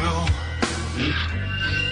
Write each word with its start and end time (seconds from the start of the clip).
she 0.00 1.89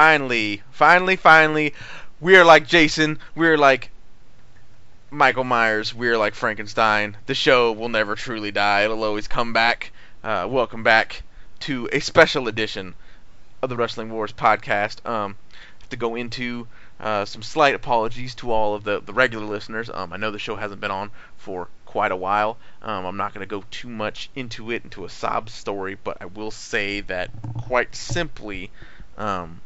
Finally, 0.00 0.62
finally, 0.70 1.16
finally, 1.16 1.74
we're 2.22 2.42
like 2.42 2.66
Jason. 2.66 3.18
We're 3.34 3.58
like 3.58 3.90
Michael 5.10 5.44
Myers. 5.44 5.94
We're 5.94 6.16
like 6.16 6.34
Frankenstein. 6.34 7.18
The 7.26 7.34
show 7.34 7.72
will 7.72 7.90
never 7.90 8.14
truly 8.14 8.50
die. 8.50 8.84
It'll 8.84 9.04
always 9.04 9.28
come 9.28 9.52
back. 9.52 9.92
Uh, 10.24 10.48
welcome 10.50 10.82
back 10.82 11.22
to 11.68 11.86
a 11.92 12.00
special 12.00 12.48
edition 12.48 12.94
of 13.60 13.68
the 13.68 13.76
Wrestling 13.76 14.10
Wars 14.10 14.32
podcast. 14.32 15.06
Um, 15.06 15.36
have 15.80 15.90
to 15.90 15.98
go 15.98 16.14
into 16.14 16.66
uh, 16.98 17.26
some 17.26 17.42
slight 17.42 17.74
apologies 17.74 18.34
to 18.36 18.50
all 18.52 18.74
of 18.74 18.84
the, 18.84 19.02
the 19.02 19.12
regular 19.12 19.44
listeners. 19.44 19.90
Um, 19.92 20.14
I 20.14 20.16
know 20.16 20.30
the 20.30 20.38
show 20.38 20.56
hasn't 20.56 20.80
been 20.80 20.90
on 20.90 21.10
for 21.36 21.68
quite 21.84 22.10
a 22.10 22.16
while. 22.16 22.56
Um, 22.80 23.04
I'm 23.04 23.18
not 23.18 23.34
going 23.34 23.46
to 23.46 23.54
go 23.54 23.64
too 23.70 23.90
much 23.90 24.30
into 24.34 24.70
it, 24.70 24.82
into 24.82 25.04
a 25.04 25.10
sob 25.10 25.50
story, 25.50 25.98
but 26.02 26.16
I 26.22 26.24
will 26.24 26.50
say 26.50 27.02
that 27.02 27.28
quite 27.52 27.94
simply, 27.94 28.70
um, 29.18 29.60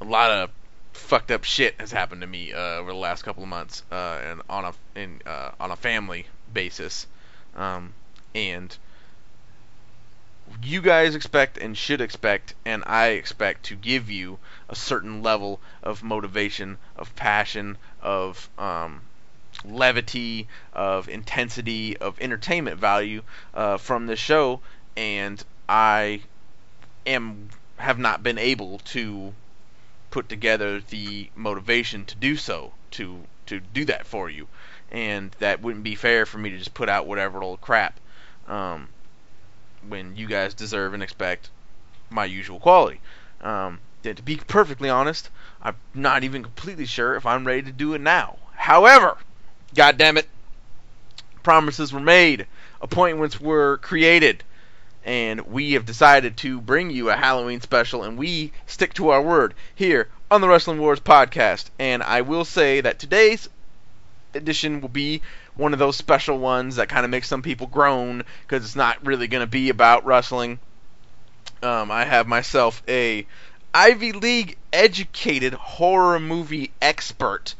a 0.00 0.04
lot 0.04 0.30
of 0.30 0.50
fucked 0.92 1.30
up 1.30 1.44
shit 1.44 1.74
has 1.78 1.92
happened 1.92 2.22
to 2.22 2.26
me 2.26 2.52
uh, 2.52 2.78
over 2.78 2.90
the 2.90 2.96
last 2.96 3.22
couple 3.22 3.42
of 3.42 3.48
months, 3.48 3.82
uh, 3.90 4.18
and 4.24 4.42
on 4.48 4.64
a 4.64 4.72
in, 4.98 5.20
uh, 5.26 5.50
on 5.60 5.70
a 5.70 5.76
family 5.76 6.26
basis, 6.52 7.06
um, 7.54 7.92
and 8.34 8.76
you 10.62 10.80
guys 10.80 11.14
expect 11.14 11.58
and 11.58 11.76
should 11.76 12.00
expect, 12.00 12.54
and 12.64 12.82
I 12.86 13.08
expect 13.08 13.64
to 13.64 13.76
give 13.76 14.10
you 14.10 14.38
a 14.68 14.74
certain 14.74 15.22
level 15.22 15.60
of 15.82 16.02
motivation, 16.02 16.78
of 16.96 17.14
passion, 17.16 17.78
of 18.00 18.48
um, 18.58 19.02
levity, 19.64 20.48
of 20.72 21.08
intensity, 21.08 21.96
of 21.96 22.20
entertainment 22.20 22.78
value 22.78 23.22
uh, 23.54 23.76
from 23.76 24.06
this 24.06 24.18
show, 24.18 24.60
and 24.96 25.42
I 25.68 26.22
am 27.06 27.50
have 27.78 27.98
not 27.98 28.22
been 28.22 28.38
able 28.38 28.78
to 28.78 29.34
put 30.16 30.30
together 30.30 30.80
the 30.80 31.28
motivation 31.34 32.02
to 32.02 32.16
do 32.16 32.36
so, 32.36 32.72
to 32.90 33.20
to 33.44 33.60
do 33.60 33.84
that 33.84 34.06
for 34.06 34.30
you, 34.30 34.48
and 34.90 35.36
that 35.40 35.60
wouldn't 35.60 35.84
be 35.84 35.94
fair 35.94 36.24
for 36.24 36.38
me 36.38 36.48
to 36.48 36.56
just 36.56 36.72
put 36.72 36.88
out 36.88 37.06
whatever 37.06 37.42
old 37.42 37.60
crap, 37.60 38.00
um, 38.48 38.88
when 39.86 40.16
you 40.16 40.26
guys 40.26 40.54
deserve 40.54 40.94
and 40.94 41.02
expect 41.02 41.50
my 42.08 42.24
usual 42.24 42.58
quality. 42.58 42.98
Um, 43.42 43.80
to 44.02 44.14
be 44.22 44.36
perfectly 44.36 44.88
honest, 44.88 45.28
I'm 45.60 45.76
not 45.92 46.24
even 46.24 46.42
completely 46.42 46.86
sure 46.86 47.14
if 47.14 47.26
I'm 47.26 47.46
ready 47.46 47.64
to 47.64 47.72
do 47.72 47.92
it 47.92 48.00
now. 48.00 48.38
However, 48.54 49.18
God 49.74 49.98
damn 49.98 50.16
it, 50.16 50.30
promises 51.42 51.92
were 51.92 52.00
made, 52.00 52.46
appointments 52.80 53.38
were 53.38 53.76
created, 53.82 54.44
and 55.06 55.42
we 55.42 55.74
have 55.74 55.86
decided 55.86 56.36
to 56.38 56.60
bring 56.60 56.90
you 56.90 57.08
a 57.08 57.16
Halloween 57.16 57.60
special, 57.60 58.02
and 58.02 58.18
we 58.18 58.52
stick 58.66 58.92
to 58.94 59.10
our 59.10 59.22
word 59.22 59.54
here 59.74 60.08
on 60.30 60.40
the 60.40 60.48
Wrestling 60.48 60.80
Wars 60.80 60.98
podcast. 60.98 61.70
And 61.78 62.02
I 62.02 62.22
will 62.22 62.44
say 62.44 62.80
that 62.80 62.98
today's 62.98 63.48
edition 64.34 64.80
will 64.80 64.88
be 64.88 65.22
one 65.54 65.72
of 65.72 65.78
those 65.78 65.96
special 65.96 66.38
ones 66.38 66.76
that 66.76 66.88
kind 66.88 67.04
of 67.04 67.10
makes 67.10 67.28
some 67.28 67.40
people 67.40 67.68
groan 67.68 68.24
because 68.42 68.64
it's 68.64 68.76
not 68.76 69.06
really 69.06 69.28
going 69.28 69.42
to 69.42 69.46
be 69.46 69.70
about 69.70 70.04
wrestling. 70.04 70.58
Um, 71.62 71.90
I 71.90 72.04
have 72.04 72.26
myself 72.26 72.82
a 72.88 73.26
Ivy 73.72 74.12
League 74.12 74.58
educated 74.72 75.54
horror 75.54 76.18
movie 76.18 76.72
expert 76.82 77.54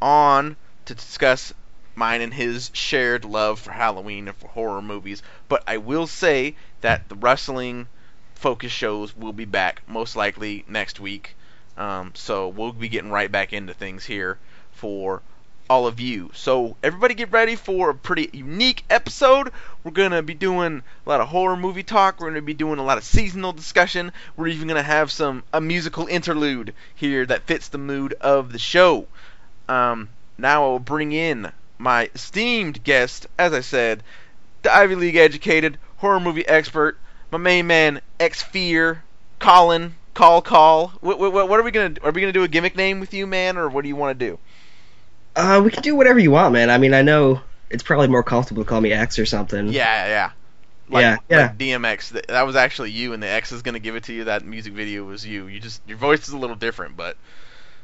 on 0.00 0.56
to 0.86 0.94
discuss 0.94 1.52
mine 1.96 2.20
and 2.20 2.34
his 2.34 2.70
shared 2.72 3.24
love 3.24 3.60
for 3.60 3.72
Halloween 3.72 4.28
and 4.28 4.36
for 4.36 4.48
horror 4.48 4.82
movies. 4.82 5.22
But 5.48 5.62
I 5.66 5.78
will 5.78 6.06
say 6.06 6.56
that 6.80 7.08
the 7.08 7.14
wrestling 7.14 7.88
focus 8.34 8.72
shows 8.72 9.16
will 9.16 9.32
be 9.32 9.44
back 9.44 9.82
most 9.86 10.16
likely 10.16 10.64
next 10.68 11.00
week. 11.00 11.36
Um, 11.76 12.12
so 12.14 12.48
we'll 12.48 12.72
be 12.72 12.88
getting 12.88 13.10
right 13.10 13.30
back 13.30 13.52
into 13.52 13.74
things 13.74 14.04
here 14.04 14.38
for 14.72 15.22
all 15.68 15.86
of 15.86 15.98
you. 15.98 16.30
So 16.34 16.76
everybody 16.82 17.14
get 17.14 17.32
ready 17.32 17.56
for 17.56 17.90
a 17.90 17.94
pretty 17.94 18.28
unique 18.32 18.84
episode. 18.90 19.50
We're 19.82 19.92
gonna 19.92 20.22
be 20.22 20.34
doing 20.34 20.82
a 21.06 21.08
lot 21.08 21.20
of 21.20 21.28
horror 21.28 21.56
movie 21.56 21.82
talk. 21.82 22.20
We're 22.20 22.28
gonna 22.28 22.42
be 22.42 22.54
doing 22.54 22.78
a 22.78 22.84
lot 22.84 22.98
of 22.98 23.04
seasonal 23.04 23.52
discussion. 23.52 24.12
We're 24.36 24.48
even 24.48 24.68
gonna 24.68 24.82
have 24.82 25.10
some 25.10 25.42
a 25.52 25.60
musical 25.60 26.06
interlude 26.06 26.74
here 26.94 27.24
that 27.26 27.44
fits 27.44 27.68
the 27.68 27.78
mood 27.78 28.14
of 28.20 28.52
the 28.52 28.58
show. 28.58 29.06
Um, 29.68 30.10
now 30.36 30.64
I 30.64 30.68
will 30.68 30.78
bring 30.78 31.12
in 31.12 31.50
my 31.78 32.10
esteemed 32.14 32.82
guest, 32.84 33.26
as 33.38 33.52
I 33.52 33.60
said, 33.60 34.02
the 34.62 34.74
Ivy 34.74 34.94
League 34.94 35.16
educated 35.16 35.78
horror 35.98 36.20
movie 36.20 36.46
expert, 36.46 36.98
my 37.30 37.38
main 37.38 37.66
man, 37.66 38.00
X 38.20 38.42
Fear, 38.42 39.02
Colin. 39.38 39.94
Call, 40.14 40.42
call. 40.42 40.92
What, 41.00 41.18
what, 41.18 41.32
what 41.32 41.58
are 41.58 41.64
we 41.64 41.72
gonna? 41.72 41.94
Are 42.02 42.12
we 42.12 42.20
gonna 42.20 42.32
do 42.32 42.44
a 42.44 42.48
gimmick 42.48 42.76
name 42.76 43.00
with 43.00 43.12
you, 43.12 43.26
man, 43.26 43.56
or 43.56 43.68
what 43.68 43.82
do 43.82 43.88
you 43.88 43.96
want 43.96 44.16
to 44.16 44.26
do? 44.26 44.38
Uh, 45.34 45.60
we 45.64 45.72
can 45.72 45.82
do 45.82 45.96
whatever 45.96 46.20
you 46.20 46.30
want, 46.30 46.52
man. 46.52 46.70
I 46.70 46.78
mean, 46.78 46.94
I 46.94 47.02
know 47.02 47.40
it's 47.68 47.82
probably 47.82 48.06
more 48.06 48.22
comfortable 48.22 48.62
to 48.62 48.68
call 48.68 48.80
me 48.80 48.92
X 48.92 49.18
or 49.18 49.26
something. 49.26 49.68
Yeah, 49.68 50.06
yeah. 50.06 50.30
Like, 50.88 51.02
Yeah, 51.02 51.16
yeah. 51.28 51.42
Like 51.46 51.58
DMX, 51.58 52.26
that 52.28 52.46
was 52.46 52.54
actually 52.54 52.92
you, 52.92 53.12
and 53.12 53.22
the 53.22 53.28
X 53.28 53.50
is 53.50 53.62
gonna 53.62 53.80
give 53.80 53.96
it 53.96 54.04
to 54.04 54.12
you. 54.12 54.24
That 54.24 54.44
music 54.44 54.72
video 54.74 55.02
was 55.04 55.26
you. 55.26 55.48
You 55.48 55.58
just 55.58 55.82
your 55.88 55.98
voice 55.98 56.28
is 56.28 56.34
a 56.34 56.38
little 56.38 56.56
different, 56.56 56.96
but 56.96 57.16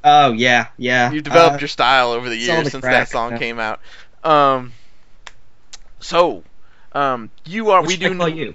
Oh 0.02 0.32
yeah, 0.32 0.68
yeah. 0.78 1.10
you've 1.10 1.24
developed 1.24 1.56
Uh, 1.56 1.60
your 1.60 1.68
style 1.68 2.12
over 2.12 2.28
the 2.28 2.36
years 2.36 2.64
the 2.64 2.70
since 2.70 2.82
crack, 2.82 2.92
that 2.94 3.08
song 3.08 3.32
yeah. 3.32 3.38
came 3.38 3.58
out. 3.58 3.80
Um, 4.24 4.72
so, 6.00 6.42
um, 6.92 7.30
you 7.44 7.70
are 7.70 7.80
what 7.80 7.88
we 7.88 7.94
should 7.94 8.04
I 8.04 8.08
do 8.10 8.16
call 8.18 8.28
you? 8.28 8.54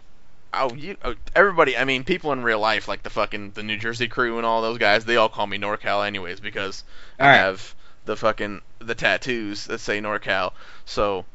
Oh, 0.54 0.74
you 0.74 0.98
oh, 1.04 1.16
everybody. 1.36 1.78
I 1.78 1.84
mean, 1.84 2.04
people 2.04 2.32
in 2.32 2.42
real 2.42 2.60
life, 2.60 2.88
like 2.88 3.04
the 3.04 3.10
fucking 3.10 3.52
the 3.52 3.64
New 3.64 3.78
Jersey 3.78 4.08
crew 4.08 4.38
and 4.38 4.46
all 4.46 4.62
those 4.62 4.78
guys, 4.78 5.06
they 5.06 5.18
all 5.18 5.30
call 5.30 5.46
me 5.46 5.58
NorCal 5.58 6.08
anyways 6.08 6.40
because 6.40 6.84
All 7.20 7.28
I 7.28 7.30
right. 7.30 7.38
have 7.38 7.76
the 8.06 8.16
fucking 8.16 8.62
the 8.80 8.96
tattoos 8.96 9.66
that 9.66 9.80
say 9.80 10.00
NorCal. 10.00 10.54
So 10.86 11.14
All 11.18 11.26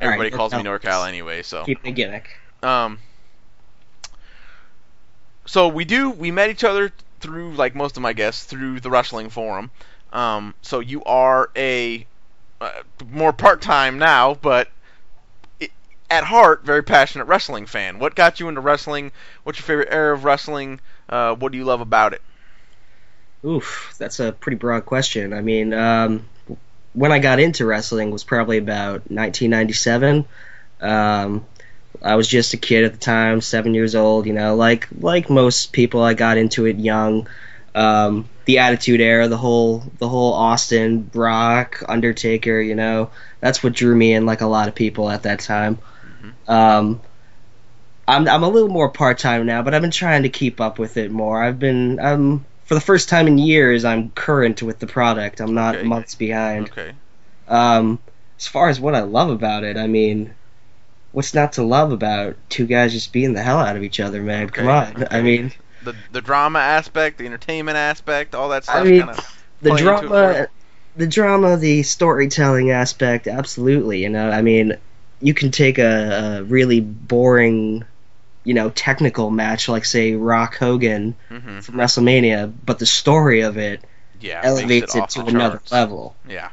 right, 0.00 0.06
everybody 0.06 0.30
calls 0.30 0.52
me 0.52 0.58
NorCal. 0.62 0.80
NorCal 0.80 1.08
anyway. 1.08 1.42
So 1.42 1.64
Keep 1.64 1.82
the 1.84 1.92
gimmick. 1.92 2.28
um, 2.62 2.98
so 5.46 5.68
we 5.68 5.84
do 5.84 6.10
we 6.10 6.30
met 6.30 6.50
each 6.50 6.64
other 6.64 6.92
through 7.24 7.54
like 7.54 7.74
most 7.74 7.96
of 7.96 8.02
my 8.02 8.12
guests 8.12 8.44
through 8.44 8.80
the 8.80 8.90
wrestling 8.90 9.30
forum. 9.30 9.70
Um, 10.12 10.54
so 10.60 10.80
you 10.80 11.02
are 11.04 11.50
a 11.56 12.06
uh, 12.60 12.70
more 13.10 13.32
part 13.32 13.62
time 13.62 13.98
now, 13.98 14.34
but 14.34 14.68
i 15.60 15.70
at 16.10 16.22
heart 16.22 16.64
very 16.64 16.82
passionate 16.82 17.24
wrestling 17.24 17.64
fan. 17.64 17.98
What 17.98 18.14
got 18.14 18.40
you 18.40 18.48
into 18.48 18.60
wrestling? 18.60 19.10
What's 19.42 19.58
your 19.58 19.64
favorite 19.64 19.88
era 19.90 20.14
of 20.14 20.24
wrestling? 20.24 20.80
Uh, 21.08 21.34
what 21.34 21.50
do 21.50 21.58
you 21.58 21.64
love 21.64 21.80
about 21.80 22.12
it? 22.12 22.20
Oof, 23.42 23.94
that's 23.98 24.20
a 24.20 24.32
pretty 24.32 24.56
broad 24.56 24.84
question. 24.84 25.32
I 25.32 25.40
mean, 25.40 25.72
um, 25.72 26.26
when 26.92 27.10
I 27.10 27.18
got 27.18 27.40
into 27.40 27.64
wrestling 27.64 28.10
was 28.10 28.22
probably 28.22 28.58
about 28.58 29.10
1997. 29.10 30.26
Um, 30.80 31.46
I 32.04 32.16
was 32.16 32.28
just 32.28 32.54
a 32.54 32.58
kid 32.58 32.84
at 32.84 32.92
the 32.92 32.98
time, 32.98 33.40
seven 33.40 33.74
years 33.74 33.94
old. 33.94 34.26
You 34.26 34.34
know, 34.34 34.54
like 34.54 34.88
like 35.00 35.30
most 35.30 35.72
people, 35.72 36.02
I 36.02 36.14
got 36.14 36.36
into 36.36 36.66
it 36.66 36.76
young. 36.78 37.26
Um, 37.74 38.28
the 38.44 38.58
Attitude 38.58 39.00
Era, 39.00 39.26
the 39.26 39.36
whole 39.38 39.82
the 39.98 40.08
whole 40.08 40.34
Austin, 40.34 41.00
Brock, 41.02 41.82
Undertaker. 41.88 42.60
You 42.60 42.74
know, 42.74 43.10
that's 43.40 43.62
what 43.62 43.72
drew 43.72 43.96
me 43.96 44.12
in, 44.12 44.26
like 44.26 44.42
a 44.42 44.46
lot 44.46 44.68
of 44.68 44.74
people 44.74 45.10
at 45.10 45.22
that 45.24 45.40
time. 45.40 45.78
Um, 46.46 47.00
I'm 48.06 48.28
I'm 48.28 48.42
a 48.42 48.48
little 48.48 48.68
more 48.68 48.90
part 48.90 49.18
time 49.18 49.46
now, 49.46 49.62
but 49.62 49.74
I've 49.74 49.82
been 49.82 49.90
trying 49.90 50.24
to 50.24 50.28
keep 50.28 50.60
up 50.60 50.78
with 50.78 50.96
it 50.98 51.10
more. 51.10 51.42
I've 51.42 51.58
been 51.58 51.98
um 52.00 52.44
for 52.64 52.74
the 52.74 52.80
first 52.80 53.08
time 53.08 53.26
in 53.26 53.38
years, 53.38 53.84
I'm 53.84 54.10
current 54.10 54.62
with 54.62 54.78
the 54.78 54.86
product. 54.86 55.40
I'm 55.40 55.54
not 55.54 55.76
Okay. 55.76 55.86
months 55.86 56.14
behind. 56.14 56.68
Okay. 56.68 56.92
Um, 57.48 57.98
as 58.38 58.46
far 58.46 58.68
as 58.68 58.80
what 58.80 58.94
I 58.94 59.00
love 59.00 59.30
about 59.30 59.64
it, 59.64 59.76
I 59.76 59.86
mean, 59.86 60.34
what's 61.14 61.34
not 61.34 61.54
to 61.54 61.62
love 61.62 61.92
about 61.92 62.36
two 62.50 62.66
guys 62.66 62.92
just 62.92 63.12
beating 63.12 63.34
the 63.34 63.42
hell 63.42 63.58
out 63.58 63.76
of 63.76 63.82
each 63.82 64.00
other, 64.00 64.22
man? 64.22 64.50
Come 64.50 64.68
on. 64.68 64.96
okay. 64.96 65.06
I 65.10 65.22
mean, 65.22 65.52
The 65.82 65.94
the 66.10 66.22
drama 66.22 66.58
aspect, 66.60 67.18
the 67.18 67.26
entertainment 67.26 67.76
aspect, 67.76 68.34
all 68.34 68.48
that 68.50 68.64
stuff. 68.64 68.72
I 68.76 68.84
mean, 68.84 69.10
the 69.60 69.70
play 69.70 69.86
into 69.86 70.06
it 70.06 70.14
for 70.14 70.34
drama, 70.34 70.48
the 70.96 71.06
drama, 71.06 71.56
the 71.56 71.82
storytelling 71.82 72.70
aspect, 72.70 73.26
absolutely. 73.26 74.02
You 74.02 74.10
know, 74.10 74.30
I 74.30 74.42
mean, 74.42 74.74
you 75.20 75.34
can 75.34 75.50
take 75.50 75.78
a, 75.78 76.38
a 76.40 76.44
really 76.44 76.80
boring, 76.80 77.84
you 78.44 78.54
know, 78.54 78.70
technical 78.70 79.30
match 79.30 79.68
like 79.68 79.84
say 79.84 80.14
Rock 80.14 80.56
Hogan 80.56 81.16
hmm 81.28 81.60
from 81.60 81.76
WrestleMania, 81.76 82.52
but 82.64 82.78
the 82.78 82.86
story 82.86 83.42
of 83.42 83.58
it 83.58 83.84
Yeah, 84.20 84.40
elevates 84.42 84.94
makes 84.94 84.94
it, 84.94 85.08
to 85.10 85.26
another 85.26 85.60
charts. 85.60 85.70
level. 85.70 86.16
Yeah. 86.28 86.50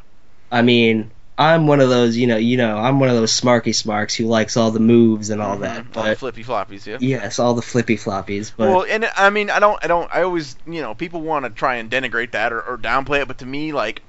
I 0.51 0.61
mean, 0.61 1.11
I'm 1.37 1.65
one 1.65 1.79
of 1.79 1.89
those, 1.89 2.17
you 2.17 2.27
know, 2.27 2.37
you 2.37 2.57
know, 2.57 2.77
I'm 2.77 2.99
one 2.99 3.09
of 3.09 3.15
those 3.15 3.31
smarky 3.39 3.73
smarks 3.73 4.13
who 4.13 4.25
likes 4.25 4.57
all 4.57 4.69
the 4.71 4.79
moves 4.79 5.29
and 5.29 5.41
all 5.41 5.57
Mhm. 5.57 5.61
that. 5.61 5.85
All 5.97 6.03
the 6.03 6.15
flippy 6.15 6.43
floppies, 6.43 6.85
yeah. 6.85 6.97
yes, 6.99 7.39
all 7.39 7.53
the 7.55 7.61
flippy 7.61 7.97
floppies. 7.97 8.51
But 8.55 8.69
well, 8.69 8.85
and 8.87 9.09
I 9.15 9.29
mean, 9.31 9.49
I 9.49 9.59
don't, 9.59 9.83
I 9.83 9.87
don't, 9.87 10.09
I 10.13 10.21
always, 10.23 10.55
you 10.67 10.81
know, 10.81 10.93
people 10.93 11.21
want 11.21 11.45
to 11.45 11.49
try 11.49 11.75
and 11.75 11.89
denigrate 11.89 12.31
that 12.31 12.53
or, 12.53 12.61
or 12.61 12.77
downplay 12.77 13.21
it, 13.21 13.27
but 13.27 13.39
to 13.39 13.45
me, 13.45 13.71
like, 13.71 14.03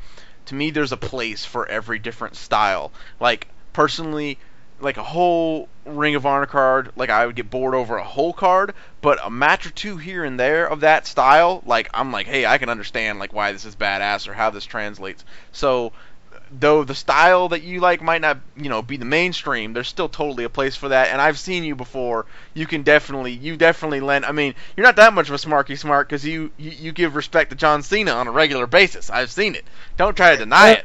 to 0.47 0.55
me, 0.55 0.71
there's 0.71 0.93
a 0.93 0.97
place 0.97 1.45
for 1.45 1.67
every 1.67 1.99
different 1.99 2.37
style. 2.37 2.93
Like, 3.21 3.49
personally, 3.73 4.38
like 4.81 4.97
a 4.97 5.02
whole 5.02 5.69
Ring 5.87 6.17
of 6.17 6.26
Honor 6.26 6.47
card, 6.47 6.91
like 6.97 7.09
I 7.09 7.25
would 7.25 7.37
get 7.37 7.49
bored 7.50 7.75
over 7.75 7.97
a 7.97 8.05
whole 8.05 8.33
card, 8.33 8.75
but 9.00 9.21
a 9.25 9.31
match 9.31 9.64
or 9.64 9.71
two 9.71 9.97
here 9.97 10.25
and 10.25 10.38
there 10.38 10.67
of 10.69 10.81
that 10.81 11.07
style, 11.07 11.62
like 11.64 11.88
I'm 11.95 12.11
like, 12.12 12.26
hey, 12.26 12.45
I 12.47 12.59
can 12.59 12.69
understand 12.69 13.21
like 13.21 13.33
why 13.33 13.52
this 13.52 13.64
is 13.64 13.76
badass 13.76 14.26
or 14.29 14.33
how 14.35 14.50
this 14.50 14.64
translates. 14.64 15.25
So 15.52 15.93
though 16.61 16.85
the 16.85 16.94
style 16.94 17.49
that 17.49 17.62
you 17.62 17.80
like 17.80 18.02
might 18.02 18.21
not, 18.21 18.38
you 18.56 18.68
know, 18.68 18.82
be 18.82 18.97
the 18.97 19.04
mainstream, 19.04 19.73
there's 19.73 19.88
still 19.88 20.09
totally 20.09 20.44
a 20.44 20.49
place 20.50 20.76
for 20.76 20.88
that. 20.90 21.09
And 21.09 21.21
I've 21.21 21.38
seen 21.38 21.64
you 21.64 21.75
before. 21.75 22.26
You 22.54 22.66
can 22.66 22.82
definitely, 22.82 23.32
you 23.32 23.56
definitely 23.56 24.00
lend. 24.00 24.25
I 24.26 24.32
mean, 24.32 24.54
you're 24.76 24.85
not 24.87 24.97
that 24.97 25.14
much 25.14 25.28
of 25.28 25.35
a 25.35 25.38
smarky 25.38 25.78
smart 25.78 26.09
because 26.09 26.25
you, 26.25 26.50
you 26.59 26.71
you 26.71 26.92
give 26.92 27.16
respect 27.16 27.50
to 27.50 27.56
John 27.56 27.82
Cena 27.82 28.12
on 28.12 28.28
a 28.28 28.32
regular 28.32 28.66
basis. 28.66 29.09
I've 29.11 29.30
seen 29.30 29.54
it. 29.54 29.64
Don't 29.97 30.16
try 30.16 30.32
to 30.32 30.37
deny 30.37 30.73
it. 30.73 30.85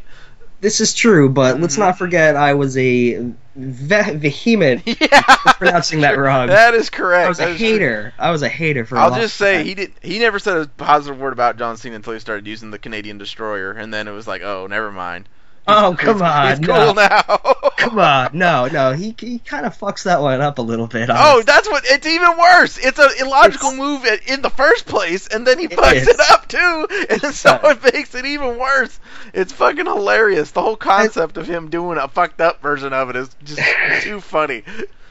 this 0.62 0.80
is 0.82 0.94
true. 0.94 1.30
But 1.30 1.60
let's 1.60 1.76
Mhm. 1.76 1.80
not 1.80 1.98
forget, 1.98 2.36
I 2.36 2.54
was 2.56 2.78
a 2.78 3.32
ve- 3.56 4.16
vehement 4.16 4.84
Yeah, 5.02 5.22
pronouncing 5.58 6.02
that 6.02 6.18
wrong. 6.18 6.48
That 6.48 6.74
is 6.74 6.90
correct. 6.90 7.26
I 7.26 7.30
was 7.30 7.38
That 7.40 7.50
a 7.50 7.52
is 7.52 7.58
true. 7.60 7.68
hater. 7.68 8.14
I 8.18 8.32
was 8.32 8.42
a 8.42 8.50
hater 8.50 8.86
for. 8.86 8.98
I'll 8.98 9.14
just 9.16 9.36
say 9.36 9.58
time. 9.58 9.66
he 9.66 9.74
did. 9.76 9.92
He 10.02 10.20
never 10.20 10.40
said 10.40 10.58
a 10.58 10.66
positive 10.68 11.20
word 11.20 11.34
about 11.34 11.58
John 11.58 11.78
Cena 11.78 11.96
until 11.96 12.14
he 12.14 12.20
started 12.20 12.48
using 12.48 12.72
the 12.72 12.80
Canadian 12.80 13.18
Destroyer, 13.18 13.72
and 13.72 13.94
then 13.94 14.08
it 14.08 14.12
was 14.12 14.28
like, 14.28 14.42
oh, 14.42 14.68
never 14.68 14.92
mind. 14.92 15.28
Oh 15.68 15.96
come 16.00 16.22
on! 16.22 16.50
He's 16.50 16.60
no. 16.62 16.86
cool 16.86 16.94
now. 16.96 17.22
Come 17.78 18.00
on, 18.00 18.30
no, 18.34 18.68
no. 18.68 18.94
He 18.94 19.16
he 19.20 19.38
kind 19.40 19.66
of 19.66 19.78
fucks 19.78 20.04
that 20.04 20.20
one 20.20 20.42
up 20.42 20.58
a 20.58 20.62
little 20.62 20.88
bit. 20.88 21.10
Oh, 21.14 21.44
that's 21.46 21.70
what. 21.70 21.84
It's 21.86 22.08
even 22.08 22.36
worse. 22.38 22.78
It's 22.80 22.98
an 23.00 23.10
illogical 23.20 23.70
It's- 23.70 23.80
move 23.80 24.02
i- 24.04 24.20
in 24.34 24.42
the 24.42 24.50
first 24.50 24.88
place, 24.88 25.28
and 25.28 25.46
then 25.46 25.60
he 25.60 25.68
fucks 25.68 25.94
is. 25.94 26.08
it 26.08 26.20
up 26.32 26.48
too, 26.48 26.88
and 27.10 27.34
so 27.34 27.60
it 27.64 27.94
makes 27.94 28.16
it 28.16 28.26
even 28.26 28.58
worse. 28.58 29.00
It's 29.34 29.54
fucking 29.54 29.86
hilarious. 29.86 30.52
The 30.52 30.62
whole 30.62 30.76
concept 30.76 31.38
of 31.38 31.48
him 31.48 31.70
doing 31.70 31.98
a 32.00 32.08
fucked 32.08 32.42
up 32.42 32.62
version 32.62 32.94
of 32.94 33.10
it 33.12 33.16
is 33.16 33.30
just 33.46 33.62
too 34.02 34.20
funny. 34.22 34.64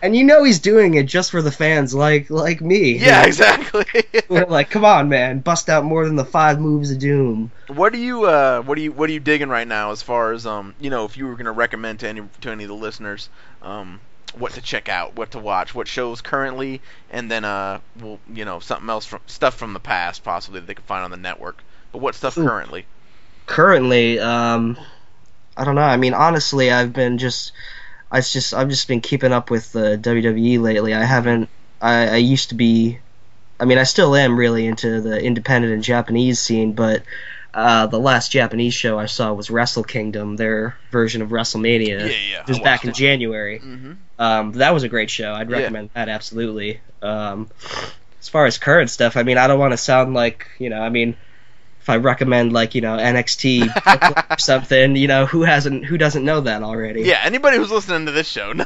And 0.03 0.15
you 0.17 0.25
know 0.25 0.45
he's 0.45 0.59
doing 0.61 0.95
it 0.95 1.07
just 1.07 1.31
for 1.31 1.41
the 1.43 1.51
fans, 1.53 1.95
like 1.95 2.31
like 2.31 2.61
me. 2.61 2.99
Yeah, 2.99 3.23
who- 3.23 3.27
exactly. 3.29 3.85
who 4.29 4.37
are 4.37 4.47
like, 4.47 4.71
come 4.71 4.85
on, 4.85 5.09
man, 5.09 5.41
bust 5.41 5.69
out 5.69 5.85
more 5.85 6.05
than 6.07 6.17
the 6.17 6.25
five 6.25 6.61
moves 6.61 6.91
of 6.91 6.99
doom. 6.99 7.51
what 7.69 7.93
are 7.95 7.99
you 7.99 8.25
uh 8.25 8.63
what 8.63 8.77
are 8.79 8.81
you 8.81 8.93
what 8.93 9.09
are 9.11 9.13
you 9.13 9.21
digging 9.21 9.49
right 9.49 9.67
now 9.69 9.91
as 9.93 10.03
far 10.03 10.33
as 10.33 10.47
um 10.47 10.75
you 10.81 10.91
know 10.91 11.05
if 11.05 11.17
you 11.17 11.27
were 11.27 11.35
gonna 11.35 11.53
recommend 11.53 12.01
to 12.01 12.09
any 12.09 12.23
to 12.43 12.51
any 12.51 12.65
of 12.65 12.69
the 12.69 12.75
listeners 12.75 13.29
um 13.63 14.01
what 14.39 14.53
to 14.53 14.61
check 14.61 14.91
out, 14.91 15.17
what 15.17 15.31
to 15.31 15.39
watch, 15.39 15.75
what 15.75 15.89
shows 15.89 16.21
currently, 16.21 16.83
and 17.11 17.31
then 17.31 17.45
uh 17.45 17.81
well 18.01 18.19
you 18.33 18.45
know 18.45 18.61
something 18.61 18.89
else 18.91 19.07
from 19.07 19.21
stuff 19.27 19.55
from 19.57 19.73
the 19.73 19.81
past 19.81 20.23
possibly 20.25 20.61
that 20.61 20.67
they 20.67 20.75
can 20.75 20.85
find 20.85 21.05
on 21.05 21.11
the 21.11 21.17
network. 21.17 21.63
But 21.93 21.99
what 22.03 22.15
stuff 22.15 22.37
Ooh. 22.37 22.45
currently? 22.47 22.85
currently, 23.47 24.19
um, 24.19 24.77
I 25.57 25.65
don't 25.65 25.75
know. 25.77 25.81
I 25.83 25.97
mean, 25.97 26.15
honestly, 26.15 26.71
I've 26.71 26.93
been 26.93 27.17
just, 27.17 27.53
I 28.11 28.21
just, 28.21 28.55
I've 28.55 28.69
just 28.69 28.89
been 28.89 29.01
keeping 29.01 29.33
up 29.33 29.51
with 29.51 29.73
the 29.73 29.99
WWE 30.01 30.61
lately. 30.61 30.95
I 30.95 31.05
haven't. 31.05 31.49
I, 31.81 32.09
I 32.09 32.17
used 32.17 32.51
to 32.51 32.55
be. 32.55 32.99
I 33.59 33.65
mean, 33.65 33.79
I 33.79 33.85
still 33.85 34.15
am 34.15 34.37
really 34.39 34.67
into 34.67 35.01
the 35.01 35.21
independent 35.21 35.73
and 35.73 35.83
Japanese 35.83 36.39
scene, 36.39 36.73
but 36.75 37.03
uh, 37.55 37.87
the 37.87 37.99
last 37.99 38.31
Japanese 38.31 38.75
show 38.75 38.99
I 38.99 39.07
saw 39.07 39.33
was 39.33 39.51
Wrestle 39.51 39.83
Kingdom, 39.83 40.37
their 40.37 40.77
version 40.91 41.23
of 41.23 41.31
WrestleMania. 41.31 42.01
Yeah, 42.01 42.07
yeah. 42.07 42.41
It 42.43 42.49
was 42.49 42.59
back 42.61 42.85
in 42.85 42.93
January. 42.93 43.59
Mm-hmm. 43.61 43.93
Um, 44.19 44.53
that 44.53 44.75
was 44.75 44.83
a 44.83 44.89
great 44.89 45.11
show. 45.11 45.33
I'd 45.33 45.49
Yeah. 45.51 45.57
recommend 45.59 45.91
that 45.95 46.09
absolutely. 46.11 46.81
Um, 47.03 47.49
as 48.21 48.29
far 48.29 48.45
as 48.47 48.59
current 48.59 48.91
stuff, 48.91 49.17
I 49.17 49.23
mean, 49.23 49.39
I 49.39 49.47
don't 49.47 49.59
want 49.59 49.73
to 49.73 49.79
sound 49.79 50.13
like 50.15 50.47
you 50.59 50.69
know. 50.69 50.81
I 50.81 50.91
mean, 50.91 51.17
if 51.87 51.91
I 51.91 51.99
recommend 51.99 52.53
like 52.53 52.75
you 52.75 52.81
know 52.81 52.97
NXT 52.97 54.31
or 54.31 54.39
something, 54.39 54.97
you 54.97 55.07
know 55.07 55.25
who 55.25 55.43
hasn't 55.43 55.85
who 55.85 55.97
doesn't 55.97 56.25
know 56.25 56.41
that 56.41 56.65
already? 56.65 57.03
Yeah, 57.03 57.21
anybody 57.23 57.59
who's 57.59 57.71
listening 57.71 58.07
to 58.07 58.13
this 58.13 58.27
show 58.27 58.53
yeah, 58.57 58.65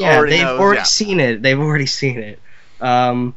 already 0.00 0.36
they've 0.36 0.44
knows. 0.44 0.60
already 0.60 0.78
yeah. 0.78 0.84
seen 0.84 1.18
it. 1.18 1.42
They've 1.42 1.58
already 1.58 1.86
seen 1.86 2.20
it. 2.20 2.40
Um, 2.80 3.34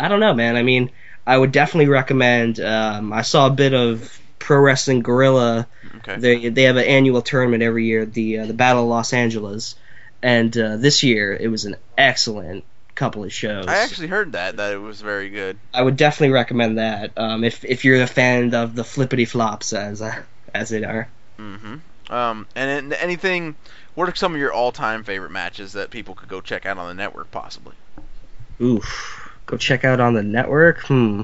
I 0.00 0.08
don't 0.08 0.18
know, 0.18 0.34
man. 0.34 0.56
I 0.56 0.64
mean, 0.64 0.90
I 1.24 1.38
would 1.38 1.52
definitely 1.52 1.86
recommend. 1.86 2.58
Um, 2.58 3.12
I 3.12 3.22
saw 3.22 3.46
a 3.46 3.50
bit 3.50 3.74
of 3.74 4.20
Pro 4.40 4.58
Wrestling 4.58 5.02
Guerrilla. 5.02 5.68
Okay. 5.98 6.16
They 6.16 6.48
they 6.48 6.62
have 6.64 6.78
an 6.78 6.86
annual 6.86 7.22
tournament 7.22 7.62
every 7.62 7.86
year, 7.86 8.06
the 8.06 8.40
uh, 8.40 8.46
the 8.46 8.54
Battle 8.54 8.82
of 8.82 8.88
Los 8.88 9.12
Angeles, 9.12 9.76
and 10.20 10.56
uh, 10.58 10.78
this 10.78 11.04
year 11.04 11.32
it 11.32 11.46
was 11.46 11.64
an 11.64 11.76
excellent 11.96 12.64
couple 13.00 13.24
of 13.24 13.32
shows. 13.32 13.66
I 13.66 13.78
actually 13.78 14.08
heard 14.08 14.32
that 14.32 14.58
that 14.58 14.74
it 14.74 14.78
was 14.78 15.00
very 15.00 15.30
good. 15.30 15.58
I 15.72 15.82
would 15.82 15.96
definitely 15.96 16.34
recommend 16.34 16.76
that. 16.76 17.12
Um, 17.16 17.44
if 17.44 17.64
if 17.64 17.84
you're 17.84 18.02
a 18.02 18.06
fan 18.06 18.54
of 18.54 18.74
the 18.74 18.84
flippity 18.84 19.24
flops 19.24 19.72
as 19.72 20.02
uh, 20.02 20.22
as 20.54 20.70
it 20.70 20.84
are. 20.84 21.08
Mm-hmm. 21.38 22.12
Um, 22.12 22.46
and 22.54 22.92
anything. 22.92 23.56
What 23.94 24.08
are 24.08 24.14
some 24.14 24.34
of 24.34 24.40
your 24.40 24.52
all-time 24.52 25.02
favorite 25.02 25.30
matches 25.30 25.72
that 25.72 25.90
people 25.90 26.14
could 26.14 26.28
go 26.28 26.40
check 26.40 26.64
out 26.64 26.78
on 26.78 26.88
the 26.88 26.94
network, 26.94 27.30
possibly? 27.30 27.74
Oof. 28.60 29.30
Go 29.46 29.56
check 29.56 29.84
out 29.84 29.98
on 29.98 30.14
the 30.14 30.22
network. 30.22 30.80
Hmm. 30.82 31.22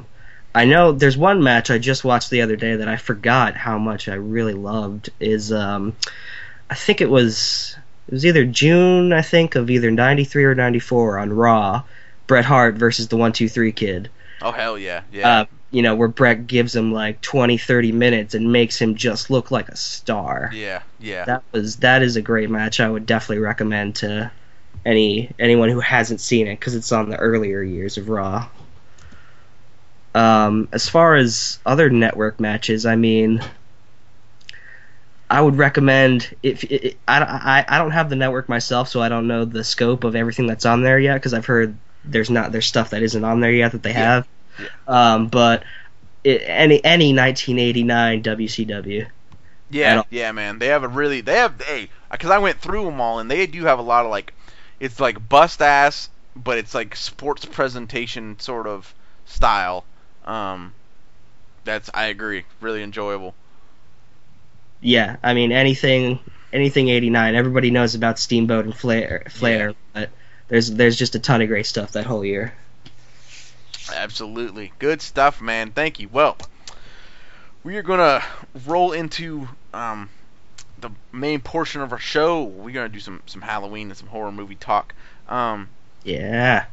I 0.52 0.64
know 0.64 0.92
there's 0.92 1.16
one 1.16 1.42
match 1.42 1.71
I 1.71 1.78
just 1.78 2.02
watched 2.02 2.30
the 2.30 2.42
other 2.42 2.56
day 2.56 2.76
that 2.76 2.88
I 2.88 2.97
forgot 2.97 3.54
how 3.54 3.78
much 3.78 4.09
I 4.09 4.14
really 4.14 4.54
loved. 4.54 5.11
Is 5.21 5.52
um, 5.52 5.95
I 6.68 6.75
think 6.75 7.00
it 7.00 7.11
was 7.11 7.76
it 8.08 8.12
was 8.12 8.26
either 8.26 8.44
June 8.44 9.12
I 9.12 9.22
think 9.22 9.54
of 9.54 9.70
either 9.70 9.90
'93 9.90 10.44
or 10.44 10.54
'94 10.54 11.18
on 11.18 11.32
Raw, 11.32 11.82
Bret 12.26 12.44
Hart 12.44 12.76
versus 12.76 13.08
the 13.08 13.16
One 13.16 13.32
Two 13.32 13.48
Three 13.48 13.72
Kid. 13.72 14.10
Oh 14.42 14.52
hell 14.52 14.78
yeah, 14.78 15.02
yeah. 15.12 15.28
Uh, 15.28 15.44
you 15.70 15.82
know 15.82 15.94
where 15.94 16.08
Bret 16.08 16.46
gives 16.46 16.75
him 16.75 16.92
like 16.92 17.20
20, 17.20 17.58
30 17.58 17.92
minutes 17.92 18.34
and 18.34 18.52
makes 18.52 18.80
him 18.80 18.94
just 18.94 19.30
look 19.30 19.50
like 19.50 19.68
a 19.68 19.76
star. 19.76 20.50
yeah, 20.54 20.82
yeah. 21.00 21.25
That 21.25 21.42
was 21.52 21.76
that 21.76 22.02
is 22.02 22.16
a 22.16 22.22
great 22.22 22.50
match. 22.50 22.80
I 22.80 22.88
would 22.88 23.06
definitely 23.06 23.42
recommend 23.42 23.96
to 23.96 24.30
any 24.84 25.32
anyone 25.38 25.68
who 25.68 25.80
hasn't 25.80 26.20
seen 26.20 26.46
it 26.46 26.58
because 26.58 26.75
it's 26.75 26.92
on 26.92 27.10
the 27.10 27.16
earlier 27.16 27.62
years 27.62 27.98
of 27.98 28.08
Raw. 28.08 28.48
Um, 30.14 30.68
as 30.72 30.88
far 30.88 31.14
as 31.14 31.58
other 31.66 31.90
network 31.90 32.40
matches, 32.40 32.86
I 32.86 32.96
mean, 32.96 33.42
I 35.28 35.40
would 35.40 35.56
recommend 35.56 36.35
if 36.42 36.64
it, 36.64 37.00
I, 37.09 37.21
I 37.21 37.76
I 37.76 37.78
don't 37.78 37.90
have 37.92 38.11
the 38.11 38.16
network 38.16 38.49
myself, 38.49 38.88
so 38.88 39.00
I 39.02 39.09
don't 39.09 39.26
know 39.26 39.45
the 39.45 39.64
scope 39.64 40.04
of 40.04 40.14
everything 40.16 40.47
that's 40.47 40.66
on 40.66 40.83
there 40.83 40.99
yet 41.00 41.14
because 41.14 41.35
I've 41.35 41.47
heard 41.47 41.76
there's 42.04 42.30
not 42.30 42.52
there's 42.52 42.66
stuff 42.66 42.90
that 42.90 43.02
isn't 43.02 43.25
on 43.25 43.40
there 43.40 43.52
yet 43.52 43.73
that 43.73 43.83
they 43.83 43.92
Yeah. 43.92 44.12
have. 44.12 44.28
Um, 44.87 45.28
but 45.28 45.64
it, 46.25 46.42
any 46.47 46.85
any 46.85 47.12
1989 47.14 48.23
WCW. 48.23 49.06
Yeah, 49.68 50.00
yeah, 50.11 50.33
man. 50.33 50.59
They 50.59 50.68
have 50.68 50.83
a 50.85 50.88
really 50.88 51.21
they 51.21 51.37
have 51.37 51.61
hey 51.62 51.90
because 52.11 52.30
I 52.30 52.38
went 52.38 52.61
through 52.61 52.85
them 52.85 53.00
all 53.00 53.18
and 53.18 53.30
they 53.30 53.47
do 53.47 53.64
have 53.64 53.78
a 53.78 53.83
lot 53.83 54.04
of 54.04 54.11
like 54.11 54.35
it's 54.80 55.00
like 55.00 55.28
bust 55.28 55.61
ass, 55.62 56.09
but 56.35 56.59
it's 56.59 56.75
like 56.75 56.95
sports 56.97 57.45
presentation 57.45 58.38
sort 58.38 58.66
of 58.66 58.95
style. 59.25 59.87
Um, 60.25 60.75
that's 61.64 61.90
I 61.95 62.06
agree, 62.06 62.47
really 62.61 62.83
enjoyable. 62.83 63.37
Yeah, 64.80 65.16
I 65.23 65.35
mean 65.35 65.52
anything 65.52 66.21
anything 66.52 66.88
89. 66.88 67.35
Everybody 67.35 67.71
knows 67.71 67.95
about 67.95 68.18
Steamboat 68.18 68.64
and 68.64 68.75
Flair, 68.75 69.25
Flair, 69.30 69.75
but 69.92 70.11
there's 70.49 70.71
there's 70.71 70.97
just 70.97 71.14
a 71.14 71.18
ton 71.18 71.42
of 71.42 71.49
great 71.49 71.66
stuff 71.66 71.92
that 71.92 72.06
whole 72.06 72.25
year. 72.25 72.54
Absolutely, 73.95 74.73
good 74.78 75.00
stuff, 75.00 75.40
man. 75.40 75.71
Thank 75.71 76.00
you. 76.00 76.09
Well, 76.09 76.37
we 77.62 77.76
are 77.76 77.83
gonna 77.83 78.23
roll 78.66 78.92
into 78.92 79.49
um 79.73 80.09
the 80.78 80.90
main 81.12 81.40
portion 81.40 81.80
of 81.80 81.92
our 81.92 81.99
show. 81.99 82.42
We're 82.45 82.73
gonna 82.73 82.88
do 82.88 83.00
some 83.00 83.23
some 83.26 83.42
Halloween 83.42 83.88
and 83.88 83.97
some 83.97 84.09
horror 84.09 84.33
movie 84.33 84.56
talk. 84.56 84.95
Um, 85.28 85.68
Yeah. 86.04 86.66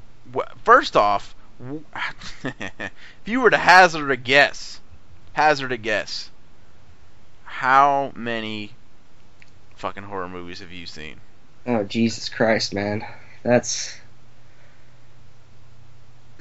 First 0.63 0.95
off, 0.95 1.36
if 2.43 2.91
you 3.25 3.41
were 3.41 3.50
to 3.50 3.57
hazard 3.57 4.10
a 4.12 4.17
guess, 4.17 4.79
hazard 5.33 5.72
a 5.72 5.77
guess, 5.77 6.29
how 7.53 8.12
many 8.15 8.72
fucking 9.75 10.03
horror 10.03 10.27
movies 10.27 10.60
have 10.60 10.72
you 10.72 10.88
seen? 10.88 11.22
Oh 11.67 11.83
Jesus 11.83 12.27
Christ, 12.29 12.74
man, 12.74 13.05
that's 13.43 13.95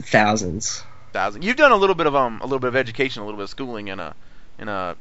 thousands. 0.00 0.85
Thousand. 1.12 1.45
You've 1.45 1.57
done 1.57 1.73
a 1.73 1.76
little 1.76 1.95
bit 1.95 2.07
of 2.07 2.14
um, 2.16 2.40
a 2.40 2.45
little 2.45 2.59
bit 2.59 2.69
of 2.69 2.76
education, 2.76 3.23
a 3.23 3.26
little 3.26 3.37
bit 3.37 3.45
of 3.45 3.50
schooling 3.50 3.88
in 3.88 4.00
a 4.00 4.14
in 4.59 4.69
a 4.69 4.97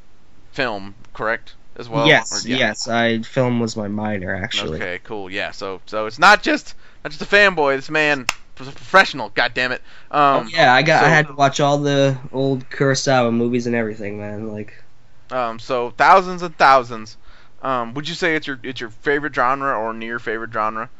film, 0.51 0.95
correct? 1.13 1.53
As 1.77 1.87
well. 1.87 2.05
yes, 2.05 2.45
Or- 2.45 2.49
yeah. 2.49 2.57
yes. 2.57 2.87
I 2.89 3.21
film 3.21 3.61
was 3.61 3.77
my 3.77 3.87
minor 3.87 4.35
actually. 4.35 4.75
Okay, 4.77 4.99
cool. 5.05 5.29
Yeah. 5.29 5.51
So 5.51 5.79
so 5.85 6.05
it's 6.07 6.19
not 6.19 6.43
just 6.43 6.75
not 7.05 7.11
just 7.11 7.21
a 7.21 7.25
fanboy. 7.25 7.77
This 7.77 7.89
man 7.89 8.25
was 8.59 8.67
a 8.67 8.71
professional. 8.73 9.29
God 9.29 9.53
damn 9.53 9.71
it. 9.71 9.81
Um, 10.11 10.45
oh, 10.45 10.49
yeah, 10.51 10.73
I 10.73 10.81
got. 10.81 10.99
so- 10.99 11.05
I 11.07 11.09
had 11.09 11.27
to 11.27 11.33
watch 11.33 11.61
all 11.61 11.77
the 11.77 12.17
old 12.33 12.69
Kurosawa 12.69 13.33
movies 13.33 13.65
and 13.65 13.75
everything, 13.75 14.19
man. 14.19 14.51
Like, 14.51 14.73
Um, 15.31 15.59
so 15.59 15.91
thousands 15.91 16.41
and 16.43 16.57
thousands. 16.57 17.17
Um, 17.61 17.93
would 17.95 18.07
you 18.09 18.15
say 18.15 18.35
it's 18.35 18.47
your 18.47 18.59
it's 18.63 18.81
your 18.81 18.89
favorite 18.91 19.35
genre 19.35 19.77
or 19.77 19.93
near 19.93 20.19
favorite 20.19 20.53
genre? 20.53 20.91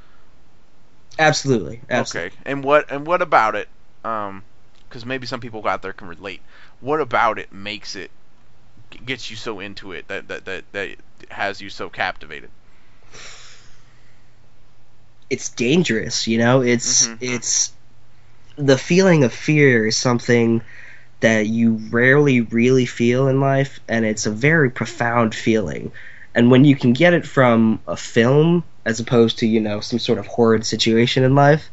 absolutely, 1.20 1.82
absolutely. 1.90 2.30
Okay. 2.30 2.32
And 2.46 2.64
what 2.64 2.92
and 2.92 3.06
what 3.08 3.22
about 3.22 3.56
it? 3.56 3.70
Um, 4.04 4.46
because 4.90 5.06
maybe 5.06 5.28
some 5.28 5.40
people 5.40 5.66
out 5.68 5.82
there 5.82 5.94
can 5.94 6.08
relate. 6.08 6.44
What 6.80 7.02
about 7.02 7.40
it 7.40 7.52
makes 7.54 7.96
it 7.96 8.12
gets 9.06 9.30
you 9.30 9.36
so 9.38 9.60
into 9.60 9.92
it 9.94 10.08
that 10.08 10.28
that 10.30 10.46
that, 10.46 10.72
that 10.74 10.98
has 11.32 11.62
you 11.62 11.70
so 11.70 11.90
captivated? 11.90 12.52
It's 15.30 15.50
dangerous, 15.50 16.28
you 16.28 16.38
know. 16.38 16.62
It's 16.62 17.10
Mhm. 17.12 17.20
it's 17.20 17.72
the 18.58 18.78
feeling 18.78 19.24
of 19.24 19.34
fear 19.34 19.88
is 19.88 19.98
something 19.98 20.64
that 21.22 21.48
you 21.48 21.76
rarely 21.90 22.42
really 22.42 22.86
feel 22.86 23.28
in 23.28 23.40
life, 23.40 23.80
and 23.88 24.06
it's 24.06 24.26
a 24.26 24.32
very 24.32 24.70
profound 24.70 25.34
feeling. 25.34 25.92
And 26.36 26.52
when 26.52 26.66
you 26.66 26.76
can 26.76 26.94
get 26.94 27.14
it 27.14 27.26
from 27.26 27.80
a 27.88 27.96
film 27.96 28.64
as 28.86 29.00
opposed 29.00 29.40
to 29.40 29.48
you 29.48 29.62
know 29.62 29.80
some 29.80 30.00
sort 30.00 30.20
of 30.20 30.28
horrid 30.28 30.66
situation 30.66 31.24
in 31.24 31.36
life, 31.36 31.70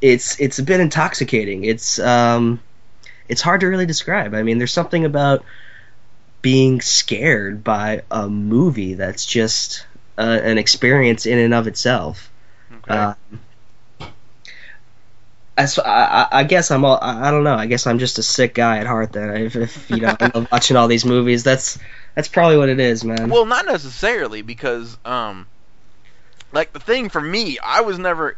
it's 0.00 0.38
it's 0.40 0.58
a 0.58 0.62
bit 0.62 0.80
intoxicating. 0.80 1.64
It's 1.64 1.98
um, 1.98 2.60
it's 3.28 3.40
hard 3.40 3.60
to 3.60 3.66
really 3.66 3.86
describe. 3.86 4.34
I 4.34 4.42
mean, 4.42 4.58
there's 4.58 4.72
something 4.72 5.04
about 5.04 5.44
being 6.42 6.80
scared 6.80 7.62
by 7.62 8.02
a 8.10 8.28
movie 8.28 8.94
that's 8.94 9.26
just 9.26 9.86
uh, 10.18 10.40
an 10.42 10.58
experience 10.58 11.26
in 11.26 11.38
and 11.38 11.54
of 11.54 11.66
itself. 11.66 12.30
Okay. 12.72 12.94
Um, 12.94 13.16
I, 15.78 15.82
I- 15.84 16.28
I 16.40 16.44
guess 16.44 16.70
I'm 16.70 16.84
all, 16.84 16.98
I 17.00 17.30
don't 17.30 17.44
know. 17.44 17.54
I 17.54 17.66
guess 17.66 17.86
I'm 17.86 17.98
just 17.98 18.18
a 18.18 18.22
sick 18.22 18.54
guy 18.54 18.78
at 18.78 18.86
heart. 18.86 19.12
Then 19.12 19.36
if, 19.36 19.56
if 19.56 19.90
you 19.90 19.98
know 19.98 20.16
I 20.20 20.30
love 20.34 20.48
watching 20.52 20.76
all 20.76 20.88
these 20.88 21.04
movies, 21.04 21.42
that's 21.44 21.78
that's 22.14 22.28
probably 22.28 22.56
what 22.58 22.68
it 22.68 22.80
is, 22.80 23.04
man. 23.04 23.28
Well, 23.30 23.46
not 23.46 23.66
necessarily 23.66 24.42
because 24.42 24.96
um 25.04 25.46
like 26.52 26.72
the 26.72 26.80
thing 26.80 27.08
for 27.08 27.20
me, 27.20 27.58
I 27.62 27.80
was 27.82 27.98
never 27.98 28.36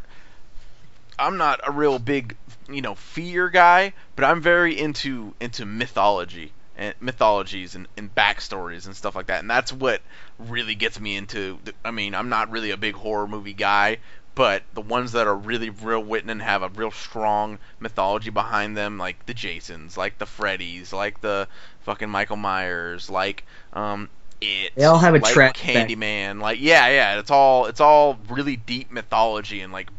I'm 1.18 1.36
not 1.36 1.60
a 1.66 1.70
real 1.70 1.98
big, 1.98 2.36
you 2.68 2.82
know, 2.82 2.94
fear 2.94 3.48
guy, 3.48 3.92
but 4.16 4.24
I'm 4.24 4.40
very 4.40 4.78
into 4.78 5.34
into 5.40 5.64
mythology 5.66 6.52
and 6.76 6.94
mythologies 7.00 7.74
and, 7.74 7.86
and 7.98 8.12
backstories 8.14 8.86
and 8.86 8.96
stuff 8.96 9.14
like 9.14 9.26
that. 9.26 9.40
And 9.40 9.50
that's 9.50 9.72
what 9.72 10.00
really 10.38 10.74
gets 10.74 10.98
me 10.98 11.16
into 11.16 11.58
the, 11.64 11.74
I 11.84 11.90
mean, 11.90 12.14
I'm 12.14 12.30
not 12.30 12.50
really 12.50 12.70
a 12.70 12.78
big 12.78 12.94
horror 12.94 13.28
movie 13.28 13.52
guy, 13.52 13.98
but 14.34 14.64
the 14.72 14.80
ones 14.80 15.12
that 15.12 15.26
are 15.26 15.36
really 15.36 15.70
real 15.70 16.04
written 16.04 16.30
and 16.30 16.42
have 16.42 16.62
a 16.62 16.68
real 16.68 16.90
strong 16.90 17.58
mythology 17.80 18.30
behind 18.30 18.76
them, 18.76 18.98
like 18.98 19.26
the 19.26 19.34
Jasons, 19.34 19.96
like 19.96 20.18
the 20.18 20.26
Freddys, 20.26 20.92
like 20.92 21.20
the 21.20 21.48
fucking 21.80 22.10
Michael 22.10 22.36
Myers, 22.36 23.10
like 23.10 23.44
um 23.72 24.10
it 24.40 24.72
They 24.74 24.84
all 24.84 24.98
have 24.98 25.14
a 25.14 25.20
like 25.20 25.20
track 25.20 25.56
back- 25.72 25.94
Candyman, 25.94 26.40
like 26.40 26.58
yeah, 26.60 26.88
yeah, 26.88 27.18
it's 27.18 27.30
all 27.30 27.66
it's 27.66 27.80
all 27.80 28.18
really 28.28 28.56
deep 28.56 28.90
mythology 28.90 29.60
and 29.60 29.72
like 29.72 29.90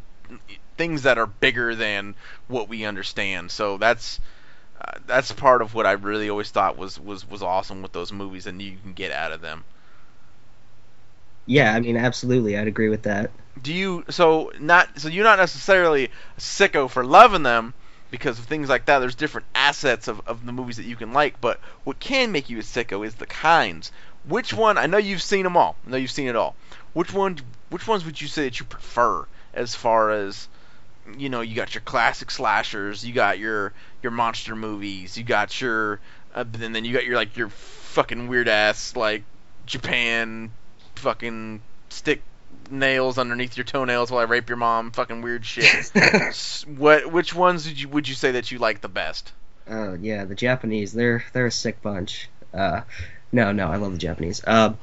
things 0.78 1.04
that 1.04 1.18
are 1.18 1.28
bigger 1.28 1.76
than 1.76 2.16
what 2.48 2.70
we 2.70 2.86
understand. 2.86 3.52
So 3.52 3.78
that's 3.78 4.20
uh, 4.82 5.00
that's 5.06 5.32
part 5.34 5.62
of 5.62 5.74
what 5.76 5.86
I 5.88 5.94
really 5.94 6.30
always 6.30 6.52
thought 6.52 6.78
was 6.78 7.00
was 7.00 7.28
was 7.28 7.44
awesome 7.44 7.82
with 7.82 7.94
those 7.94 8.12
movies 8.14 8.48
and 8.48 8.62
you 8.62 8.78
can 8.78 8.94
get 8.94 9.12
out 9.12 9.32
of 9.32 9.42
them. 9.42 9.66
yeah, 11.46 11.74
I 11.74 11.80
mean, 11.80 11.98
absolutely, 11.98 12.58
I'd 12.58 12.68
agree 12.68 12.90
with 12.90 13.04
that. 13.04 13.32
Do 13.62 13.74
you 13.74 14.06
so 14.10 14.52
not 14.60 15.00
so 15.00 15.10
you're 15.10 15.24
not 15.24 15.40
necessarily 15.40 16.06
a 16.06 16.40
sicko 16.40 16.90
for 16.90 17.06
loving 17.06 17.44
them 17.44 17.74
because 18.14 18.38
of 18.38 18.46
things 18.46 18.70
like 18.70 18.86
that. 18.86 19.00
There's 19.00 19.16
different 19.16 19.48
assets 19.56 20.08
of, 20.08 20.22
of 20.28 20.46
the 20.46 20.52
movies 20.52 20.78
that 20.78 20.86
you 20.86 20.96
can 20.96 21.14
like, 21.14 21.42
but 21.42 21.60
what 21.84 22.00
can 22.00 22.32
make 22.32 22.48
you 22.48 22.60
a 22.60 22.62
sicko 22.62 23.04
is 23.04 23.16
the 23.16 23.26
kinds. 23.26 23.92
Which 24.28 24.54
one? 24.54 24.78
I 24.78 24.86
know 24.86 25.00
you've 25.00 25.24
seen 25.24 25.42
them 25.42 25.58
all. 25.58 25.76
I 25.88 25.90
know 25.90 25.98
you've 25.98 26.12
seen 26.12 26.28
it 26.28 26.36
all. 26.36 26.56
Which 26.94 27.12
one? 27.12 27.40
Which 27.72 27.88
ones 27.88 28.06
would 28.06 28.22
you 28.22 28.28
say 28.28 28.44
that 28.44 28.60
you 28.60 28.68
prefer 28.68 29.26
as 29.56 29.74
far 29.74 30.12
as 30.12 30.48
you 31.18 31.30
know? 31.30 31.42
You 31.42 31.56
got 31.56 31.74
your 31.74 31.82
classic 31.82 32.30
slashers. 32.30 33.04
You 33.04 33.16
got 33.16 33.40
your 33.40 33.74
your 34.04 34.12
monster 34.12 34.56
movies. 34.56 35.18
You 35.18 35.24
got 35.24 35.60
your 35.60 36.00
uh, 36.36 36.46
then 36.52 36.72
then 36.74 36.86
you 36.86 36.94
got 36.94 37.06
your 37.06 37.16
like 37.16 37.36
your 37.36 37.50
fucking 37.50 38.28
weird 38.28 38.48
ass 38.48 38.96
like 38.96 39.24
Japan 39.66 40.52
fucking 40.98 41.62
stick 41.90 42.22
nails 42.70 43.18
underneath 43.18 43.58
your 43.58 43.64
toenails 43.64 44.12
while 44.12 44.22
I 44.22 44.26
rape 44.26 44.50
your 44.50 44.58
mom 44.58 44.92
fucking 44.92 45.22
weird 45.22 45.46
shit. 45.46 45.92
What 46.78 47.12
which 47.12 47.34
ones 47.34 47.66
did 47.66 47.80
you 47.80 47.90
would 47.90 48.08
you 48.08 48.16
say 48.16 48.32
that 48.32 48.52
you 48.52 48.60
like 48.60 48.82
the 48.82 48.90
best? 48.90 49.32
Oh 49.70 49.94
yeah, 49.94 50.26
the 50.26 50.36
Japanese. 50.36 50.94
They're 50.94 51.24
they're 51.34 51.48
a 51.48 51.52
sick 51.52 51.82
bunch. 51.82 52.30
Uh, 52.54 52.82
no, 53.32 53.52
no, 53.52 53.68
I 53.68 53.78
love 53.78 53.94
the 53.94 53.98
Japanese. 53.98 54.44
Uh, 54.46 54.74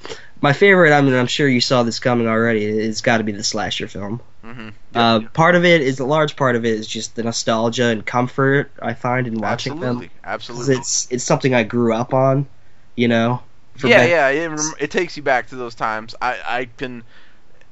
my 0.41 0.53
favorite. 0.53 0.93
I 0.93 1.01
mean, 1.03 1.15
I'm 1.15 1.29
sure 1.29 1.49
you 1.49 1.61
saw 1.61 1.85
this 1.85 2.01
coming 2.01 2.27
already. 2.27 2.65
It's 2.65 3.01
got 3.01 3.19
to 3.19 3.25
be 3.25 3.33
the 3.33 3.45
slasher 3.45 3.87
film. 3.87 4.21
Mm-hmm. 4.45 4.69
Uh, 4.95 5.21
part 5.33 5.55
of 5.55 5.65
it 5.65 5.83
is 5.83 6.01
a 6.01 6.05
large 6.05 6.35
part 6.35 6.57
of 6.57 6.65
it 6.65 6.73
is 6.73 6.87
just 6.87 7.15
the 7.15 7.23
nostalgia 7.23 7.87
and 7.87 8.05
comfort 8.05 8.73
I 8.81 8.95
find 8.95 9.27
in 9.27 9.39
watching 9.39 9.75
them. 9.75 9.83
absolutely, 9.83 10.07
them. 10.09 10.17
absolutely. 10.25 10.77
It's 10.77 11.09
it's 11.11 11.25
something 11.25 11.55
I 11.55 11.63
grew 11.63 11.95
up 11.95 12.13
on. 12.13 12.49
You 12.97 13.09
know. 13.09 13.43
yeah, 13.85 13.99
ben- 13.99 14.11
yeah, 14.11 14.29
it, 14.29 14.75
it 14.81 14.91
takes 14.91 15.17
you 15.17 15.23
back 15.23 15.49
to 15.51 15.57
those 15.57 15.75
times. 15.75 16.15
I 16.21 16.39
I 16.45 16.69
can. 16.77 17.05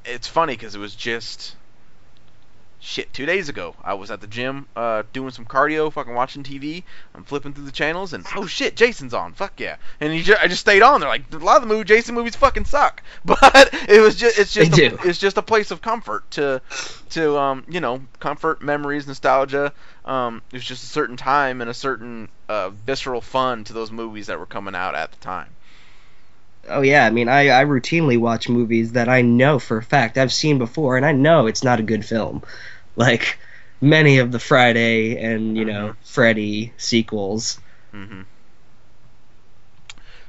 It's 0.09 0.29
funny 0.29 0.55
because 0.55 0.75
it 0.75 0.79
was 0.79 0.94
just 0.94 1.55
shit. 2.81 3.12
Two 3.12 3.27
days 3.27 3.49
ago, 3.49 3.75
I 3.83 3.94
was 3.94 4.11
at 4.11 4.21
the 4.21 4.27
gym 4.27 4.66
uh, 4.77 5.03
doing 5.12 5.31
some 5.31 5.44
cardio, 5.44 5.92
fucking 5.92 6.14
watching 6.14 6.42
TV. 6.42 6.85
I'm 7.14 7.25
flipping 7.25 7.53
through 7.53 7.64
the 7.64 7.73
channels, 7.73 8.12
and 8.12 8.25
oh 8.37 8.47
shit, 8.47 8.77
Jason's 8.77 9.14
on. 9.14 9.33
Fuck 9.35 9.61
yeah! 9.61 9.77
And 10.01 10.12
he 10.12 10.23
ju- 10.23 10.37
I 10.40 10.49
just 10.49 10.61
stayed 10.61 10.83
on. 10.83 11.01
They're 11.01 11.09
like 11.09 11.33
a 11.33 11.38
lot 11.38 11.57
of 11.57 11.62
the 11.62 11.68
movie 11.68 11.85
Jason 11.85 12.14
movies 12.14 12.37
fucking 12.37 12.64
suck, 12.64 13.03
but 13.25 13.71
it 13.88 14.01
was 14.01 14.16
just 14.16 14.38
it's 14.38 14.53
just 14.53 14.79
a, 14.79 15.09
it's 15.09 15.18
just 15.18 15.37
a 15.37 15.42
place 15.42 15.71
of 15.71 15.83
comfort 15.83 16.31
to 16.33 16.62
to 17.11 17.38
um 17.38 17.64
you 17.68 17.81
know 17.81 18.03
comfort, 18.21 18.62
memories, 18.62 19.07
nostalgia. 19.07 19.73
Um, 20.05 20.42
it 20.53 20.57
was 20.57 20.64
just 20.64 20.85
a 20.85 20.87
certain 20.87 21.16
time 21.16 21.61
and 21.61 21.68
a 21.68 21.75
certain 21.75 22.29
uh, 22.49 22.71
visceral 22.71 23.21
fun 23.21 23.64
to 23.64 23.73
those 23.75 23.92
movies 23.92 24.29
that 24.29 24.38
were 24.38 24.47
coming 24.47 24.75
out 24.75 24.94
at 24.94 25.11
the 25.12 25.18
time. 25.18 25.49
Oh 26.66 26.83
yeah, 26.83 27.07
I 27.07 27.11
mean, 27.11 27.29
I, 27.29 27.49
I 27.61 27.64
routinely 27.64 28.18
watch 28.18 28.49
movies 28.49 28.92
that 28.92 29.09
I 29.09 29.23
know 29.23 29.59
for 29.59 29.79
a 29.79 29.83
fact 29.83 30.18
I've 30.18 30.33
seen 30.33 30.59
before, 30.59 30.97
and 30.97 31.07
I 31.07 31.12
know 31.12 31.47
it's 31.47 31.64
not 31.64 31.81
a 31.81 31.85
good 31.85 32.05
film. 32.05 32.42
Like 32.97 33.38
many 33.81 34.18
of 34.18 34.33
the 34.33 34.40
Friday 34.40 35.16
and 35.23 35.57
you 35.57 35.64
know 35.64 35.94
Freddy 36.03 36.73
sequels. 36.77 37.61
hmm 37.92 38.23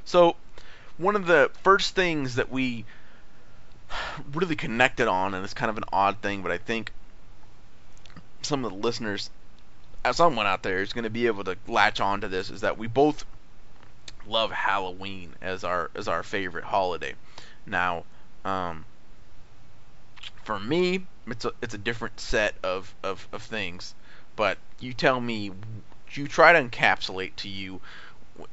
So, 0.04 0.36
one 0.98 1.16
of 1.16 1.26
the 1.26 1.50
first 1.62 1.94
things 1.94 2.36
that 2.36 2.50
we 2.50 2.84
really 4.32 4.56
connected 4.56 5.08
on, 5.08 5.34
and 5.34 5.44
it's 5.44 5.54
kind 5.54 5.70
of 5.70 5.76
an 5.76 5.84
odd 5.92 6.18
thing, 6.18 6.42
but 6.42 6.52
I 6.52 6.58
think 6.58 6.92
some 8.42 8.64
of 8.64 8.72
the 8.72 8.78
listeners, 8.78 9.30
uh, 10.04 10.12
someone 10.12 10.46
out 10.46 10.62
there 10.62 10.80
is 10.80 10.92
going 10.92 11.04
to 11.04 11.10
be 11.10 11.26
able 11.26 11.44
to 11.44 11.56
latch 11.66 12.00
on 12.00 12.20
to 12.22 12.28
this, 12.28 12.50
is 12.50 12.62
that 12.62 12.78
we 12.78 12.86
both 12.86 13.24
love 14.30 14.52
Halloween 14.52 15.34
as 15.42 15.64
our 15.64 15.90
as 15.94 16.08
our 16.08 16.22
favorite 16.22 16.64
holiday. 16.64 17.14
Now, 17.66 18.04
um, 18.44 18.84
for 20.44 20.58
me, 20.58 21.06
it's 21.26 21.44
a 21.44 21.52
it's 21.60 21.74
a 21.74 21.78
different 21.78 22.20
set 22.20 22.54
of, 22.62 22.94
of, 23.02 23.26
of 23.32 23.42
things. 23.42 23.94
But 24.36 24.58
you 24.78 24.92
tell 24.92 25.20
me, 25.20 25.52
you 26.12 26.26
try 26.26 26.52
to 26.52 26.68
encapsulate 26.68 27.36
to 27.36 27.48
you, 27.48 27.80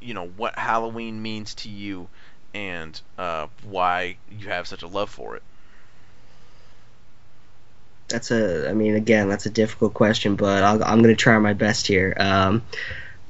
you 0.02 0.13
know, 0.13 0.28
what 0.28 0.58
Halloween 0.58 1.22
means 1.22 1.54
to 1.56 1.70
you, 1.70 2.10
and 2.54 3.00
uh, 3.18 3.48
why 3.63 4.18
you 4.30 4.50
have 4.50 4.68
such 4.68 4.84
a 4.84 4.88
love 4.88 5.10
for 5.10 5.36
it. 5.36 5.44
That's 8.10 8.32
a, 8.32 8.70
I 8.70 8.74
mean, 8.74 8.96
again, 8.96 9.28
that's 9.28 9.46
a 9.46 9.50
difficult 9.50 9.94
question, 9.94 10.36
but 10.36 10.63
I'll, 10.63 10.84
I'm 10.84 11.02
going 11.02 11.13
to 11.13 11.22
try 11.22 11.38
my 11.40 11.54
best 11.54 11.88
here. 11.88 12.16
Um, 12.18 12.63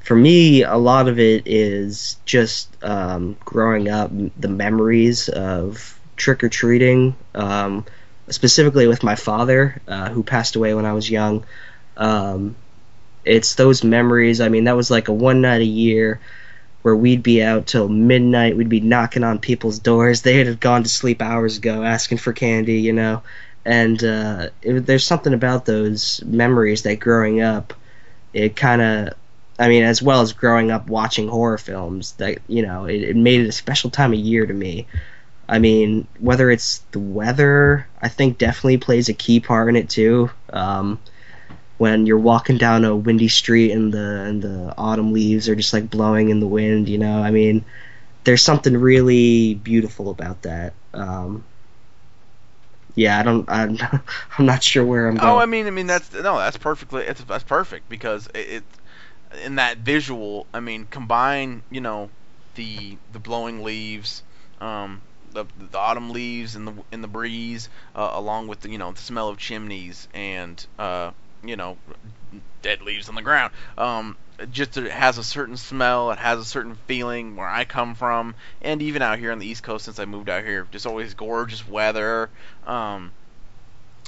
for 0.08 0.15
me, 0.15 0.63
a 0.63 0.78
lot 0.78 1.10
of 1.10 1.20
it 1.20 1.43
is 1.48 2.15
just 2.24 2.70
um, 2.82 3.36
growing 3.43 3.89
up, 3.89 4.10
the 4.39 4.48
memories 4.48 5.28
of 5.28 6.00
trick 6.15 6.46
or 6.46 6.50
treating, 6.50 7.13
um, 7.36 7.84
specifically 8.30 8.88
with 8.88 9.04
my 9.04 9.15
father, 9.15 9.82
uh, 9.86 10.08
who 10.08 10.24
passed 10.24 10.56
away 10.56 10.74
when 10.74 10.86
I 10.86 10.93
was 10.93 11.10
young. 11.10 11.46
Um, 11.98 12.56
it's 13.26 13.56
those 13.56 13.84
memories. 13.84 14.39
I 14.39 14.48
mean, 14.48 14.63
that 14.63 14.78
was 14.78 14.89
like 14.89 15.10
a 15.10 15.13
one 15.13 15.41
night 15.41 15.60
a 15.60 15.65
year 15.65 16.22
where 16.84 16.96
we'd 16.96 17.22
be 17.22 17.43
out 17.43 17.67
till 17.67 17.89
midnight. 17.89 18.56
We'd 18.56 18.70
be 18.70 18.80
knocking 18.80 19.26
on 19.26 19.39
people's 19.39 19.80
doors. 19.80 20.22
They 20.22 20.38
had 20.38 20.62
gone 20.62 20.84
to 20.84 20.89
sleep 20.89 21.22
hours 21.22 21.58
ago, 21.58 21.84
asking 21.84 22.20
for 22.20 22.32
candy, 22.32 22.80
you 22.80 22.93
know 22.93 23.24
and 23.67 24.02
uh, 24.02 24.50
it, 24.62 24.86
there's 24.86 25.04
something 25.04 25.34
about 25.34 25.65
those 25.65 26.24
memories 26.24 26.84
that 26.84 27.02
growing 27.02 27.41
up, 27.41 27.74
it 28.32 28.56
kind 28.56 28.82
of, 28.82 29.13
I 29.60 29.70
mean, 29.70 29.84
as 29.84 30.02
well 30.02 30.22
as 30.22 30.34
growing 30.34 30.72
up 30.72 30.88
watching 30.88 31.28
horror 31.28 31.58
films, 31.58 32.13
that 32.13 32.39
you 32.48 32.62
know, 32.62 32.86
it, 32.86 33.02
it 33.02 33.15
made 33.15 33.41
it 33.41 33.48
a 33.48 33.52
special 33.52 33.89
time 33.89 34.13
of 34.13 34.20
year 34.20 34.46
to 34.46 34.54
me. 34.54 34.88
I 35.50 35.60
mean, 35.60 36.08
whether 36.20 36.52
it's 36.52 36.80
the 36.91 37.00
weather, 37.00 37.88
I 38.02 38.10
think 38.10 38.38
definitely 38.38 38.78
plays 38.78 39.10
a 39.10 39.13
key 39.13 39.39
part 39.39 39.70
in 39.70 39.76
it 39.76 39.89
too. 39.89 40.30
Um, 40.52 41.00
when 41.78 42.06
you're 42.06 42.20
walking 42.20 42.58
down 42.58 42.86
a 42.86 42.96
windy 42.96 43.28
street 43.30 43.72
and 43.72 43.93
the 43.93 44.22
and 44.22 44.41
the 44.41 44.74
autumn 44.78 45.13
leaves 45.13 45.48
are 45.48 45.56
just 45.56 45.74
like 45.74 45.89
blowing 45.89 46.30
in 46.30 46.39
the 46.39 46.48
wind, 46.48 46.89
you 46.89 46.98
know, 46.98 47.22
I 47.22 47.32
mean, 47.32 47.65
there's 48.26 48.43
something 48.43 48.76
really 48.76 49.56
beautiful 49.56 50.10
about 50.10 50.41
that. 50.43 50.74
Um, 50.93 51.43
yeah, 52.96 53.20
I 53.20 53.24
don't. 53.24 53.48
I'm, 53.48 53.78
I'm 54.38 54.46
not 54.46 54.63
sure 54.63 54.84
where 54.84 55.08
I'm 55.08 55.15
going. 55.15 55.30
Oh, 55.30 55.38
I 55.38 55.46
mean, 55.46 55.67
I 55.67 55.70
mean 55.70 55.88
that's 55.88 56.12
no, 56.13 56.38
that's 56.38 56.58
perfectly, 56.58 57.04
it's, 57.04 57.24
that's 57.24 57.43
perfect 57.43 57.88
because 57.89 58.28
it, 58.34 58.50
it, 58.50 58.63
in 59.44 59.56
that 59.56 59.78
visual, 59.80 60.46
I 60.54 60.60
mean, 60.60 60.88
combine, 60.90 61.63
you 61.70 61.82
know, 61.82 62.10
the 62.56 62.98
the 63.12 63.20
blowing 63.20 63.63
leaves, 63.63 64.24
um, 64.60 65.02
the 65.32 65.46
the 65.72 65.78
autumn 65.78 66.10
leaves 66.12 66.56
in 66.56 66.66
the 66.66 66.74
in 66.92 67.02
the 67.02 67.08
breeze, 67.08 67.70
uh, 67.96 68.12
along 68.13 68.48
with 68.48 68.62
the 68.62 68.70
you 68.70 68.78
know 68.78 68.92
the 68.92 69.02
smell 69.02 69.30
of 69.30 69.38
chimneys 69.38 70.08
and 70.13 70.66
uh, 70.80 71.12
you 71.44 71.56
know, 71.56 71.78
dead 72.62 72.82
leaves 72.82 73.10
on 73.10 73.16
the 73.16 73.22
ground. 73.22 73.54
Um, 73.78 74.18
it 74.40 74.52
just 74.52 74.78
it 74.78 74.92
has 74.92 75.18
a 75.18 75.24
certain 75.24 75.58
smell. 75.58 76.12
It 76.12 76.20
has 76.20 76.40
a 76.40 76.46
certain 76.46 76.76
feeling 76.88 77.36
where 77.36 77.48
I 77.48 77.66
come 77.66 77.96
from, 77.96 78.36
and 78.62 78.82
even 78.82 79.02
out 79.02 79.20
here 79.20 79.32
on 79.32 79.40
the 79.40 79.48
East 79.48 79.63
Coast 79.63 79.86
since 79.86 80.00
I 80.00 80.06
moved 80.06 80.30
out 80.30 80.44
here, 80.44 80.68
just 80.72 80.86
always 80.86 81.13
gorgeous 81.13 81.68
weather. 81.68 82.30
Um, 82.66 83.12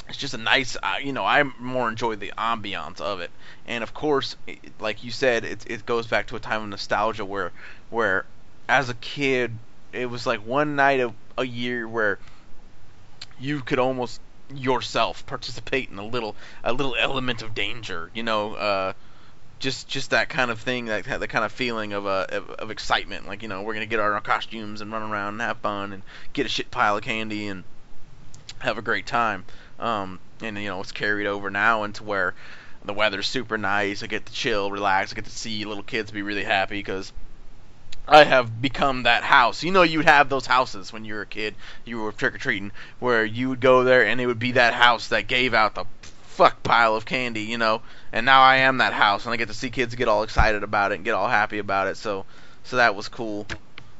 it's 0.10 0.18
just 0.18 0.34
a 0.34 0.38
nice, 0.38 0.76
uh, 0.82 0.96
you 1.02 1.14
know, 1.14 1.24
I 1.24 1.44
more 1.60 1.88
enjoy 1.88 2.16
the 2.16 2.34
ambiance 2.38 3.00
of 3.00 3.22
it. 3.22 3.30
And 3.68 3.84
of 3.84 3.94
course, 3.94 4.36
like 4.80 5.04
you 5.04 5.12
said, 5.12 5.46
it 5.46 5.64
it 5.68 5.86
goes 5.86 6.08
back 6.08 6.28
to 6.28 6.36
a 6.36 6.40
time 6.40 6.64
of 6.64 6.70
nostalgia 6.70 7.24
where 7.24 7.52
where 7.92 8.26
as 8.68 8.90
a 8.90 8.96
kid 8.96 9.52
it 9.94 10.10
was 10.10 10.26
like 10.26 10.46
one 10.46 10.76
night 10.76 11.00
of 11.00 11.14
a 11.38 11.46
year 11.46 11.88
where 11.88 12.18
you 13.40 13.62
could 13.62 13.80
almost 13.80 14.20
yourself 14.54 15.26
participate 15.28 15.90
in 15.90 16.00
a 16.00 16.06
little 16.06 16.36
a 16.64 16.74
little 16.74 16.96
element 16.98 17.44
of 17.44 17.54
danger, 17.54 18.10
you 18.14 18.24
know, 18.24 18.56
uh 18.56 18.94
just 19.60 19.88
just 19.88 20.10
that 20.10 20.30
kind 20.30 20.50
of 20.50 20.60
thing, 20.60 20.86
that 20.86 21.04
that 21.04 21.28
kind 21.28 21.46
of 21.46 21.52
feeling 21.52 21.94
of 21.94 22.08
uh, 22.08 22.26
of, 22.30 22.50
of 22.52 22.72
excitement, 22.72 23.28
like 23.28 23.44
you 23.44 23.48
know 23.48 23.62
we're 23.62 23.74
gonna 23.74 23.86
get 23.86 24.00
our 24.00 24.20
costumes 24.22 24.82
and 24.82 24.92
run 24.92 25.04
around 25.04 25.34
and 25.34 25.42
have 25.42 25.58
fun 25.58 25.94
and 25.94 26.02
get 26.34 26.46
a 26.46 26.50
shit 26.50 26.72
pile 26.72 26.98
of 26.98 27.04
candy 27.04 27.48
and 27.48 27.64
have 28.60 28.78
a 28.78 28.82
great 28.82 29.06
time. 29.06 29.46
Um, 29.80 30.20
and 30.42 30.58
you 30.58 30.68
know 30.70 30.82
it's 30.82 30.92
carried 30.92 31.28
over 31.28 31.50
now 31.50 31.84
into 31.84 32.04
where 32.04 32.34
the 32.86 32.94
weather's 32.94 33.28
super 33.28 33.58
nice. 33.58 34.04
I 34.04 34.08
get 34.08 34.26
to 34.26 34.34
chill, 34.34 34.72
relax. 34.72 35.12
I 35.12 35.16
get 35.16 35.26
to 35.26 35.32
see 35.32 35.66
little 35.66 35.84
kids 35.84 36.12
be 36.12 36.22
really 36.22 36.44
happy 36.44 36.80
because 36.80 37.12
I 38.08 38.24
have 38.24 38.62
become 38.62 39.04
that 39.04 39.24
house. 39.24 39.64
You 39.64 39.72
know, 39.72 39.84
you'd 39.84 40.06
have 40.06 40.30
those 40.30 40.46
houses 40.46 40.92
when 40.92 41.06
you 41.06 41.14
were 41.14 41.22
a 41.22 41.28
kid. 41.28 41.56
You 41.86 42.00
were 42.00 42.12
trick 42.12 42.36
or 42.36 42.40
treating, 42.40 42.72
where 43.00 43.24
you 43.24 43.50
would 43.50 43.62
go 43.62 43.84
there 43.84 44.06
and 44.06 44.20
it 44.20 44.28
would 44.28 44.40
be 44.40 44.54
that 44.54 44.74
house 44.74 45.10
that 45.10 45.28
gave 45.28 45.54
out 45.54 45.76
the 45.76 45.86
fuck 46.24 46.64
pile 46.64 46.96
of 46.96 47.06
candy. 47.06 47.44
You 47.44 47.58
know, 47.58 47.82
and 48.12 48.26
now 48.26 48.42
I 48.42 48.58
am 48.58 48.78
that 48.78 48.94
house, 48.94 49.26
and 49.26 49.34
I 49.34 49.38
get 49.38 49.50
to 49.50 49.54
see 49.54 49.70
kids 49.70 49.96
get 49.96 50.08
all 50.08 50.24
excited 50.24 50.64
about 50.64 50.92
it 50.92 50.96
and 50.96 51.06
get 51.06 51.14
all 51.14 51.28
happy 51.28 51.60
about 51.60 51.88
it. 51.88 51.98
So, 51.98 52.26
so 52.64 52.78
that 52.78 52.96
was 52.96 53.10
cool. 53.10 53.46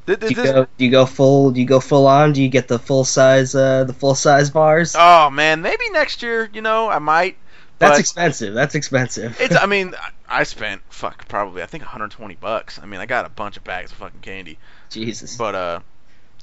Th- 0.06 0.18
do 0.18 0.28
you 0.28 0.34
go? 0.34 0.66
Do 0.76 0.84
you 0.84 0.90
go 0.90 1.06
full? 1.06 1.50
Do 1.50 1.60
you 1.60 1.66
go 1.66 1.80
full 1.80 2.06
on? 2.06 2.32
Do 2.32 2.42
you 2.42 2.48
get 2.48 2.68
the 2.68 2.78
full 2.78 3.04
size? 3.04 3.54
Uh, 3.54 3.84
the 3.84 3.92
full 3.92 4.14
size 4.14 4.50
bars? 4.50 4.94
oh 4.98 5.30
man, 5.30 5.62
maybe 5.62 5.88
next 5.90 6.22
year. 6.22 6.48
You 6.52 6.62
know, 6.62 6.88
I 6.88 6.98
might. 6.98 7.36
That's 7.78 7.92
but- 7.92 8.00
expensive. 8.00 8.54
That's 8.54 8.74
expensive. 8.74 9.40
It's. 9.40 9.56
I 9.56 9.66
mean, 9.74 9.94
I- 9.94 10.40
I 10.40 10.42
spent 10.44 10.80
fuck 10.90 11.26
probably 11.28 11.62
I 11.62 11.66
think 11.66 11.82
120 11.82 12.36
bucks. 12.36 12.78
I 12.80 12.86
mean, 12.86 13.00
I 13.00 13.06
got 13.06 13.26
a 13.26 13.30
bunch 13.30 13.56
of 13.56 13.64
bags 13.64 13.90
of 13.90 13.98
fucking 13.98 14.20
candy. 14.20 14.58
Jesus. 14.88 15.36
But 15.36 15.54
uh, 15.54 15.80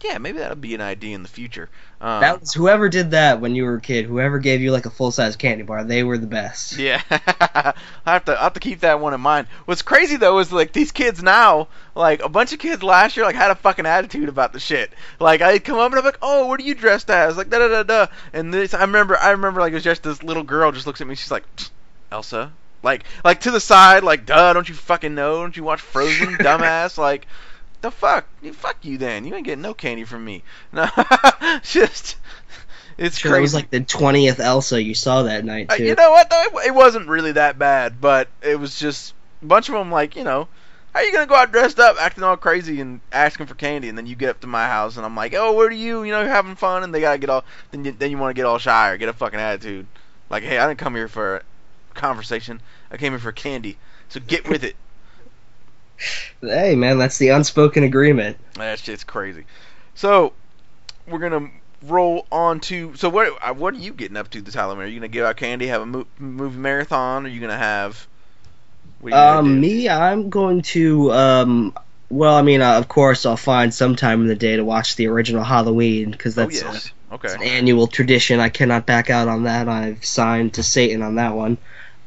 yeah, 0.04 0.18
maybe 0.20 0.38
that'll 0.40 0.56
be 0.56 0.76
an 0.76 0.82
idea 0.82 1.16
in 1.16 1.24
the 1.24 1.30
future. 1.30 1.70
Um, 2.00 2.22
that 2.22 2.40
was 2.42 2.54
whoever 2.54 2.90
did 2.90 3.12
that 3.12 3.42
when 3.42 3.56
you 3.56 3.64
were 3.64 3.76
a 3.76 3.82
kid. 3.82 4.06
Whoever 4.06 4.38
gave 4.38 4.62
you 4.62 4.72
like 4.72 4.86
a 4.86 4.92
full 4.92 5.10
size 5.12 5.36
candy 5.36 5.64
bar, 5.64 5.84
they 5.84 6.04
were 6.04 6.18
the 6.18 6.28
best. 6.28 6.78
yeah, 6.78 7.02
I 7.10 7.74
have 8.06 8.26
to 8.26 8.40
I 8.40 8.44
have 8.44 8.54
to 8.54 8.60
keep 8.60 8.82
that 8.82 9.00
one 9.00 9.14
in 9.14 9.22
mind. 9.22 9.48
What's 9.66 9.82
crazy 9.82 10.18
though 10.18 10.38
is 10.40 10.52
like 10.52 10.74
these 10.74 10.92
kids 10.92 11.24
now, 11.24 11.68
like 11.96 12.22
a 12.22 12.30
bunch 12.30 12.54
of 12.54 12.60
kids 12.60 12.84
last 12.84 13.18
year, 13.18 13.26
like 13.26 13.36
had 13.36 13.50
a 13.52 13.56
fucking 13.56 13.86
attitude 13.88 14.30
about 14.30 14.54
the 14.54 14.60
shit. 14.60 14.92
Like 15.20 15.42
I'd 15.42 15.64
come 15.64 15.80
up 15.80 15.92
and 15.92 16.00
I'm 16.00 16.06
like, 16.06 16.20
oh, 16.22 16.46
what 16.46 16.60
are 16.60 16.64
you 16.64 16.76
dressed 16.76 17.10
as? 17.10 17.36
Like 17.38 17.50
da 17.50 17.58
da 17.60 17.68
da 17.68 17.84
da. 17.84 18.08
And 18.34 18.54
this, 18.54 18.74
I 18.76 18.82
remember, 18.82 19.18
I 19.18 19.32
remember 19.32 19.62
like 19.62 19.72
it 19.72 19.76
was 19.76 19.84
just 19.84 20.04
this 20.04 20.22
little 20.22 20.44
girl 20.44 20.72
just 20.72 20.86
looks 20.86 21.02
at 21.02 21.08
me. 21.08 21.16
She's 21.16 21.32
like, 21.32 21.46
Elsa, 22.12 22.54
Like 22.84 23.04
like 23.26 23.42
to 23.42 23.52
the 23.52 23.60
side, 23.60 24.04
like 24.04 24.26
duh, 24.28 24.54
don't 24.54 24.70
you 24.70 24.76
fucking 24.76 25.16
know? 25.16 25.42
Don't 25.42 25.58
you 25.58 25.64
watch 25.64 25.82
Frozen, 25.82 26.36
dumbass? 26.38 26.98
Like 26.98 27.26
the 27.82 27.92
fuck, 27.92 28.26
you 28.42 28.54
fuck 28.54 28.78
you 28.84 28.98
then. 28.98 29.26
You 29.26 29.36
ain't 29.36 29.46
getting 29.46 29.62
no 29.62 29.74
candy 29.74 30.04
from 30.04 30.26
me. 30.26 30.44
No, 30.72 30.88
just 31.63 32.18
it's 32.98 33.18
Sure, 33.20 33.32
crazy. 33.32 33.40
it 33.40 33.42
was 33.42 33.54
like 33.54 33.70
the 33.70 33.82
twentieth 33.82 34.40
Elsa 34.40 34.82
you 34.82 34.96
saw 34.96 35.24
that 35.24 35.46
night 35.46 35.72
Uh, 35.72 35.76
you 35.76 35.96
know 35.96 36.12
what 36.12 36.30
though? 36.30 36.44
It, 36.60 36.68
it 36.68 36.76
wasn't 36.76 37.08
really 37.08 37.34
that 37.34 37.60
bad, 37.60 38.02
but 38.02 38.28
it 38.42 38.60
was 38.60 38.80
just 38.80 39.13
a 39.42 39.46
bunch 39.46 39.70
of 39.70 39.76
them. 39.76 39.92
Like 39.92 40.16
you 40.16 40.24
know, 40.24 40.48
how 40.94 41.02
you 41.02 41.12
gonna 41.12 41.28
go 41.28 41.36
out 41.36 41.52
dressed 41.52 41.80
up, 41.80 41.98
acting 42.02 42.24
all 42.24 42.38
crazy, 42.38 42.82
and 42.82 43.00
asking 43.12 43.46
for 43.46 43.56
candy, 43.56 43.90
and 43.90 43.98
then 43.98 44.08
you 44.08 44.16
get 44.16 44.30
up 44.30 44.40
to 44.42 44.48
my 44.48 44.66
house, 44.68 44.98
and 44.98 45.06
I'm 45.06 45.16
like, 45.16 45.34
oh, 45.36 45.54
where 45.54 45.68
are 45.68 45.72
you? 45.72 46.04
You 46.04 46.12
know, 46.12 46.22
you're 46.22 46.30
having 46.30 46.56
fun, 46.56 46.84
and 46.84 46.94
they 46.94 47.02
gotta 47.02 47.20
get 47.20 47.30
all. 47.30 47.44
Then 47.72 47.86
you, 47.86 47.92
then 47.92 48.10
you 48.12 48.18
want 48.18 48.32
to 48.36 48.40
get 48.40 48.46
all 48.48 48.58
shy 48.58 48.90
or 48.90 48.98
get 48.98 49.10
a 49.10 49.13
fucking 49.13 49.40
attitude. 49.40 49.86
Like, 50.30 50.44
hey, 50.44 50.58
I 50.58 50.68
didn't 50.68 50.80
come 50.80 50.96
here 50.96 51.08
for 51.08 51.38
a 51.38 51.94
conversation. 51.94 52.62
I 52.92 52.98
came 52.98 53.12
here 53.13 53.20
for 53.20 53.32
candy. 53.32 53.78
So 54.10 54.20
get 54.20 54.50
with 54.50 54.63
it. 54.63 54.76
Hey 56.42 56.76
man, 56.76 56.98
that's 56.98 57.18
the 57.18 57.30
unspoken 57.30 57.84
agreement. 57.84 58.38
That 58.56 58.80
shit's 58.80 59.04
crazy. 59.04 59.46
So 59.96 60.34
we're 61.08 61.20
gonna 61.20 61.50
roll 61.84 62.28
on 62.32 62.60
to. 62.62 62.96
So 62.96 63.10
what? 63.10 63.38
uh, 63.42 63.54
What 63.54 63.74
are 63.74 63.78
you 63.78 63.94
getting 63.94 64.18
up 64.18 64.30
to 64.32 64.42
this 64.42 64.54
Halloween? 64.54 64.84
Are 64.84 64.88
you 64.88 65.00
gonna 65.00 65.08
give 65.08 65.26
out 65.26 65.38
candy, 65.38 65.68
have 65.68 65.82
a 65.82 65.86
mo- 65.86 66.08
movie 66.20 66.58
marathon? 66.58 67.26
Are 67.26 67.30
you 67.30 67.40
gonna 67.42 67.58
have? 67.58 68.08
You 69.04 69.12
gonna 69.12 69.40
Um, 69.40 69.62
me, 69.62 69.90
I'm 69.90 70.30
going 70.30 70.62
to. 70.64 71.12
Um, 71.12 71.74
well, 72.10 72.36
I 72.36 72.42
mean, 72.42 72.62
uh, 72.62 72.78
of 72.78 72.88
course, 72.88 73.26
I'll 73.26 73.36
find 73.38 73.74
some 73.74 73.96
time 73.96 74.22
in 74.22 74.28
the 74.28 74.36
day 74.36 74.56
to 74.56 74.64
watch 74.64 74.96
the 74.96 75.08
original 75.08 75.44
Halloween 75.44 76.12
because 76.12 76.38
Oh 76.38 76.42
that's 76.42 76.64
uh, 76.64 76.72
yes. 76.72 76.92
it's 77.24 77.34
an 77.36 77.44
annual 77.44 77.88
tradition. 77.88 78.40
I 78.40 78.50
cannot 78.50 78.86
back 78.86 79.10
out 79.10 79.28
on 79.28 79.44
that. 79.44 79.68
I've 79.68 80.06
signed 80.06 80.54
to 80.56 80.64
Satan 80.64 81.02
on 81.02 81.16
that 81.16 81.36
one. 81.36 81.58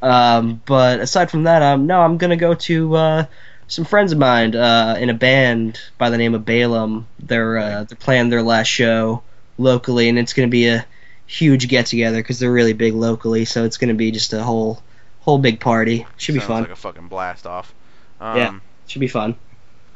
Um, 0.02 0.62
but 0.64 1.00
aside 1.00 1.30
from 1.30 1.44
that, 1.44 1.62
um, 1.62 1.86
no, 1.86 2.00
I'm 2.00 2.16
gonna 2.16 2.36
go 2.36 2.54
to 2.54 2.94
uh, 2.96 3.24
some 3.70 3.84
friends 3.84 4.10
of 4.12 4.18
mine 4.18 4.54
uh, 4.54 4.96
in 4.98 5.10
a 5.10 5.14
band 5.14 5.80
by 5.96 6.10
the 6.10 6.18
name 6.18 6.34
of 6.34 6.44
Balaam. 6.44 7.06
They're 7.20 7.56
uh, 7.56 7.84
they're 7.84 7.96
playing 7.96 8.28
their 8.28 8.42
last 8.42 8.66
show 8.66 9.22
locally, 9.56 10.08
and 10.08 10.18
it's 10.18 10.32
gonna 10.32 10.48
be 10.48 10.66
a 10.66 10.84
huge 11.26 11.68
get 11.68 11.86
together 11.86 12.18
because 12.18 12.40
they're 12.40 12.52
really 12.52 12.72
big 12.72 12.94
locally. 12.94 13.44
So 13.44 13.64
it's 13.64 13.76
gonna 13.78 13.94
be 13.94 14.10
just 14.10 14.32
a 14.32 14.42
whole 14.42 14.82
whole 15.20 15.38
big 15.38 15.60
party. 15.60 16.06
Should 16.16 16.34
be 16.34 16.40
Sounds 16.40 16.48
fun. 16.48 16.62
Like 16.64 16.72
a 16.72 16.76
fucking 16.76 17.08
blast 17.08 17.46
off. 17.46 17.72
Um, 18.20 18.36
Yeah. 18.36 18.58
Should 18.88 19.00
be 19.00 19.08
fun. 19.08 19.36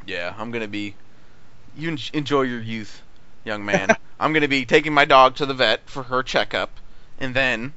Yeah, 0.06 0.32
I'm 0.38 0.52
gonna 0.52 0.68
be. 0.68 0.94
You 1.76 1.96
enjoy 2.12 2.42
your 2.42 2.60
youth, 2.60 3.02
young 3.44 3.64
man. 3.64 3.88
I'm 4.20 4.32
gonna 4.32 4.48
be 4.48 4.64
taking 4.64 4.94
my 4.94 5.04
dog 5.04 5.34
to 5.37 5.46
the 5.46 5.54
vet 5.54 5.80
for 5.90 6.04
her 6.04 6.22
checkup, 6.22 6.70
and 7.18 7.34
then 7.34 7.72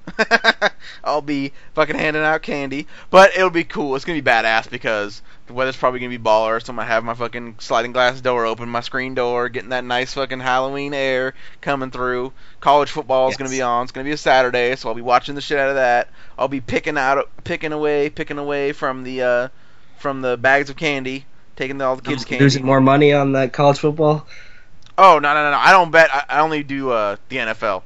I'll 1.04 1.24
be 1.24 1.54
fucking 1.74 1.98
handing 1.98 2.22
out 2.22 2.44
candy. 2.44 2.86
But 3.10 3.36
it'll 3.36 3.50
be 3.50 3.64
cool. 3.64 3.96
It's 3.96 4.06
gonna 4.06 4.22
be 4.22 4.30
badass 4.30 4.70
because 4.70 5.24
the 5.48 5.54
weather's 5.54 5.76
probably 5.78 6.00
gonna 6.00 6.10
be 6.10 6.18
baller. 6.20 6.64
So 6.64 6.72
I'm 6.72 6.78
gonna 6.78 6.88
have 6.88 7.04
my 7.04 7.14
fucking 7.14 7.56
sliding 7.60 7.92
glass 7.94 8.22
door 8.22 8.46
open, 8.46 8.70
my 8.70 8.82
screen 8.82 9.16
door, 9.16 9.50
getting 9.50 9.70
that 9.70 9.84
nice 9.84 10.14
fucking 10.14 10.40
Halloween 10.42 10.94
air 10.94 11.34
coming 11.62 11.90
through. 11.92 12.34
College 12.60 12.92
football 12.92 13.28
is 13.30 13.34
Yes. 13.34 13.38
gonna 13.38 13.50
be 13.50 13.62
on. 13.62 13.84
It's 13.84 13.92
gonna 13.92 14.04
be 14.06 14.12
a 14.12 14.18
Saturday, 14.18 14.76
so 14.76 14.90
I'll 14.90 14.96
be 14.96 15.02
watching 15.02 15.36
the 15.36 15.42
shit 15.42 15.58
out 15.58 15.70
of 15.70 15.76
that. 15.76 16.10
I'll 16.38 16.48
be 16.48 16.62
picking 16.62 16.98
out, 16.98 17.30
picking 17.44 17.72
away, 17.72 18.10
picking 18.10 18.38
away 18.38 18.74
from 18.74 19.04
the 19.04 19.22
uh, 19.24 19.48
from 19.98 20.22
the 20.22 20.38
bags 20.38 20.70
of 20.70 20.76
candy, 20.76 21.26
taking 21.56 21.82
all 21.82 21.96
the 21.96 22.02
kids' 22.04 22.26
candy. 22.26 22.44
Losing 22.44 22.66
more 22.66 22.82
money 22.82 23.14
on 23.14 23.32
that 23.32 23.54
college 23.54 23.80
football. 23.80 24.28
Oh 24.98 25.20
no 25.20 25.34
no 25.34 25.44
no! 25.44 25.52
no. 25.52 25.58
I 25.58 25.72
don't 25.72 25.92
bet. 25.92 26.10
I, 26.14 26.24
I 26.30 26.40
only 26.42 26.64
do 26.64 26.92
uh, 26.92 27.18
the 27.30 27.38
NFL. 27.38 27.84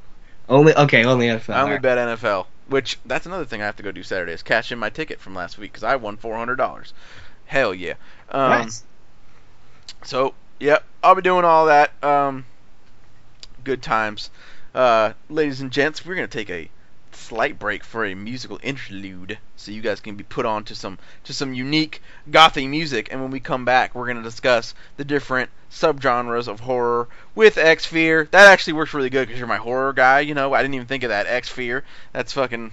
Only 0.48 0.74
okay, 0.74 1.04
only 1.04 1.26
NFL. 1.28 1.54
I 1.54 1.60
only 1.60 1.76
alright. 1.76 1.82
bet 1.82 1.98
NFL. 1.98 2.46
Which 2.68 2.98
that's 3.04 3.26
another 3.26 3.44
thing 3.44 3.60
I 3.60 3.66
have 3.66 3.76
to 3.76 3.82
go 3.82 3.92
do 3.92 4.02
Saturday 4.02 4.32
is 4.32 4.42
cash 4.42 4.72
in 4.72 4.78
my 4.78 4.88
ticket 4.88 5.20
from 5.20 5.34
last 5.34 5.58
week 5.58 5.72
because 5.72 5.84
I 5.84 5.96
won 5.96 6.16
four 6.16 6.36
hundred 6.36 6.56
dollars. 6.56 6.94
Hell 7.52 7.74
yeah! 7.74 7.96
Um, 8.30 8.50
Nice. 8.50 8.82
So 10.04 10.32
yep, 10.58 10.84
I'll 11.02 11.14
be 11.14 11.20
doing 11.20 11.44
all 11.44 11.66
that. 11.66 11.92
Um, 12.02 12.46
good 13.62 13.82
times, 13.82 14.30
uh, 14.74 15.12
ladies 15.28 15.60
and 15.60 15.70
gents. 15.70 16.02
We're 16.02 16.14
gonna 16.14 16.28
take 16.28 16.48
a 16.48 16.70
slight 17.10 17.58
break 17.58 17.84
for 17.84 18.06
a 18.06 18.14
musical 18.14 18.58
interlude, 18.62 19.36
so 19.56 19.70
you 19.70 19.82
guys 19.82 20.00
can 20.00 20.14
be 20.14 20.24
put 20.24 20.46
on 20.46 20.64
to 20.64 20.74
some 20.74 20.98
to 21.24 21.34
some 21.34 21.52
unique 21.52 22.00
gothy 22.30 22.66
music. 22.66 23.08
And 23.12 23.20
when 23.20 23.30
we 23.30 23.38
come 23.38 23.66
back, 23.66 23.94
we're 23.94 24.06
gonna 24.06 24.22
discuss 24.22 24.74
the 24.96 25.04
different 25.04 25.50
subgenres 25.70 26.48
of 26.48 26.60
horror 26.60 27.06
with 27.34 27.58
X 27.58 27.84
Fear. 27.84 28.28
That 28.30 28.46
actually 28.46 28.72
works 28.72 28.94
really 28.94 29.10
good 29.10 29.28
because 29.28 29.38
you're 29.38 29.46
my 29.46 29.58
horror 29.58 29.92
guy. 29.92 30.20
You 30.20 30.32
know, 30.32 30.54
I 30.54 30.62
didn't 30.62 30.76
even 30.76 30.86
think 30.86 31.02
of 31.02 31.10
that 31.10 31.26
X 31.26 31.50
Fear. 31.50 31.84
That's 32.14 32.32
fucking. 32.32 32.72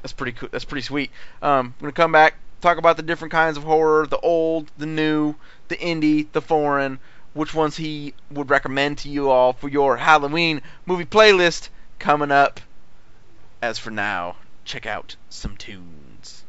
That's 0.00 0.14
pretty 0.14 0.32
cool. 0.32 0.48
That's 0.50 0.64
pretty 0.64 0.86
sweet. 0.86 1.10
Um, 1.42 1.74
I'm 1.78 1.82
gonna 1.82 1.92
come 1.92 2.12
back, 2.12 2.36
talk 2.60 2.78
about 2.78 2.96
the 2.96 3.02
different 3.02 3.32
kinds 3.32 3.56
of 3.56 3.62
horror, 3.64 4.06
the 4.06 4.18
old, 4.18 4.70
the 4.76 4.86
new, 4.86 5.34
the 5.68 5.76
indie, 5.76 6.30
the 6.32 6.42
foreign, 6.42 6.98
which 7.32 7.54
ones 7.54 7.76
he 7.76 8.14
would 8.30 8.50
recommend 8.50 8.98
to 8.98 9.08
you 9.08 9.30
all 9.30 9.52
for 9.52 9.68
your 9.68 9.96
Halloween 9.96 10.62
movie 10.86 11.04
playlist 11.04 11.68
coming 11.98 12.30
up. 12.30 12.60
As 13.62 13.78
for 13.78 13.90
now, 13.90 14.36
check 14.64 14.86
out 14.86 15.16
some 15.28 15.56
tunes. 15.56 16.44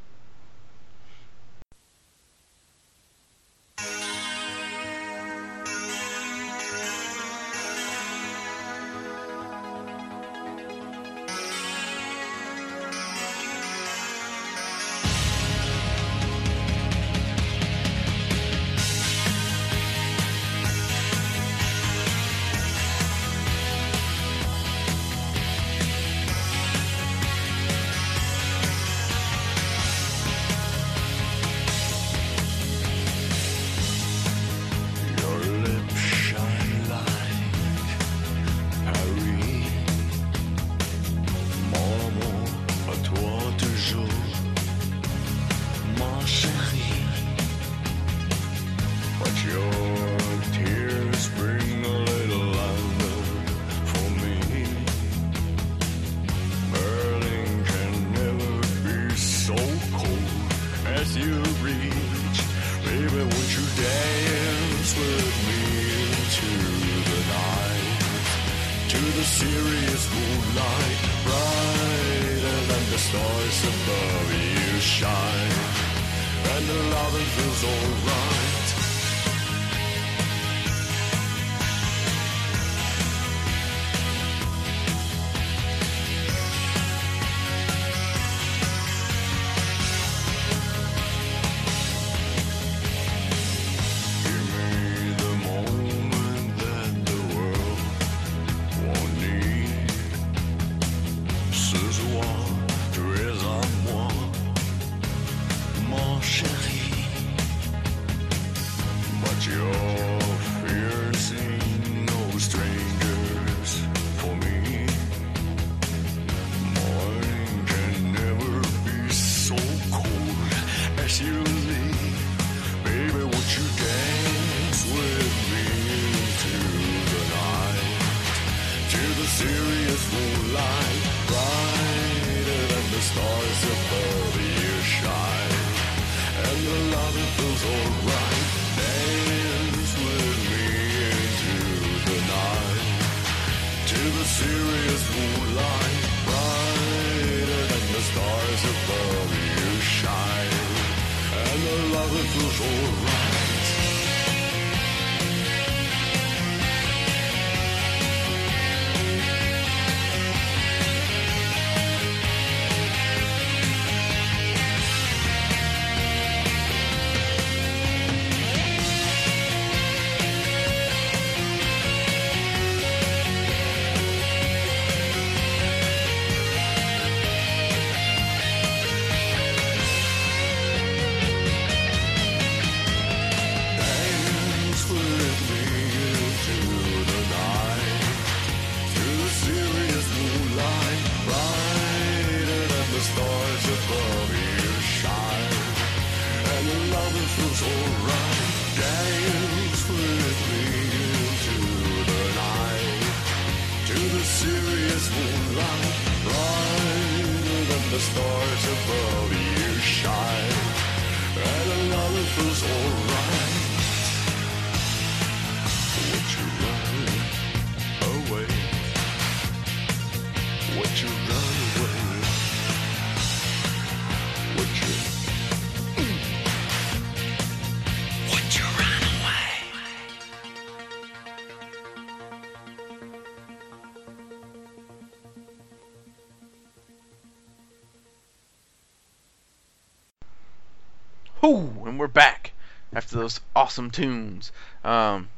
We're 242.01 242.07
back 242.07 242.51
after 242.91 243.15
those 243.15 243.39
awesome 243.55 243.91
tunes. 243.91 244.51
Um, 244.83 245.29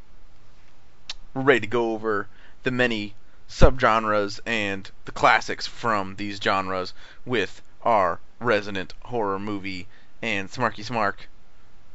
we're 1.34 1.42
ready 1.42 1.60
to 1.60 1.68
go 1.68 1.92
over 1.92 2.30
the 2.64 2.72
many 2.72 3.16
subgenres 3.50 4.40
and 4.46 4.90
the 5.04 5.12
classics 5.12 5.68
from 5.68 6.16
these 6.16 6.40
genres 6.42 6.94
with 7.26 7.62
our 7.82 8.22
resident 8.40 8.94
horror 9.02 9.40
movie 9.40 9.88
and 10.22 10.50
Smarky 10.50 10.86
Smark 10.90 11.16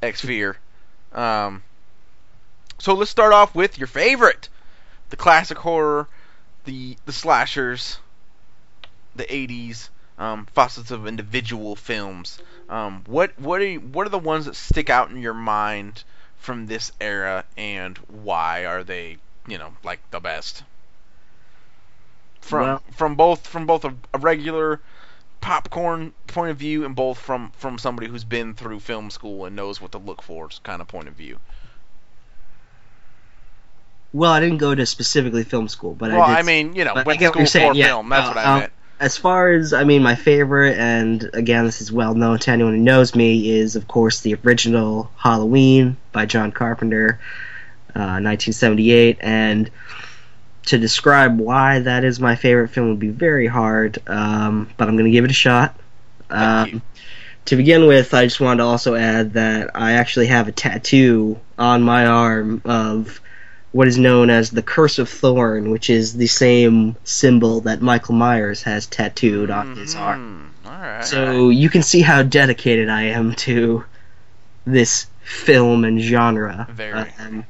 X 0.03 0.21
Fear. 0.21 0.59
Um, 1.15 1.63
so 2.79 2.93
let's 2.93 3.11
start 3.11 3.33
off 3.33 3.55
with 3.55 3.79
your 3.79 3.87
favorite, 3.87 4.51
the 5.09 5.17
classic 5.17 5.57
horror, 5.57 6.09
the 6.67 6.99
the 7.07 7.13
slashers, 7.15 8.01
the 9.17 9.25
80s 9.25 9.89
um, 10.19 10.47
facets 10.55 10.91
of 10.91 11.07
individual 11.07 11.77
films. 11.77 12.39
Um, 12.69 13.03
what 13.07 13.39
what 13.39 13.61
are 13.61 13.67
you, 13.67 13.81
what 13.81 14.07
are 14.07 14.11
the 14.11 14.19
ones 14.19 14.45
that 14.47 14.57
stick 14.57 14.91
out 14.91 15.11
in 15.11 15.23
your 15.23 15.35
mind 15.35 16.03
from 16.39 16.67
this 16.67 16.93
era, 17.01 17.45
and 17.57 17.97
why 18.09 18.67
are 18.67 18.85
they 18.85 19.19
you 19.47 19.59
know 19.59 19.73
like 19.85 20.01
the 20.11 20.21
best? 20.21 20.63
From 22.41 22.63
Well- 22.67 22.83
from 22.97 23.15
both 23.15 23.47
from 23.47 23.67
both 23.67 23.85
a, 23.85 23.95
a 24.13 24.19
regular 24.19 24.81
popcorn 25.41 26.13
point 26.27 26.51
of 26.51 26.57
view 26.57 26.85
and 26.85 26.97
both 26.97 27.17
from 27.19 27.53
from 27.57 27.79
somebody 27.79 28.09
who's 28.09 28.25
been 28.25 28.55
through 28.55 28.81
film 28.81 29.09
school 29.11 29.45
and 29.45 29.55
knows 29.55 29.81
what 29.81 29.93
to 29.93 29.99
look 29.99 30.21
for 30.21 30.49
kind 30.65 30.83
of 30.83 30.89
point 30.89 31.07
of 31.09 31.15
view. 31.15 31.39
Well, 34.13 34.33
I 34.33 34.41
didn't 34.41 34.59
go 34.59 34.75
to 34.75 34.87
specifically 34.87 35.45
film 35.45 35.69
school, 35.69 35.95
but 35.95 36.11
well, 36.11 36.23
I 36.23 36.37
did. 36.37 36.39
I 36.39 36.43
mean, 36.43 36.75
you 36.75 36.85
know, 36.85 36.95
but 36.95 37.05
I 37.05 37.09
went 37.09 37.21
to 37.21 37.27
what 37.27 37.33
school 37.33 37.41
you're 37.43 37.47
saying, 37.47 37.73
for 37.73 37.77
yeah. 37.77 37.87
film. 37.87 38.09
That's 38.09 38.27
Uh, 38.27 38.31
what 38.31 38.39
I 38.39 38.45
um, 38.45 38.61
meant. 38.61 38.73
As 39.01 39.17
far 39.17 39.51
as 39.51 39.73
I 39.73 39.85
mean, 39.85 40.03
my 40.03 40.15
favorite, 40.15 40.77
and 40.77 41.31
again, 41.33 41.65
this 41.65 41.81
is 41.81 41.93
well 41.93 42.15
known 42.15 42.39
to 42.41 42.51
anyone 42.51 42.75
who 42.75 42.81
knows 42.81 43.15
me, 43.15 43.51
is 43.51 43.77
of 43.77 43.87
course 43.87 44.21
the 44.21 44.35
original 44.45 45.11
Halloween 45.17 45.97
by 46.13 46.27
John 46.27 46.53
Carpenter, 46.53 47.21
uh, 47.95 48.19
1978. 48.21 49.19
And 49.21 49.71
to 50.67 50.79
describe 50.79 51.39
why 51.39 51.81
that 51.81 52.05
is 52.05 52.19
my 52.21 52.37
favorite 52.37 52.69
film 52.69 52.91
would 52.91 52.99
be 52.99 53.09
very 53.09 53.47
hard, 53.47 53.99
um, 54.09 54.69
but 54.77 54.89
I'm 54.89 54.97
going 54.97 55.07
to 55.07 55.13
give 55.13 55.25
it 55.25 55.31
a 55.31 55.35
shot. 55.35 55.79
Um, 56.31 56.83
to 57.47 57.57
begin 57.57 57.87
with, 57.87 58.13
I 58.13 58.27
just 58.27 58.41
wanted 58.41 58.59
to 58.59 58.65
also 58.65 58.95
add 58.95 59.33
that 59.35 59.71
I 59.75 59.93
actually 59.93 60.27
have 60.27 60.49
a 60.49 60.53
tattoo 60.53 61.41
on 61.57 61.83
my 61.83 62.07
arm 62.07 62.61
of 62.67 63.21
what 63.73 63.87
is 63.87 63.99
known 63.99 64.31
as 64.31 64.51
the 64.51 64.63
Curse 64.63 64.99
of 64.99 65.09
Thorn, 65.09 65.71
which 65.71 65.91
is 65.91 66.17
the 66.17 66.27
same 66.27 66.97
symbol 67.05 67.61
that 67.63 67.83
Michael 67.83 68.15
Myers 68.15 68.63
has 68.63 68.87
tattooed 68.87 69.51
on 69.51 69.77
his 69.77 69.95
arm. 69.95 70.55
All 70.65 70.73
right. 70.73 71.05
So 71.05 71.51
you 71.51 71.69
can 71.69 71.83
see 71.83 72.01
how 72.01 72.23
dedicated 72.23 72.89
I 72.89 73.03
am 73.05 73.35
to 73.35 73.85
this 74.65 75.07
film 75.23 75.85
and 75.85 76.01
genre. 76.01 76.67
Very. 76.71 77.13
Um, 77.19 77.45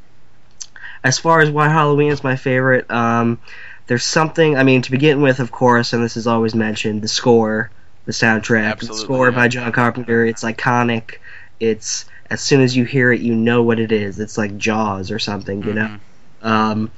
as 1.04 1.18
far 1.18 1.40
as 1.40 1.50
why 1.50 1.68
Halloween 1.68 2.10
is 2.10 2.24
my 2.24 2.36
favorite, 2.36 2.90
um, 2.90 3.38
there's 3.86 4.04
something. 4.04 4.56
I 4.56 4.64
mean, 4.64 4.82
to 4.82 4.90
begin 4.90 5.22
with, 5.22 5.38
of 5.38 5.52
course, 5.52 5.92
and 5.92 6.02
this 6.02 6.16
is 6.16 6.26
always 6.26 6.54
mentioned, 6.54 7.02
the 7.02 7.08
score, 7.08 7.70
the 8.06 8.12
soundtrack, 8.12 8.72
Absolutely, 8.72 8.98
the 8.98 9.04
score 9.04 9.30
yeah. 9.30 9.36
by 9.36 9.48
John 9.48 9.70
Carpenter. 9.72 10.24
It's 10.26 10.42
iconic. 10.42 11.18
It's 11.60 12.06
as 12.30 12.40
soon 12.40 12.60
as 12.60 12.76
you 12.76 12.84
hear 12.84 13.12
it, 13.12 13.20
you 13.20 13.34
know 13.34 13.62
what 13.62 13.78
it 13.78 13.92
is. 13.92 14.18
It's 14.18 14.36
like 14.36 14.58
Jaws 14.58 15.10
or 15.10 15.18
something, 15.18 15.62
you 15.62 15.72
know. 15.72 15.98
Um, 16.42 16.90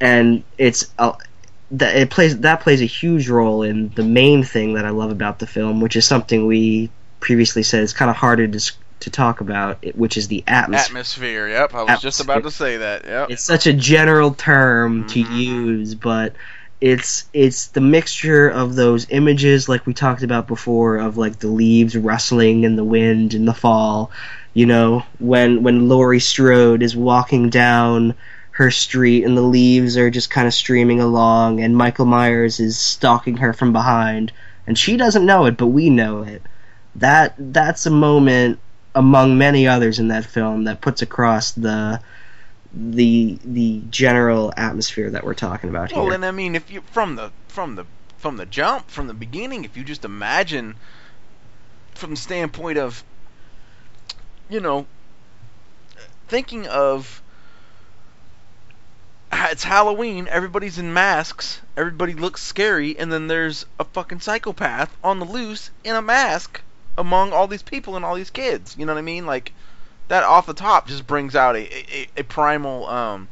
and 0.00 0.42
it's 0.58 0.92
uh, 0.98 1.12
that 1.72 1.96
it 1.96 2.10
plays 2.10 2.38
that 2.40 2.60
plays 2.60 2.82
a 2.82 2.86
huge 2.86 3.28
role 3.28 3.62
in 3.62 3.90
the 3.94 4.02
main 4.02 4.42
thing 4.42 4.74
that 4.74 4.84
I 4.84 4.90
love 4.90 5.10
about 5.10 5.38
the 5.38 5.46
film, 5.46 5.80
which 5.80 5.96
is 5.96 6.04
something 6.04 6.46
we 6.46 6.90
previously 7.20 7.62
said 7.62 7.82
is 7.82 7.92
kind 7.92 8.10
of 8.10 8.16
harder 8.16 8.48
to 8.48 8.72
to 9.00 9.10
talk 9.10 9.40
about, 9.40 9.84
which 9.96 10.16
is 10.16 10.28
the 10.28 10.44
atmosphere. 10.46 10.86
Atmosphere. 10.86 11.48
Yep, 11.48 11.74
I 11.74 11.82
was 11.84 12.00
just 12.00 12.20
about 12.20 12.44
to 12.44 12.50
say 12.50 12.78
that. 12.78 13.04
Yep. 13.04 13.30
It's 13.30 13.42
such 13.44 13.66
a 13.66 13.72
general 13.72 14.32
term 14.32 15.06
to 15.08 15.18
Mhm. 15.24 15.30
use, 15.30 15.94
but 15.94 16.34
it's 16.80 17.24
it's 17.32 17.68
the 17.68 17.80
mixture 17.80 18.48
of 18.48 18.74
those 18.74 19.06
images 19.10 19.68
like 19.68 19.86
we 19.86 19.94
talked 19.94 20.22
about 20.24 20.48
before 20.48 20.96
of 20.98 21.16
like 21.16 21.38
the 21.38 21.48
leaves 21.48 21.96
rustling 21.96 22.64
in 22.64 22.76
the 22.76 22.84
wind 22.84 23.34
in 23.34 23.44
the 23.44 23.54
fall. 23.54 24.10
You 24.52 24.66
know, 24.66 25.04
when 25.18 25.62
when 25.62 25.88
Laurie 25.88 26.20
Strode 26.20 26.82
is 26.82 26.94
walking 26.94 27.50
down 27.50 28.14
her 28.52 28.70
street 28.70 29.24
and 29.24 29.36
the 29.36 29.42
leaves 29.42 29.96
are 29.96 30.10
just 30.10 30.30
kind 30.30 30.46
of 30.46 30.54
streaming 30.54 31.00
along 31.00 31.60
and 31.60 31.76
Michael 31.76 32.06
Myers 32.06 32.60
is 32.60 32.78
stalking 32.78 33.38
her 33.38 33.52
from 33.52 33.72
behind 33.72 34.32
and 34.66 34.78
she 34.78 34.96
doesn't 34.96 35.26
know 35.26 35.46
it 35.46 35.56
but 35.56 35.68
we 35.68 35.90
know 35.90 36.22
it. 36.22 36.42
That 36.96 37.34
that's 37.38 37.86
a 37.86 37.90
moment 37.90 38.58
among 38.94 39.38
many 39.38 39.66
others 39.66 39.98
in 39.98 40.08
that 40.08 40.24
film 40.24 40.64
that 40.64 40.80
puts 40.80 41.02
across 41.02 41.52
the 41.52 42.00
the 42.74 43.38
the 43.44 43.82
general 43.90 44.52
atmosphere 44.56 45.10
that 45.10 45.24
we're 45.24 45.34
talking 45.34 45.70
about 45.70 45.92
here. 45.92 46.02
Well, 46.02 46.12
and 46.12 46.24
I 46.24 46.30
mean, 46.30 46.54
if 46.54 46.70
you 46.70 46.80
from 46.82 47.16
the 47.16 47.30
from 47.48 47.76
the 47.76 47.84
from 48.18 48.36
the 48.36 48.46
jump 48.46 48.90
from 48.90 49.06
the 49.06 49.14
beginning, 49.14 49.64
if 49.64 49.76
you 49.76 49.84
just 49.84 50.04
imagine 50.04 50.76
from 51.94 52.10
the 52.10 52.16
standpoint 52.16 52.78
of, 52.78 53.04
you 54.48 54.60
know, 54.60 54.86
thinking 56.28 56.66
of 56.66 57.21
it's 59.32 59.64
Halloween, 59.64 60.28
everybody's 60.28 60.78
in 60.78 60.92
masks, 60.92 61.60
everybody 61.76 62.12
looks 62.14 62.42
scary, 62.42 62.98
and 62.98 63.12
then 63.12 63.28
there's 63.28 63.66
a 63.78 63.84
fucking 63.84 64.20
psychopath 64.20 64.94
on 65.02 65.18
the 65.18 65.24
loose 65.24 65.70
in 65.84 65.96
a 65.96 66.02
mask 66.02 66.60
among 66.98 67.32
all 67.32 67.48
these 67.48 67.62
people 67.62 67.96
and 67.96 68.04
all 68.04 68.14
these 68.14 68.30
kids. 68.30 68.76
You 68.78 68.86
know 68.86 68.92
what 68.92 68.98
I 68.98 69.02
mean? 69.02 69.26
Like 69.26 69.52
that 70.08 70.24
off 70.24 70.46
the 70.46 70.54
top 70.54 70.86
just 70.86 71.06
brings 71.06 71.34
out 71.34 71.56
a 71.56 71.96
a, 71.96 72.08
a 72.18 72.22
primal 72.24 72.86
um 72.86 73.28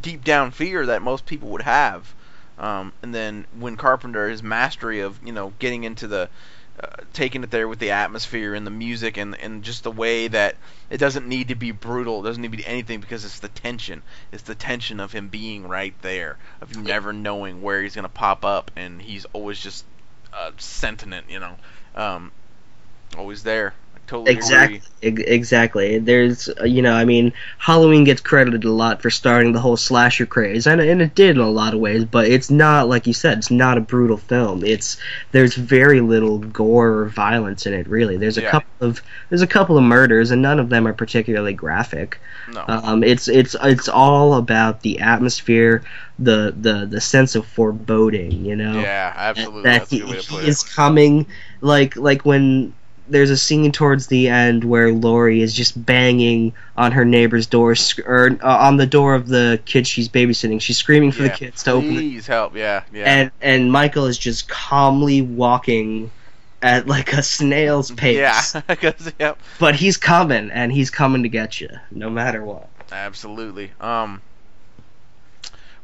deep 0.00 0.24
down 0.24 0.50
fear 0.50 0.86
that 0.86 1.02
most 1.02 1.26
people 1.26 1.48
would 1.50 1.62
have. 1.62 2.14
Um, 2.58 2.92
and 3.02 3.14
then 3.14 3.46
when 3.58 3.76
Carpenter, 3.76 4.28
his 4.28 4.42
mastery 4.42 5.00
of 5.00 5.18
you 5.24 5.32
know 5.32 5.52
getting 5.58 5.84
into 5.84 6.06
the 6.06 6.28
uh, 6.82 6.86
taking 7.12 7.42
it 7.42 7.50
there 7.50 7.68
with 7.68 7.78
the 7.78 7.90
atmosphere 7.90 8.54
and 8.54 8.66
the 8.66 8.70
music 8.70 9.16
and 9.16 9.36
and 9.36 9.62
just 9.62 9.82
the 9.82 9.90
way 9.90 10.28
that 10.28 10.56
it 10.88 10.98
doesn't 10.98 11.28
need 11.28 11.48
to 11.48 11.54
be 11.54 11.72
brutal, 11.72 12.20
it 12.20 12.24
doesn't 12.28 12.42
need 12.42 12.52
to 12.52 12.56
be 12.56 12.66
anything 12.66 13.00
because 13.00 13.24
it's 13.24 13.40
the 13.40 13.48
tension. 13.48 14.02
It's 14.32 14.44
the 14.44 14.54
tension 14.54 15.00
of 15.00 15.12
him 15.12 15.28
being 15.28 15.68
right 15.68 15.94
there, 16.02 16.38
of 16.60 16.74
you 16.74 16.82
never 16.82 17.12
knowing 17.12 17.62
where 17.62 17.82
he's 17.82 17.94
gonna 17.94 18.08
pop 18.08 18.44
up, 18.44 18.70
and 18.76 19.00
he's 19.00 19.26
always 19.32 19.60
just 19.60 19.84
uh, 20.32 20.52
sentient, 20.56 21.28
you 21.28 21.40
know, 21.40 21.56
um, 21.94 22.32
always 23.16 23.42
there, 23.42 23.74
totally 24.10 24.32
Exactly. 24.32 24.80
agree. 25.02 25.24
Exactly. 25.24 25.98
There's, 25.98 26.48
uh, 26.60 26.64
you 26.64 26.82
know, 26.82 26.92
I 26.92 27.06
mean, 27.06 27.32
Halloween 27.56 28.04
gets 28.04 28.20
credited 28.20 28.64
a 28.64 28.70
lot 28.70 29.00
for 29.00 29.08
starting 29.08 29.52
the 29.52 29.60
whole 29.60 29.78
slasher 29.78 30.26
craze, 30.26 30.66
and, 30.66 30.78
and 30.80 31.00
it 31.00 31.14
did 31.14 31.36
in 31.36 31.42
a 31.42 31.48
lot 31.48 31.72
of 31.72 31.80
ways. 31.80 32.04
But 32.04 32.26
it's 32.28 32.50
not, 32.50 32.88
like 32.88 33.06
you 33.06 33.14
said, 33.14 33.38
it's 33.38 33.50
not 33.50 33.78
a 33.78 33.80
brutal 33.80 34.18
film. 34.18 34.62
It's 34.64 34.98
there's 35.32 35.54
very 35.54 36.02
little 36.02 36.38
gore 36.38 36.88
or 37.00 37.08
violence 37.08 37.66
in 37.66 37.72
it. 37.72 37.88
Really, 37.88 38.18
there's 38.18 38.36
a 38.36 38.42
Yeah. 38.42 38.50
couple 38.50 38.70
of 38.80 39.02
there's 39.30 39.42
a 39.42 39.46
couple 39.46 39.78
of 39.78 39.84
murders, 39.84 40.30
and 40.32 40.42
none 40.42 40.60
of 40.60 40.68
them 40.68 40.86
are 40.86 40.92
particularly 40.92 41.54
graphic. 41.54 42.20
No. 42.46 42.64
Um, 42.68 43.02
it's 43.02 43.26
it's 43.28 43.56
it's 43.62 43.88
all 43.88 44.34
about 44.34 44.82
the 44.82 45.00
atmosphere, 45.00 45.82
the 46.18 46.54
the 46.58 46.86
the 46.86 47.00
sense 47.00 47.34
of 47.36 47.46
foreboding. 47.46 48.44
You 48.44 48.56
know 48.56 48.80
yeah, 48.80 49.12
absolutely. 49.16 49.62
that 49.62 49.80
That's 49.80 49.90
he, 49.90 49.98
good 50.00 50.08
way 50.08 50.16
to 50.18 50.22
put 50.24 50.42
he 50.42 50.48
is 50.48 50.62
coming 50.62 51.26
like 51.60 51.96
like 51.96 52.24
when 52.24 52.74
there's 53.10 53.30
a 53.30 53.36
scene 53.36 53.72
towards 53.72 54.06
the 54.06 54.28
end 54.28 54.64
where 54.64 54.92
Laurie 54.92 55.42
is 55.42 55.52
just 55.54 55.84
banging 55.84 56.52
on 56.76 56.92
her 56.92 57.04
neighbor's 57.04 57.46
door 57.46 57.74
sc- 57.74 58.00
or 58.06 58.38
uh, 58.42 58.56
on 58.58 58.76
the 58.76 58.86
door 58.86 59.14
of 59.14 59.28
the 59.28 59.60
kid 59.64 59.86
she's 59.86 60.08
babysitting 60.08 60.60
she's 60.60 60.78
screaming 60.78 61.12
for 61.12 61.22
Yeah, 61.22 61.28
the 61.28 61.34
kids 61.34 61.62
to 61.64 61.72
open 61.72 61.90
Please 61.90 62.26
help. 62.26 62.56
Yeah, 62.56 62.84
yeah. 62.92 63.04
and 63.06 63.30
and 63.40 63.72
Michael 63.72 64.06
is 64.06 64.16
just 64.18 64.48
calmly 64.48 65.22
walking 65.22 66.10
at 66.62 66.86
like 66.86 67.12
a 67.12 67.22
snail's 67.22 67.90
pace 68.02 68.16
yeah, 68.54 68.60
because 68.68 69.12
yep, 69.18 69.38
but 69.58 69.74
he's 69.74 69.96
coming 69.96 70.50
and 70.50 70.72
he's 70.72 70.90
coming 70.90 71.22
to 71.24 71.28
get 71.28 71.60
you 71.60 71.68
no 71.90 72.08
matter 72.10 72.42
what 72.44 72.68
absolutely. 72.92 73.72
Um, 73.80 74.20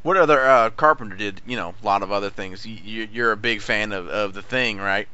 what 0.03 0.17
other 0.17 0.41
uh, 0.41 0.71
Carpenter 0.71 1.17
did? 1.17 1.41
You 1.47 1.57
know, 1.57 1.75
a 1.83 1.85
lot 1.85 2.03
of 2.03 2.13
other 2.13 2.31
things. 2.31 2.65
You, 2.65 2.77
you, 2.77 3.09
you're 3.13 3.33
a 3.33 3.37
big 3.37 3.61
fan 3.61 3.93
of, 3.93 4.09
of 4.09 4.35
the 4.35 4.43
Thing, 4.43 4.79
right? 4.79 5.09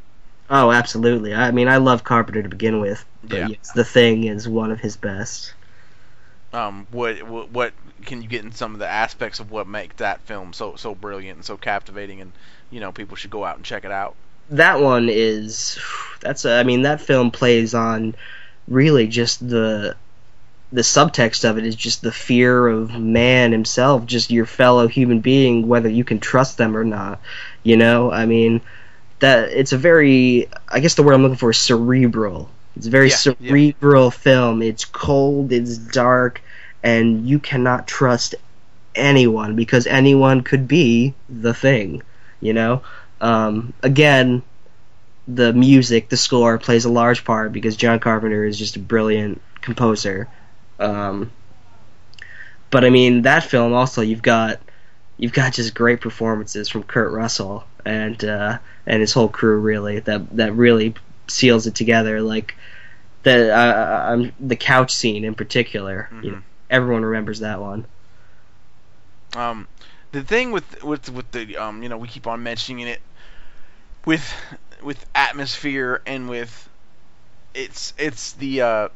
Oh 0.53 0.71
absolutely 0.71 1.35
I 1.35 1.51
mean 1.51 1.67
I 1.69 1.79
love 1.79 2.05
Carpenter 2.05 2.43
to 2.43 2.49
begin 2.49 2.81
with 2.81 3.05
but 3.25 3.39
Yeah. 3.39 3.49
yes 3.49 3.73
the 3.73 3.85
thing 3.85 4.25
is 4.25 4.49
one 4.49 4.71
of 4.71 4.79
his 4.81 4.97
best 4.97 5.55
Um, 6.53 6.87
what, 6.91 7.23
what 7.23 7.51
what 7.51 7.73
can 8.05 8.21
you 8.23 8.29
get 8.29 8.45
in 8.45 8.53
some 8.53 8.75
of 8.75 8.79
the 8.79 8.89
aspects 8.89 9.41
of 9.41 9.51
what 9.51 9.67
makes 9.67 9.97
that 9.97 10.21
film 10.23 10.53
so 10.53 10.77
so 10.77 10.95
brilliant 10.95 11.37
and 11.39 11.45
so 11.45 11.57
captivating, 11.57 12.21
and 12.21 12.33
you 12.71 12.81
know 12.81 12.93
people 12.93 13.17
should 13.17 13.31
go 13.31 13.45
out 13.45 13.57
and 13.57 13.65
check 13.65 13.85
it 13.85 13.91
out. 13.91 14.15
that 14.51 14.81
one 14.81 15.09
is 15.09 15.79
that's 16.21 16.45
a, 16.45 16.53
I 16.61 16.63
mean 16.65 16.83
that 16.83 17.01
film 17.01 17.31
plays 17.31 17.75
on 17.75 18.15
really 18.69 19.07
just 19.09 19.49
the 19.49 19.97
the 20.73 20.83
subtext 20.83 21.49
of 21.49 21.59
it 21.59 21.67
is 21.67 21.77
just 21.77 22.03
the 22.03 22.13
fear 22.13 22.67
of 22.67 22.99
man 22.99 23.53
himself, 23.53 24.07
just 24.07 24.31
your 24.31 24.47
fellow 24.47 24.89
human 24.89 25.21
being, 25.21 25.69
whether 25.69 25.89
you 25.89 26.05
can 26.05 26.19
trust 26.19 26.57
them 26.59 26.77
or 26.77 26.85
not. 26.85 27.21
You 27.63 27.77
know, 27.77 28.11
I 28.11 28.27
mean 28.27 28.61
that 29.23 29.51
it's 29.53 29.73
a 29.73 29.79
very 29.79 30.49
I 30.69 30.81
guess 30.81 30.95
the 30.95 31.03
word 31.03 31.15
I'm 31.15 31.23
looking 31.23 31.37
for 31.39 31.51
is 31.51 31.59
cerebral. 31.59 32.51
It's 32.77 32.87
a 32.87 32.91
very 32.91 33.09
Yeah, 33.09 33.17
yeah. 33.39 33.49
cerebral 33.49 34.11
film. 34.11 34.63
It's 34.63 34.85
cold, 34.85 35.53
it's 35.53 35.79
dark, 35.79 36.43
and 36.83 37.27
you 37.29 37.39
cannot 37.39 37.87
trust 37.87 38.35
anyone 38.95 39.55
because 39.57 39.87
anyone 39.87 40.43
could 40.43 40.67
be 40.67 41.15
the 41.29 41.55
thing. 41.55 42.03
You 42.41 42.53
know, 42.53 42.83
um, 43.21 43.73
again, 43.83 44.43
the 45.29 45.53
music, 45.53 46.09
the 46.09 46.17
score 46.17 46.59
plays 46.59 46.85
a 46.85 46.91
large 46.91 47.25
part 47.25 47.53
because 47.53 47.77
John 47.77 48.01
Carpenter 48.01 48.45
is 48.45 48.59
just 48.59 48.75
a 48.75 48.81
brilliant 48.81 49.41
composer. 49.61 50.29
Um, 50.81 51.31
but 52.71 52.85
I 52.85 52.91
mean, 52.91 53.23
that 53.23 53.45
film 53.45 53.73
also 53.73 54.03
you've 54.03 54.23
got 54.23 54.59
you've 55.17 55.33
got 55.33 55.53
just 55.53 55.75
great 55.75 56.01
performances 56.01 56.69
from 56.69 56.83
Kurt 56.83 57.13
Russell 57.13 57.65
and 57.85 58.23
uh, 58.25 58.59
and 58.87 59.01
his 59.01 59.13
whole 59.13 59.29
crew 59.29 59.59
really 59.59 60.01
that 60.01 60.37
that 60.37 60.53
really 60.55 60.95
seals 61.29 61.67
it 61.67 61.75
together. 61.75 62.21
Like 62.23 62.57
the 63.23 63.55
uh, 63.55 64.13
um, 64.13 64.33
the 64.41 64.57
couch 64.57 64.93
scene 64.93 65.25
in 65.25 65.35
particular, 65.35 66.09
you 66.23 66.31
know, 66.33 66.43
everyone 66.71 67.05
remembers 67.05 67.41
that 67.41 67.61
one. 67.61 67.87
Um, 69.35 69.67
the 70.13 70.23
thing 70.23 70.53
with 70.53 70.83
with 70.83 71.09
with 71.11 71.31
the 71.33 71.57
um, 71.57 71.83
you 71.83 71.89
know, 71.89 71.97
we 71.99 72.09
keep 72.09 72.27
on 72.27 72.43
mentioning 72.43 72.87
it 72.87 73.01
with 74.05 74.35
with 74.83 75.05
atmosphere 75.15 76.03
and 76.07 76.29
with 76.29 76.69
it's 77.55 77.95
it's 77.99 78.33
the 78.33 78.63
uh, 78.63 78.89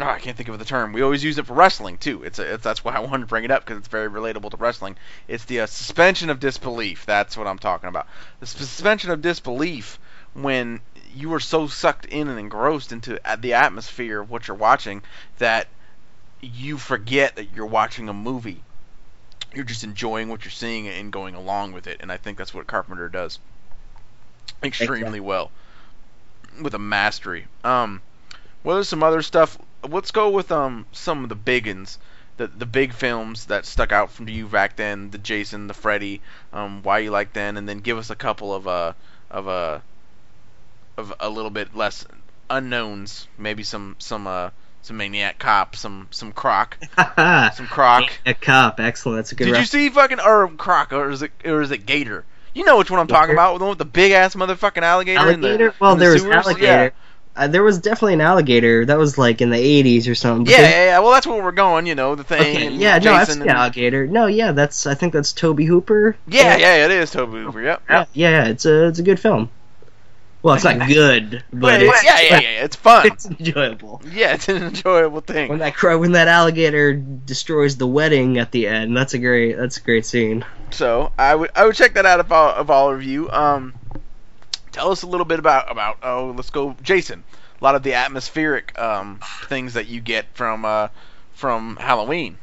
oh, 0.00 0.04
I 0.04 0.18
can't 0.18 0.36
think 0.36 0.48
of 0.48 0.58
the 0.58 0.64
term. 0.64 0.92
We 0.92 1.02
always 1.02 1.24
use 1.24 1.38
it 1.38 1.46
for 1.46 1.54
wrestling 1.54 1.98
too. 1.98 2.22
It's, 2.22 2.38
a, 2.38 2.54
it's 2.54 2.64
that's 2.64 2.84
why 2.84 2.94
I 2.94 3.00
wanted 3.00 3.20
to 3.20 3.26
bring 3.26 3.44
it 3.44 3.50
up 3.50 3.64
because 3.64 3.78
it's 3.78 3.88
very 3.88 4.08
relatable 4.08 4.50
to 4.50 4.56
wrestling. 4.56 4.96
It's 5.26 5.44
the 5.44 5.60
uh, 5.60 5.66
suspension 5.66 6.30
of 6.30 6.40
disbelief. 6.40 7.06
That's 7.06 7.36
what 7.36 7.46
I'm 7.46 7.58
talking 7.58 7.88
about. 7.88 8.06
The 8.40 8.46
suspension 8.46 9.10
of 9.10 9.22
disbelief 9.22 9.98
when 10.34 10.80
you 11.14 11.32
are 11.34 11.40
so 11.40 11.66
sucked 11.66 12.06
in 12.06 12.28
and 12.28 12.38
engrossed 12.38 12.92
into 12.92 13.18
uh, 13.28 13.36
the 13.36 13.54
atmosphere 13.54 14.20
of 14.20 14.30
what 14.30 14.46
you're 14.46 14.56
watching 14.56 15.02
that 15.38 15.68
you 16.40 16.78
forget 16.78 17.36
that 17.36 17.54
you're 17.54 17.66
watching 17.66 18.08
a 18.08 18.14
movie. 18.14 18.62
You're 19.54 19.64
just 19.64 19.82
enjoying 19.82 20.28
what 20.28 20.44
you're 20.44 20.52
seeing 20.52 20.86
and 20.86 21.10
going 21.10 21.34
along 21.34 21.72
with 21.72 21.86
it, 21.86 21.98
and 22.00 22.12
I 22.12 22.18
think 22.18 22.38
that's 22.38 22.52
what 22.52 22.66
Carpenter 22.66 23.08
does 23.08 23.38
extremely 24.62 24.98
Exactly. 25.00 25.20
well 25.20 25.50
with 26.60 26.74
a 26.74 26.78
mastery. 26.78 27.46
Um, 27.64 28.02
what 28.62 28.74
are 28.76 28.84
some 28.84 29.02
other 29.02 29.22
stuff? 29.22 29.58
Let's 29.86 30.10
go 30.10 30.30
with 30.30 30.50
um 30.52 30.86
some 30.92 31.22
of 31.22 31.28
the 31.28 31.34
big 31.34 31.68
uns, 31.68 31.98
the 32.36 32.46
the 32.48 32.66
big 32.66 32.92
films 32.92 33.46
that 33.46 33.66
stuck 33.66 33.92
out 33.92 34.10
from 34.10 34.28
you 34.28 34.46
back 34.46 34.76
then. 34.76 35.10
The 35.10 35.18
Jason, 35.18 35.66
the 35.66 35.74
Freddy, 35.74 36.20
um, 36.52 36.82
why 36.82 36.98
you 37.00 37.10
like 37.10 37.32
then, 37.32 37.56
and 37.56 37.68
then 37.68 37.78
give 37.78 37.98
us 37.98 38.10
a 38.10 38.16
couple 38.16 38.54
of 38.54 38.66
uh 38.66 38.92
of 39.30 39.48
uh 39.48 39.80
of 40.96 41.12
a 41.20 41.28
little 41.30 41.50
bit 41.50 41.74
less 41.76 42.04
unknowns. 42.50 43.28
Maybe 43.38 43.62
some 43.62 43.96
some 43.98 44.26
uh 44.26 44.50
some 44.82 44.96
Maniac 44.96 45.38
Cop, 45.38 45.76
some 45.76 46.08
some 46.10 46.32
Croc, 46.32 46.76
some 47.16 47.66
Croc. 47.66 48.10
a 48.26 48.34
cop, 48.34 48.80
excellent. 48.80 49.18
That's 49.18 49.32
a 49.32 49.34
good. 49.34 49.44
Did 49.46 49.56
you 49.58 49.64
see 49.64 49.88
fucking 49.90 50.20
or 50.20 50.48
Croc 50.48 50.92
or 50.92 51.10
is 51.10 51.22
it 51.22 51.32
or 51.44 51.62
is 51.62 51.70
it 51.70 51.86
Gator? 51.86 52.24
You 52.54 52.64
know 52.64 52.78
which 52.78 52.90
one 52.90 52.98
I'm 52.98 53.06
talking 53.06 53.34
about, 53.34 53.56
the 53.58 53.60
one 53.64 53.68
with 53.70 53.78
the 53.78 53.84
big 53.84 54.12
ass 54.12 54.34
motherfucking 54.34 54.82
alligator. 54.82 55.30
in 55.30 55.40
the- 55.40 55.48
alligator? 55.48 55.74
well, 55.78 55.94
the 55.94 56.00
there 56.00 56.10
was 56.12 56.22
sewers? 56.22 56.34
alligator. 56.46 56.92
Uh, 57.38 57.46
there 57.46 57.62
was 57.62 57.78
definitely 57.78 58.14
an 58.14 58.20
alligator. 58.20 58.84
That 58.84 58.98
was 58.98 59.16
like 59.16 59.40
in 59.40 59.50
the 59.50 59.56
80s 59.56 60.10
or 60.10 60.14
something. 60.16 60.52
Yeah, 60.52 60.60
yeah, 60.62 60.84
yeah. 60.86 60.98
Well, 60.98 61.12
that's 61.12 61.26
where 61.26 61.42
we're 61.42 61.52
going. 61.52 61.86
You 61.86 61.94
know, 61.94 62.16
the 62.16 62.24
thing. 62.24 62.40
Okay, 62.40 62.66
and 62.66 62.76
yeah, 62.76 62.98
no, 62.98 63.14
I've 63.14 63.28
seen 63.28 63.42
and- 63.42 63.50
alligator. 63.50 64.06
No, 64.06 64.26
yeah, 64.26 64.50
that's 64.52 64.86
I 64.86 64.94
think 64.94 65.12
that's 65.12 65.32
Tobe 65.32 65.60
Hooper. 65.60 66.16
Yeah, 66.26 66.56
yeah, 66.56 66.84
it 66.84 66.90
is 66.90 67.12
Tobe 67.12 67.30
Hooper. 67.30 67.62
Yep. 67.62 67.82
yeah, 67.88 68.04
yeah, 68.12 68.30
yeah, 68.30 68.44
It's 68.48 68.66
a 68.66 68.88
it's 68.88 68.98
a 68.98 69.02
good 69.04 69.20
film. 69.20 69.50
Well, 70.40 70.54
it's 70.54 70.64
not 70.64 70.86
good, 70.86 71.42
but 71.52 71.60
But 71.60 71.82
it's, 71.82 72.04
yeah, 72.04 72.20
yeah, 72.20 72.40
yeah. 72.40 72.64
It's 72.64 72.76
fun. 72.76 73.06
it's 73.12 73.26
enjoyable. 73.26 74.00
yeah, 74.12 74.34
it's 74.34 74.48
an 74.48 74.62
enjoyable 74.62 75.20
thing. 75.20 75.48
When 75.48 75.58
that 75.58 75.74
when 75.82 76.12
that 76.12 76.28
alligator 76.28 76.94
destroys 76.94 77.76
the 77.76 77.86
wedding 77.88 78.38
at 78.38 78.52
the 78.52 78.68
end, 78.68 78.96
that's 78.96 79.14
a 79.14 79.18
great 79.18 79.56
that's 79.56 79.78
a 79.78 79.80
great 79.80 80.06
scene. 80.06 80.44
So 80.70 81.12
I 81.18 81.34
would 81.34 81.50
I 81.56 81.66
would 81.66 81.74
check 81.74 81.94
that 81.94 82.06
out 82.06 82.20
if 82.20 82.30
all, 82.30 82.50
of 82.50 82.70
all 82.70 82.92
of 82.92 83.02
you. 83.02 83.28
Um, 83.30 83.74
tell 84.78 84.92
us 84.92 85.02
a 85.02 85.06
little 85.08 85.26
bit 85.26 85.40
about 85.40 85.70
about 85.70 85.98
oh 86.04 86.32
let's 86.36 86.50
go 86.50 86.76
Jason. 86.82 87.24
A 87.60 87.64
lot 87.64 87.74
of 87.74 87.82
the 87.82 87.94
atmospheric 87.94 88.78
um 88.78 89.18
things 89.46 89.74
that 89.74 89.88
you 89.88 90.00
get 90.00 90.26
from 90.34 90.64
uh 90.64 90.88
from 91.32 91.76
Halloween. 91.76 92.38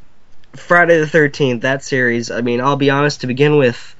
Friday 0.53 0.99
the 0.99 1.07
Thirteenth, 1.07 1.61
that 1.61 1.83
series. 1.83 2.31
I 2.31 2.41
mean, 2.41 2.59
I'll 2.61 2.75
be 2.75 2.89
honest. 2.89 3.21
To 3.21 3.27
begin 3.27 3.57
with, 3.57 3.95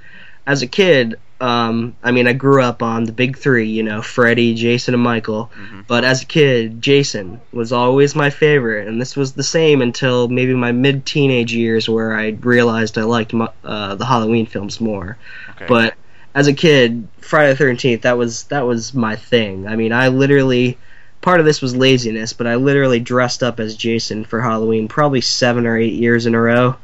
as 0.47 0.61
a 0.61 0.67
kid, 0.67 1.15
um, 1.41 1.95
I 2.01 2.11
mean, 2.11 2.27
I 2.27 2.33
grew 2.33 2.61
up 2.61 2.81
on 2.81 3.03
the 3.03 3.11
big 3.11 3.37
three. 3.37 3.69
You 3.69 3.83
know, 3.83 4.01
Freddy, 4.01 4.53
Jason, 4.53 4.93
and 4.93 5.03
Michael. 5.03 5.51
Mhm. 5.57 5.85
But 5.87 6.05
as 6.05 6.21
a 6.21 6.25
kid, 6.25 6.81
Jason 6.81 7.41
was 7.51 7.73
always 7.73 8.15
my 8.15 8.29
favorite, 8.29 8.87
and 8.87 9.01
this 9.01 9.17
was 9.17 9.33
the 9.33 9.43
same 9.43 9.81
until 9.81 10.29
maybe 10.29 10.53
my 10.53 10.71
mid-teenage 10.71 11.53
years, 11.53 11.89
where 11.89 12.13
I 12.13 12.29
realized 12.39 12.97
I 12.97 13.03
liked 13.03 13.33
uh, 13.33 13.95
the 13.95 14.05
Halloween 14.05 14.45
films 14.45 14.79
more. 14.79 15.17
Okay. 15.55 15.65
But 15.67 15.95
as 16.35 16.47
a 16.47 16.53
kid, 16.53 17.07
Friday 17.19 17.51
the 17.51 17.55
Thirteenth, 17.57 18.01
that 18.03 18.17
was 18.17 18.43
that 18.45 18.67
was 18.67 18.93
my 18.93 19.15
thing. 19.15 19.67
I 19.67 19.75
mean, 19.75 19.93
I 19.93 20.09
literally 20.09 20.77
part 21.21 21.39
of 21.39 21.45
this 21.45 21.61
was 21.61 21.75
laziness, 21.75 22.33
but 22.33 22.45
I 22.45 22.55
literally 22.55 22.99
dressed 22.99 23.41
up 23.41 23.59
as 23.59 23.75
Jason 23.75 24.25
for 24.25 24.41
Halloween 24.41 24.87
probably 24.87 25.21
seven 25.21 25.65
or 25.65 25.77
eight 25.77 25.93
years 25.93 26.25
in 26.27 26.35
a 26.35 26.41
row, 26.41 26.75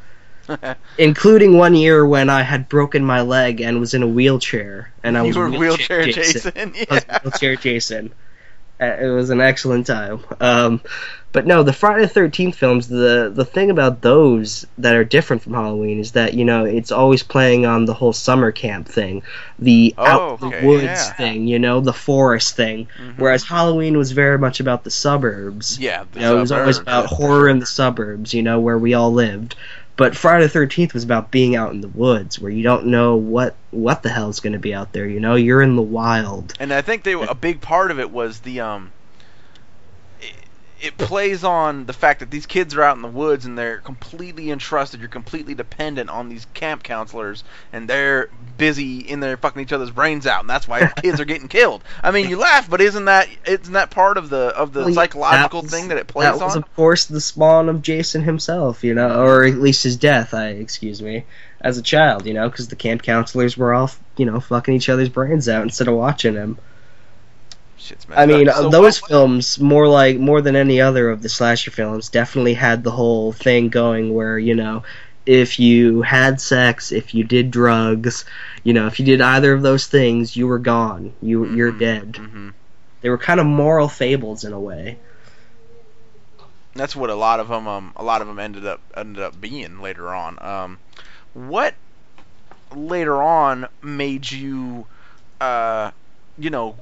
including 0.98 1.58
one 1.58 1.76
year 1.76 2.06
when 2.06 2.30
I 2.30 2.42
had 2.42 2.70
broken 2.70 3.06
my 3.06 3.22
leg 3.22 3.62
and 3.62 3.80
was 3.80 3.94
in 3.94 4.04
a 4.04 4.08
wheelchair, 4.08 4.92
and 5.04 5.18
I 5.18 5.22
was 5.22 5.36
were 5.36 5.50
wheelchair 5.52 6.06
Jason. 6.06 6.54
I 6.90 6.94
was 6.96 7.06
Yeah. 7.08 7.20
wheelchair 7.24 7.56
Jason. 7.58 8.14
It 8.82 9.14
was 9.14 9.30
an 9.30 9.40
excellent 9.42 9.86
time. 9.88 10.22
Um, 10.40 10.82
but 11.34 11.46
no, 11.46 11.64
the 11.64 11.72
Friday 11.72 12.02
the 12.02 12.08
Thirteenth 12.10 12.56
films. 12.56 12.88
The 12.88 13.32
the 13.34 13.46
thing 13.46 13.70
about 13.70 14.02
those 14.02 14.66
that 14.80 14.96
are 14.96 15.04
different 15.06 15.44
from 15.44 15.54
Halloween 15.54 16.00
is 16.00 16.12
that 16.14 16.34
you 16.34 16.44
know 16.44 16.66
it's 16.66 16.92
always 16.92 17.24
playing 17.24 17.66
on 17.66 17.86
the 17.86 17.94
whole 17.94 18.12
summer 18.12 18.52
camp 18.52 18.88
thing, 18.88 19.24
the 19.60 19.94
Oh, 19.98 20.04
out 20.06 20.44
okay, 20.44 20.60
the 20.62 20.68
woods 20.68 20.84
yeah. 20.84 21.14
thing, 21.14 21.48
you 21.48 21.60
know, 21.60 21.80
the 21.80 21.94
forest 21.94 22.56
thing. 22.58 22.88
Mhm. 23.00 23.14
Whereas 23.18 23.44
Halloween 23.44 23.98
was 23.98 24.12
very 24.12 24.38
much 24.40 24.60
about 24.60 24.84
the 24.84 24.92
suburbs. 24.92 25.80
yeah, 25.80 26.04
the 26.12 26.20
You 26.20 26.26
know, 26.26 26.38
it 26.38 26.42
was 26.42 26.52
always 26.52 26.78
about 26.80 27.06
horror 27.06 27.48
in 27.48 27.60
the 27.60 27.66
suburbs, 27.66 28.34
you 28.34 28.42
know, 28.44 28.60
where 28.60 28.78
we 28.78 28.94
all 28.94 29.14
lived. 29.14 29.56
But 30.02 30.16
Friday 30.16 30.46
the 30.46 30.50
Thirteenth 30.50 30.96
was 30.96 31.04
about 31.04 31.30
being 31.30 31.56
out 31.56 31.74
in 31.74 31.82
the 31.82 31.88
woods, 31.88 32.40
where 32.40 32.52
you 32.52 32.64
don't 32.64 32.88
know 32.88 33.18
what 33.18 33.56
what 33.70 34.02
the 34.02 34.10
hell's 34.10 34.40
going 34.40 34.54
to 34.54 34.60
be 34.60 34.74
out 34.74 34.94
there. 34.94 35.08
You 35.08 35.20
know, 35.20 35.36
you're 35.36 35.62
in 35.62 35.76
the 35.76 35.84
wild. 35.84 36.56
And 36.60 36.74
I 36.74 36.82
think 36.82 37.04
they 37.04 37.14
a 37.14 37.36
big 37.36 37.62
part 37.62 37.92
of 37.92 38.00
it 38.00 38.10
was 38.10 38.40
the 38.40 38.62
um 38.62 38.92
it 40.82 40.98
plays 40.98 41.44
on 41.44 41.86
the 41.86 41.94
fact 41.94 42.20
that 42.22 42.32
these 42.32 42.46
kids 42.46 42.76
are 42.76 42.82
out 42.84 42.96
in 42.96 43.02
the 43.02 43.08
woods 43.08 43.46
and 43.46 43.58
they're 43.58 43.78
completely 43.80 44.50
entrusted. 44.52 45.00
You're 45.00 45.10
completely 45.10 45.54
dependent 45.54 46.10
on 46.10 46.30
these 46.30 46.46
camp 46.54 46.84
counselors, 46.84 47.44
and 47.72 47.88
they're 47.88 48.30
busy 48.58 49.00
in 49.00 49.20
there 49.20 49.38
fucking 49.38 49.62
each 49.62 49.74
other's 49.74 49.92
brains 49.92 50.26
out, 50.28 50.42
and 50.42 50.50
that's 50.50 50.68
why 50.68 50.88
kids 51.02 51.20
are 51.20 51.26
getting 51.26 51.48
killed. 51.50 51.84
I 52.04 52.12
mean, 52.12 52.30
you 52.30 52.38
laugh, 52.38 52.70
but 52.70 52.82
isn't 52.82 53.06
that 53.06 53.28
isn't 53.46 53.74
that 53.74 53.92
part 53.92 54.18
of 54.18 54.30
the 54.30 54.48
of 54.58 54.74
the 54.74 54.86
Well, 54.86 54.94
psychological 54.94 55.62
that 55.62 55.66
was- 55.66 55.72
thing 55.72 55.88
that 55.90 55.98
it 55.98 56.08
plays 56.08 56.26
that 56.38 56.44
was, 56.44 56.56
on? 56.56 56.64
of 56.64 56.76
course, 56.76 57.06
the 57.06 57.22
spawn 57.22 57.70
of 57.70 57.82
Jason 57.82 58.22
himself, 58.24 58.84
you 58.84 58.94
know, 58.94 59.24
or 59.24 59.44
at 59.44 59.56
least 59.56 59.84
his 59.84 59.98
death. 59.98 60.34
I 60.34 60.48
excuse 60.50 61.02
me, 61.02 61.26
as 61.62 61.78
a 61.78 61.82
child, 61.82 62.26
you 62.26 62.34
know, 62.34 62.50
because 62.50 62.68
the 62.70 62.76
camp 62.76 63.04
counselors 63.04 63.56
were 63.58 63.74
all, 63.74 63.92
you 64.18 64.26
know, 64.26 64.40
fucking 64.40 64.74
each 64.74 64.90
other's 64.90 65.10
brains 65.10 65.48
out 65.48 65.64
instead 65.64 65.88
of 65.88 65.96
watching 65.96 66.34
him. 66.34 66.58
Shit's 67.82 68.06
I 68.16 68.26
mean, 68.26 68.48
up. 68.48 68.56
So 68.56 68.70
those 68.70 69.02
what- 69.02 69.10
films, 69.10 69.60
more 69.60 69.88
like 69.88 70.18
more 70.20 70.42
than 70.42 70.56
any 70.56 70.80
other 70.82 71.10
of 71.10 71.22
the 71.22 71.30
slasher 71.30 71.72
films, 71.72 72.10
definitely 72.10 72.54
had 72.54 72.84
the 72.84 72.92
whole 72.92 73.32
thing 73.32 73.70
going 73.70 74.14
where 74.14 74.38
you 74.38 74.54
know, 74.56 74.84
if 75.26 75.60
you 75.60 76.02
had 76.02 76.40
sex, 76.40 76.92
if 76.92 77.14
you 77.14 77.24
did 77.24 77.52
drugs, 77.52 78.26
you 78.64 78.74
know, 78.74 78.88
if 78.88 79.00
you 79.00 79.06
did 79.06 79.22
either 79.22 79.52
of 79.54 79.62
those 79.64 79.88
things, 79.88 80.36
you 80.36 80.48
were 80.48 80.60
gone. 80.60 81.14
You 81.22 81.46
you're 81.56 81.72
Mhm, 81.72 81.80
dead. 81.80 82.14
mhm. 82.14 82.54
They 83.02 83.10
were 83.10 83.18
kind 83.18 83.40
of 83.40 83.48
moral 83.48 83.88
fables 83.88 84.44
in 84.44 84.54
a 84.54 84.60
way. 84.60 84.98
That's 86.74 86.96
what 86.96 87.10
a 87.10 87.16
lot 87.16 87.40
of 87.40 87.50
them, 87.50 87.68
um, 87.68 87.92
a 87.98 88.04
lot 88.04 88.22
of 88.22 88.28
them 88.28 88.40
ended 88.40 88.66
up 88.66 88.80
ended 88.96 89.22
up 89.24 89.40
being 89.42 89.82
later 89.82 90.14
on. 90.14 90.38
Um, 90.42 90.78
what 91.34 91.74
later 92.74 93.22
on 93.22 93.68
made 93.82 94.32
you, 94.32 94.86
uh, 95.42 95.92
you 96.42 96.50
know, 96.50 96.76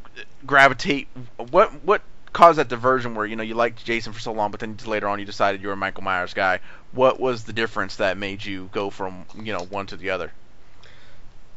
gravitate? 0.46 1.08
What 1.52 1.84
what 1.84 2.02
caused 2.32 2.60
that 2.60 2.68
diversion 2.68 3.16
where 3.16 3.26
you 3.26 3.36
know 3.36 3.44
you 3.44 3.56
liked 3.56 3.84
Jason 3.84 4.14
for 4.14 4.20
so 4.20 4.32
long, 4.32 4.52
but 4.52 4.60
then 4.60 4.78
later 4.86 5.08
on 5.08 5.20
you 5.20 5.26
decided 5.26 5.62
you 5.62 5.68
were 5.68 5.74
a 5.74 5.78
Michael 5.78 6.04
Myers 6.04 6.34
guy? 6.34 6.60
What 6.92 7.20
was 7.20 7.44
the 7.44 7.54
difference 7.54 7.98
that 7.98 8.18
made 8.18 8.44
you 8.46 8.70
go 8.72 8.90
from 8.90 9.26
you 9.36 9.54
know 9.54 9.64
one 9.64 9.86
to 9.88 9.98
the 9.98 10.12
other? 10.12 10.32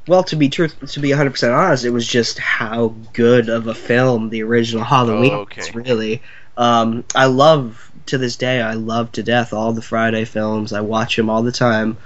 Well, 0.09 0.25
to 0.25 0.37
be 0.37 0.49
truth, 0.49 0.77
to 0.93 1.01
be 1.01 1.11
100 1.11 1.31
percent 1.31 1.53
honest, 1.53 1.85
it 1.85 1.91
was 1.91 2.07
just 2.07 2.39
how 2.39 2.89
good 3.13 3.49
of 3.49 3.69
a 3.69 3.75
film 3.75 4.31
the 4.31 4.43
original 4.43 4.85
Halloween 4.85 5.33
Oh, 5.33 5.41
okay. 5.41 5.71
was. 5.73 5.75
Really, 5.75 6.23
um, 6.57 7.05
I 7.15 7.27
love 7.27 7.91
to 8.07 8.19
this 8.19 8.37
day. 8.37 8.61
I 8.61 8.75
love 8.75 9.13
to 9.13 9.23
death 9.23 9.53
all 9.53 9.73
the 9.73 9.83
Friday 9.83 10.25
films. 10.25 10.73
I 10.73 10.81
watch 10.81 11.15
them 11.15 11.31
all 11.31 11.43
the 11.43 11.53
time. 11.53 11.99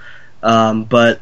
Um, 0.42 0.84
but 0.84 1.20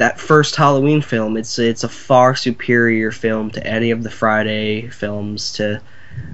that 0.00 0.18
first 0.18 0.56
Halloween 0.56 1.02
film, 1.02 1.36
it's 1.36 1.58
it's 1.58 1.84
a 1.84 1.88
far 1.88 2.34
superior 2.34 3.10
film 3.10 3.50
to 3.50 3.66
any 3.66 3.90
of 3.90 4.02
the 4.02 4.10
Friday 4.10 4.88
films. 4.88 5.52
To 5.54 5.82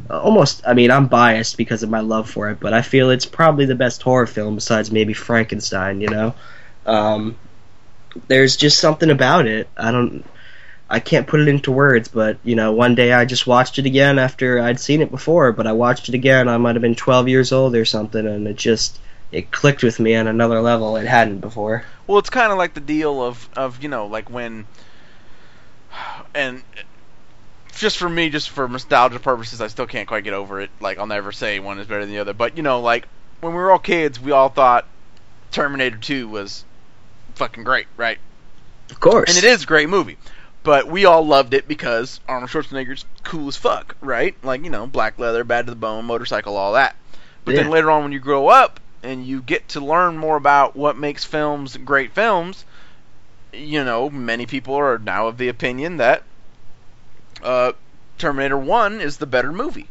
almost, 0.08 0.62
I 0.64 0.72
mean, 0.74 0.92
I'm 0.92 1.08
biased 1.08 1.56
because 1.56 1.82
of 1.82 1.90
my 1.90 1.98
love 1.98 2.30
for 2.30 2.48
it, 2.50 2.60
but 2.60 2.72
I 2.72 2.82
feel 2.82 3.10
it's 3.10 3.26
probably 3.26 3.64
the 3.64 3.74
best 3.74 4.02
horror 4.02 4.28
film 4.28 4.54
besides 4.54 4.92
maybe 4.92 5.14
Frankenstein. 5.14 6.00
You 6.00 6.10
know. 6.10 6.34
Um, 6.86 7.36
there's 8.28 8.56
just 8.56 8.78
something 8.78 9.10
about 9.10 9.48
it. 9.48 9.68
I 9.76 9.90
don't 9.90 10.24
I 10.88 11.00
can't 11.00 11.26
put 11.26 11.40
it 11.40 11.48
into 11.48 11.72
words, 11.72 12.06
but 12.06 12.38
you 12.44 12.54
know, 12.54 12.70
one 12.70 12.94
day 12.94 13.12
I 13.12 13.24
just 13.24 13.48
watched 13.48 13.80
it 13.80 13.86
again 13.86 14.20
after 14.20 14.60
I'd 14.60 14.78
seen 14.78 15.02
it 15.02 15.10
before, 15.10 15.50
but 15.50 15.66
I 15.66 15.72
watched 15.72 16.08
it 16.08 16.14
again. 16.14 16.48
I 16.48 16.56
might 16.56 16.76
have 16.76 16.82
been 16.82 16.94
12 16.94 17.26
years 17.26 17.50
old 17.50 17.74
or 17.74 17.84
something 17.84 18.24
and 18.24 18.46
it 18.46 18.54
just 18.54 19.00
it 19.32 19.50
clicked 19.50 19.82
with 19.82 19.98
me 19.98 20.14
on 20.14 20.28
another 20.28 20.60
level 20.60 20.96
it 20.96 21.08
hadn't 21.08 21.40
before. 21.40 21.84
Well, 22.06 22.18
it's 22.18 22.30
kind 22.30 22.52
of 22.52 22.58
like 22.58 22.74
the 22.74 22.80
deal 22.80 23.22
of 23.22 23.48
of 23.56 23.82
you 23.82 23.88
know 23.88 24.06
like 24.06 24.30
when 24.30 24.66
and 26.34 26.62
just 27.74 27.98
for 27.98 28.08
me, 28.08 28.30
just 28.30 28.50
for 28.50 28.68
nostalgia 28.68 29.18
purposes, 29.18 29.60
I 29.60 29.66
still 29.68 29.86
can't 29.86 30.08
quite 30.08 30.24
get 30.24 30.32
over 30.32 30.60
it. 30.60 30.70
Like 30.80 30.98
I'll 30.98 31.06
never 31.06 31.32
say 31.32 31.58
one 31.60 31.78
is 31.78 31.86
better 31.86 32.00
than 32.00 32.10
the 32.10 32.20
other, 32.20 32.32
but 32.32 32.56
you 32.56 32.62
know, 32.62 32.80
like 32.80 33.06
when 33.40 33.52
we 33.52 33.58
were 33.58 33.70
all 33.70 33.78
kids, 33.78 34.20
we 34.20 34.32
all 34.32 34.48
thought 34.48 34.86
Terminator 35.50 35.96
2 35.96 36.28
was 36.28 36.64
fucking 37.34 37.64
great, 37.64 37.86
right? 37.96 38.18
Of 38.90 39.00
course. 39.00 39.28
And 39.28 39.44
it 39.44 39.48
is 39.48 39.64
a 39.64 39.66
great 39.66 39.88
movie. 39.88 40.16
But 40.62 40.88
we 40.88 41.04
all 41.04 41.24
loved 41.24 41.54
it 41.54 41.68
because 41.68 42.18
Arnold 42.26 42.50
Schwarzenegger's 42.50 43.04
cool 43.22 43.46
as 43.46 43.56
fuck, 43.56 43.94
right? 44.00 44.34
Like, 44.42 44.64
you 44.64 44.70
know, 44.70 44.86
black 44.86 45.16
leather, 45.18 45.44
bad 45.44 45.66
to 45.66 45.70
the 45.70 45.76
bone, 45.76 46.06
motorcycle, 46.06 46.56
all 46.56 46.72
that. 46.72 46.96
But 47.44 47.54
then 47.54 47.70
later 47.70 47.88
on 47.92 48.02
when 48.02 48.10
you 48.10 48.18
grow 48.18 48.48
up 48.48 48.80
and 49.06 49.26
you 49.26 49.40
get 49.40 49.68
to 49.68 49.80
learn 49.80 50.18
more 50.18 50.36
about 50.36 50.76
what 50.76 50.98
makes 50.98 51.24
films 51.24 51.76
great 51.76 52.12
films, 52.12 52.64
you 53.52 53.84
know, 53.84 54.10
many 54.10 54.46
people 54.46 54.74
are 54.74 54.98
now 54.98 55.28
of 55.28 55.38
the 55.38 55.48
opinion 55.48 55.96
that 55.98 56.22
uh, 57.42 57.72
Terminator 58.18 58.58
1 58.58 59.00
is 59.00 59.18
the 59.18 59.26
better 59.26 59.52
movie. 59.52 59.88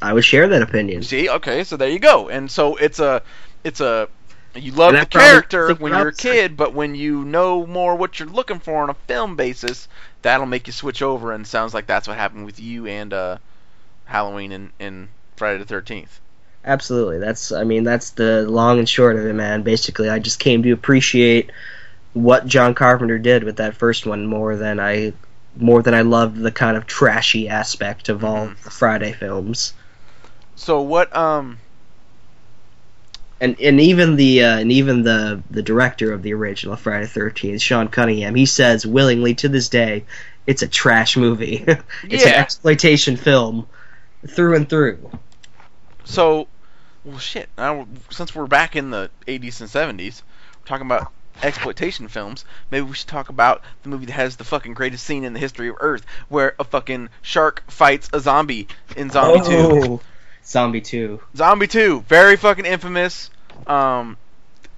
I 0.00 0.12
would 0.12 0.24
share 0.24 0.48
that 0.48 0.62
opinion. 0.62 1.02
See, 1.02 1.28
okay, 1.28 1.64
so 1.64 1.76
there 1.76 1.88
you 1.88 1.98
go. 1.98 2.28
And 2.28 2.50
so 2.50 2.76
it's 2.76 2.98
a, 2.98 3.22
it's 3.64 3.80
a, 3.80 4.08
you 4.54 4.72
love 4.72 4.92
the 4.92 5.06
character 5.06 5.74
when 5.74 5.92
you're 5.92 6.08
a 6.08 6.14
kid, 6.14 6.56
but 6.56 6.72
when 6.72 6.94
you 6.94 7.24
know 7.24 7.66
more 7.66 7.96
what 7.96 8.18
you're 8.18 8.28
looking 8.28 8.58
for 8.58 8.82
on 8.82 8.90
a 8.90 8.94
film 8.94 9.36
basis, 9.36 9.88
that'll 10.22 10.46
make 10.46 10.66
you 10.66 10.72
switch 10.72 11.02
over. 11.02 11.32
And 11.32 11.46
sounds 11.46 11.74
like 11.74 11.86
that's 11.86 12.08
what 12.08 12.16
happened 12.16 12.46
with 12.46 12.60
you 12.60 12.86
and 12.86 13.12
uh, 13.12 13.38
Halloween 14.04 14.52
and, 14.52 14.70
and 14.78 15.08
Friday 15.36 15.58
the 15.58 15.64
Thirteenth. 15.64 16.20
Absolutely. 16.66 17.18
That's 17.18 17.52
I 17.52 17.62
mean 17.64 17.84
that's 17.84 18.10
the 18.10 18.42
long 18.42 18.78
and 18.80 18.88
short 18.88 19.16
of 19.16 19.24
it, 19.24 19.32
man. 19.34 19.62
Basically, 19.62 20.08
I 20.10 20.18
just 20.18 20.40
came 20.40 20.62
to 20.64 20.72
appreciate 20.72 21.50
what 22.12 22.46
John 22.46 22.74
Carpenter 22.74 23.18
did 23.18 23.44
with 23.44 23.56
that 23.58 23.76
first 23.76 24.04
one 24.04 24.26
more 24.26 24.56
than 24.56 24.80
I 24.80 25.12
more 25.56 25.80
than 25.82 25.94
I 25.94 26.02
loved 26.02 26.36
the 26.38 26.50
kind 26.50 26.76
of 26.76 26.86
trashy 26.86 27.48
aspect 27.48 28.08
of 28.08 28.24
all 28.24 28.48
Mhm. 28.48 28.62
the 28.62 28.70
Friday 28.70 29.12
films. 29.12 29.72
So 30.56 30.80
what? 30.80 31.14
Um, 31.16 31.58
And 33.40 33.60
and 33.60 33.78
even 33.80 34.16
the 34.16 34.42
uh, 34.44 34.58
and 34.58 34.72
even 34.72 35.02
the 35.02 35.42
the 35.50 35.62
director 35.62 36.12
of 36.12 36.22
the 36.22 36.32
original 36.34 36.74
Friday 36.74 37.06
Thirteenth, 37.06 37.60
Sean 37.62 37.88
Cunningham, 37.88 38.34
he 38.34 38.46
says 38.46 38.86
willingly 38.86 39.34
to 39.36 39.48
this 39.48 39.68
day, 39.68 40.04
it's 40.46 40.62
a 40.62 40.68
trash 40.68 41.16
movie. 41.16 41.64
it's 42.08 42.24
an 42.24 42.32
exploitation 42.34 43.16
film 43.16 43.66
through 44.26 44.56
and 44.56 44.68
through. 44.68 45.10
so, 46.04 46.48
well, 47.06 47.18
shit. 47.18 47.48
Now, 47.56 47.86
since 48.10 48.34
we're 48.34 48.46
back 48.46 48.76
in 48.76 48.90
the 48.90 49.10
80s 49.26 49.60
and 49.60 49.98
70s, 49.98 50.22
we're 50.60 50.66
talking 50.66 50.86
about 50.86 51.12
exploitation 51.42 52.08
films. 52.08 52.44
Maybe 52.70 52.84
we 52.84 52.94
should 52.94 53.06
talk 53.06 53.28
about 53.28 53.62
the 53.82 53.88
movie 53.88 54.06
that 54.06 54.12
has 54.12 54.36
the 54.36 54.44
fucking 54.44 54.74
greatest 54.74 55.04
scene 55.04 55.24
in 55.24 55.32
the 55.32 55.38
history 55.38 55.68
of 55.68 55.76
Earth, 55.80 56.04
where 56.28 56.54
a 56.58 56.64
fucking 56.64 57.08
shark 57.22 57.62
fights 57.68 58.10
a 58.12 58.20
zombie 58.20 58.66
in 58.96 59.10
Zombie 59.10 59.46
2. 59.46 59.54
Oh, 59.54 60.00
Zombie 60.44 60.80
Two. 60.80 61.20
Zombie 61.36 61.66
2, 61.66 62.04
very 62.08 62.36
fucking 62.36 62.66
infamous. 62.66 63.30
Um, 63.66 64.16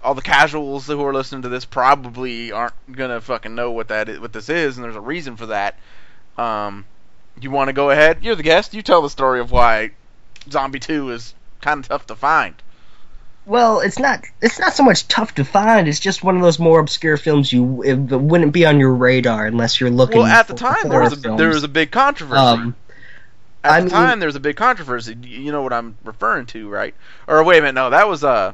all 0.03 0.15
the 0.15 0.23
casuals 0.23 0.87
who 0.87 1.03
are 1.05 1.13
listening 1.13 1.43
to 1.43 1.49
this 1.49 1.65
probably 1.65 2.53
aren't 2.53 2.75
gonna 2.93 3.21
fucking 3.21 3.55
know 3.55 3.71
what 3.71 3.89
that 3.89 4.09
is, 4.09 4.21
what 4.21 4.33
this 4.33 4.49
is, 4.49 4.77
and 4.77 4.85
there's 4.85 4.97
a 4.97 5.01
reason 5.01 5.37
for 5.37 5.47
that. 5.47 5.79
Um, 6.37 6.85
you 7.41 7.51
want 7.51 7.69
to 7.69 7.73
go 7.73 7.91
ahead? 7.91 8.19
You're 8.23 8.37
the 8.37 8.43
guest. 8.43 8.75
You 8.75 8.83
tell 8.83 9.03
the 9.03 9.11
story 9.11 9.41
of 9.41 9.51
why 9.51 9.93
Zombie 10.51 10.79
2 10.79 11.11
is 11.11 11.35
kind 11.61 11.81
of 11.81 11.89
tough 11.89 12.07
to 12.07 12.15
find. 12.17 12.55
Well, 13.47 13.81
it's 13.81 13.99
not. 13.99 14.25
It's 14.43 14.59
not 14.59 14.75
so 14.75 14.83
much 14.83 15.09
tough 15.09 15.35
to 15.37 15.45
find. 15.45 15.89
It's 15.89 16.01
just 16.01 16.23
one 16.23 16.37
of 16.37 16.43
those 16.43 16.59
more 16.59 16.81
obscure 16.81 17.17
films 17.17 17.51
you 17.51 17.83
it 17.83 17.95
wouldn't 17.97 18.53
be 18.53 18.67
on 18.67 18.79
your 18.79 18.93
radar 18.95 19.47
unless 19.47 19.81
you're 19.81 19.91
looking. 19.91 20.19
Well, 20.19 20.27
at 20.27 20.49
the 20.49 20.55
time 20.55 20.89
there 20.91 21.01
was 21.01 21.15
a, 21.15 21.17
films. 21.17 21.39
there 21.39 21.49
was 21.49 21.65
a 21.65 21.69
big 21.69 21.91
controversy. 21.91 22.39
Um, 22.39 22.77
At 23.65 23.71
I 23.71 23.79
the 23.81 23.85
mean- 23.87 23.91
time, 23.91 24.19
there 24.21 24.27
was 24.27 24.37
a 24.37 24.41
big 24.41 24.57
controversy. 24.57 25.17
You 25.23 25.51
know 25.51 25.63
what 25.63 25.73
I'm 25.73 25.97
referring 26.05 26.45
to, 26.47 26.69
right? 26.69 26.95
Or 27.27 27.43
wait 27.43 27.59
a 27.59 27.61
minute, 27.63 27.75
no, 27.75 27.89
that 27.91 28.07
was 28.07 28.23
uh, 28.23 28.53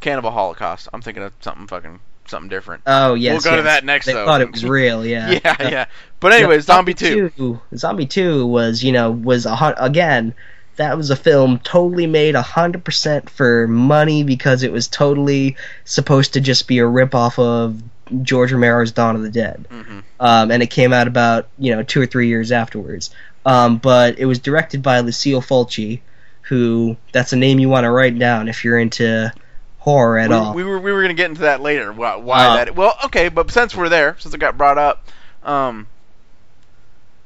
Cannibal 0.00 0.30
Holocaust. 0.30 0.88
I'm 0.92 1.02
thinking 1.02 1.24
of 1.24 1.32
something 1.40 1.66
fucking 1.66 1.98
something 2.26 2.48
different. 2.48 2.82
oh 2.86 3.14
yes, 3.14 3.44
we'll 3.44 3.52
go 3.52 3.56
to 3.56 3.62
that 3.64 3.84
next, 3.84 4.06
They 4.06 4.12
though. 4.12 4.24
thought 4.24 4.40
it 4.40 4.52
was 4.52 4.64
real. 4.64 5.04
Yeah. 5.04 5.30
yeah, 5.44 5.56
yeah. 5.68 5.84
But 6.20 6.32
anyways, 6.32 6.68
no, 6.68 6.74
Zombie 6.74 6.94
Two. 6.94 7.60
Zombie 7.74 8.06
Two 8.06 8.46
was 8.46 8.84
you 8.84 8.92
know 8.92 9.10
was 9.10 9.46
a 9.46 9.74
again. 9.78 10.34
That 10.78 10.96
was 10.96 11.10
a 11.10 11.16
film 11.16 11.58
totally 11.58 12.06
made 12.06 12.34
hundred 12.34 12.84
percent 12.84 13.28
for 13.28 13.68
money 13.68 14.22
because 14.24 14.62
it 14.62 14.72
was 14.72 14.88
totally 14.88 15.56
supposed 15.84 16.32
to 16.34 16.40
just 16.40 16.66
be 16.66 16.78
a 16.78 16.86
rip 16.86 17.14
off 17.14 17.38
of 17.38 17.82
George 18.22 18.52
Romero's 18.52 18.92
Dawn 18.92 19.16
of 19.16 19.22
the 19.22 19.30
Dead. 19.30 19.66
hmm 19.70 20.00
um, 20.20 20.50
and 20.50 20.62
it 20.62 20.68
came 20.68 20.92
out 20.92 21.06
about 21.06 21.48
you 21.58 21.74
know 21.74 21.82
two 21.82 22.00
or 22.00 22.06
three 22.06 22.28
years 22.28 22.50
afterwards. 22.52 23.10
Um, 23.46 23.78
but 23.78 24.18
it 24.18 24.26
was 24.26 24.38
directed 24.40 24.82
by 24.82 25.00
Lucille 25.00 25.40
Fulci, 25.40 26.00
who 26.42 26.96
that's 27.12 27.32
a 27.32 27.36
name 27.36 27.58
you 27.58 27.68
want 27.68 27.84
to 27.84 27.90
write 27.90 28.18
down 28.18 28.48
if 28.48 28.64
you're 28.64 28.78
into 28.78 29.32
horror 29.78 30.18
at 30.18 30.30
we, 30.30 30.36
all. 30.36 30.54
we 30.54 30.64
were 30.64 30.78
we 30.78 30.92
were 30.92 31.02
gonna 31.02 31.14
get 31.14 31.30
into 31.30 31.42
that 31.42 31.60
later. 31.60 31.92
Why, 31.92 32.16
why 32.16 32.46
Uh, 32.46 32.54
that? 32.56 32.74
Well, 32.76 32.96
okay, 33.06 33.28
but 33.28 33.50
since 33.50 33.74
we're 33.74 33.88
there, 33.88 34.16
since 34.18 34.34
it 34.34 34.38
got 34.38 34.58
brought 34.58 34.78
up, 34.78 35.06
um, 35.44 35.86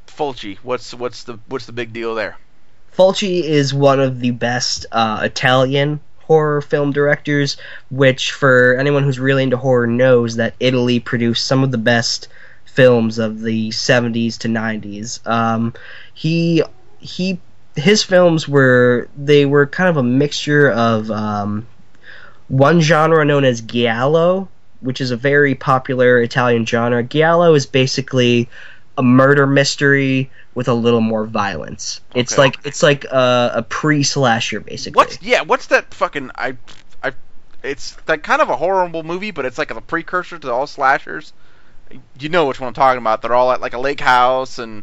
Fulci, 0.06 0.58
what's 0.62 0.92
what's 0.94 1.24
the 1.24 1.38
what's 1.48 1.66
the 1.66 1.72
big 1.72 1.92
deal 1.92 2.14
there? 2.14 2.36
Fulci 2.96 3.42
is 3.42 3.72
one 3.72 4.00
of 4.00 4.20
the 4.20 4.32
best 4.32 4.86
uh, 4.92 5.20
Italian 5.22 6.00
horror 6.20 6.60
film 6.60 6.92
directors, 6.92 7.56
which 7.90 8.32
for 8.32 8.76
anyone 8.78 9.02
who's 9.02 9.18
really 9.18 9.42
into 9.42 9.56
horror 9.56 9.86
knows 9.86 10.36
that 10.36 10.54
Italy 10.60 11.00
produced 11.00 11.46
some 11.46 11.64
of 11.64 11.70
the 11.70 11.78
best 11.78 12.28
films 12.64 13.18
of 13.18 13.40
the 13.40 13.70
70s 13.70 14.38
to 14.38 14.48
90s. 14.48 15.26
Um, 15.26 15.74
he 16.14 16.62
he 16.98 17.38
his 17.76 18.02
films 18.02 18.46
were 18.46 19.08
they 19.16 19.46
were 19.46 19.66
kind 19.66 19.90
of 19.90 19.96
a 19.96 20.02
mixture 20.02 20.70
of 20.70 21.10
um, 21.10 21.66
one 22.48 22.80
genre 22.80 23.24
known 23.24 23.44
as 23.44 23.60
giallo, 23.60 24.48
which 24.80 25.00
is 25.00 25.10
a 25.10 25.16
very 25.16 25.54
popular 25.54 26.20
Italian 26.20 26.66
genre. 26.66 27.02
Giallo 27.02 27.54
is 27.54 27.66
basically 27.66 28.48
a 28.98 29.02
murder 29.02 29.46
mystery 29.46 30.30
with 30.54 30.68
a 30.68 30.74
little 30.74 31.00
more 31.00 31.24
violence. 31.24 32.00
It's 32.14 32.36
like 32.36 32.58
it's 32.64 32.82
like 32.82 33.04
a, 33.04 33.52
a 33.54 33.62
pre-slasher 33.62 34.60
basically. 34.60 34.96
What's 34.96 35.22
yeah? 35.22 35.42
What's 35.42 35.66
that 35.66 35.92
fucking 35.94 36.30
I 36.34 36.56
I? 37.02 37.12
It's 37.62 37.92
that 38.06 38.22
kind 38.22 38.42
of 38.42 38.50
a 38.50 38.56
horrible 38.56 39.02
movie, 39.02 39.30
but 39.30 39.44
it's 39.46 39.58
like 39.58 39.70
a 39.70 39.80
precursor 39.80 40.38
to 40.38 40.52
all 40.52 40.66
slashers. 40.66 41.32
You 42.18 42.28
know 42.28 42.46
which 42.46 42.60
one 42.60 42.68
I'm 42.68 42.74
talking 42.74 42.98
about? 42.98 43.22
They're 43.22 43.34
all 43.34 43.52
at 43.52 43.60
like 43.60 43.74
a 43.74 43.78
lake 43.78 44.00
house 44.00 44.58
and 44.58 44.82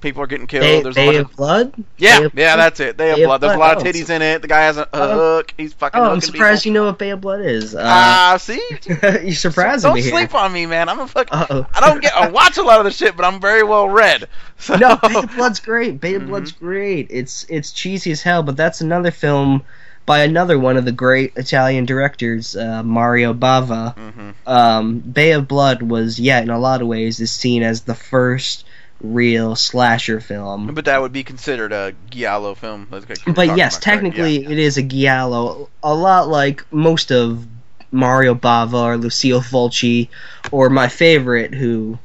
people 0.00 0.22
are 0.22 0.26
getting 0.26 0.46
killed. 0.46 0.62
Bay, 0.62 0.82
There's 0.82 0.96
a 0.96 1.06
bunch 1.06 1.16
of 1.18 1.36
Blood? 1.36 1.72
yeah, 1.96 2.20
yeah, 2.20 2.28
Blood? 2.28 2.56
that's 2.58 2.80
it. 2.80 2.96
They 2.98 3.08
have 3.08 3.16
Bay 3.16 3.22
of 3.24 3.28
blood. 3.28 3.40
There's 3.40 3.52
a 3.52 3.56
Blood. 3.56 3.68
lot 3.68 3.76
of 3.78 3.82
Oh, 3.82 3.90
titties 3.90 4.10
in 4.10 4.22
it. 4.22 4.42
The 4.42 4.48
guy 4.48 4.60
has 4.62 4.76
a, 4.76 4.82
a 4.82 4.88
Oh. 4.92 5.14
hook. 5.36 5.54
He's 5.56 5.72
fucking. 5.74 6.00
Oh, 6.00 6.10
I'm 6.12 6.20
surprised 6.20 6.62
people. 6.64 6.74
you 6.76 6.80
know 6.80 6.86
what 6.86 6.98
Bay 6.98 7.10
of 7.10 7.20
Blood 7.20 7.40
is. 7.42 7.74
Uh, 7.74 7.80
Ah, 7.84 8.36
see, 8.40 8.60
you're 8.86 9.32
surprising 9.32 9.88
don't 9.88 9.94
me 9.96 10.02
here. 10.02 10.10
sleep 10.12 10.34
on 10.34 10.52
me, 10.52 10.66
man. 10.66 10.88
I'm 10.88 11.00
a 11.00 11.06
fucking. 11.08 11.32
Uh-oh. 11.32 11.66
I 11.74 11.80
don't 11.80 12.00
get. 12.00 12.14
I 12.14 12.28
watch 12.28 12.56
a 12.58 12.62
lot 12.62 12.78
of 12.78 12.84
the 12.84 12.90
shit, 12.90 13.16
but 13.16 13.24
I'm 13.24 13.40
very 13.40 13.62
well 13.62 13.88
read. 13.88 14.28
So. 14.60 14.74
no, 14.76 14.96
Bay 14.96 15.14
of 15.14 15.36
Blood's 15.36 15.60
great. 15.60 16.00
Bay 16.00 16.14
of 16.14 16.22
Mhm. 16.22 16.26
Blood's 16.28 16.50
great. 16.52 17.06
It's 17.10 17.46
it's 17.48 17.70
cheesy 17.70 18.10
as 18.10 18.22
hell, 18.22 18.42
but 18.42 18.56
that's 18.56 18.80
another 18.80 19.12
film 19.12 19.62
by 20.04 20.20
another 20.24 20.58
one 20.58 20.76
of 20.76 20.84
the 20.84 20.90
great 20.90 21.32
Italian 21.36 21.84
directors, 21.84 22.56
uh, 22.56 22.82
Mario 22.82 23.34
Bava. 23.34 23.94
hmm 23.94 24.30
Um, 24.46 24.98
Bay 25.00 25.32
of 25.32 25.46
Blood 25.46 25.82
was, 25.82 26.18
yeah, 26.18 26.40
in 26.40 26.50
a 26.50 26.58
lot 26.58 26.80
of 26.82 26.88
ways, 26.88 27.20
is 27.20 27.30
seen 27.30 27.62
as 27.62 27.82
the 27.82 27.94
first 27.94 28.64
real 29.00 29.54
slasher 29.54 30.20
film. 30.20 30.74
But 30.74 30.86
that 30.86 31.00
would 31.00 31.12
be 31.12 31.24
considered 31.24 31.72
a 31.72 31.94
giallo 32.10 32.54
film. 32.54 32.88
like 32.90 33.08
you 33.08 33.16
were 33.26 33.32
But 33.32 33.56
yes, 33.56 33.78
technically 33.78 34.44
it 34.44 34.58
is 34.58 34.76
a 34.76 34.82
giallo, 34.82 35.68
a 35.82 35.94
lot 35.94 36.28
like 36.28 36.64
most 36.72 37.12
of 37.12 37.46
Mario 37.90 38.34
Bava 38.34 38.74
or 38.74 38.96
Lucio 38.96 39.40
Fulci, 39.40 40.08
or 40.50 40.68
my 40.68 40.88
favorite, 40.88 41.54
who 41.54 41.98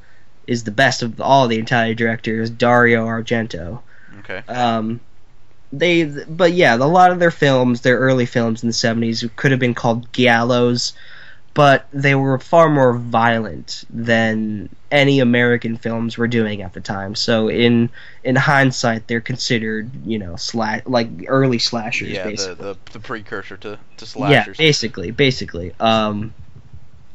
is 0.48 0.64
the 0.64 0.72
best 0.72 1.02
of 1.02 1.20
all 1.20 1.48
the 1.48 1.58
Italian 1.58 1.96
directors, 1.96 2.50
Dario 2.50 3.06
Argento. 3.06 3.82
Okay. 4.20 4.44
Um, 4.48 5.00
they, 5.72 6.04
but 6.04 6.54
yeah, 6.54 6.76
a 6.76 6.78
lot 6.78 7.12
of 7.12 7.20
their 7.20 7.32
films, 7.32 7.82
their 7.82 7.98
early 7.98 8.26
films 8.26 8.64
in 8.64 8.70
the 8.70 8.74
'70s, 8.74 9.30
could 9.36 9.52
have 9.52 9.60
been 9.60 9.74
called 9.74 10.12
giallos, 10.12 10.94
but 11.54 11.88
they 11.94 12.16
were 12.16 12.40
far 12.40 12.68
more 12.70 12.94
violent 12.98 13.84
than 13.90 14.70
any 14.92 15.20
American 15.20 15.78
films 15.78 16.18
were 16.18 16.28
doing 16.28 16.62
at 16.62 16.74
the 16.74 16.82
time. 16.82 17.16
So 17.16 17.48
in 17.50 17.90
in 18.24 18.36
hindsight, 18.36 19.08
they're 19.08 19.22
considered, 19.22 19.92
you 20.06 20.18
know, 20.20 20.36
slash 20.36 20.82
like 20.86 21.10
early 21.28 21.60
slashers, 21.60 22.10
Yeah, 22.10 22.24
the, 22.24 22.30
basically. 22.32 22.56
the 22.56 22.78
the 22.94 23.00
precursor 23.00 23.58
to 23.58 23.70
to 23.98 24.06
yeah, 24.06 24.06
slashers. 24.06 24.58
basically, 24.58 25.12
basically. 25.12 25.74
Um, 25.80 26.34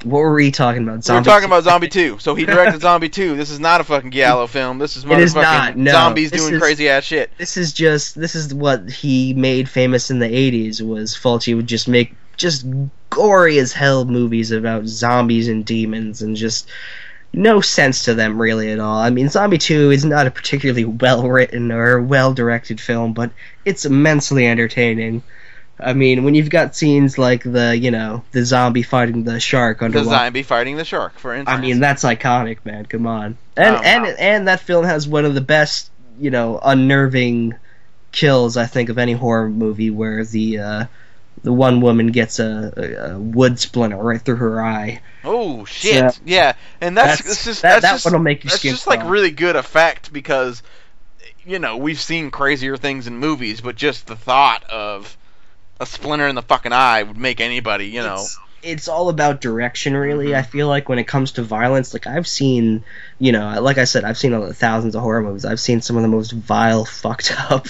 what 0.05 0.21
were 0.21 0.33
we 0.35 0.53
talking 0.53 0.85
about? 0.85 0.93
we 0.93 0.97
were 0.99 1.03
Zombie 1.03 1.25
talking 1.29 1.47
about 1.47 1.65
Zombie 1.65 1.89
2. 1.89 2.21
So 2.21 2.37
he 2.37 2.45
directed 2.47 2.81
Zombie 2.83 3.09
2. 3.09 3.35
This 3.35 3.51
is 3.51 3.59
not 3.59 3.81
a 3.81 3.85
fucking 3.85 4.13
giallo 4.13 4.47
film. 4.47 4.79
This 4.79 4.97
is 4.97 5.05
motherfucking 5.05 5.35
not, 5.35 5.77
no. 5.77 5.91
zombies 5.91 6.31
This 6.31 6.41
doing 6.43 6.55
is- 6.55 6.61
crazy 6.61 6.89
ass 6.89 7.03
shit. 7.03 7.33
this 7.37 7.57
is 7.57 7.73
just 7.73 8.15
this 8.15 8.37
is 8.37 8.55
what 8.55 8.89
he 8.89 9.35
made 9.35 9.69
famous 9.69 10.13
in 10.13 10.21
the 10.21 10.29
80s 10.29 10.81
was 10.81 11.17
Fulci 11.17 11.57
would 11.57 11.67
just 11.67 11.89
make 11.89 12.15
just 12.37 12.65
gory 13.11 13.59
as 13.59 13.73
hell 13.73 14.05
movies 14.05 14.51
about 14.51 14.87
zombies 14.87 15.49
and 15.49 15.65
demons 15.65 16.23
and 16.23 16.37
just 16.37 16.69
no 17.33 17.61
sense 17.61 18.05
to 18.05 18.15
them 18.15 18.41
really 18.41 18.71
at 18.71 18.79
all. 18.81 18.99
I 18.99 19.11
mean 19.11 19.29
Zombie 19.29 19.59
2 19.59 19.91
is 19.91 20.05
not 20.05 20.27
a 20.27 20.31
particularly 20.31 20.85
well 20.85 21.29
written 21.29 21.71
or 21.73 22.01
well 22.01 22.33
directed 22.33 22.81
film, 22.81 23.13
but 23.13 23.31
it's 23.65 23.85
immensely 23.85 24.47
entertaining. 24.47 25.23
I 25.81 25.93
mean, 25.93 26.25
when 26.25 26.35
you've 26.35 26.51
got 26.51 26.75
scenes 26.75 27.19
like 27.19 27.45
the, 27.45 27.77
you 27.77 27.93
know, 27.93 28.25
the 28.33 28.45
zombie 28.45 28.83
fighting 28.83 29.23
the 29.23 29.39
shark 29.39 29.79
The 29.79 29.85
underwater. 29.85 30.11
zombie 30.11 30.43
fighting 30.43 30.77
the 30.77 30.85
shark, 30.85 31.19
for 31.21 31.35
instance. 31.35 31.57
I 31.57 31.61
mean, 31.61 31.79
that's 31.79 32.03
iconic, 32.03 32.59
man. 32.65 32.85
Come 32.87 33.07
on. 33.07 33.39
And 33.57 33.77
Um, 33.77 33.83
and 33.85 34.07
and 34.19 34.49
that 34.49 34.59
film 34.61 34.85
has 34.85 35.07
one 35.07 35.25
of 35.25 35.35
the 35.35 35.41
best, 35.41 35.91
you 36.19 36.31
know, 36.31 36.59
unnerving 36.61 37.55
kills 38.11 38.57
I 38.57 38.67
think 38.67 38.89
of 38.89 38.99
any 38.99 39.13
horror 39.13 39.49
movie, 39.49 39.91
where 39.91 40.25
the 40.25 40.59
uh, 40.59 40.85
the 41.43 41.53
one 41.53 41.81
woman 41.81 42.09
gets 42.09 42.39
a, 42.39 42.73
a, 42.77 43.13
a 43.15 43.19
wood 43.19 43.59
splinter 43.59 43.97
right 43.97 44.21
through 44.21 44.37
her 44.37 44.63
eye. 44.63 45.01
oh 45.25 45.65
shit, 45.65 45.95
Yeah. 45.95 46.11
yeah, 46.25 46.53
and 46.81 46.97
that's, 46.97 47.19
That's- 47.19 47.33
it's 47.33 47.45
just 47.45 47.63
that- 47.63 47.81
that's 47.81 47.83
that 47.83 47.93
just, 47.95 48.05
one'll 48.05 48.21
make 48.21 48.45
your 48.45 48.51
that's 48.51 48.61
skin 48.61 48.73
just 48.73 48.87
like 48.87 49.09
really 49.09 49.31
good 49.31 49.57
effect 49.57 50.13
because 50.13 50.63
you 51.45 51.59
know 51.59 51.77
we've 51.77 52.01
seen 52.01 52.31
crazier 52.31 52.77
things 52.77 53.07
in 53.07 53.17
movies, 53.19 53.61
but 53.61 53.77
just 53.77 54.07
the 54.07 54.17
thought 54.17 54.65
of 54.71 55.17
a 55.81 55.87
splinter 55.87 56.27
in 56.27 56.35
the 56.35 56.43
fucking 56.43 56.73
eye 56.73 57.03
would 57.05 57.17
make 57.17 57.41
anybody, 57.41 57.87
you 57.87 58.03
know. 58.03 58.17
It's, 58.17 58.39
it's 58.63 58.89
all 58.89 59.09
about 59.09 59.41
direction, 59.41 59.97
really. 59.97 60.29
Mhm. 60.29 60.35
I 60.35 60.43
feel 60.43 60.69
like 60.69 60.89
when 60.89 60.99
it 60.99 61.07
comes 61.07 61.33
to 61.33 61.43
violence, 61.43 61.93
like 61.93 62.07
I've 62.07 62.27
seen, 62.27 62.85
you 63.19 63.33
know, 63.33 63.61
like 63.61 63.79
I 63.79 63.85
said, 63.85 64.05
I've 64.05 64.19
seen 64.19 64.53
thousands 64.53 64.95
of 64.95 65.03
horror 65.03 65.23
movies. 65.23 65.45
I've 65.45 65.61
seen 65.61 65.81
some 65.81 65.97
of 65.97 66.03
the 66.03 66.09
most 66.09 66.33
vile, 66.33 66.85
fucked 67.03 67.35
up, 67.51 67.69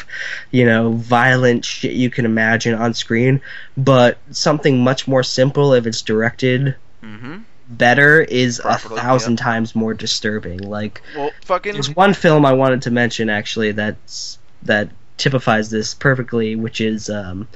you 0.50 0.64
know, 0.64 0.92
violent 0.92 1.64
shit 1.64 1.92
you 1.92 2.10
can 2.10 2.24
imagine 2.24 2.74
on 2.74 2.94
screen. 2.94 3.40
But 3.76 4.18
something 4.30 4.82
much 4.82 5.06
more 5.06 5.22
simple, 5.22 5.74
if 5.74 5.86
it's 5.86 6.02
directed 6.02 6.76
hmm 7.00 7.38
better, 7.70 8.20
is 8.22 8.58
a 8.60 8.62
Properly, 8.62 9.00
thousand 9.00 9.36
times 9.36 9.74
more 9.74 9.94
disturbing. 9.94 10.58
Like 10.58 11.02
Well, 11.14 11.30
fucking 11.44 11.72
there's 11.74 11.94
one 11.94 12.14
film 12.14 12.46
I 12.46 12.52
wanted 12.54 12.82
to 12.82 12.90
mention 12.90 13.28
actually 13.28 13.72
that's 13.72 14.38
that 14.62 14.90
typifies 15.18 15.70
this 15.70 15.94
perfectly, 15.94 16.56
which 16.56 16.80
is 16.80 17.10
um, 17.10 17.46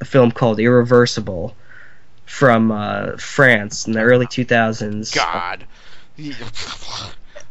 a 0.00 0.04
film 0.04 0.32
called 0.32 0.58
Irreversible 0.58 1.54
from 2.30 2.70
uh, 2.70 3.16
France 3.16 3.86
in 3.88 3.92
the 3.92 4.00
early 4.00 4.24
2000s. 4.26 5.14
God. 5.14 5.66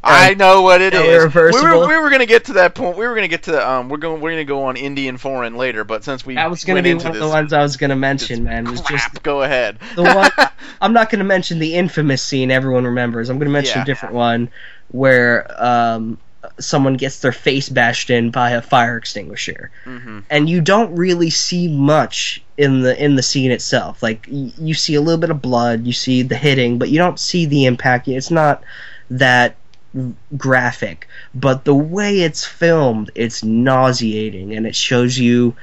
I 0.01 0.33
know 0.35 0.61
what 0.61 0.79
it 0.81 0.93
is. 0.93 1.35
We 1.35 1.41
were, 1.41 1.85
we 1.87 1.97
were 1.97 2.09
gonna 2.09 2.25
get 2.25 2.45
to 2.45 2.53
that 2.53 2.73
point. 2.73 2.97
We 2.97 3.05
were 3.05 3.13
gonna 3.13 3.27
get 3.27 3.43
to 3.43 3.69
um. 3.69 3.89
We're 3.89 3.97
going. 3.97 4.21
We're 4.21 4.31
gonna 4.31 4.45
go 4.45 4.63
on 4.63 4.77
Indian 4.77 5.17
foreign 5.17 5.57
later. 5.57 5.83
But 5.83 6.05
since 6.05 6.25
we 6.25 6.35
That 6.35 6.49
was 6.49 6.63
going 6.63 6.77
to 6.77 6.83
be 6.83 6.93
one 6.93 7.07
of 7.07 7.19
the 7.19 7.27
ones 7.27 7.51
I 7.51 7.61
was 7.61 7.75
going 7.75 7.89
to 7.89 7.97
mention, 7.97 8.45
man. 8.45 8.67
It 8.67 8.71
was 8.71 8.81
crap, 8.81 9.11
just 9.11 9.23
go 9.23 9.41
ahead. 9.41 9.79
the 9.95 10.03
one. 10.03 10.31
I'm 10.81 10.93
not 10.93 11.09
going 11.09 11.19
to 11.19 11.25
mention 11.25 11.59
the 11.59 11.75
infamous 11.75 12.23
scene 12.23 12.49
everyone 12.49 12.85
remembers. 12.85 13.29
I'm 13.29 13.37
going 13.37 13.49
to 13.49 13.53
mention 13.53 13.79
Yeah. 13.79 13.83
a 13.83 13.85
different 13.85 14.15
one 14.15 14.49
where 14.87 15.45
um, 15.61 16.17
someone 16.59 16.95
gets 16.95 17.19
their 17.19 17.33
face 17.33 17.67
bashed 17.67 18.09
in 18.09 18.31
by 18.31 18.51
a 18.51 18.61
fire 18.61 18.95
extinguisher. 18.95 19.69
hmm 19.83 20.19
and 20.29 20.49
you 20.49 20.61
don't 20.61 20.95
really 20.95 21.29
see 21.29 21.67
much 21.67 22.41
in 22.59 22.81
the 22.81 23.01
in 23.01 23.15
the 23.15 23.23
scene 23.23 23.51
itself. 23.51 24.03
Like 24.03 24.27
y- 24.29 24.51
you 24.57 24.73
see 24.73 24.95
a 24.95 25.01
little 25.01 25.19
bit 25.19 25.29
of 25.31 25.41
blood, 25.41 25.87
you 25.87 25.93
see 25.93 26.23
the 26.23 26.35
hitting, 26.35 26.77
but 26.77 26.89
you 26.89 26.97
don't 26.97 27.17
see 27.17 27.45
the 27.45 27.65
impact. 27.65 28.09
It's 28.09 28.29
not 28.29 28.61
that 29.09 29.55
graphic, 30.37 31.07
but 31.33 31.63
the 31.63 31.73
way 31.73 32.19
it's 32.19 32.45
filmed, 32.45 33.11
it's 33.15 33.43
nauseating, 33.43 34.53
and 34.53 34.67
it 34.67 34.75
shows 34.75 35.17
you. 35.17 35.55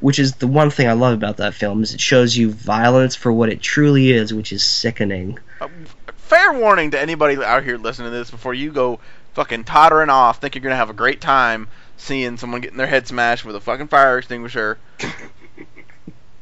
Which 0.00 0.18
is 0.18 0.36
the 0.36 0.46
one 0.46 0.70
thing 0.70 0.88
I 0.88 0.94
love 0.94 1.12
about 1.12 1.36
that 1.36 1.52
film 1.52 1.82
is 1.82 1.92
it 1.92 2.00
shows 2.00 2.34
you 2.34 2.50
violence 2.50 3.14
for 3.14 3.30
what 3.30 3.50
it 3.50 3.60
truly 3.60 4.10
is, 4.10 4.32
which 4.32 4.50
is 4.50 4.64
sickening. 4.64 5.38
Uh, 5.60 5.68
fair 6.16 6.54
warning 6.54 6.92
to 6.92 6.98
anybody 6.98 7.36
out 7.36 7.64
here 7.64 7.76
listening 7.76 8.10
to 8.10 8.16
this 8.16 8.30
before 8.30 8.54
you 8.54 8.72
go 8.72 8.98
fucking 9.34 9.64
tottering 9.64 10.08
off, 10.08 10.40
think 10.40 10.54
you're 10.54 10.62
gonna 10.62 10.74
have 10.74 10.88
a 10.88 10.94
great 10.94 11.20
time 11.20 11.68
seeing 11.98 12.38
someone 12.38 12.62
getting 12.62 12.78
their 12.78 12.86
head 12.86 13.06
smashed 13.06 13.44
with 13.44 13.54
a 13.54 13.60
fucking 13.60 13.88
fire 13.88 14.16
extinguisher. 14.16 14.78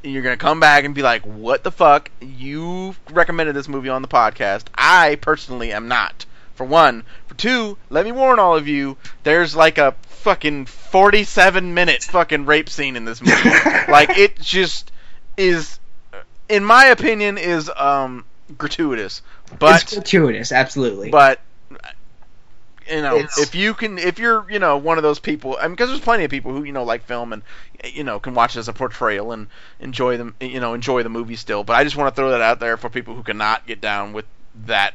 You're 0.03 0.23
gonna 0.23 0.37
come 0.37 0.61
back 0.61 0.85
and 0.85 0.95
be 0.95 1.03
like, 1.03 1.23
"What 1.23 1.65
the 1.65 1.73
fuck? 1.73 2.11
You 2.21 2.95
recommended 3.11 3.55
this 3.55 3.69
movie 3.69 3.89
on 3.89 4.03
the 4.03 4.09
podcast. 4.09 4.65
I 4.75 5.17
personally 5.17 5.73
am 5.73 5.89
not." 5.89 6.25
For 6.55 6.65
one, 6.65 7.05
for 7.29 7.35
two, 7.35 7.79
let 7.89 8.05
me 8.05 8.11
warn 8.11 8.39
all 8.39 8.57
of 8.57 8.67
you: 8.67 8.97
there's 9.23 9.55
like 9.55 9.79
a 9.79 9.95
fucking 10.09 10.67
47 10.67 11.73
minute 11.73 12.03
fucking 12.03 12.47
rape 12.47 12.69
scene 12.69 12.97
in 12.97 13.05
this 13.05 13.21
movie. 13.21 13.51
like 13.89 14.19
it 14.19 14.41
just 14.41 14.91
is, 15.37 15.79
in 16.49 16.65
my 16.65 16.87
opinion, 16.87 17.39
is 17.39 17.71
um 17.77 18.25
gratuitous. 18.57 19.23
But 19.59 19.83
it's 19.83 19.95
gratuitous, 19.95 20.53
absolutely. 20.53 21.11
but 21.11 21.41
you 22.91 23.03
know 23.03 23.17
It's- 23.17 23.39
if 23.39 23.55
you 23.55 23.75
can 23.75 23.99
if 23.99 24.19
you're 24.19 24.45
you 24.51 24.59
know 24.59 24.77
one 24.77 24.97
of 24.99 25.03
those 25.03 25.19
people 25.19 25.57
I 25.61 25.63
mean 25.69 25.73
because 25.73 25.89
there's 25.91 26.01
plenty 26.01 26.25
of 26.25 26.31
people 26.31 26.53
who 26.53 26.65
you 26.65 26.73
know 26.73 26.85
like 26.85 27.05
film 27.05 27.33
and 27.33 27.43
you 27.85 28.05
know 28.05 28.19
can 28.19 28.35
watch 28.35 28.57
it 28.57 28.61
as 28.61 28.69
a 28.69 28.73
portrayal 28.73 29.33
and 29.33 29.47
enjoy 29.81 30.17
them 30.17 30.35
you 30.41 30.61
know 30.61 30.75
enjoy 30.75 31.03
the 31.03 31.09
movie 31.09 31.37
still 31.37 31.65
but 31.65 31.75
I 31.77 31.85
just 31.85 31.97
want 31.97 32.15
to 32.15 32.21
throw 32.21 32.31
that 32.31 32.41
out 32.41 32.61
there 32.61 32.77
for 32.77 32.89
people 32.89 33.15
who 33.15 33.23
cannot 33.23 33.67
get 33.67 33.81
down 33.81 34.13
with 34.13 34.25
that 34.67 34.95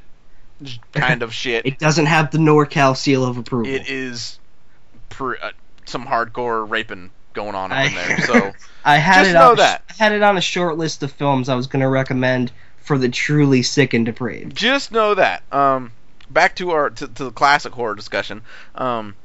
kind 0.94 1.24
of 1.24 1.34
shit 1.34 1.66
it 1.66 1.80
doesn't 1.80 2.06
have 2.06 2.32
the 2.32 2.38
NorCal 2.38 2.96
seal 2.96 3.26
of 3.26 3.38
approval. 3.38 3.72
it 3.74 3.90
is 3.90 4.40
pr- 5.10 5.34
uh, 5.42 5.52
some 5.86 6.06
hardcore 6.06 6.70
raping 6.70 7.12
going 7.34 7.56
on 7.56 7.72
up 7.72 7.78
I- 7.78 7.84
in 7.86 7.94
there 7.96 8.18
so 8.26 8.52
I 8.86 8.98
had 8.98 9.20
Just 9.24 9.30
it 9.30 9.34
know 9.34 9.52
on, 9.52 9.58
that. 9.58 9.84
I 9.90 9.94
had 10.04 10.12
it 10.12 10.22
on 10.24 10.38
a 10.38 10.42
short 10.42 10.78
list 10.78 11.04
of 11.04 11.12
films 11.12 11.48
I 11.50 11.56
was 11.56 11.68
going 11.68 11.82
to 11.82 11.88
recommend 11.88 12.52
for 12.78 12.98
the 12.98 13.08
truly 13.08 13.64
sick 13.64 13.94
and 13.94 14.06
depraved. 14.06 14.56
just 14.58 14.92
know 14.92 15.16
that. 15.16 15.42
Um, 15.54 15.94
back 16.34 16.56
to 16.58 16.72
our 16.72 16.90
to, 16.90 17.08
to 17.08 17.24
the 17.26 17.32
classic 17.32 17.74
horror 17.74 17.96
discussion. 17.96 18.42
Um, 18.76 19.16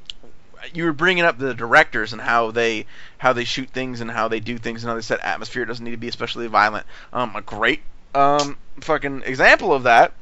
you 0.75 0.85
were 0.85 0.93
bringing 0.93 1.25
up 1.25 1.39
the 1.39 1.55
directors 1.55 2.13
and 2.13 2.21
how 2.21 2.51
they 2.51 2.87
how 3.17 3.33
they 3.33 3.45
shoot 3.45 3.71
things 3.71 4.01
and 4.01 4.11
how 4.11 4.29
they 4.29 4.41
do 4.41 4.59
things 4.59 4.83
and 4.83 4.91
how 4.91 4.97
they 4.97 5.03
set 5.03 5.21
atmosphere. 5.21 5.63
It 5.63 5.67
doesn't 5.67 5.85
need 5.85 5.93
to 5.93 5.97
be 5.97 6.09
especially 6.09 6.47
violent. 6.47 6.87
Um, 7.13 7.35
a 7.37 7.43
great 7.43 7.81
um, 8.15 8.57
fucking 8.81 9.23
example 9.25 9.73
of 9.73 9.85
that. 9.85 10.13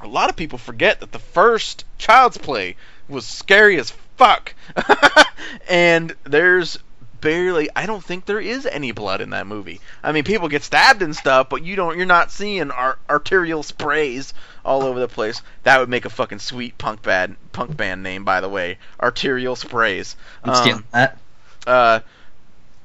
A 0.00 0.08
lot 0.08 0.30
of 0.30 0.36
people 0.36 0.58
forget 0.58 1.00
that 1.00 1.12
the 1.12 1.18
first 1.18 1.84
Child's 1.98 2.38
Play 2.38 2.76
was 3.08 3.26
scary 3.26 3.78
as 3.78 3.92
fuck, 4.16 4.54
and 5.68 6.14
there's 6.24 6.78
barely. 7.20 7.68
I 7.74 7.86
don't 7.86 8.04
think 8.04 8.24
there 8.24 8.40
is 8.40 8.66
any 8.66 8.92
blood 8.92 9.20
in 9.20 9.30
that 9.30 9.46
movie. 9.46 9.80
I 10.02 10.12
mean, 10.12 10.24
people 10.24 10.48
get 10.48 10.62
stabbed 10.62 11.02
and 11.02 11.14
stuff, 11.14 11.48
but 11.48 11.64
you 11.64 11.76
don't. 11.76 11.96
You're 11.96 12.06
not 12.06 12.30
seeing 12.30 12.70
ar- 12.70 12.98
arterial 13.08 13.62
sprays 13.62 14.34
all 14.64 14.84
over 14.84 15.00
the 15.00 15.08
place. 15.08 15.42
That 15.64 15.80
would 15.80 15.88
make 15.88 16.04
a 16.04 16.10
fucking 16.10 16.38
sweet 16.38 16.78
punk 16.78 17.02
band 17.02 17.36
punk 17.52 17.76
band 17.76 18.02
name, 18.02 18.24
by 18.24 18.40
the 18.40 18.48
way. 18.48 18.78
Arterial 19.00 19.56
sprays. 19.56 20.16
Um, 20.42 20.84
that. 20.92 21.18
uh, 21.66 22.00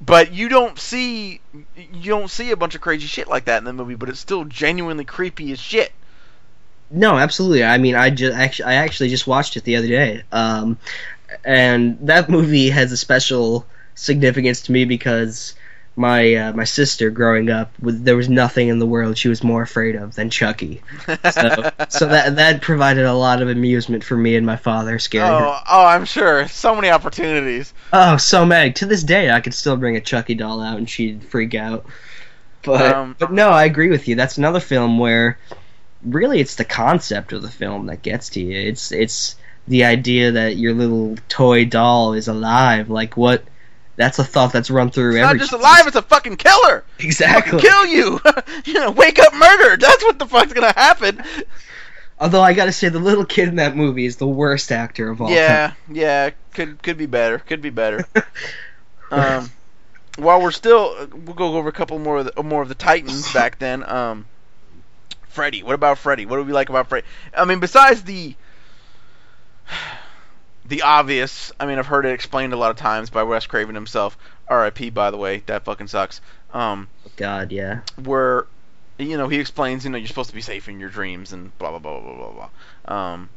but 0.01 0.33
you 0.33 0.49
don't 0.49 0.79
see 0.79 1.41
you 1.75 2.09
don't 2.09 2.29
see 2.29 2.51
a 2.51 2.57
bunch 2.57 2.75
of 2.75 2.81
crazy 2.81 3.07
shit 3.07 3.27
like 3.27 3.45
that 3.45 3.57
in 3.57 3.63
the 3.65 3.73
movie, 3.73 3.95
but 3.95 4.09
it's 4.09 4.19
still 4.19 4.45
genuinely 4.45 5.05
creepy 5.05 5.51
as 5.51 5.59
shit. 5.59 5.91
No, 6.91 7.17
absolutely. 7.17 7.63
I 7.63 7.77
mean, 7.77 7.95
I 7.95 8.09
just 8.09 8.35
actually, 8.35 8.65
I 8.65 8.73
actually 8.75 9.09
just 9.09 9.27
watched 9.27 9.57
it 9.57 9.63
the 9.63 9.75
other 9.75 9.87
day, 9.87 10.23
um, 10.31 10.77
and 11.43 11.99
that 12.07 12.29
movie 12.29 12.69
has 12.69 12.91
a 12.91 12.97
special 12.97 13.65
significance 13.93 14.61
to 14.61 14.71
me 14.71 14.85
because 14.85 15.53
my 15.99 16.33
uh, 16.33 16.53
my 16.53 16.63
sister 16.63 17.09
growing 17.09 17.49
up, 17.49 17.77
with, 17.81 18.05
there 18.05 18.15
was 18.15 18.29
nothing 18.29 18.69
in 18.69 18.79
the 18.79 18.85
world 18.85 19.17
she 19.17 19.27
was 19.27 19.43
more 19.43 19.61
afraid 19.61 19.97
of 19.97 20.15
than 20.15 20.29
Chucky. 20.29 20.81
So, 21.05 21.71
so 21.89 22.05
that 22.07 22.37
that 22.37 22.61
provided 22.61 23.05
a 23.05 23.13
lot 23.13 23.41
of 23.41 23.49
amusement 23.49 24.05
for 24.05 24.15
me 24.15 24.37
and 24.37 24.45
my 24.45 24.55
father, 24.55 24.97
scaring 24.97 25.27
her. 25.27 25.45
Oh, 25.45 25.59
oh, 25.69 25.85
I'm 25.85 26.05
sure. 26.05 26.47
So 26.47 26.73
many 26.73 26.89
opportunities. 26.89 27.73
Oh, 27.91 28.15
so 28.15 28.45
mad. 28.45 28.77
To 28.77 28.85
this 28.85 29.03
day, 29.03 29.29
I 29.29 29.41
could 29.41 29.53
still 29.53 29.75
bring 29.75 29.97
a 29.97 30.01
Chucky 30.01 30.35
doll 30.35 30.61
out 30.61 30.77
and 30.77 30.89
she'd 30.89 31.25
freak 31.25 31.53
out. 31.53 31.85
But 32.63 32.95
Um, 32.95 33.15
but 33.19 33.33
no, 33.33 33.49
I 33.49 33.65
agree 33.65 33.89
with 33.89 34.07
you. 34.07 34.15
That's 34.15 34.37
another 34.37 34.61
film 34.61 34.99
where 34.99 35.37
really 36.01 36.39
it's 36.39 36.55
the 36.55 36.63
concept 36.65 37.33
of 37.33 37.41
the 37.41 37.51
film 37.51 37.87
that 37.87 38.01
gets 38.01 38.29
to 38.29 38.41
you. 38.41 38.57
It's 38.57 38.93
it's 38.93 39.35
the 39.67 39.83
idea 39.83 40.31
that 40.31 40.55
your 40.55 40.73
little 40.73 41.17
toy 41.27 41.65
doll 41.65 42.13
is 42.13 42.29
alive. 42.29 42.89
Like 42.89 43.17
what? 43.17 43.43
That's 43.99 44.17
a 44.17 44.23
thought 44.23 44.53
that's 44.53 44.69
run 44.69 44.91
through 44.91 45.09
It's 45.09 45.21
not 45.21 45.31
every. 45.31 45.39
just 45.39 45.51
alive; 45.51 45.85
it's 45.85 45.97
a 45.97 46.01
fucking 46.01 46.37
killer. 46.37 46.85
Exactly. 46.99 47.59
Kill 47.59 47.85
you. 47.85 48.21
you 48.63 48.75
know, 48.75 48.91
wake 48.91 49.19
up 49.19 49.33
murdered. 49.33 49.81
That's 49.81 50.01
what 50.01 50.17
the 50.17 50.25
fuck's 50.25 50.53
gonna 50.53 50.71
happen. 50.71 51.21
Although 52.17 52.41
I 52.41 52.53
gotta 52.53 52.71
say, 52.71 52.87
the 52.87 52.97
little 52.97 53.25
kid 53.25 53.49
in 53.49 53.57
that 53.57 53.75
movie 53.75 54.05
is 54.05 54.15
the 54.15 54.25
worst 54.25 54.71
actor 54.71 55.09
of 55.09 55.19
all 55.19 55.29
Yeah, 55.29 55.73
yeah. 55.91 56.29
Could 56.53 56.81
could 56.81 56.97
be 56.97 57.07
better. 57.07 57.39
Could 57.39 57.61
be 57.61 57.71
better. 57.71 58.07
um, 59.11 59.51
while 60.17 60.41
we're 60.41 60.51
still, 60.51 60.95
we'll 61.11 61.35
go 61.35 61.57
over 61.57 61.67
a 61.67 61.73
couple 61.73 61.99
more 61.99 62.19
of 62.19 62.33
the, 62.33 62.41
more 62.41 62.61
of 62.61 62.69
the 62.69 62.75
Titans 62.75 63.33
back 63.33 63.59
then. 63.59 63.83
Um, 63.83 64.27
Freddy. 65.27 65.61
What 65.61 65.75
about 65.75 65.97
Freddy? 65.97 66.25
What 66.25 66.37
do 66.37 66.43
we 66.43 66.53
like 66.53 66.69
about 66.69 66.87
Freddy? 66.87 67.05
I 67.35 67.43
mean, 67.43 67.59
besides 67.59 68.03
the 68.03 68.33
the 70.69 70.83
obvious. 70.83 71.51
I 71.59 71.65
mean, 71.65 71.79
I've 71.79 71.87
heard 71.87 72.05
it 72.05 72.13
explained 72.13 72.53
a 72.53 72.57
lot 72.57 72.71
of 72.71 72.77
times 72.77 73.09
by 73.09 73.23
Wes 73.23 73.47
Craven 73.47 73.75
himself. 73.75 74.17
R.I.P. 74.47 74.91
By 74.91 75.11
the 75.11 75.17
way, 75.17 75.43
that 75.47 75.65
fucking 75.65 75.87
sucks. 75.87 76.21
Um. 76.53 76.87
God, 77.17 77.51
yeah. 77.51 77.81
where 78.01 78.47
you 78.97 79.17
know 79.17 79.27
he 79.27 79.39
explains 79.39 79.83
you 79.83 79.89
know 79.89 79.97
you're 79.97 80.07
supposed 80.07 80.29
to 80.29 80.35
be 80.35 80.41
safe 80.41 80.67
in 80.67 80.79
your 80.79 80.89
dreams 80.89 81.33
and 81.33 81.57
blah 81.57 81.69
blah 81.71 81.79
blah 81.79 81.99
blah 81.99 82.15
blah 82.15 82.49
blah. 82.85 83.13
Um, 83.13 83.29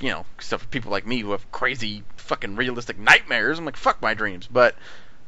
you 0.00 0.10
know, 0.10 0.26
stuff 0.38 0.62
for 0.62 0.68
people 0.68 0.90
like 0.90 1.06
me 1.06 1.20
who 1.20 1.32
have 1.32 1.50
crazy 1.52 2.02
fucking 2.16 2.56
realistic 2.56 2.98
nightmares. 2.98 3.58
I'm 3.58 3.64
like 3.64 3.76
fuck 3.76 4.00
my 4.02 4.14
dreams, 4.14 4.48
but 4.50 4.74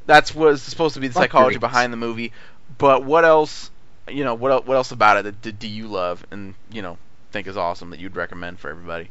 that's 0.07 0.35
was 0.35 0.63
supposed 0.63 0.95
to 0.95 1.01
be 1.01 1.09
the 1.09 1.15
Fuck 1.15 1.25
psychology 1.25 1.59
behind 1.59 1.93
the 1.93 1.97
movie. 1.97 2.33
But 2.79 3.05
what 3.05 3.25
else? 3.25 3.71
You 4.09 4.25
know 4.25 4.35
what? 4.35 4.67
What 4.67 4.77
else 4.77 4.91
about 4.91 5.19
it 5.19 5.25
that 5.25 5.43
do, 5.43 5.53
do 5.53 5.69
you 5.69 5.87
love 5.89 6.27
and 6.31 6.55
you 6.71 6.83
know 6.83 6.97
think 7.31 7.47
is 7.47 7.57
awesome 7.57 7.91
that 7.91 8.01
you'd 8.01 8.17
recommend 8.17 8.59
for 8.59 8.71
everybody? 8.71 9.11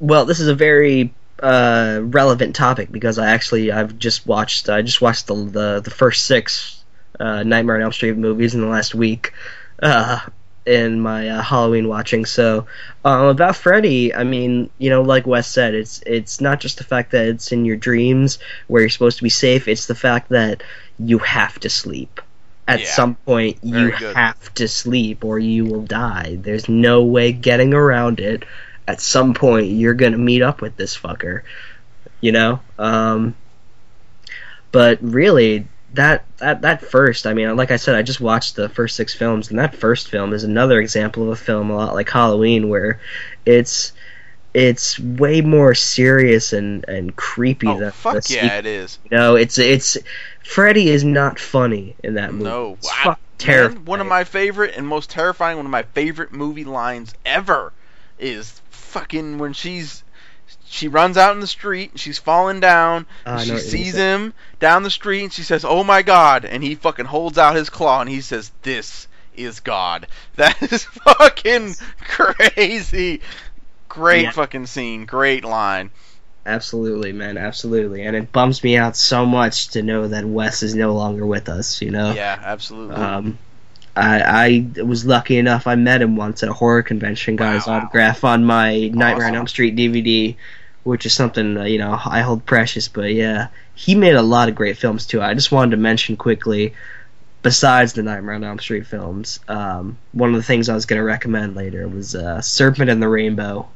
Well, 0.00 0.24
this 0.26 0.40
is 0.40 0.48
a 0.48 0.54
very 0.54 1.14
uh, 1.42 2.00
relevant 2.02 2.54
topic 2.54 2.90
because 2.90 3.18
I 3.18 3.30
actually 3.30 3.72
I've 3.72 3.98
just 3.98 4.26
watched 4.26 4.68
I 4.68 4.82
just 4.82 5.00
watched 5.00 5.26
the 5.26 5.34
the, 5.34 5.80
the 5.80 5.90
first 5.90 6.26
six 6.26 6.82
uh, 7.18 7.42
Nightmare 7.42 7.76
on 7.76 7.82
Elm 7.82 7.92
Street 7.92 8.16
movies 8.16 8.54
in 8.54 8.60
the 8.60 8.66
last 8.66 8.94
week 8.94 9.32
uh, 9.82 10.20
in 10.66 11.00
my 11.00 11.28
uh, 11.28 11.42
Halloween 11.42 11.88
watching. 11.88 12.24
So 12.24 12.66
um, 13.04 13.26
about 13.26 13.56
Freddy, 13.56 14.14
I 14.14 14.24
mean, 14.24 14.70
you 14.78 14.90
know, 14.90 15.02
like 15.02 15.26
Wes 15.26 15.46
said, 15.48 15.74
it's 15.74 16.02
it's 16.06 16.40
not 16.40 16.60
just 16.60 16.78
the 16.78 16.84
fact 16.84 17.12
that 17.12 17.26
it's 17.26 17.52
in 17.52 17.64
your 17.64 17.76
dreams 17.76 18.38
where 18.66 18.82
you're 18.82 18.90
supposed 18.90 19.18
to 19.18 19.24
be 19.24 19.30
safe. 19.30 19.68
It's 19.68 19.86
the 19.86 19.94
fact 19.94 20.30
that 20.30 20.62
you 20.98 21.18
have 21.18 21.58
to 21.60 21.70
sleep. 21.70 22.20
At 22.66 22.80
Yeah. 22.80 22.86
some 22.86 23.14
point, 23.16 23.58
you 23.62 23.90
have 23.90 24.54
to 24.54 24.68
sleep 24.68 25.22
or 25.24 25.38
you 25.38 25.66
will 25.66 25.82
die. 25.82 26.38
There's 26.40 26.66
no 26.68 27.04
way 27.04 27.32
getting 27.32 27.74
around 27.74 28.20
it 28.20 28.44
at 28.86 29.00
some 29.00 29.34
point 29.34 29.66
you're 29.68 29.94
gonna 29.94 30.18
meet 30.18 30.42
up 30.42 30.60
with 30.60 30.76
this 30.76 30.96
fucker 30.96 31.42
you 32.20 32.32
know 32.32 32.60
um 32.78 33.34
but 34.72 34.98
really 35.02 35.66
that 35.94 36.24
that 36.38 36.62
that 36.62 36.80
first 36.82 37.26
i 37.26 37.32
mean 37.32 37.56
like 37.56 37.70
i 37.70 37.76
said 37.76 37.94
i 37.94 38.02
just 38.02 38.20
watched 38.20 38.56
the 38.56 38.68
first 38.68 38.96
six 38.96 39.14
films 39.14 39.50
and 39.50 39.58
that 39.58 39.74
first 39.76 40.08
film 40.08 40.32
is 40.32 40.44
another 40.44 40.80
example 40.80 41.22
of 41.22 41.28
a 41.30 41.36
film 41.36 41.70
a 41.70 41.76
lot 41.76 41.94
like 41.94 42.10
halloween 42.10 42.68
where 42.68 43.00
it's 43.46 43.92
it's 44.52 44.98
way 45.00 45.40
more 45.40 45.74
serious 45.74 46.52
and 46.52 46.84
and 46.88 47.14
creepy 47.16 47.66
Oh 47.68 47.78
than 47.78 47.90
fuck 47.92 48.28
yeah, 48.30 48.58
it 48.58 48.66
is. 48.66 48.98
you 49.10 49.16
know 49.16 49.34
it's 49.36 49.58
it's 49.58 49.96
freddy 50.44 50.88
is 50.88 51.04
not 51.04 51.38
funny 51.38 51.96
in 52.04 52.14
that 52.14 52.32
movie 52.32 52.44
No, 52.44 52.74
it's 52.74 52.90
I- 52.90 53.04
fucking 53.04 53.14
man, 53.14 53.38
terrifying. 53.38 53.84
one 53.84 54.00
of 54.00 54.06
my 54.06 54.24
favorite 54.24 54.76
and 54.76 54.86
most 54.86 55.10
terrifying, 55.10 55.56
one 55.56 55.66
of 55.66 55.72
my 55.72 55.82
favorite 55.82 56.32
movie 56.32 56.64
lines 56.64 57.14
ever 57.26 57.72
is 58.18 58.60
fucking 58.94 59.38
when 59.38 59.52
she's 59.52 60.02
she 60.66 60.88
runs 60.88 61.16
out 61.16 61.34
in 61.34 61.40
the 61.40 61.46
street, 61.46 61.90
and 61.92 62.00
she's 62.00 62.18
falling 62.18 62.60
down, 62.60 63.06
and 63.26 63.40
I 63.40 63.44
she 63.44 63.58
sees 63.58 63.94
him 63.94 64.34
down 64.60 64.82
the 64.82 64.90
street, 64.90 65.24
and 65.24 65.32
she 65.32 65.42
says, 65.42 65.64
"Oh 65.64 65.84
my 65.84 66.02
God!" 66.02 66.44
and 66.44 66.62
he 66.62 66.74
fucking 66.74 67.06
holds 67.06 67.38
out 67.38 67.56
his 67.56 67.70
claw, 67.70 68.00
and 68.00 68.08
he 68.10 68.20
says, 68.20 68.50
"This 68.62 69.08
is 69.36 69.60
God." 69.60 70.06
That 70.36 70.60
is 70.62 70.84
fucking 70.84 71.74
crazy. 72.00 73.20
Great 73.88 74.22
Yeah. 74.22 74.30
fucking 74.32 74.66
scene, 74.66 75.04
great 75.06 75.44
line. 75.44 75.90
Absolutely, 76.46 77.12
man, 77.12 77.38
absolutely. 77.38 78.02
And 78.04 78.14
it 78.16 78.30
bums 78.32 78.62
me 78.62 78.76
out 78.76 78.96
so 78.96 79.24
much 79.24 79.68
to 79.68 79.82
know 79.82 80.08
that 80.08 80.24
Wes 80.24 80.62
is 80.62 80.74
no 80.74 80.92
longer 80.94 81.24
with 81.24 81.48
us, 81.48 81.80
you 81.80 81.90
know? 81.90 82.12
Yeah, 82.12 82.38
absolutely. 82.42 82.96
Um, 82.96 83.38
I, 83.96 84.66
I 84.76 84.82
was 84.82 85.06
lucky 85.06 85.38
enough, 85.38 85.66
I 85.66 85.76
met 85.76 86.02
him 86.02 86.16
once 86.16 86.42
at 86.42 86.48
a 86.48 86.52
horror 86.52 86.82
convention, 86.82 87.36
got 87.36 87.54
his 87.54 87.66
Wow. 87.66 87.74
autograph 87.78 88.24
on 88.24 88.44
my 88.44 88.88
Nightmare 88.92 89.28
on 89.28 89.34
Elm 89.36 89.46
Street 89.46 89.76
DVD, 89.76 90.36
which 90.82 91.06
is 91.06 91.12
something, 91.12 91.56
uh, 91.56 91.64
you 91.64 91.78
know, 91.78 91.98
I 92.04 92.20
hold 92.20 92.44
precious. 92.44 92.88
But 92.88 93.12
yeah, 93.14 93.48
he 93.74 93.94
made 93.94 94.16
a 94.16 94.22
lot 94.22 94.48
of 94.48 94.54
great 94.56 94.78
films 94.78 95.06
too. 95.06 95.22
I 95.22 95.34
just 95.34 95.52
wanted 95.52 95.72
to 95.72 95.76
mention 95.76 96.16
quickly, 96.16 96.74
besides 97.42 97.92
the 97.92 98.02
Nightmare 98.02 98.34
on 98.34 98.42
Elm 98.44 98.58
Street 98.58 98.86
films, 98.86 99.38
um, 99.48 99.96
one 100.12 100.30
of 100.30 100.36
the 100.36 100.42
things 100.42 100.68
I 100.68 100.74
was 100.74 100.86
going 100.86 100.98
to 101.00 101.04
recommend 101.04 101.54
later 101.54 101.86
was 101.86 102.14
uh, 102.16 102.40
Serpent 102.40 102.90
and 102.90 103.02
the 103.02 103.08
Rainbow. 103.08 103.68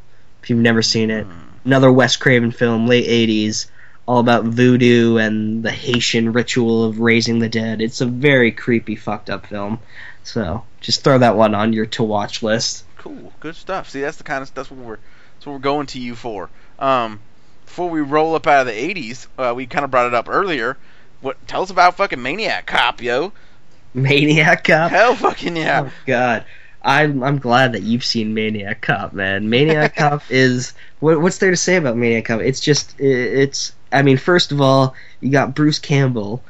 If 0.43 0.51
you've 0.51 0.59
never 0.59 0.83
seen 0.83 1.11
it, 1.11 1.27
another 1.65 1.93
Wes 1.93 2.17
Craven 2.17 2.51
film, 2.51 2.87
late 2.87 3.07
'80s, 3.07 3.67
all 4.09 4.21
about 4.21 4.45
voodoo 4.45 5.19
and 5.19 5.63
the 5.63 5.71
Haitian 5.71 6.33
ritual 6.33 6.87
of 6.87 6.99
raising 6.99 7.41
the 7.41 7.49
dead. 7.51 7.83
It's 7.83 8.01
a 8.01 8.07
very 8.07 8.53
creepy, 8.53 8.97
fucked 8.97 9.29
up 9.29 9.47
film. 9.47 9.81
So 10.25 10.65
just 10.81 11.05
throw 11.05 11.19
that 11.19 11.37
one 11.37 11.55
on 11.55 11.75
your 11.75 11.85
to 11.85 12.03
watch 12.03 12.43
list. 12.43 12.85
Cool, 12.97 13.35
good 13.39 13.55
stuff. 13.55 13.91
See, 13.91 14.01
that's 14.01 14.17
the 14.17 14.25
kind 14.25 14.43
of 14.43 14.53
that's 14.55 14.71
what 14.71 14.81
we're 14.81 14.99
that's 15.35 15.45
what 15.45 15.53
we're 15.53 15.59
going 15.59 15.89
to 15.89 16.01
you 16.01 16.15
for. 16.15 16.49
Um, 16.79 17.21
before 17.67 17.91
we 17.91 18.01
roll 18.01 18.35
up 18.35 18.47
out 18.47 18.67
of 18.67 18.75
the 18.75 18.95
'80s, 18.95 19.27
uh, 19.37 19.53
we 19.55 19.67
kind 19.67 19.85
of 19.85 19.91
brought 19.91 20.07
it 20.07 20.15
up 20.15 20.31
earlier. 20.31 20.79
What? 21.21 21.47
Tell 21.47 21.61
us 21.61 21.69
about 21.69 21.99
fucking 21.99 22.23
Maniac 22.23 22.65
Cop, 22.65 23.03
yo. 23.03 23.33
Maniac 23.93 24.65
Cop. 24.65 24.91
Hell, 24.91 25.17
fucking 25.17 25.55
yeah. 25.55 25.83
Oh 25.85 25.93
God, 26.07 26.47
I'm 26.81 27.23
I'm 27.23 27.39
glad 27.39 27.75
that 27.75 27.83
you've 27.83 28.07
seen 28.07 28.33
Maniac 28.33 28.81
Cop, 28.81 29.13
man. 29.13 29.51
Maniac 29.51 29.97
Cop 29.97 30.23
is 30.31 30.73
what, 30.99 31.21
what's 31.21 31.37
there 31.37 31.51
to 31.51 31.59
say 31.59 31.77
about 31.77 31.99
Maniac 31.99 32.25
Cop? 32.25 32.41
It's 32.41 32.61
just 32.61 32.95
i 32.99 33.05
it's. 33.05 33.73
I 33.93 34.03
mean, 34.03 34.17
first 34.19 34.53
of 34.53 34.61
all, 34.61 34.95
you 35.21 35.31
got 35.31 35.55
Bruce 35.55 35.79
Campbell, 35.79 36.43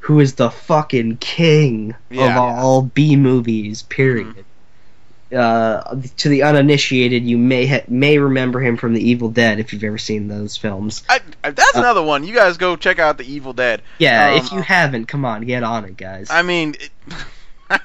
who 0.00 0.20
is 0.20 0.34
the 0.34 0.50
fucking 0.50 1.16
king 1.18 1.90
of 1.92 1.96
Yeah. 2.10 2.28
Mm-hmm. 2.28 2.38
all 2.64 2.82
B 2.82 3.16
movies. 3.16 3.82
Period. 3.82 4.44
Uh, 5.36 5.96
to 6.18 6.28
the 6.28 6.44
uninitiated, 6.44 7.24
you 7.24 7.36
may 7.36 7.66
ha- 7.66 7.84
may 7.88 8.16
remember 8.16 8.60
him 8.60 8.76
from 8.76 8.94
The 8.94 9.10
Evil 9.10 9.28
Dead 9.28 9.58
if 9.58 9.72
you've 9.72 9.82
ever 9.82 9.98
seen 9.98 10.28
those 10.28 10.56
films. 10.56 11.02
I, 11.08 11.20
I, 11.42 11.50
that's 11.50 11.76
Uh, 11.76 11.80
another 11.80 12.02
one. 12.02 12.22
You 12.22 12.32
guys 12.32 12.56
go 12.58 12.76
check 12.76 13.00
out 13.00 13.18
the 13.18 13.24
Evil 13.30 13.52
Dead. 13.52 13.82
Yeah, 13.98 14.30
Um, 14.30 14.36
if 14.38 14.52
you 14.52 14.60
haven't, 14.60 15.06
come 15.06 15.24
on, 15.24 15.42
get 15.44 15.64
on 15.64 15.84
it, 15.84 15.96
guys. 15.96 16.28
I 16.30 16.42
mean, 16.42 16.76
it, 16.78 17.80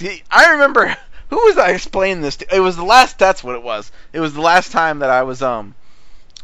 I 0.30 0.52
remember 0.52 0.96
who 1.28 1.36
was 1.36 1.58
I 1.58 1.70
explaining 1.72 2.22
this 2.22 2.36
to? 2.36 2.56
It 2.56 2.60
was 2.60 2.76
the 2.76 2.84
last. 2.84 3.18
That's 3.18 3.44
what 3.44 3.54
it 3.54 3.62
was. 3.62 3.92
It 4.14 4.20
was 4.20 4.32
the 4.32 4.40
last 4.40 4.72
time 4.72 5.00
that 5.00 5.10
I 5.10 5.24
was 5.24 5.42
um 5.42 5.74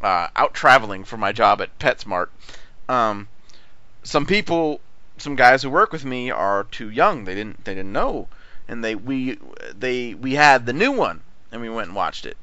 uh, 0.04 0.28
out 0.36 0.52
traveling 0.52 1.02
for 1.02 1.16
my 1.16 1.32
job 1.32 1.62
at 1.62 1.78
PetSmart, 1.78 2.28
um, 2.90 3.26
some 4.02 4.26
people, 4.26 4.80
some 5.16 5.34
guys 5.34 5.62
who 5.62 5.70
work 5.70 5.92
with 5.92 6.04
me 6.04 6.30
are 6.30 6.64
too 6.64 6.90
young. 6.90 7.24
They 7.24 7.34
didn't 7.34 7.64
they 7.64 7.74
didn't 7.74 7.92
know, 7.92 8.28
and 8.68 8.84
they 8.84 8.94
we 8.94 9.38
they 9.76 10.12
we 10.12 10.34
had 10.34 10.66
the 10.66 10.74
new 10.74 10.92
one, 10.92 11.22
and 11.50 11.62
we 11.62 11.70
went 11.70 11.88
and 11.88 11.96
watched 11.96 12.26
it. 12.26 12.36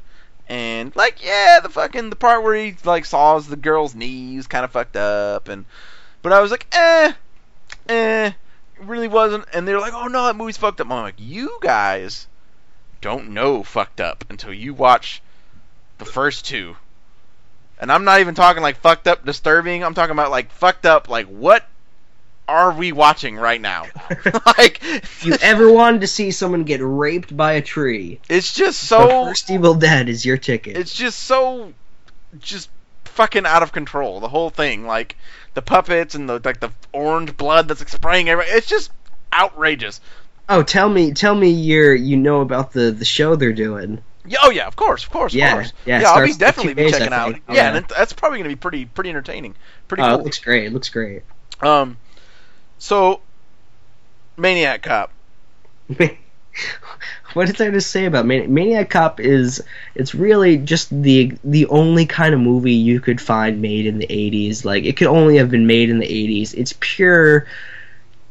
And 0.49 0.93
like, 0.95 1.23
yeah, 1.23 1.59
the 1.61 1.69
fucking 1.69 2.09
the 2.09 2.15
part 2.15 2.43
where 2.43 2.55
he 2.55 2.75
like 2.83 3.05
saws 3.05 3.47
the 3.47 3.55
girl's 3.55 3.93
knees 3.93 4.47
kind 4.47 4.65
of 4.65 4.71
fucked 4.71 4.97
up, 4.97 5.47
and 5.47 5.65
but 6.23 6.33
I 6.33 6.41
was 6.41 6.49
like, 6.49 6.65
eh, 6.71 7.13
eh, 7.87 8.31
really 8.79 9.07
wasn't. 9.07 9.45
And 9.53 9.67
they're 9.67 9.79
like, 9.79 9.93
oh 9.93 10.07
no, 10.07 10.25
that 10.25 10.35
movie's 10.35 10.57
fucked 10.57 10.81
up. 10.81 10.89
I'm 10.89 11.03
like, 11.03 11.15
you 11.19 11.59
guys 11.61 12.27
don't 13.01 13.29
know 13.29 13.61
fucked 13.61 14.01
up 14.01 14.25
until 14.29 14.51
you 14.51 14.73
watch 14.73 15.21
the 15.99 16.05
first 16.05 16.45
two. 16.45 16.75
And 17.81 17.91
I'm 17.91 18.05
not 18.05 18.21
even 18.21 18.35
talking 18.35 18.61
like 18.61 18.77
fucked 18.77 19.07
up 19.07 19.25
disturbing. 19.25 19.83
I'm 19.83 19.93
talking 19.93 20.11
about 20.11 20.31
like 20.31 20.51
fucked 20.51 20.85
up 20.85 21.09
like 21.09 21.25
what 21.27 21.67
are 22.47 22.71
we 22.71 22.91
watching 22.91 23.35
right 23.35 23.59
now? 23.59 23.85
like 24.57 24.79
If 24.83 25.25
you 25.25 25.33
ever 25.41 25.71
wanted 25.71 26.01
to 26.01 26.07
see 26.07 26.31
someone 26.31 26.63
get 26.63 26.79
raped 26.81 27.35
by 27.35 27.53
a 27.53 27.61
tree, 27.61 28.19
it's 28.29 28.53
just 28.53 28.79
the 28.81 28.87
so 28.87 29.25
first 29.25 29.49
Evil 29.49 29.73
Dead 29.73 30.07
is 30.07 30.25
your 30.25 30.37
ticket. 30.37 30.77
it's 30.77 30.93
just 30.93 31.19
so 31.19 31.73
just 32.39 32.69
fucking 33.05 33.45
out 33.45 33.61
of 33.61 33.73
control 33.73 34.21
the 34.21 34.29
whole 34.29 34.49
thing 34.49 34.87
like 34.87 35.17
the 35.53 35.61
puppets 35.61 36.15
and 36.15 36.29
the 36.29 36.39
like 36.45 36.61
the 36.61 36.71
orange 36.93 37.35
blood 37.35 37.67
that's 37.67 37.81
like, 37.81 37.89
spraying 37.89 38.29
everywhere 38.29 38.55
it's 38.55 38.67
just 38.67 38.89
outrageous 39.33 39.99
oh, 40.51 40.63
tell 40.63 40.89
me, 40.89 41.13
tell 41.13 41.33
me, 41.33 41.49
you're 41.49 41.95
you 41.95 42.17
know 42.17 42.41
about 42.41 42.73
the 42.73 42.91
the 42.91 43.05
show 43.05 43.35
they're 43.35 43.53
doing. 43.53 44.01
Yeah, 44.25 44.37
oh 44.43 44.49
yeah 44.49 44.67
of 44.67 44.75
course 44.75 45.03
of 45.03 45.09
course 45.09 45.33
Yeah, 45.33 45.47
of 45.47 45.53
course 45.53 45.73
yeah, 45.85 45.99
it 46.01 46.05
i'll 46.05 46.25
be 46.25 46.33
definitely 46.33 46.73
be 46.75 46.89
checking 46.91 47.13
out 47.13 47.31
think. 47.33 47.43
yeah, 47.49 47.55
Yeah. 47.55 47.75
and 47.77 47.85
that's 47.87 48.13
probably 48.13 48.37
gonna 48.39 48.49
be 48.49 48.55
pretty 48.55 48.85
pretty 48.85 49.09
entertaining 49.09 49.55
pretty 49.87 50.03
Oh, 50.03 50.15
it 50.15 50.23
looks 50.23 50.39
great. 50.39 50.65
It 50.65 50.73
looks 50.73 50.89
great. 50.89 51.23
um 51.61 51.97
so 52.77 53.21
maniac 54.37 54.81
cop 54.83 55.11
what 57.33 57.49
is 57.49 57.55
there 57.55 57.71
to 57.71 57.81
say 57.81 58.05
about 58.05 58.25
Man- 58.25 58.53
Maniac 58.53 58.89
Cop? 58.89 59.19
Is 59.21 59.63
it's 59.95 60.13
really 60.13 60.57
just 60.57 60.89
the 60.89 61.33
the 61.43 61.65
only 61.67 62.05
kind 62.05 62.33
of 62.33 62.39
movie 62.41 62.73
you 62.73 62.99
could 62.99 63.21
find 63.21 63.61
made 63.61 63.85
in 63.85 63.97
the 63.99 64.07
'80s. 64.07 64.65
Like 64.65 64.83
it 64.85 64.97
could 64.97 65.07
only 65.07 65.37
have 65.37 65.49
been 65.49 65.65
made 65.67 65.89
in 65.89 65.99
the 65.99 66.07
'80s. 66.07 66.53
It's 66.53 66.73
pure 66.79 67.47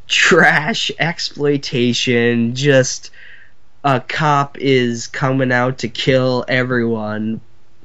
trash 0.06 0.90
exploitation. 0.98 2.54
Just 2.54 3.10
a 3.84 4.00
cop 4.00 4.58
is 4.58 5.06
coming 5.06 5.52
out 5.52 5.78
to 5.78 5.88
kill 5.88 6.44
everyone. 6.48 7.40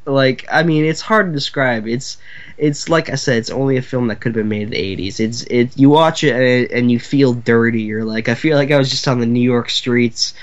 Like 0.05 0.45
I 0.51 0.63
mean, 0.63 0.85
it's 0.85 1.01
hard 1.01 1.27
to 1.27 1.31
describe. 1.31 1.87
It's 1.87 2.17
it's 2.57 2.89
like 2.89 3.09
I 3.09 3.15
said, 3.15 3.37
it's 3.37 3.49
only 3.49 3.77
a 3.77 3.81
film 3.81 4.07
that 4.07 4.19
could 4.19 4.35
have 4.35 4.43
been 4.43 4.49
made 4.49 4.63
in 4.63 4.69
the 4.69 5.09
'80s. 5.09 5.19
It's 5.19 5.43
it 5.43 5.77
you 5.77 5.89
watch 5.89 6.23
it 6.23 6.35
and, 6.35 6.71
and 6.79 6.91
you 6.91 6.99
feel 6.99 7.33
dirty. 7.33 7.83
You're 7.83 8.05
like, 8.05 8.29
I 8.29 8.35
feel 8.35 8.55
like 8.57 8.71
I 8.71 8.77
was 8.77 8.89
just 8.91 9.07
on 9.07 9.19
the 9.19 9.25
New 9.25 9.41
York 9.41 9.69
streets 9.69 10.35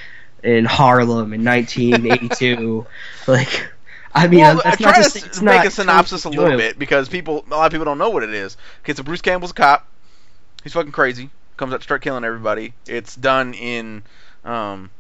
in 0.43 0.65
Harlem 0.65 1.33
in 1.33 1.45
1982. 1.45 2.87
like, 3.29 3.69
I 4.15 4.27
mean, 4.27 4.41
well, 4.41 4.61
that's 4.65 4.81
I 4.81 4.85
not 4.85 4.95
try 4.95 5.03
to 5.05 5.11
to 5.11 5.27
it's 5.27 5.41
make 5.41 5.65
a 5.65 5.71
synopsis 5.71 6.25
a 6.25 6.29
little 6.29 6.45
enjoyable. 6.45 6.59
bit 6.71 6.79
because 6.79 7.09
people, 7.09 7.45
a 7.49 7.51
lot 7.51 7.67
of 7.67 7.73
people 7.73 7.85
don't 7.85 7.99
know 7.99 8.11
what 8.11 8.23
it 8.23 8.35
is. 8.35 8.57
Okay, 8.83 8.95
so 8.95 9.03
Bruce 9.03 9.23
Campbell's 9.23 9.53
a 9.53 9.55
cop. 9.55 9.87
He's 10.63 10.73
fucking 10.73 10.93
crazy. 10.93 11.31
Comes 11.57 11.73
out 11.73 11.79
to 11.79 11.83
start 11.85 12.03
killing 12.03 12.25
everybody. 12.25 12.75
It's 12.87 13.15
done 13.15 13.55
in 13.55 14.03
um, 14.45 14.91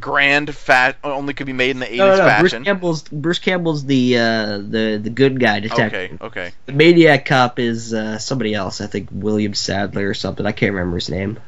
grand 0.00 0.54
fat. 0.54 0.96
Only 1.04 1.34
could 1.34 1.46
be 1.46 1.52
made 1.52 1.70
in 1.70 1.80
the 1.80 1.86
80s 1.86 1.96
No, 1.96 2.08
no, 2.08 2.16
no. 2.16 2.38
Bruce 2.40 2.52
fashion. 2.52 2.64
Campbell's 2.64 3.02
Bruce 3.02 3.38
Campbell's 3.38 3.84
the 3.84 4.18
uh, 4.18 4.58
the 4.58 5.00
the 5.02 5.10
good 5.10 5.38
guy 5.40 5.60
detective. 5.60 6.20
okay. 6.22 6.52
The 6.66 6.72
Maniac 6.72 7.24
cop 7.26 7.58
is 7.58 7.92
uh, 7.94 8.18
somebody 8.18 8.54
else. 8.54 8.80
I 8.80 8.86
think 8.86 9.08
William 9.12 9.54
Sadler 9.54 10.08
or 10.08 10.14
something. 10.14 10.44
I 10.46 10.52
can't 10.52 10.72
remember 10.74 10.96
his 10.96 11.10
name. 11.10 11.38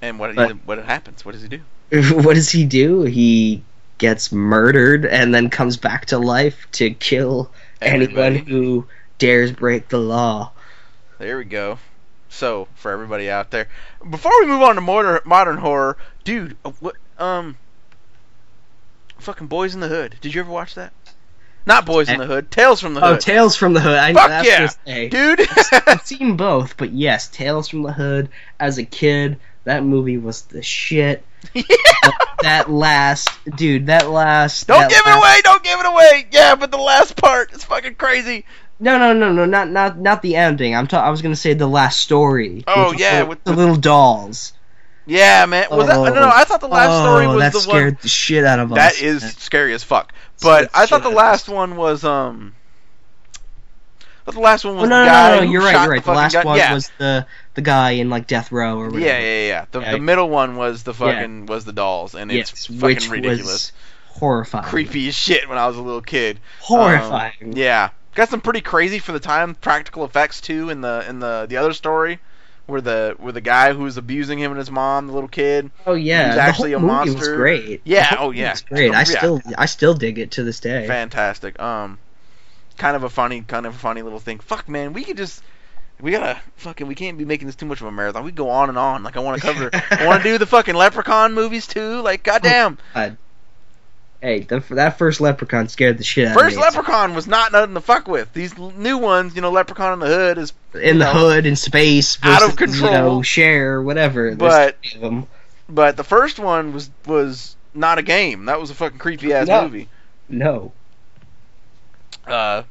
And 0.00 0.18
what 0.18 0.34
But- 0.34 0.56
what 0.64 0.78
happens? 0.84 1.24
What 1.24 1.32
does 1.32 1.42
he 1.42 1.48
do? 1.48 1.60
what 2.22 2.34
does 2.34 2.50
he 2.50 2.64
do? 2.64 3.02
He 3.02 3.62
gets 3.98 4.32
murdered 4.32 5.06
and 5.06 5.32
then 5.34 5.48
comes 5.50 5.76
back 5.76 6.06
to 6.06 6.18
life 6.18 6.66
to 6.72 6.90
kill 6.90 7.52
anyone 7.80 8.34
who 8.34 8.86
dares 9.18 9.52
break 9.52 9.88
the 9.88 9.98
law. 9.98 10.50
There 11.18 11.38
we 11.38 11.44
go. 11.44 11.78
So 12.32 12.66
for 12.74 12.90
everybody 12.90 13.30
out 13.30 13.50
there, 13.50 13.68
before 14.08 14.32
we 14.40 14.46
move 14.46 14.62
on 14.62 14.76
to 14.76 14.80
modern 14.80 15.20
modern 15.24 15.58
horror, 15.58 15.98
dude, 16.24 16.56
uh, 16.64 16.70
what 16.80 16.96
um, 17.18 17.56
fucking 19.18 19.48
Boys 19.48 19.74
in 19.74 19.80
the 19.80 19.88
Hood. 19.88 20.16
Did 20.20 20.34
you 20.34 20.40
ever 20.40 20.50
watch 20.50 20.74
that? 20.74 20.92
Not 21.66 21.86
Boys 21.86 22.08
in 22.08 22.18
the 22.18 22.26
Hood, 22.26 22.50
Tales 22.50 22.80
from 22.80 22.94
the 22.94 23.00
Hood. 23.00 23.16
Oh, 23.16 23.18
Tales 23.18 23.54
from 23.54 23.74
the 23.74 23.80
Hood. 23.80 23.98
I 23.98 24.14
Fuck 24.14 24.28
that's 24.28 24.48
yeah, 24.48 24.94
I 24.94 25.08
dude. 25.08 25.46
I've 25.86 26.00
seen 26.06 26.36
both, 26.36 26.76
but 26.76 26.90
yes, 26.90 27.28
Tales 27.28 27.68
from 27.68 27.82
the 27.82 27.92
Hood. 27.92 28.30
As 28.58 28.78
a 28.78 28.84
kid, 28.84 29.38
that 29.64 29.84
movie 29.84 30.18
was 30.18 30.42
the 30.42 30.62
shit. 30.62 31.24
Yeah. 31.54 32.10
that 32.42 32.70
last, 32.70 33.28
dude, 33.56 33.86
that 33.86 34.08
last. 34.08 34.66
Don't 34.66 34.80
that 34.80 34.90
give 34.90 35.02
it 35.04 35.16
away! 35.16 35.40
Don't 35.42 35.62
give 35.62 35.78
it 35.78 35.86
away! 35.86 36.26
Yeah, 36.32 36.54
but 36.54 36.70
the 36.70 36.78
last 36.78 37.16
part 37.16 37.52
is 37.52 37.62
fucking 37.64 37.96
crazy. 37.96 38.44
No, 38.80 38.98
no, 38.98 39.12
no, 39.12 39.32
no, 39.32 39.44
not 39.44 39.70
not 39.70 39.98
not 39.98 40.22
the 40.22 40.34
ending. 40.36 40.74
I'm. 40.74 40.86
Ta- 40.88 41.02
I 41.02 41.10
was 41.10 41.22
gonna 41.22 41.36
say 41.36 41.54
the 41.54 41.68
last 41.68 42.00
story. 42.00 42.64
Oh, 42.66 42.92
yeah, 42.92 43.22
with- 43.22 43.42
the 43.44 43.52
little 43.52 43.76
dolls. 43.76 44.52
Yeah, 45.06 45.46
man. 45.46 45.66
Was 45.70 45.86
that? 45.88 45.94
No, 45.96 46.14
no, 46.14 46.30
I 46.32 46.44
thought 46.44 46.60
the 46.60 46.68
last 46.68 46.90
oh, 46.90 47.02
story 47.04 47.26
was 47.26 47.38
that 47.40 47.52
the 47.52 47.60
scared 47.60 47.94
one. 47.94 47.98
the 48.02 48.08
shit 48.08 48.44
out 48.44 48.58
of 48.60 48.72
us. 48.72 48.76
That 48.76 49.02
is 49.02 49.22
man. 49.22 49.32
scary 49.32 49.74
as 49.74 49.82
fuck. 49.82 50.12
But 50.42 50.70
I 50.74 50.86
thought 50.86 51.02
the 51.02 51.10
last 51.10 51.48
one 51.48 51.76
was 51.76 52.04
um. 52.04 52.54
Thought 54.24 54.34
the 54.34 54.40
last 54.40 54.64
one 54.64 54.76
was 54.76 54.84
Oh, 54.84 54.88
no, 54.88 54.98
the 55.00 55.04
no, 55.06 55.10
guy 55.10 55.34
no, 55.34 55.44
no, 55.44 55.50
you're 55.50 55.62
right, 55.62 55.72
you're 55.82 55.90
right. 55.90 55.96
The 55.96 56.02
fucking 56.02 56.16
last 56.16 56.32
guy- 56.34 56.44
one 56.44 56.56
yeah. 56.58 56.74
was 56.74 56.90
the 56.98 57.26
the 57.54 57.62
guy 57.62 57.90
in 57.92 58.08
like 58.10 58.28
death 58.28 58.52
row 58.52 58.78
or 58.78 58.86
whatever. 58.86 59.00
Yeah, 59.04 59.18
yeah, 59.18 59.46
yeah. 59.48 59.64
The, 59.72 59.80
Yeah. 59.80 59.92
the 59.92 59.98
middle 59.98 60.28
one 60.30 60.54
was 60.56 60.84
the 60.84 60.92
Yeah. 60.92 60.98
fucking 60.98 61.46
was 61.46 61.64
the 61.64 61.72
dolls, 61.72 62.14
and 62.14 62.30
it's 62.30 62.52
Yes, 62.52 62.66
fucking 62.66 62.80
which 62.80 63.08
ridiculous, 63.10 63.42
was 63.46 63.72
horrifying. 64.10 64.64
creepy 64.64 65.08
as 65.08 65.16
shit 65.16 65.48
when 65.48 65.58
I 65.58 65.66
was 65.66 65.76
a 65.76 65.82
little 65.82 66.02
kid. 66.02 66.38
Horrifying. 66.60 67.32
Um, 67.42 67.52
yeah, 67.54 67.88
got 68.14 68.28
some 68.28 68.40
pretty 68.40 68.60
crazy 68.60 68.98
for 68.98 69.12
the 69.12 69.20
time 69.20 69.54
practical 69.54 70.04
effects 70.04 70.40
too 70.40 70.70
in 70.70 70.80
the 70.80 71.04
in 71.08 71.18
the 71.18 71.46
the 71.48 71.56
other 71.56 71.72
story, 71.72 72.18
where 72.66 72.80
the 72.80 73.14
where 73.18 73.32
the 73.32 73.40
guy 73.40 73.72
who 73.72 73.84
was 73.84 73.96
abusing 73.96 74.38
him 74.38 74.50
and 74.52 74.58
his 74.58 74.70
mom, 74.70 75.06
the 75.06 75.12
little 75.12 75.28
kid. 75.28 75.70
Oh 75.86 75.94
yeah, 75.94 76.28
He's 76.28 76.36
actually 76.38 76.72
whole 76.72 76.88
a 76.90 77.04
movie 77.04 77.16
was 77.16 77.28
great. 77.28 77.80
Yeah, 77.84 78.16
oh, 78.18 78.30
yeah. 78.30 78.52
was 78.52 78.62
great. 78.62 78.92
I 78.92 78.98
Yeah. 79.00 79.04
still 79.04 79.40
I 79.56 79.66
still 79.66 79.94
dig 79.94 80.18
it 80.18 80.32
to 80.32 80.42
this 80.44 80.60
day. 80.60 80.86
Fantastic. 80.86 81.60
Um, 81.60 81.98
kind 82.78 82.96
of 82.96 83.04
a 83.04 83.10
funny, 83.10 83.42
kind 83.42 83.66
of 83.66 83.74
a 83.74 83.78
funny 83.78 84.02
little 84.02 84.18
thing. 84.20 84.38
Fuck, 84.38 84.68
man, 84.68 84.92
we 84.92 85.04
could 85.04 85.16
just. 85.16 85.42
We 86.00 86.10
gotta 86.10 86.40
fucking. 86.56 86.88
We 86.88 86.96
can't 86.96 87.16
be 87.16 87.24
making 87.24 87.46
this 87.46 87.54
too 87.54 87.66
much 87.66 87.80
of 87.80 87.86
a 87.86 87.92
marathon. 87.92 88.24
We 88.24 88.32
go 88.32 88.50
on 88.50 88.68
and 88.68 88.76
on. 88.76 89.04
Like 89.04 89.16
I 89.16 89.20
want 89.20 89.40
to 89.40 89.46
cover. 89.46 89.70
I 89.90 90.04
want 90.04 90.20
to 90.24 90.28
do 90.28 90.36
the 90.36 90.46
fucking 90.46 90.74
Leprechaun 90.74 91.32
movies 91.32 91.68
too. 91.68 92.00
Like 92.00 92.24
goddamn. 92.24 92.78
God. 92.92 93.16
Hey, 94.22 94.40
the, 94.40 94.60
that 94.70 94.98
first 94.98 95.20
Leprechaun 95.20 95.66
scared 95.68 95.98
the 95.98 96.04
shit 96.04 96.28
out 96.28 96.34
First 96.34 96.54
of 96.54 96.58
me. 96.60 96.62
First 96.62 96.76
Leprechaun 96.76 97.14
was 97.14 97.26
not 97.26 97.50
nothing 97.50 97.74
to 97.74 97.80
fuck 97.80 98.06
with. 98.06 98.32
These 98.32 98.56
new 98.56 98.96
ones, 98.96 99.34
you 99.34 99.42
know, 99.42 99.50
Leprechaun 99.50 99.94
in 99.94 99.98
the 99.98 100.06
Hood 100.06 100.38
is 100.38 100.52
in 100.74 100.98
the 101.00 101.06
know, 101.06 101.12
hood 101.12 101.44
in 101.44 101.56
space, 101.56 102.16
out 102.22 102.42
of 102.42 102.52
versus, 102.56 102.76
You 102.76 102.82
control. 102.86 102.92
know, 103.16 103.22
share 103.22 103.82
whatever. 103.82 104.32
But- 104.36 104.76
but 105.68 105.96
the 105.96 106.04
first 106.04 106.38
one 106.38 106.72
was 106.72 106.88
was 107.06 107.56
not 107.74 107.98
a 107.98 108.02
game. 108.02 108.44
That 108.44 108.60
was 108.60 108.70
a 108.70 108.74
fucking 108.74 108.98
creepy 108.98 109.32
ass 109.32 109.48
No. 109.48 109.62
movie. 109.62 109.88
no. 110.28 110.72
Uh, 112.26 112.62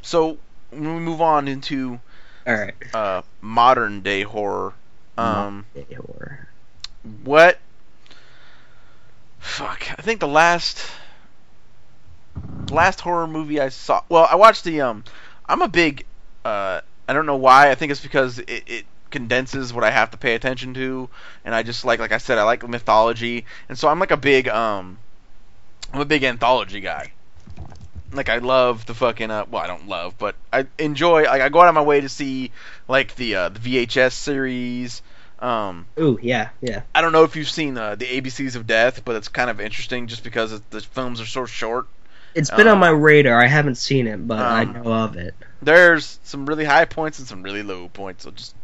so 0.00 0.38
when 0.70 0.94
we 0.94 1.00
move 1.00 1.20
on 1.20 1.48
into 1.48 2.00
All 2.46 2.54
right. 2.54 2.74
uh 2.94 3.22
modern 3.42 4.00
day 4.00 4.22
horror, 4.22 4.72
um, 5.18 5.66
Day 5.74 5.86
horror. 5.94 6.48
what? 7.24 7.58
Fuck, 9.46 9.88
I 9.96 10.02
think 10.02 10.20
the 10.20 10.28
last 10.28 10.84
last 12.70 13.00
horror 13.00 13.26
movie 13.26 13.58
I 13.58 13.70
saw. 13.70 14.02
Well, 14.08 14.26
I 14.30 14.34
watched 14.34 14.64
the 14.64 14.82
um. 14.82 15.04
I'm 15.48 15.62
a 15.62 15.68
big. 15.68 16.04
Uh, 16.44 16.80
I 17.08 17.12
don't 17.14 17.24
know 17.24 17.36
why. 17.36 17.70
I 17.70 17.74
think 17.74 17.92
it's 17.92 18.02
because 18.02 18.38
it, 18.40 18.64
it 18.66 18.84
condenses 19.10 19.72
what 19.72 19.84
I 19.84 19.90
have 19.90 20.10
to 20.10 20.18
pay 20.18 20.34
attention 20.34 20.74
to, 20.74 21.08
and 21.44 21.54
I 21.54 21.62
just 21.62 21.86
like, 21.86 22.00
like 22.00 22.12
I 22.12 22.18
said, 22.18 22.36
I 22.36 22.42
like 22.42 22.68
mythology, 22.68 23.46
and 23.68 23.78
so 23.78 23.88
I'm 23.88 23.98
like 23.98 24.10
a 24.10 24.18
big 24.18 24.48
um. 24.48 24.98
I'm 25.94 26.00
a 26.00 26.04
big 26.04 26.24
anthology 26.24 26.80
guy. 26.80 27.12
Like 28.12 28.28
I 28.28 28.38
love 28.38 28.84
the 28.84 28.94
fucking 28.94 29.30
uh, 29.30 29.46
well 29.48 29.62
I 29.62 29.68
don't 29.68 29.88
love 29.88 30.18
but 30.18 30.34
I 30.52 30.66
enjoy 30.78 31.22
like 31.22 31.40
I 31.40 31.48
go 31.48 31.60
out 31.60 31.68
of 31.68 31.74
my 31.74 31.82
way 31.82 32.00
to 32.00 32.08
see 32.08 32.50
like 32.88 33.14
the 33.14 33.34
uh, 33.36 33.48
the 33.48 33.60
VHS 33.60 34.12
series 34.12 35.02
um 35.40 35.86
Ooh, 35.98 36.18
yeah, 36.22 36.50
yeah. 36.60 36.82
I 36.94 37.00
don't 37.02 37.12
know 37.12 37.24
if 37.24 37.36
you've 37.36 37.48
seen 37.48 37.76
uh, 37.78 37.94
the 37.94 38.06
ABCs 38.06 38.56
of 38.56 38.66
Death, 38.66 39.04
but 39.04 39.16
it's 39.16 39.28
kind 39.28 39.50
of 39.50 39.60
interesting 39.60 40.06
just 40.08 40.24
because 40.24 40.52
it, 40.52 40.70
the 40.70 40.80
films 40.80 41.20
are 41.20 41.26
so 41.26 41.46
short. 41.46 41.86
It's 42.34 42.50
been 42.50 42.68
Um, 42.68 42.68
on 42.68 42.78
my 42.78 42.90
radar. 42.90 43.40
I 43.42 43.46
haven't 43.46 43.76
seen 43.76 44.06
it, 44.06 44.26
but 44.28 44.46
I 44.46 44.64
um, 44.64 44.72
know 44.72 44.92
of 44.92 45.16
it. 45.16 45.34
There's 45.62 46.20
some 46.22 46.46
really 46.46 46.64
high 46.64 46.84
points 46.84 47.18
and 47.18 47.28
some 47.28 47.42
really 47.42 47.62
low 47.62 47.88
points. 47.88 48.26
I'll 48.26 48.32
just 48.32 48.54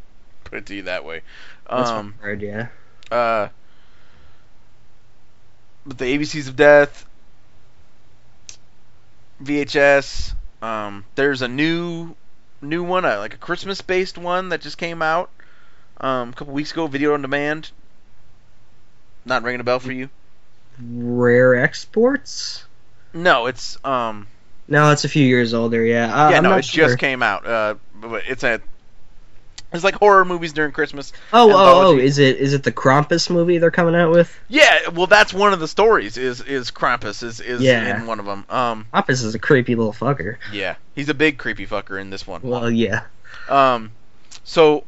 put 0.45 0.59
it 0.59 0.67
to 0.67 0.75
you 0.75 0.83
that 0.83 1.05
way. 1.05 1.23
That's 1.75 1.93
Um, 1.93 2.15
hard, 2.21 2.43
yeah. 2.43 2.69
uh, 3.11 3.49
but 5.87 5.99
the 5.99 6.05
ABCs 6.05 6.49
of 6.49 6.57
Death, 6.57 7.07
VHS. 9.39 10.35
Um, 10.61 11.05
there's 11.15 11.43
a 11.43 11.49
new 11.49 12.15
new 12.61 12.83
one, 12.85 13.05
uh, 13.05 13.19
like 13.19 13.35
a 13.35 13.39
Christmas 13.39 13.81
based 13.81 14.17
one 14.19 14.51
that 14.51 14.61
just 14.61 14.79
came 14.79 15.03
out 15.03 15.31
um, 16.01 16.31
a 16.31 16.33
couple 16.33 16.55
weeks 16.55 16.73
ago. 16.73 16.87
Video 16.87 17.15
on 17.15 17.23
demand. 17.23 17.71
Not 19.25 19.43
ringing 19.43 19.61
a 19.61 19.65
bell 19.65 19.79
for 19.79 19.93
you? 19.93 20.09
Rare 20.81 21.55
exports? 21.55 22.65
No, 23.15 23.47
it's 23.47 23.83
um. 23.85 24.27
No, 24.69 24.91
it's 24.91 25.05
a 25.05 25.09
few 25.09 25.25
years 25.27 25.55
older. 25.55 25.85
Yeah. 25.85 26.05
Uh, 26.07 26.31
yeah, 26.31 26.37
I'm 26.39 26.43
no, 26.43 26.57
it 26.57 26.65
sure. 26.65 26.87
just 26.87 26.99
came 26.99 27.23
out. 27.23 27.47
Uh, 27.47 27.75
but 27.95 28.25
it's 28.27 28.43
a. 28.43 28.61
It's 29.73 29.85
like 29.85 29.95
horror 29.95 30.27
movies 30.27 30.53
during 30.53 30.73
Christmas. 30.73 31.15
Oh, 31.33 31.51
oh, 31.51 31.87
oh! 31.87 31.99
Is 31.99 32.19
it 32.19 32.37
is 32.37 32.53
it 32.53 32.63
the 32.63 32.73
Krampus 32.73 33.31
movie 33.31 33.57
they're 33.57 33.71
coming 33.71 33.95
out 33.95 34.11
with? 34.11 34.39
Yeah, 34.49 34.89
well, 34.91 35.07
that's 35.07 35.33
one 35.33 35.55
of 35.55 35.61
the 35.61 35.69
stories. 35.69 36.19
Is 36.19 36.43
is 36.43 36.71
Krampus 36.71 37.23
is 37.23 37.41
is 37.41 37.63
Yeah. 37.63 37.97
in 37.99 38.07
one 38.07 38.21
of 38.21 38.27
them. 38.27 38.45
Um, 38.51 38.87
Krampus 38.93 39.25
is 39.25 39.35
a 39.35 39.39
creepy 39.39 39.75
little 39.75 39.95
fucker. 39.95 40.37
yeah, 40.53 40.75
he's 40.95 41.09
a 41.09 41.15
big 41.15 41.39
creepy 41.39 41.67
fucker 41.67 41.99
in 41.99 42.11
this 42.11 42.27
one. 42.27 42.43
Well, 42.43 42.71
yeah. 42.71 43.05
Um, 43.49 43.93
so, 44.45 44.85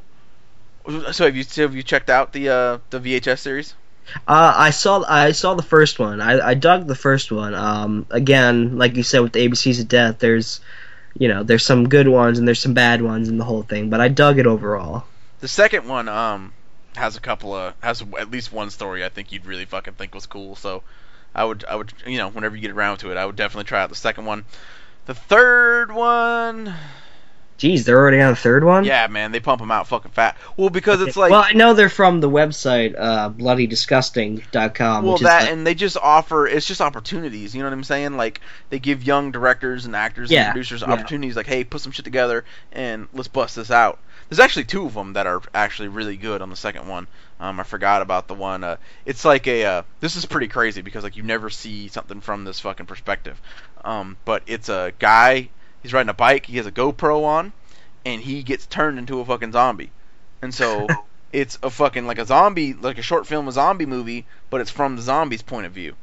so 1.12 1.24
have 1.24 1.36
you 1.36 1.44
have 1.56 1.74
you 1.74 1.82
checked 1.82 2.10
out 2.10 2.32
the 2.32 2.48
uh 2.48 2.78
the 2.90 3.00
VHS 3.00 3.38
series? 3.38 3.74
Uh, 4.28 4.54
I 4.56 4.70
saw 4.70 5.02
I 5.08 5.32
saw 5.32 5.54
the 5.54 5.62
first 5.62 5.98
one. 5.98 6.20
I, 6.20 6.48
I 6.48 6.54
dug 6.54 6.86
the 6.86 6.94
first 6.94 7.32
one. 7.32 7.54
Um, 7.54 8.06
again, 8.10 8.76
like 8.76 8.96
you 8.96 9.02
said 9.02 9.20
with 9.20 9.32
the 9.32 9.48
ABCs 9.48 9.80
of 9.80 9.88
Death, 9.88 10.18
there's 10.18 10.60
you 11.16 11.28
know 11.28 11.42
there's 11.42 11.64
some 11.64 11.88
good 11.88 12.08
ones 12.08 12.38
and 12.38 12.46
there's 12.46 12.60
some 12.60 12.74
bad 12.74 13.00
ones 13.00 13.28
in 13.28 13.38
the 13.38 13.44
whole 13.44 13.62
thing, 13.62 13.90
but 13.90 14.00
I 14.00 14.08
dug 14.08 14.38
it 14.38 14.46
overall. 14.46 15.04
The 15.40 15.48
second 15.48 15.88
one 15.88 16.08
um 16.08 16.52
has 16.96 17.16
a 17.16 17.20
couple 17.20 17.54
of 17.54 17.74
has 17.80 18.02
at 18.18 18.30
least 18.30 18.52
one 18.52 18.70
story 18.70 19.04
I 19.04 19.08
think 19.08 19.32
you'd 19.32 19.46
really 19.46 19.64
fucking 19.64 19.94
think 19.94 20.14
was 20.14 20.26
cool. 20.26 20.54
So 20.54 20.82
I 21.34 21.44
would 21.44 21.64
I 21.64 21.74
would 21.74 21.92
you 22.06 22.18
know 22.18 22.28
whenever 22.28 22.56
you 22.56 22.62
get 22.62 22.72
around 22.72 22.98
to 22.98 23.10
it, 23.10 23.16
I 23.16 23.24
would 23.24 23.36
definitely 23.36 23.64
try 23.64 23.82
out 23.82 23.88
the 23.88 23.96
second 23.96 24.26
one. 24.26 24.44
The 25.06 25.14
third 25.14 25.92
one, 25.92 26.74
Jeez, 27.58 27.84
they're 27.84 27.96
already 27.98 28.20
on 28.20 28.30
the 28.30 28.36
third 28.36 28.64
one. 28.64 28.84
yeah, 28.84 29.06
man, 29.06 29.30
they 29.30 29.38
pump 29.38 29.60
them 29.60 29.70
out 29.70 29.86
fucking 29.86 30.10
fat. 30.10 30.36
Well, 30.56 30.70
because 30.70 31.00
it's 31.00 31.16
like 31.16 31.30
well, 31.30 31.44
I 31.46 31.52
know 31.52 31.72
they're 31.74 31.88
from 31.88 32.20
the 32.20 32.28
website 32.28 32.94
uh, 32.98 33.30
bloodydisgusting.com. 33.30 35.04
well 35.04 35.18
that 35.18 35.42
like- 35.42 35.50
and 35.52 35.66
they 35.66 35.74
just 35.74 35.96
offer 35.96 36.46
it's 36.46 36.66
just 36.66 36.80
opportunities 36.80 37.54
you 37.54 37.62
know 37.62 37.66
what 37.68 37.72
i'm 37.72 37.84
saying 37.84 38.16
like 38.16 38.40
they 38.70 38.78
give 38.78 39.04
young 39.04 39.30
directors 39.30 39.84
and 39.86 39.94
actors 39.96 40.30
Yeah, 40.30 40.44
and 40.44 40.52
producers 40.52 40.82
yeah. 40.82 40.92
opportunities 40.92 41.36
like 41.36 41.46
hey 41.46 41.64
put 41.64 41.80
some 41.80 41.92
shit 41.92 42.04
together 42.04 42.44
and 42.72 43.08
let's 43.12 43.28
bust 43.28 43.56
this 43.56 43.70
out 43.70 43.98
there's 44.28 44.40
actually 44.40 44.64
two 44.64 44.86
of 44.86 44.94
them 44.94 45.12
that 45.14 45.26
are 45.26 45.42
actually 45.54 45.88
really 45.88 46.16
good 46.16 46.42
on 46.42 46.50
the 46.50 46.56
second 46.56 46.88
one 46.88 47.06
um, 47.40 47.60
i 47.60 47.62
forgot 47.62 48.02
about 48.02 48.28
the 48.28 48.34
one 48.34 48.64
uh, 48.64 48.76
it's 49.06 49.24
like 49.24 49.46
a 49.46 49.64
uh, 49.64 49.82
this 50.00 50.16
is 50.16 50.26
pretty 50.26 50.48
crazy 50.48 50.82
because 50.82 51.04
like 51.04 51.16
you 51.16 51.22
never 51.22 51.50
see 51.50 51.88
something 51.88 52.20
from 52.20 52.44
this 52.44 52.60
fucking 52.60 52.86
perspective 52.86 53.40
um, 53.84 54.16
but 54.24 54.42
it's 54.46 54.68
a 54.68 54.92
guy 54.98 55.48
he's 55.84 55.92
riding 55.92 56.08
a 56.10 56.14
bike. 56.14 56.46
He 56.46 56.56
has 56.56 56.66
a 56.66 56.72
gopro 56.72 57.22
on 57.24 57.52
and 58.04 58.20
he 58.20 58.42
gets 58.42 58.66
turned 58.66 58.98
into 58.98 59.20
a 59.20 59.24
fucking 59.24 59.52
zombie. 59.52 59.92
And 60.42 60.52
so 60.52 60.88
it's 61.32 61.58
a 61.62 61.70
fucking 61.70 62.06
like 62.06 62.18
a 62.18 62.26
zombie 62.26 62.74
like 62.74 62.98
a 62.98 63.02
short 63.02 63.26
film 63.28 63.46
a 63.48 63.52
zombie 63.52 63.86
movie 63.86 64.24
but 64.50 64.60
it's 64.60 64.70
from 64.70 64.96
the 64.96 65.02
zombie's 65.02 65.42
point 65.42 65.66
of 65.66 65.72
view. 65.72 65.94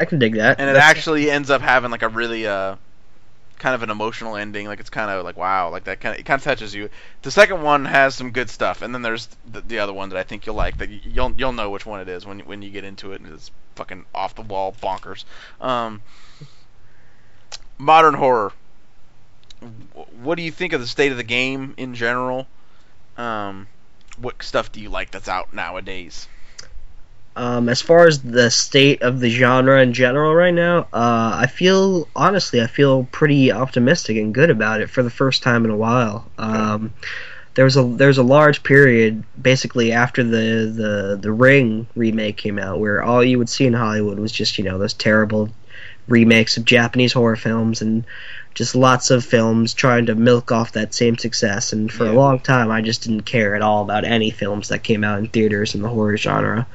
I 0.00 0.04
can 0.06 0.18
dig 0.18 0.34
that. 0.34 0.58
and 0.58 0.68
it 0.68 0.72
That's- 0.72 0.90
actually 0.90 1.30
ends 1.30 1.48
up 1.50 1.60
having 1.62 1.90
like 1.92 2.02
a 2.02 2.08
really 2.08 2.46
uh 2.48 2.74
kind 3.58 3.76
of 3.76 3.82
an 3.84 3.90
emotional 3.90 4.34
ending. 4.36 4.66
Like 4.66 4.80
it's 4.80 4.90
kind 4.90 5.08
of 5.10 5.24
like 5.24 5.36
wow 5.36 5.70
like 5.70 5.84
that 5.84 6.00
kind 6.00 6.14
of 6.14 6.20
it 6.20 6.24
kind 6.24 6.38
of 6.40 6.44
touches 6.44 6.74
you. 6.74 6.88
The 7.22 7.30
second 7.30 7.62
one 7.62 7.84
has 7.84 8.14
some 8.16 8.32
good 8.32 8.50
stuff 8.50 8.82
and 8.82 8.92
then 8.92 9.02
there's 9.02 9.28
the, 9.50 9.60
the 9.60 9.78
other 9.78 9.92
one 9.92 10.08
that 10.08 10.18
i 10.18 10.24
think 10.24 10.46
you'll 10.46 10.56
like 10.56 10.78
that 10.78 10.88
you'll 10.90 11.32
you'll 11.38 11.52
know 11.52 11.70
which 11.70 11.86
one 11.86 12.00
it 12.00 12.08
is 12.08 12.26
when 12.26 12.40
you- 12.40 12.44
when 12.44 12.62
you 12.62 12.70
get 12.70 12.82
into 12.84 13.12
it 13.12 13.20
and 13.20 13.32
it's 13.32 13.50
fucking 13.76 14.04
off 14.14 14.34
the 14.34 14.42
wall 14.42 14.74
bonkers. 14.82 15.24
Um 15.60 16.02
modern 17.78 18.14
horror 18.14 18.52
what 20.22 20.36
do 20.36 20.42
you 20.42 20.52
think 20.52 20.72
of 20.72 20.80
the 20.80 20.86
state 20.86 21.10
of 21.10 21.18
the 21.18 21.24
game 21.24 21.74
in 21.76 21.94
general? 21.94 22.46
Um 23.16 23.66
what 24.18 24.42
stuff 24.42 24.72
do 24.72 24.80
you 24.80 24.88
like 24.88 25.10
that's 25.10 25.28
out 25.28 25.52
nowadays? 25.52 26.28
Um, 27.34 27.70
as 27.70 27.80
far 27.80 28.06
as 28.06 28.20
the 28.20 28.50
state 28.50 29.00
of 29.02 29.18
the 29.18 29.30
genre 29.30 29.80
in 29.80 29.94
general 29.94 30.34
right 30.34 30.52
now, 30.52 30.80
uh, 30.92 31.38
I 31.40 31.46
feel 31.46 32.06
honestly, 32.14 32.60
I 32.60 32.66
feel 32.66 33.04
pretty 33.04 33.50
optimistic 33.50 34.18
and 34.18 34.34
good 34.34 34.50
about 34.50 34.82
it 34.82 34.90
for 34.90 35.02
the 35.02 35.10
first 35.10 35.42
time 35.42 35.64
in 35.64 35.70
a 35.70 35.76
while. 35.76 36.30
Um, 36.36 36.92
there 37.54 37.64
was 37.64 37.76
a 37.76 37.84
there's 37.84 38.18
a 38.18 38.22
large 38.22 38.62
period 38.62 39.24
basically 39.40 39.92
after 39.92 40.22
the, 40.22 40.72
the 40.74 41.18
the 41.20 41.32
Ring 41.32 41.86
remake 41.94 42.36
came 42.36 42.58
out 42.58 42.80
where 42.80 43.02
all 43.02 43.24
you 43.24 43.38
would 43.38 43.48
see 43.48 43.66
in 43.66 43.72
Hollywood 43.72 44.18
was 44.18 44.32
just 44.32 44.58
you 44.58 44.64
know 44.64 44.78
those 44.78 44.94
terrible 44.94 45.50
remakes 46.08 46.56
of 46.56 46.64
Japanese 46.64 47.12
horror 47.12 47.36
films 47.36 47.80
and 47.80 48.04
just 48.54 48.74
lots 48.74 49.10
of 49.10 49.24
films 49.24 49.74
trying 49.74 50.06
to 50.06 50.14
milk 50.14 50.52
off 50.52 50.72
that 50.72 50.92
same 50.94 51.16
success. 51.18 51.72
And 51.72 51.90
for 51.90 52.04
Yeah. 52.04 52.12
a 52.12 52.14
long 52.14 52.38
time, 52.40 52.70
I 52.70 52.82
just 52.82 53.02
didn't 53.04 53.22
care 53.22 53.54
at 53.54 53.62
all 53.62 53.82
about 53.82 54.04
any 54.04 54.30
films 54.30 54.68
that 54.68 54.82
came 54.82 55.04
out 55.04 55.18
in 55.18 55.28
theaters 55.28 55.74
in 55.74 55.82
the 55.82 55.88
horror 55.88 56.16
genre. 56.16 56.66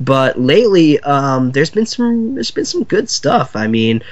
But 0.00 0.40
lately, 0.40 1.00
um, 1.00 1.50
there's 1.52 1.70
been 1.70 1.86
some 1.86 2.34
there's 2.34 2.50
been 2.52 2.64
some 2.64 2.84
good 2.84 3.10
stuff. 3.10 3.56
I 3.56 3.66
mean, 3.66 4.02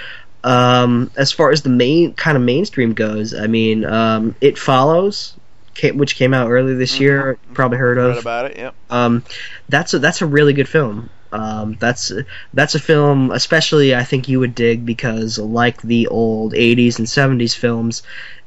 um, 0.44 1.10
as 1.16 1.32
far 1.32 1.50
as 1.50 1.62
the 1.62 1.68
main 1.70 2.14
kind 2.14 2.36
of 2.36 2.42
mainstream 2.42 2.92
goes, 2.94 3.34
I 3.34 3.46
mean, 3.46 3.84
um, 3.84 4.34
It 4.40 4.58
Follows, 4.58 5.34
ca- 5.76 5.92
which 5.92 6.16
came 6.16 6.34
out 6.34 6.50
earlier 6.50 6.74
this 6.76 6.98
year, 7.00 7.38
probably 7.54 7.78
heard 7.78 7.96
Read 7.98 8.10
of. 8.10 8.18
about 8.18 8.50
it 8.50 8.56
yep 8.58 8.74
Um, 8.90 9.22
that's 9.68 9.94
a 9.94 9.98
that's 9.98 10.22
a 10.22 10.26
really 10.26 10.52
good 10.52 10.68
film. 10.68 11.08
Um, 11.36 11.76
that's 11.78 12.12
that's 12.54 12.74
a 12.74 12.80
film, 12.80 13.30
especially 13.30 13.94
I 13.94 14.04
think 14.04 14.28
you 14.28 14.40
would 14.40 14.54
dig 14.54 14.84
because 14.86 15.38
like 15.38 15.80
the 15.82 16.08
old 16.08 16.52
'80s 16.54 16.98
and 16.98 17.06
'70s 17.08 17.54
films, 17.54 18.02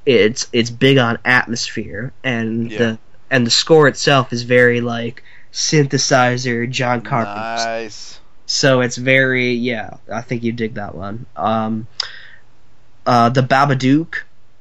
it's 0.06 0.48
it's 0.54 0.70
big 0.70 0.98
on 0.98 1.20
atmosphere 1.26 2.14
and 2.24 2.72
Yeah. 2.72 2.78
the 2.78 3.00
and 3.32 3.46
the 3.46 3.52
score 3.52 3.88
itself 3.88 4.34
is 4.34 4.44
very 4.44 4.82
like 4.82 5.24
synthesizer 5.52 6.70
John 6.70 7.02
Carpenter. 7.02 7.40
nice 7.42 8.20
So 8.46 8.82
it's 8.82 8.98
very 8.98 9.54
yeah. 9.54 9.98
I 10.12 10.22
think 10.22 10.44
you 10.44 10.52
dig 10.52 10.76
that 10.76 10.96
one. 10.96 11.26
Um, 11.36 11.88
uh, 13.06 13.30
the 13.30 13.42
Babadook 13.42 14.16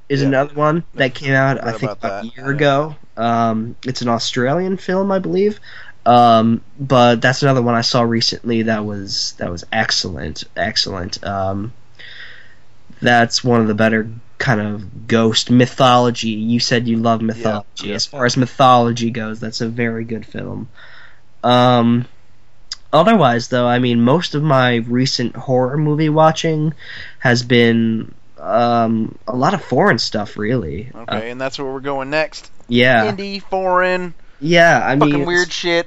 is 0.09 0.23
Yeah. 0.23 0.29
another 0.29 0.55
one 0.55 0.85
that 0.95 1.15
came 1.15 1.35
out 1.35 1.63
I 1.67 1.73
think 1.73 1.93
about 1.93 1.99
about 1.99 2.25
a 2.25 2.27
year 2.37 2.51
Yeah. 2.51 2.57
ago. 2.57 2.97
Um, 3.17 3.77
it's 3.85 4.03
an 4.03 4.09
Australian 4.09 4.77
film, 4.77 5.11
I 5.13 5.19
believe. 5.19 5.61
Um, 6.09 6.63
but 6.81 7.21
that's 7.21 7.43
another 7.43 7.61
one 7.61 7.75
I 7.75 7.83
saw 7.83 8.01
recently 8.01 8.63
that 8.63 8.85
was 8.87 9.35
that 9.39 9.51
was 9.51 9.65
excellent, 9.71 10.45
excellent. 10.57 11.23
Um, 11.23 11.75
that's 13.03 13.45
one 13.45 13.61
of 13.61 13.69
the 13.69 13.75
better 13.75 14.09
kind 14.39 14.61
of 14.61 15.07
ghost 15.07 15.51
mythology. 15.51 16.31
You 16.31 16.61
said 16.61 16.89
you 16.89 16.97
love 16.97 17.21
mythology. 17.21 17.89
yeah. 17.89 17.95
As 17.97 18.07
far 18.07 18.25
as 18.25 18.39
mythology 18.39 19.11
goes, 19.11 19.39
that's 19.39 19.61
a 19.61 19.69
very 19.69 20.05
good 20.05 20.25
film. 20.25 20.71
Um, 21.45 22.07
otherwise, 22.91 23.49
though, 23.49 23.67
I 23.67 23.79
mean, 23.79 24.01
most 24.01 24.35
of 24.35 24.43
my 24.43 24.77
recent 24.77 25.37
horror 25.37 25.77
movie 25.77 26.09
watching 26.09 26.73
has 27.19 27.43
been 27.43 28.15
um, 28.39 29.19
a 29.27 29.37
lot 29.37 29.53
of 29.53 29.63
foreign 29.63 29.99
stuff, 29.99 30.39
really. 30.39 30.91
Uh, 30.95 31.03
Okay, 31.03 31.31
and 31.31 31.39
that's 31.41 31.59
where 31.59 31.71
we're 31.71 31.81
going 31.81 32.09
next. 32.09 32.51
yeah, 32.67 33.13
Indie, 33.13 33.43
foreign, 33.43 34.15
yeah. 34.41 34.81
I 34.83 34.97
fucking 34.99 35.15
mean, 35.15 35.27
weird 35.27 35.53
shit. 35.53 35.87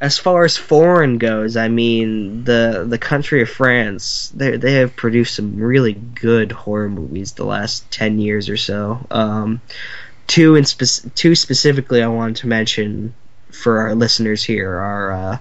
As 0.00 0.18
far 0.18 0.44
as 0.44 0.56
foreign 0.56 1.18
goes, 1.18 1.56
I 1.56 1.68
mean 1.68 2.44
the 2.44 2.86
the 2.88 2.98
country 2.98 3.42
of 3.42 3.50
France, 3.50 4.32
they 4.34 4.56
they 4.56 4.74
have 4.74 4.96
produced 4.96 5.34
some 5.34 5.56
really 5.56 5.92
good 5.92 6.52
horror 6.52 6.88
movies 6.88 7.32
the 7.32 7.44
last 7.44 7.90
ten 7.90 8.18
years 8.18 8.48
or 8.48 8.56
so. 8.56 9.06
Um, 9.10 9.60
two 10.26 10.56
in 10.56 10.64
spec- 10.64 11.14
two 11.14 11.34
specifically, 11.34 12.02
I 12.02 12.08
wanted 12.08 12.36
to 12.36 12.46
mention 12.46 13.14
for 13.50 13.80
our 13.80 13.94
listeners 13.94 14.42
here 14.42 14.74
are 14.74 15.12
uh, 15.12 15.38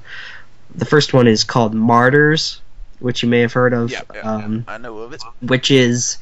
the 0.76 0.86
first 0.86 1.14
one 1.14 1.28
is 1.28 1.45
called 1.45 1.74
Martyrs, 1.74 2.62
which 2.99 3.24
you 3.24 3.30
may 3.30 3.39
have 3.39 3.53
heard 3.53 3.74
of. 3.74 3.91
Yeah, 3.91 4.01
yeah, 4.14 4.22
um, 4.22 4.66
yeah, 4.68 4.74
I 4.74 4.78
know 4.78 4.97
of 4.97 5.14
it. 5.14 5.24
which 5.41 5.72
is 5.72 6.18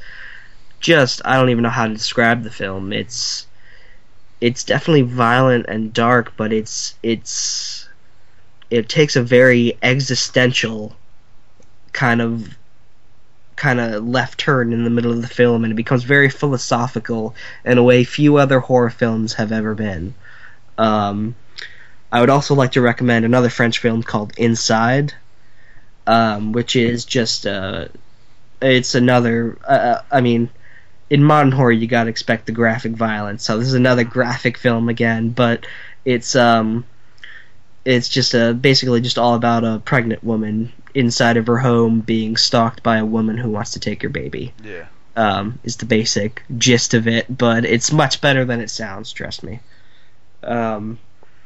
just 0.79 1.23
I 1.25 1.37
don't 1.37 1.49
even 1.49 1.63
know 1.63 1.69
how 1.69 1.87
to 1.87 1.93
describe 1.93 2.43
the 2.43 2.51
film. 2.51 2.93
It's 2.93 3.47
it's 4.39 4.63
definitely 4.63 5.01
violent 5.01 5.65
and 5.67 5.91
dark, 5.91 6.33
but 6.37 6.53
it's 6.53 6.93
it's 7.01 7.86
it 8.69 8.89
takes 8.89 9.15
a 9.15 9.23
very 9.23 9.77
existential 9.81 10.95
kind 11.93 12.21
of 12.21 12.55
kind 13.55 13.79
of 13.79 14.07
left 14.07 14.39
turn 14.39 14.71
in 14.71 14.83
the 14.83 14.89
middle 14.89 15.11
of 15.11 15.21
the 15.21 15.27
film 15.27 15.63
and 15.63 15.73
it 15.73 15.75
becomes 15.75 16.03
very 16.03 16.29
philosophical 16.29 17.33
in 17.65 17.77
a 17.77 17.83
way 17.83 18.03
few 18.03 18.37
other 18.37 18.59
horror 18.59 18.91
films 18.91 19.33
have 19.33 19.51
ever 19.51 19.73
been. 19.73 20.13
Um, 20.77 21.35
I 22.11 22.21
would 22.21 22.29
also 22.29 22.53
like 22.53 22.73
to 22.73 22.81
recommend 22.81 23.25
another 23.25 23.49
French 23.49 23.79
film 23.79 24.03
called 24.03 24.33
Inside, 24.37 25.13
um, 26.05 26.51
which 26.51 26.75
is 26.75 27.03
just 27.03 27.45
uh, 27.45 27.87
it's 28.61 28.95
another. 28.95 29.57
Uh, 29.67 30.01
I 30.11 30.21
mean, 30.21 30.49
in 31.09 31.23
modern 31.23 31.51
horror, 31.51 31.71
you 31.71 31.87
gotta 31.87 32.09
expect 32.09 32.45
the 32.45 32.51
graphic 32.51 32.93
violence. 32.93 33.43
So 33.43 33.57
this 33.57 33.67
is 33.67 33.73
another 33.73 34.03
graphic 34.03 34.57
film 34.57 34.87
again, 34.87 35.29
but 35.29 35.65
it's 36.05 36.35
um, 36.35 36.85
it's 37.87 38.09
just 38.09 38.35
uh, 38.35 38.51
basically 38.51 38.99
just 38.99 39.17
all 39.17 39.33
about 39.33 39.63
a 39.63 39.79
pregnant 39.79 40.21
woman 40.21 40.73
inside 40.93 41.37
of 41.37 41.47
her 41.47 41.57
home 41.57 42.01
being 42.01 42.35
stalked 42.35 42.83
by 42.83 42.97
a 42.97 43.05
woman 43.05 43.37
who 43.37 43.49
wants 43.49 43.71
to 43.71 43.79
take 43.79 44.01
her 44.01 44.09
baby. 44.09 44.53
Yeah. 44.61 44.87
Um, 45.15 45.59
is 45.63 45.77
the 45.77 45.85
basic 45.85 46.43
gist 46.57 46.93
of 46.93 47.07
it, 47.07 47.25
but 47.35 47.63
it's 47.63 47.93
much 47.93 48.19
better 48.19 48.43
than 48.43 48.59
it 48.59 48.69
sounds. 48.69 49.13
Trust 49.13 49.41
me. 49.41 49.61
Um, 50.43 50.99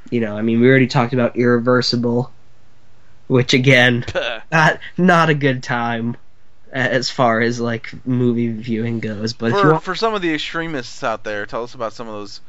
you 0.09 0.19
know, 0.19 0.35
I 0.35 0.41
mean, 0.41 0.59
we 0.59 0.67
already 0.67 0.87
talked 0.87 1.13
about 1.13 1.37
Irreversible, 1.37 2.31
which 3.27 3.53
again, 3.53 4.03
not 4.51 4.79
not 4.97 5.29
a 5.29 5.35
good 5.35 5.61
time 5.61 6.17
as 6.71 7.11
far 7.11 7.39
as 7.39 7.61
like 7.61 7.93
movie 8.03 8.51
viewing 8.51 8.99
goes. 8.99 9.33
But 9.33 9.51
for, 9.51 9.73
want, 9.73 9.83
for 9.83 9.93
some 9.93 10.15
of 10.15 10.23
the 10.23 10.33
extremists 10.33 11.03
out 11.03 11.23
there, 11.23 11.45
tell 11.45 11.63
us 11.63 11.75
about 11.75 11.93
some 11.93 12.07
of 12.07 12.15
those 12.15 12.41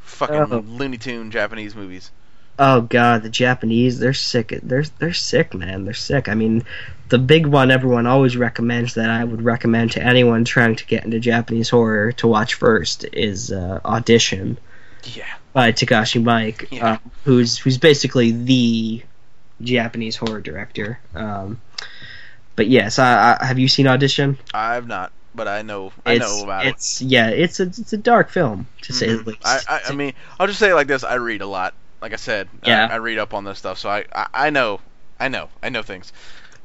fucking 0.00 0.36
Oh. 0.36 0.64
Looney 0.66 0.98
Tune 0.98 1.30
Japanese 1.30 1.74
movies. 1.74 2.10
Oh 2.58 2.80
god, 2.80 3.22
the 3.22 3.28
Japanese, 3.28 3.98
they're 3.98 4.12
sick. 4.14 4.58
They're 4.62 4.84
they're 4.98 5.12
sick, 5.12 5.54
man. 5.54 5.84
They're 5.84 5.94
sick. 5.94 6.28
I 6.28 6.34
mean, 6.34 6.64
the 7.08 7.18
big 7.18 7.46
one 7.46 7.70
everyone 7.70 8.06
always 8.06 8.36
recommends 8.36 8.94
that 8.94 9.10
I 9.10 9.22
would 9.22 9.42
recommend 9.42 9.92
to 9.92 10.02
anyone 10.02 10.44
trying 10.44 10.76
to 10.76 10.86
get 10.86 11.04
into 11.04 11.20
Japanese 11.20 11.68
horror 11.70 12.12
to 12.12 12.26
watch 12.26 12.54
first 12.54 13.04
is 13.12 13.52
uh, 13.52 13.80
Audition. 13.84 14.58
Yeah. 15.04 15.24
by 15.52 15.70
Takashi 15.72 16.22
Miike, 16.22 16.66
Yeah. 16.72 16.94
uh, 16.94 16.98
who's 17.24 17.56
who's 17.58 17.78
basically 17.78 18.32
the 18.32 19.02
Japanese 19.62 20.16
horror 20.16 20.40
director. 20.40 20.98
Um, 21.14 21.60
but 22.56 22.66
yes, 22.66 22.98
I, 22.98 23.36
I, 23.40 23.44
have 23.46 23.58
you 23.60 23.68
seen 23.68 23.86
Audition? 23.86 24.36
I've 24.52 24.86
not, 24.88 25.12
but 25.34 25.46
I 25.46 25.62
know 25.62 25.92
I 26.04 26.14
It's, 26.14 26.26
know 26.26 26.42
about 26.44 26.66
it. 26.66 26.70
it's 26.70 27.00
yeah, 27.00 27.28
it's 27.28 27.60
a 27.60 27.64
it's 27.64 27.92
a 27.92 27.96
dark 27.96 28.30
film 28.30 28.66
to 28.82 28.92
say 28.92 29.06
the 29.14 29.22
Mhm. 29.22 29.26
least. 29.26 29.46
I, 29.46 29.60
I, 29.68 29.80
I 29.88 29.92
mean, 29.92 30.12
I'll 30.40 30.48
just 30.48 30.58
say 30.58 30.70
it 30.70 30.74
like 30.74 30.88
this: 30.88 31.04
I 31.04 31.14
read 31.14 31.40
a 31.40 31.46
lot. 31.46 31.74
Like 32.00 32.12
I 32.12 32.16
said, 32.16 32.48
Yeah. 32.64 32.86
I, 32.90 32.94
I 32.94 32.96
read 32.96 33.18
up 33.18 33.34
on 33.34 33.44
this 33.44 33.58
stuff, 33.58 33.78
so 33.78 33.88
I, 33.88 34.04
I, 34.14 34.26
I 34.32 34.50
know, 34.50 34.80
I 35.18 35.28
know, 35.28 35.48
I 35.62 35.68
know 35.68 35.82
things. 35.82 36.12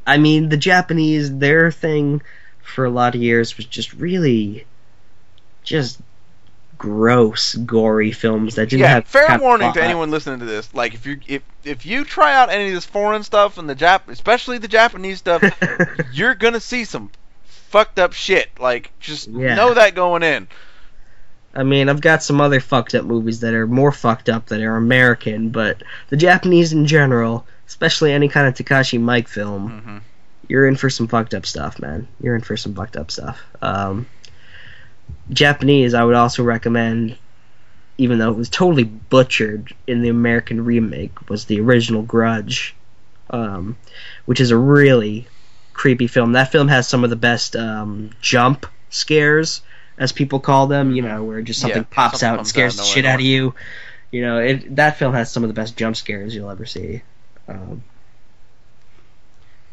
I 0.05 0.17
mean, 0.17 0.49
the 0.49 0.57
Japanese 0.57 1.35
their 1.37 1.71
thing 1.71 2.21
for 2.61 2.85
a 2.85 2.89
lot 2.89 3.15
of 3.15 3.21
years 3.21 3.57
was 3.57 3.65
just 3.65 3.93
really 3.93 4.65
just 5.63 5.99
gross, 6.77 7.55
gory 7.55 8.11
films 8.11 8.55
that 8.55 8.69
didn't 8.69 8.81
yeah, 8.81 8.89
have 8.89 9.07
fair 9.07 9.39
warning 9.39 9.71
to 9.73 9.81
anyone 9.81 10.11
listening 10.11 10.39
to 10.39 10.45
this. 10.45 10.73
Like, 10.73 10.93
if 10.93 11.05
you 11.05 11.19
if 11.27 11.41
if 11.63 11.85
you 11.85 12.03
try 12.03 12.35
out 12.35 12.49
any 12.49 12.67
of 12.67 12.73
this 12.73 12.85
foreign 12.85 13.23
stuff 13.23 13.57
and 13.57 13.69
the 13.69 13.75
Jap, 13.75 14.07
especially 14.07 14.57
the 14.57 14.67
Japanese 14.67 15.19
stuff, 15.19 15.41
you're 16.11 16.35
gonna 16.35 16.59
see 16.59 16.83
some 16.85 17.09
fucked 17.45 17.99
up 17.99 18.13
shit. 18.13 18.49
Like, 18.59 18.91
just 18.99 19.29
Yeah. 19.29 19.55
know 19.55 19.73
that 19.73 19.95
going 19.95 20.23
in. 20.23 20.47
I 21.55 21.63
mean, 21.63 21.87
I've 21.89 22.01
got 22.01 22.23
some 22.23 22.41
other 22.41 22.59
fucked 22.59 22.95
up 22.95 23.05
movies 23.05 23.41
that 23.41 23.53
are 23.53 23.67
more 23.67 23.91
fucked 23.91 24.27
up 24.29 24.47
that 24.47 24.61
are 24.61 24.75
American, 24.75 25.49
but 25.49 25.83
the 26.09 26.17
Japanese 26.17 26.73
in 26.73 26.85
general, 26.87 27.45
especially 27.67 28.11
any 28.11 28.27
kind 28.27 28.47
of 28.47 28.55
Takashi 28.55 28.99
Miike 28.99 29.27
film, 29.27 29.81
hmm 29.81 29.97
you're 30.47 30.67
in 30.67 30.75
for 30.75 30.89
some 30.89 31.07
fucked 31.07 31.33
up 31.33 31.45
stuff, 31.45 31.79
man. 31.79 32.07
You're 32.21 32.35
in 32.35 32.41
for 32.41 32.57
some 32.57 32.73
fucked 32.75 32.97
up 32.97 33.11
stuff. 33.11 33.41
Um, 33.61 34.07
Japanese, 35.29 35.93
I 35.93 36.03
would 36.03 36.15
also 36.15 36.43
recommend, 36.43 37.17
even 37.97 38.19
though 38.19 38.31
it 38.31 38.37
was 38.37 38.49
totally 38.49 38.83
butchered 38.83 39.73
in 39.87 40.01
the 40.01 40.09
American 40.09 40.65
remake, 40.65 41.29
was 41.29 41.45
the 41.45 41.61
original 41.61 42.01
Grudge, 42.03 42.75
um, 43.29 43.77
which 44.25 44.41
is 44.41 44.51
a 44.51 44.57
really 44.57 45.27
creepy 45.73 46.07
film. 46.07 46.33
That 46.33 46.51
film 46.51 46.67
has 46.67 46.87
some 46.87 47.03
of 47.03 47.09
the 47.09 47.15
best 47.15 47.55
um, 47.55 48.11
jump 48.21 48.65
scares, 48.89 49.61
as 49.97 50.11
people 50.11 50.39
call 50.39 50.67
them. 50.67 50.91
You 50.95 51.01
know, 51.01 51.23
where 51.23 51.41
just 51.41 51.59
something 51.59 51.81
Yeah, 51.81 51.87
pops 51.89 52.19
something 52.19 52.33
out 52.33 52.39
and 52.39 52.47
scares 52.47 52.77
the 52.77 52.83
shit 52.83 53.05
out 53.05 53.15
of 53.15 53.21
you. 53.21 53.55
You 54.11 54.21
know, 54.21 54.39
it, 54.39 54.75
that 54.75 54.97
film 54.97 55.13
has 55.13 55.31
some 55.31 55.43
of 55.43 55.47
the 55.47 55.53
best 55.53 55.75
jump 55.75 55.95
scares 55.95 56.35
you'll 56.35 56.51
ever 56.51 56.65
see. 56.65 57.01
Um, 57.47 57.83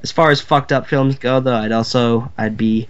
as 0.02 0.10
far 0.10 0.30
as 0.30 0.40
fucked 0.40 0.72
up 0.72 0.86
films 0.86 1.16
go, 1.18 1.40
though, 1.40 1.54
I'd 1.56 1.72
also 1.72 2.32
I'd 2.38 2.56
be 2.56 2.88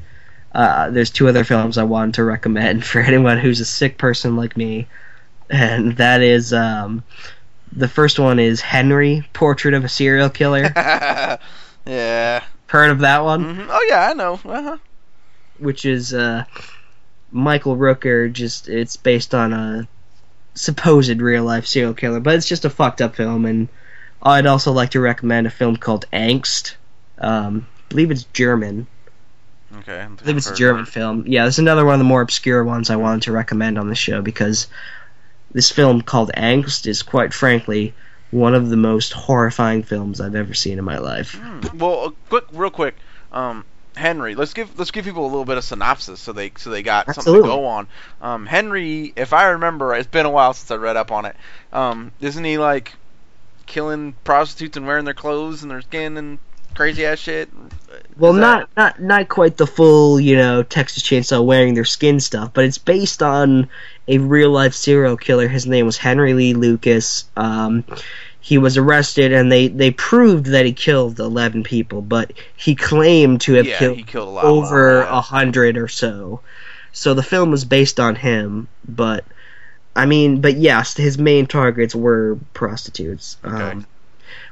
uh, 0.53 0.91
there's 0.91 1.11
two 1.11 1.29
other 1.29 1.45
films 1.45 1.79
I 1.79 1.85
wanted 1.85 2.15
to 2.15 2.25
recommend 2.37 2.85
for 2.85 3.01
anyone 3.01 3.39
who's 3.39 3.61
a 3.61 3.65
sick 3.65 3.99
person 3.99 4.37
like 4.37 4.57
me, 4.57 4.87
and 5.49 5.97
that 5.97 6.23
is 6.23 6.53
um, 6.53 7.03
the 7.73 7.89
first 7.89 8.19
one 8.19 8.39
is 8.39 8.61
Henry, 8.61 9.29
Portrait 9.33 9.75
of 9.75 9.85
a 9.85 9.89
Serial 9.89 10.31
Killer. 10.31 10.73
yeah. 11.87 12.45
Heard 12.67 12.91
of 12.91 13.01
that 13.01 13.25
one? 13.25 13.57
hmm 13.57 13.67
Oh 13.69 13.87
yeah, 13.89 14.11
I 14.11 14.13
know. 14.15 14.35
Uh-huh. 14.45 14.79
Which 15.59 15.85
is 15.85 16.15
uh, 16.15 16.45
Michael 17.31 17.77
Rooker. 17.77 18.33
Just 18.33 18.69
it's 18.69 18.97
based 18.97 19.35
on 19.35 19.53
a 19.53 19.89
supposed 20.55 21.21
real 21.21 21.45
life 21.45 21.67
serial 21.67 21.95
killer, 21.95 22.21
but 22.21 22.35
it's 22.35 22.49
just 22.49 22.65
a 22.65 22.71
fucked 22.71 23.01
up 23.01 23.17
film. 23.17 23.47
And 23.47 23.69
I'd 24.23 24.47
also 24.47 24.73
like 24.73 24.91
to 24.91 25.01
recommend 25.01 25.47
a 25.47 25.51
film 25.51 25.77
called 25.77 26.07
Angst. 26.13 26.75
Um, 27.19 27.67
I 27.79 27.89
believe 27.89 28.11
it's 28.11 28.25
German. 28.25 28.87
Okay. 29.79 30.01
I 30.01 30.07
believe 30.07 30.37
it's 30.37 30.51
a 30.51 30.55
German 30.55 30.85
film. 30.85 31.25
Yeah, 31.27 31.47
it's 31.47 31.59
another 31.59 31.85
one 31.85 31.95
of 31.95 32.01
the 32.01 32.05
more 32.05 32.23
obscure 32.23 32.65
ones 32.65 32.91
I 32.91 32.97
wanted 32.97 33.23
to 33.23 33.33
recommend 33.33 33.79
on 33.79 33.89
the 33.89 33.95
show 33.95 34.21
because 34.21 34.67
this 35.53 35.71
film 35.71 36.03
called 36.03 36.33
Angst 36.37 36.87
is 36.87 37.03
quite 37.03 37.33
frankly 37.33 37.95
one 38.31 38.55
of 38.55 38.69
the 38.69 38.77
most 38.77 39.13
horrifying 39.13 39.83
films 39.83 40.21
I've 40.21 40.35
ever 40.35 40.55
seen 40.55 40.79
in 40.79 40.85
my 40.85 40.99
life. 40.99 41.41
Well, 41.75 42.05
uh, 42.05 42.11
quick, 42.29 42.45
real 42.53 42.71
quick, 42.71 42.97
um, 43.33 43.65
Henry. 43.97 44.35
Let's 44.35 44.55
give 44.55 44.79
let's 44.79 44.91
give 44.91 45.05
people 45.05 45.25
a 45.25 45.29
little 45.29 45.45
bit 45.45 45.59
of 45.59 45.65
synopsis 45.65 46.21
so 46.21 46.33
they 46.33 46.53
so 46.57 46.71
they 46.71 46.83
got 46.83 47.07
something 47.15 47.35
to 47.35 47.49
go 47.49 47.67
on. 47.67 47.87
Um, 48.21 48.47
Henry, 48.47 49.13
if 49.17 49.33
I 49.33 49.49
remember, 49.51 49.95
it's 49.95 50.09
been 50.09 50.27
a 50.27 50.31
while 50.31 50.53
since 50.55 50.71
I 50.71 50.77
read 50.77 50.97
up 50.97 51.11
on 51.13 51.25
it. 51.25 51.37
Um, 51.73 52.13
isn't 52.21 52.45
he 52.45 52.59
like 52.59 52.95
killing 53.67 54.15
prostitutes 54.25 54.77
and 54.77 54.87
wearing 54.87 55.05
their 55.05 55.15
clothes 55.15 55.63
and 55.63 55.71
their 55.71 55.83
skin 55.83 56.17
and 56.17 56.39
crazy 56.75 57.05
ass 57.05 57.19
shit? 57.19 57.49
Well, 58.17 58.33
that- 58.35 58.41
not 58.41 58.69
not 58.77 59.01
not 59.03 59.29
quite 59.29 59.57
the 59.57 59.67
full, 59.67 60.21
you 60.21 60.37
know, 60.37 60.63
Texas 60.63 61.03
Chainsaw 61.03 61.45
wearing 61.45 61.75
their 61.75 61.85
skin 61.85 62.21
stuff, 62.21 62.53
but 62.55 62.65
it's 62.65 62.79
based 62.79 63.23
on 63.23 63.69
a 64.09 64.19
real 64.19 64.51
life 64.51 64.75
serial 64.75 65.17
killer. 65.17 65.49
His 65.49 65.67
name 65.67 65.87
was 65.87 65.97
Henry 65.97 66.35
Lee 66.35 66.55
Lucas. 66.55 67.25
Um, 67.37 67.85
he 68.41 68.59
was 68.59 68.77
arrested, 68.77 69.33
and 69.33 69.53
they 69.53 69.69
they 69.69 69.91
proved 69.91 70.47
that 70.47 70.65
he 70.67 70.73
killed 70.73 71.21
eleven 71.21 71.63
people, 71.63 72.01
but 72.03 72.33
he 72.57 72.75
claimed 72.75 73.43
to 73.43 73.55
have 73.55 73.67
yeah, 73.67 73.79
killed 73.79 74.07
killed 74.07 74.29
a 74.29 74.31
lot 74.31 74.45
over 74.45 75.03
a 75.03 75.21
hundred 75.21 75.77
or 75.77 75.89
so. 75.89 76.41
So 76.93 77.15
the 77.15 77.23
film 77.23 77.51
was 77.51 77.65
based 77.65 78.01
on 78.01 78.17
him, 78.17 78.69
but 78.89 79.25
I 79.95 80.07
mean, 80.07 80.41
but 80.41 80.57
yes, 80.57 80.97
his 80.97 81.19
main 81.19 81.47
targets 81.47 81.95
were 81.95 82.39
prostitutes, 82.55 83.37
Okay. 83.45 83.57
um, 83.57 83.87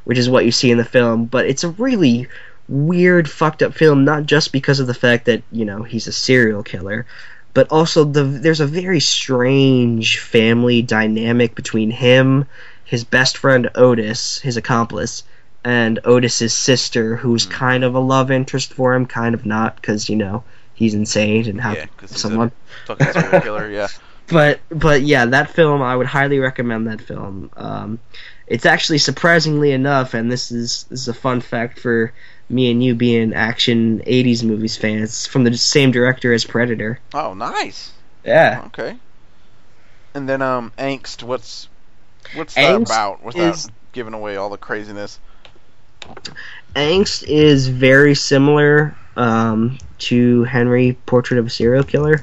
which 0.05 0.19
is 0.19 0.29
what 0.29 0.45
you 0.45 0.53
see 0.53 0.71
in 0.71 0.79
the 0.79 0.85
film. 0.85 1.25
But 1.25 1.47
it's 1.47 1.65
a 1.65 1.71
really 1.71 2.29
weird, 2.69 3.29
fucked 3.31 3.63
up 3.63 3.73
film, 3.75 4.05
not 4.05 4.27
just 4.27 4.53
because 4.53 4.81
of 4.81 4.87
the 4.87 4.95
fact 4.95 5.25
that 5.27 5.43
you 5.51 5.65
know 5.65 5.83
he's 5.83 6.07
a 6.07 6.13
serial 6.13 6.63
killer, 6.63 7.07
but 7.55 7.73
also 7.73 8.05
the 8.05 8.25
there's 8.25 8.61
a 8.61 8.67
very 8.67 9.01
strange 9.01 10.19
family 10.19 10.83
dynamic 10.83 11.55
between 11.55 11.91
him, 11.91 12.47
his 12.89 13.05
best 13.05 13.37
friend 13.37 13.69
Otis, 13.75 14.39
his 14.39 14.57
accomplice, 14.57 15.23
and 15.63 15.99
Otis's 16.05 16.55
sister, 16.55 17.17
who's 17.17 17.45
Hmm. 17.45 17.51
kind 17.53 17.85
of 17.85 17.95
a 17.95 18.01
love 18.01 18.31
interest 18.31 18.73
for 18.73 18.95
him, 18.95 19.05
kind 19.07 19.35
of 19.35 19.45
not, 19.45 19.77
because 19.77 20.09
you 20.09 20.17
know 20.17 20.43
he's 20.75 20.95
insane 20.95 21.47
and 21.49 21.61
how 21.61 21.73
Yeah, 21.75 21.87
'cause 21.97 22.11
he's 22.11 22.17
a- 22.19 22.21
someone. 22.21 22.53
fucking 22.87 23.13
serial 23.13 23.41
killer. 23.47 23.71
Yeah. 23.71 23.89
But 24.29 24.61
but 24.71 25.03
yeah, 25.03 25.27
that 25.27 25.51
film 25.51 25.83
I 25.83 25.95
would 25.97 26.07
highly 26.07 26.39
recommend 26.39 26.87
that 26.87 27.01
film. 27.01 27.51
Um, 27.57 27.99
it's 28.47 28.65
actually 28.67 28.99
surprisingly 28.99 29.73
enough, 29.73 30.15
and 30.15 30.31
this 30.33 30.51
is 30.51 30.85
this 30.91 31.01
is 31.03 31.09
a 31.09 31.15
fun 31.15 31.41
fact 31.41 31.79
for 31.81 32.13
me 32.51 32.71
and 32.71 32.83
you 32.83 32.95
being 32.95 33.35
action 33.35 34.01
'80s 34.07 34.43
movies 34.45 34.77
fans. 34.79 35.27
From 35.27 35.45
the 35.45 35.57
same 35.57 35.91
director 35.93 36.33
as 36.33 36.45
Predator. 36.45 36.99
Oh, 37.15 37.35
nice. 37.35 37.91
Yeah, 38.25 38.63
Okay. 38.67 38.97
And 40.15 40.29
then 40.29 40.43
um, 40.43 40.73
angst. 40.79 41.23
What's 41.23 41.68
what's 42.35 42.55
that 42.55 42.81
Angst 42.81 42.87
about? 42.87 43.23
Without 43.23 43.55
is- 43.55 43.69
giving 43.93 44.15
away 44.15 44.37
all 44.37 44.51
the 44.51 44.59
craziness. 44.59 45.19
Angst 46.75 47.25
is 47.25 47.69
very 47.69 48.15
similar 48.15 48.97
um, 49.17 49.79
to 49.99 50.45
Henry 50.45 50.97
Portrait 51.07 51.39
of 51.39 51.47
a 51.47 51.51
Serial 51.51 51.85
Killer. 51.85 52.21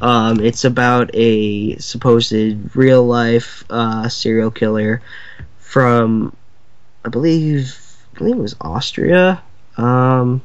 Um, 0.00 0.40
it's 0.40 0.64
about 0.64 1.10
a 1.14 1.76
supposed 1.78 2.32
real 2.76 3.04
life 3.04 3.64
uh, 3.70 4.08
serial 4.08 4.50
killer 4.50 5.00
from, 5.58 6.36
I 7.04 7.08
believe, 7.08 7.76
I 8.14 8.18
believe 8.18 8.36
it 8.36 8.42
was 8.42 8.56
Austria. 8.60 9.42
Um, 9.76 10.42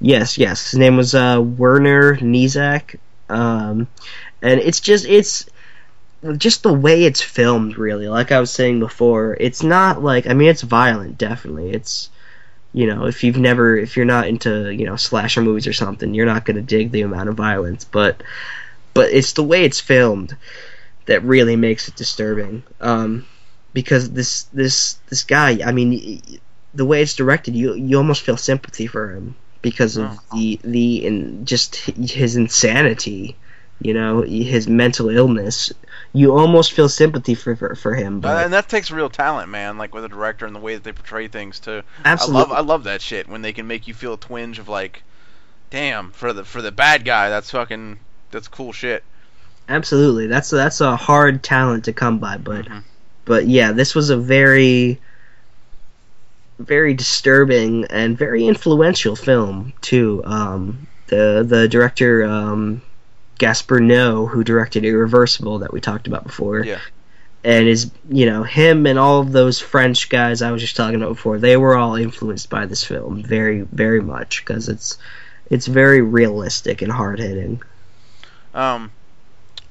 yes, 0.00 0.36
yes, 0.38 0.70
his 0.70 0.78
name 0.78 0.96
was 0.96 1.14
uh, 1.14 1.40
Werner 1.42 2.16
Kniesek, 2.16 2.98
um, 3.28 3.88
and 4.42 4.60
it's 4.60 4.80
just 4.80 5.06
it's 5.06 5.46
just 6.32 6.62
the 6.62 6.72
way 6.72 7.04
it's 7.04 7.20
filmed. 7.20 7.76
Really, 7.78 8.08
like 8.08 8.32
I 8.32 8.40
was 8.40 8.50
saying 8.50 8.80
before, 8.80 9.36
it's 9.38 9.62
not 9.62 10.02
like 10.02 10.26
I 10.26 10.34
mean 10.34 10.48
it's 10.48 10.62
violent, 10.62 11.18
definitely. 11.18 11.72
It's 11.72 12.08
you 12.72 12.88
know, 12.88 13.06
if 13.06 13.22
you've 13.22 13.38
never, 13.38 13.76
if 13.76 13.96
you're 13.96 14.04
not 14.04 14.26
into, 14.26 14.68
you 14.68 14.84
know, 14.84 14.96
slasher 14.96 15.40
movies 15.40 15.68
or 15.68 15.72
something, 15.72 16.12
you're 16.12 16.26
not 16.26 16.44
going 16.44 16.56
to 16.56 16.62
dig 16.62 16.90
the 16.90 17.02
amount 17.02 17.28
of 17.28 17.36
violence. 17.36 17.84
But, 17.84 18.20
but 18.94 19.12
it's 19.12 19.34
the 19.34 19.44
way 19.44 19.64
it's 19.64 19.78
filmed 19.78 20.36
that 21.06 21.22
really 21.22 21.54
makes 21.54 21.86
it 21.86 21.94
disturbing. 21.94 22.64
Um, 22.80 23.26
because 23.72 24.10
this, 24.10 24.42
this, 24.52 24.94
this 25.08 25.22
guy, 25.22 25.60
I 25.64 25.70
mean, 25.70 26.20
the 26.74 26.84
way 26.84 27.00
it's 27.00 27.14
directed, 27.14 27.54
you 27.54 27.74
you 27.74 27.96
almost 27.96 28.22
feel 28.22 28.36
sympathy 28.36 28.88
for 28.88 29.14
him 29.14 29.36
because 29.62 29.96
of 29.96 30.10
Oh. 30.10 30.36
the 30.36 30.58
the 30.64 31.06
and 31.06 31.46
just 31.46 31.76
his 31.76 32.34
insanity, 32.34 33.36
you 33.80 33.94
know, 33.94 34.22
his 34.22 34.66
mental 34.66 35.10
illness. 35.10 35.72
You 36.16 36.32
almost 36.36 36.72
feel 36.72 36.88
sympathy 36.88 37.34
for 37.34 37.56
for, 37.56 37.74
for 37.74 37.94
him, 37.94 38.18
Uh, 38.18 38.20
but 38.20 38.44
and 38.44 38.52
that 38.52 38.68
takes 38.68 38.90
real 38.90 39.10
talent, 39.10 39.48
man. 39.50 39.76
Like 39.78 39.92
with 39.94 40.04
a 40.04 40.08
director 40.08 40.46
and 40.46 40.54
the 40.54 40.60
way 40.60 40.74
that 40.74 40.84
they 40.84 40.92
portray 40.92 41.28
things 41.28 41.58
too. 41.58 41.82
absolutely, 42.04 42.40
I 42.40 42.44
love 42.44 42.52
I 42.52 42.60
love 42.60 42.84
that 42.84 43.02
shit 43.02 43.28
when 43.28 43.42
they 43.42 43.52
can 43.52 43.66
make 43.66 43.88
you 43.88 43.94
feel 43.94 44.14
a 44.14 44.18
twinge 44.18 44.58
of 44.60 44.68
like, 44.68 45.02
damn, 45.70 46.10
for 46.12 46.32
the 46.32 46.44
for 46.44 46.62
the 46.62 46.72
bad 46.72 47.04
guy, 47.04 47.28
that's 47.28 47.50
fucking 47.50 47.98
that's 48.30 48.48
cool 48.48 48.72
shit. 48.72 49.02
absolutely. 49.68 50.26
That's 50.28 50.50
that's 50.50 50.80
a 50.80 50.94
hard 50.96 51.42
talent 51.42 51.84
to 51.86 51.92
come 51.92 52.18
by, 52.18 52.36
but 52.38 52.66
Mhm. 52.66 52.82
but 53.24 53.46
yeah, 53.48 53.72
this 53.72 53.94
was 53.94 54.10
a 54.10 54.16
very 54.16 55.00
very 56.60 56.94
disturbing 56.94 57.84
and 57.90 58.16
very 58.16 58.46
influential 58.46 59.16
film 59.16 59.72
too. 59.80 60.22
Um, 60.24 60.86
the 61.08 61.44
the 61.46 61.66
director 61.68 62.24
um, 62.24 62.82
Gaspar 63.38 63.80
Noé, 63.80 64.28
who 64.28 64.44
directed 64.44 64.84
Irreversible 64.84 65.60
that 65.60 65.72
we 65.72 65.80
talked 65.80 66.06
about 66.06 66.24
before, 66.24 66.64
Yeah. 66.64 66.78
and 67.42 67.66
is 67.66 67.90
you 68.08 68.26
know 68.26 68.42
him 68.42 68.86
and 68.86 68.98
all 68.98 69.20
of 69.20 69.32
those 69.32 69.60
French 69.60 70.08
guys 70.08 70.40
I 70.42 70.50
was 70.52 70.62
just 70.62 70.76
talking 70.76 70.96
about 70.96 71.10
before. 71.16 71.38
They 71.38 71.56
were 71.56 71.76
all 71.76 71.96
influenced 71.96 72.48
by 72.50 72.66
this 72.66 72.84
film 72.84 73.22
very 73.22 73.60
very 73.62 74.00
much 74.00 74.44
because 74.44 74.68
it's 74.68 74.98
it's 75.50 75.66
very 75.66 76.00
realistic 76.00 76.80
and 76.82 76.90
hard 76.92 77.18
hitting. 77.18 77.60
Um, 78.54 78.92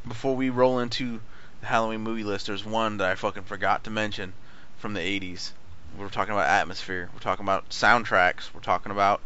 before 0.08 0.36
we 0.36 0.50
roll 0.50 0.80
into 0.80 1.20
the 1.62 1.68
Halloween 1.68 2.02
movie 2.02 2.24
list, 2.26 2.48
there's 2.48 2.66
one 2.66 2.98
that 2.98 3.10
I 3.10 3.16
fucking 3.16 3.44
forgot 3.44 3.86
to 3.86 3.90
mention 3.90 4.34
from 4.78 4.94
the 4.94 5.00
80s. 5.00 5.52
We're 5.98 6.10
talking 6.10 6.34
about 6.34 6.50
atmosphere. 6.50 7.10
We're 7.14 7.22
talking 7.22 7.46
about 7.46 7.70
soundtracks. 7.70 8.54
We're 8.54 8.60
talking 8.62 8.92
about 8.92 9.22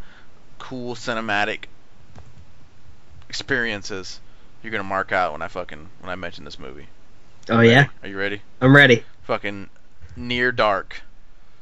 cool 0.60 0.96
cinematic 0.96 1.66
experiences. 3.30 4.20
You're 4.68 4.74
gonna 4.74 4.84
mark 4.84 5.14
out 5.14 5.32
when 5.32 5.42
I 5.42 5.48
fucking 5.48 5.88
when 6.02 6.10
I 6.10 6.16
mention 6.16 6.44
this 6.44 6.60
movie. 6.60 6.88
Oh 7.50 7.62
yeah, 7.62 7.88
Are 8.04 8.10
you 8.10 8.18
ready? 8.20 8.42
I'm 8.60 8.76
ready. 8.76 9.06
Fucking 9.24 9.70
Near 10.18 10.52
Dark. 10.52 11.04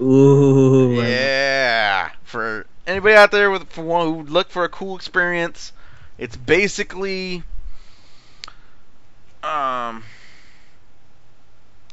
Ooh, 0.01 0.99
Yeah. 0.99 2.09
For 2.23 2.65
anybody 2.87 3.13
out 3.13 3.29
there 3.29 3.51
with 3.51 3.69
for 3.69 3.83
one 3.83 4.07
who 4.07 4.23
look 4.23 4.49
for 4.49 4.63
a 4.63 4.69
cool 4.69 4.95
experience, 4.95 5.71
it's 6.17 6.35
basically 6.35 7.43
um 9.43 10.03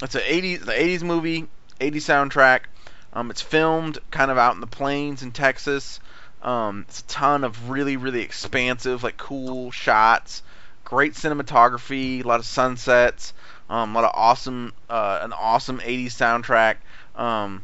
it's 0.02 0.14
a 0.14 0.20
80s 0.22 0.60
the 0.64 0.72
80s 0.72 1.02
movie, 1.02 1.46
80s 1.78 1.96
soundtrack. 1.96 2.60
Um 3.12 3.30
it's 3.30 3.42
filmed 3.42 3.98
kind 4.10 4.30
of 4.30 4.38
out 4.38 4.54
in 4.54 4.62
the 4.62 4.66
plains 4.66 5.22
in 5.22 5.30
Texas. 5.32 6.00
Um 6.42 6.86
it's 6.88 7.00
a 7.00 7.04
ton 7.04 7.44
of 7.44 7.68
really 7.68 7.98
really 7.98 8.22
expansive 8.22 9.02
like 9.02 9.18
cool 9.18 9.70
shots, 9.70 10.42
great 10.92 11.14
cinematography, 11.14 12.22
a 12.22 12.28
lot 12.28 12.38
of 12.38 12.46
sunsets, 12.46 13.32
um 13.70 13.96
a 13.96 14.00
lot 14.00 14.04
of 14.04 14.12
awesome 14.14 14.72
uh 14.90 15.20
an 15.22 15.32
awesome 15.32 15.78
80s 15.78 16.12
soundtrack. 16.12 16.76
Um 17.20 17.62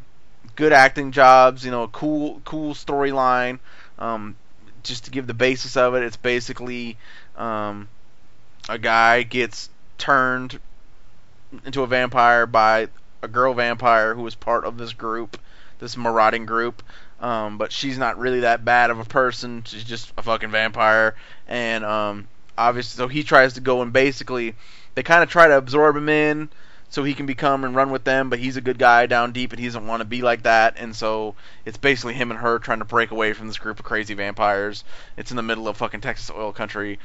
good 0.55 0.73
acting 0.73 1.11
jobs, 1.11 1.63
you 1.63 1.71
know, 1.71 1.83
a 1.83 1.87
cool 1.87 2.41
cool 2.43 2.73
storyline. 2.73 3.59
Um, 3.97 4.35
just 4.83 5.05
to 5.05 5.11
give 5.11 5.25
the 5.25 5.33
basis 5.33 5.77
of 5.77 5.95
it, 5.95 6.03
it's 6.03 6.17
basically 6.17 6.97
um, 7.37 7.87
a 8.67 8.77
guy 8.77 9.23
gets 9.23 9.69
turned 9.97 10.59
into 11.65 11.83
a 11.83 11.87
vampire 11.87 12.45
by 12.45 12.87
a 13.21 13.27
girl 13.27 13.53
vampire 13.53 14.15
who 14.15 14.25
is 14.27 14.35
part 14.35 14.65
of 14.65 14.77
this 14.77 14.91
group, 14.91 15.37
this 15.79 15.95
marauding 15.95 16.45
group. 16.45 16.83
Um, 17.21 17.57
but 17.57 17.71
she's 17.71 17.97
not 17.97 18.17
really 18.17 18.41
that 18.41 18.65
bad 18.65 18.89
of 18.89 18.99
a 18.99 19.05
person. 19.05 19.63
She's 19.65 19.83
just 19.83 20.11
a 20.17 20.23
fucking 20.23 20.51
vampire, 20.51 21.15
and 21.47 21.85
um, 21.85 22.27
obviously, 22.59 22.97
so 22.97 23.07
he 23.07 23.23
tries 23.23 23.53
to 23.53 23.61
go 23.61 23.81
and 23.81 23.93
basically, 23.93 24.53
they 24.95 25.03
kind 25.03 25.23
of 25.23 25.29
try 25.29 25.47
to 25.47 25.57
absorb 25.57 25.95
him 25.95 26.09
in 26.09 26.49
so 26.89 27.03
he 27.03 27.13
can 27.13 27.25
become 27.25 27.63
and 27.63 27.75
run 27.75 27.91
with 27.91 28.03
them, 28.03 28.29
but 28.29 28.39
he's 28.39 28.57
a 28.57 28.61
good 28.61 28.77
guy 28.79 29.05
down 29.05 29.31
deep 29.31 29.51
and 29.51 29.59
he 29.59 29.65
doesn't 29.67 29.87
want 29.87 30.01
to 30.01 30.05
be 30.05 30.21
like 30.21 30.43
that, 30.43 30.75
and 30.77 30.95
so 30.95 31.35
it's 31.65 31.77
basically 31.77 32.13
him 32.15 32.31
and 32.31 32.39
her 32.39 32.59
trying 32.59 32.79
to 32.79 32.85
break 32.85 33.11
away 33.11 33.33
from 33.33 33.47
this 33.47 33.57
group 33.57 33.79
of 33.79 33.85
crazy 33.85 34.13
vampires. 34.13 34.83
It's 35.15 35.31
in 35.31 35.37
the 35.37 35.43
middle 35.43 35.67
of 35.67 35.77
fucking 35.77 36.01
Texas 36.01 36.31
oil 36.35 36.51
country. 36.51 36.99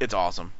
It's 0.00 0.14
awesome. 0.14 0.52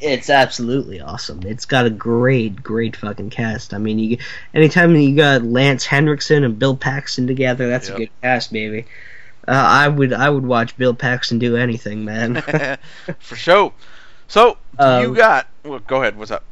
It's 0.00 0.30
absolutely 0.30 1.00
awesome. 1.00 1.42
It's 1.44 1.64
got 1.66 1.86
a 1.86 1.90
great, 1.90 2.60
great 2.62 2.96
fucking 2.96 3.30
cast. 3.30 3.72
I 3.72 3.78
mean, 3.78 4.00
you 4.00 4.18
anytime 4.52 4.96
you 4.96 5.14
got 5.14 5.44
Lance 5.44 5.86
Henriksen 5.86 6.42
and 6.42 6.58
Bill 6.58 6.76
Paxton 6.76 7.26
together, 7.28 7.68
that's 7.68 7.88
Yep. 7.88 7.96
a 7.96 7.98
good 8.00 8.10
cast, 8.20 8.52
baby. 8.52 8.86
Uh, 9.46 9.52
I 9.52 9.88
would, 9.88 10.12
I 10.12 10.30
would 10.30 10.46
watch 10.46 10.76
Bill 10.76 10.94
Paxton 10.94 11.38
do 11.38 11.56
anything, 11.56 12.04
man. 12.04 12.40
For 13.18 13.36
sure. 13.36 13.72
So, 14.28 14.56
Um, 14.78 15.02
you 15.02 15.14
got. 15.14 15.48
Well, 15.64 15.80
go 15.80 16.00
ahead. 16.02 16.16
What's 16.16 16.30
up? 16.30 16.44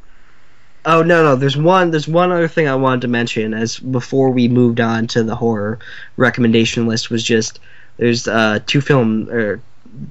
oh 0.85 1.03
no, 1.03 1.23
no. 1.23 1.35
There's 1.35 1.55
one, 1.57 1.91
there's 1.91 2.07
one 2.07 2.31
other 2.31 2.47
thing 2.47 2.67
I 2.67 2.75
wanted 2.75 3.01
to 3.01 3.07
mention 3.07 3.53
as 3.53 3.77
before 3.77 4.31
we 4.31 4.47
moved 4.47 4.79
on 4.79 5.07
to 5.07 5.23
the 5.23 5.35
horror 5.35 5.79
recommendation 6.17 6.87
list 6.87 7.09
was 7.11 7.23
just 7.23 7.59
there's 7.97 8.27
uh 8.27 8.59
two 8.65 8.81
film 8.81 9.29
or 9.29 9.61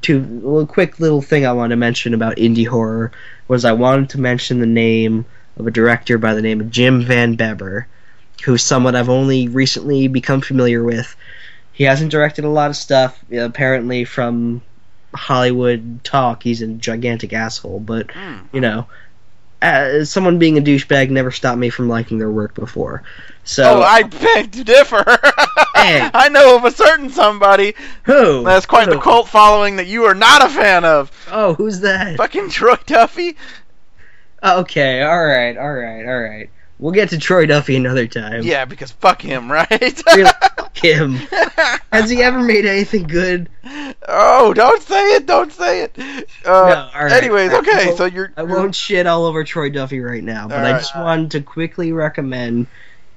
two 0.01 0.20
little 0.20 0.66
quick 0.66 1.01
little 1.01 1.23
thing 1.23 1.44
I 1.44 1.52
wanted 1.52 1.70
to 1.70 1.77
mention 1.77 2.15
about 2.15 2.36
indie 2.36 2.66
horror 2.69 3.11
was 3.48 3.65
I 3.65 3.73
wanted 3.73 4.11
to 4.11 4.20
mention 4.20 4.61
the 4.61 4.66
name 4.66 5.24
of 5.57 5.66
a 5.66 5.70
director 5.73 6.19
by 6.19 6.35
the 6.35 6.43
name 6.43 6.61
of 6.61 6.70
Jim 6.70 7.05
VanBebber, 7.05 7.86
who's 8.44 8.62
someone 8.62 8.94
I've 8.94 9.09
only 9.09 9.48
recently 9.48 10.07
become 10.07 10.40
familiar 10.40 10.85
with. 10.85 11.16
He 11.81 11.86
hasn't 11.86 12.11
directed 12.11 12.44
a 12.44 12.51
lot 12.51 12.69
of 12.69 12.77
stuff. 12.77 13.19
Apparently, 13.32 14.05
from 14.05 14.61
Hollywood 15.15 16.05
talk, 16.05 16.43
he's 16.43 16.61
a 16.61 16.66
gigantic 16.66 17.32
asshole. 17.32 17.81
But 17.81 18.11
Hmm. 18.11 18.35
you 18.52 18.61
know, 18.61 18.86
uh, 19.62 20.05
someone 20.05 20.39
being 20.39 20.59
a 20.59 20.61
douchebag 20.61 21.09
never 21.09 21.31
stopped 21.31 21.57
me 21.57 21.70
from 21.70 21.89
liking 21.89 22.19
their 22.19 22.31
work 22.31 22.55
before. 22.55 23.02
So 23.44 23.78
oh, 23.78 23.82
I 23.82 24.02
beg 24.02 24.52
to 24.52 24.62
differ. 24.65 25.05
Hey. 25.74 26.11
I 26.12 26.28
know 26.28 26.57
of 26.57 26.66
a 26.66 26.70
certain 26.70 27.09
somebody 27.09 27.74
who? 28.02 28.44
has 28.44 28.66
quite 28.66 28.90
the 28.90 28.98
cult 28.98 29.28
following 29.28 29.77
that 29.77 29.86
you 29.86 30.05
are 30.05 30.15
not 30.15 30.44
a 30.44 30.51
fan 30.51 30.85
of. 30.85 31.11
Oh, 31.31 31.55
who's 31.55 31.81
that? 31.81 32.19
Fucking 32.19 32.51
Troy 32.51 32.77
Duffy. 32.85 33.39
Okay, 34.44 35.01
all 35.01 35.24
right, 35.24 35.57
all 35.57 35.73
right, 35.73 36.05
all 36.07 36.20
right. 36.20 36.51
We'll 36.81 36.93
get 36.93 37.11
to 37.11 37.19
Troy 37.19 37.44
Duffy 37.44 37.77
another 37.77 38.07
time. 38.07 38.43
Yeah, 38.43 38.65
because 38.65 38.90
fuck 38.90 39.20
him, 39.20 39.52
right? 39.52 39.69
Really, 40.16 40.31
fuck 40.57 40.77
him. 40.78 41.12
Has 41.93 42.09
he 42.09 42.23
ever 42.23 42.40
made 42.40 42.65
anything 42.65 43.07
good? 43.07 43.51
oh, 44.09 44.55
don't 44.55 44.81
say 44.82 45.16
it! 45.16 45.27
Don't 45.27 45.52
say 45.52 45.82
it. 45.82 45.98
Uh, 46.44 46.89
No, 46.94 47.01
right. 47.01 47.12
Anyways, 47.12 47.52
okay, 47.52 47.94
so 47.97 48.07
you're. 48.07 48.32
I 48.36 48.44
won't 48.44 48.74
shit 48.74 49.07
all 49.07 49.27
over 49.27 49.44
Troy 49.44 49.69
Duffy 49.69 50.01
right 50.01 50.24
now, 50.24 50.48
but 50.48 50.65
I 50.65 50.73
just 50.78 50.97
wanted 50.97 51.32
to 51.32 51.43
quickly 51.43 51.93
recommend 51.93 52.66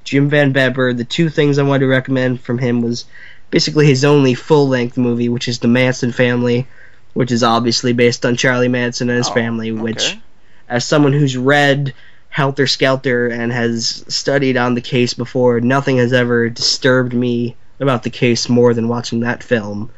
Jim 0.03 0.29
VanBebber. 0.29 0.95
The 0.97 1.05
two 1.05 1.29
things 1.29 1.57
I 1.57 1.63
wanted 1.63 1.81
to 1.85 1.87
recommend 1.87 2.41
from 2.41 2.57
him 2.57 2.81
was 2.81 3.05
basically 3.49 3.85
his 3.87 4.03
only 4.03 4.33
full 4.33 4.67
length 4.67 4.97
movie, 4.97 5.29
which 5.29 5.47
is 5.47 5.59
The 5.59 5.69
Manson 5.69 6.11
Family, 6.11 6.67
which 7.13 7.31
is 7.31 7.43
obviously 7.43 7.93
based 7.93 8.25
on 8.25 8.35
Charlie 8.35 8.67
Manson 8.67 9.09
and 9.09 9.17
his 9.17 9.29
Oh, 9.29 9.33
family, 9.33 9.71
which 9.71 10.11
okay. 10.11 10.21
as 10.67 10.83
someone 10.85 11.13
who's 11.13 11.37
read 11.37 11.93
Helter 12.33 12.65
Skelter 12.65 13.27
and 13.27 13.53
has 13.53 14.03
studied 14.07 14.57
on 14.57 14.73
the 14.73 14.81
case 14.81 15.13
before, 15.13 15.61
nothing 15.61 15.97
has 15.97 16.13
ever 16.13 16.49
disturbed 16.49 17.13
me 17.13 17.55
about 17.79 18.01
the 18.01 18.09
case 18.09 18.49
more 18.49 18.73
than 18.73 18.87
watching 18.87 19.19
that 19.19 19.43
film. 19.43 19.91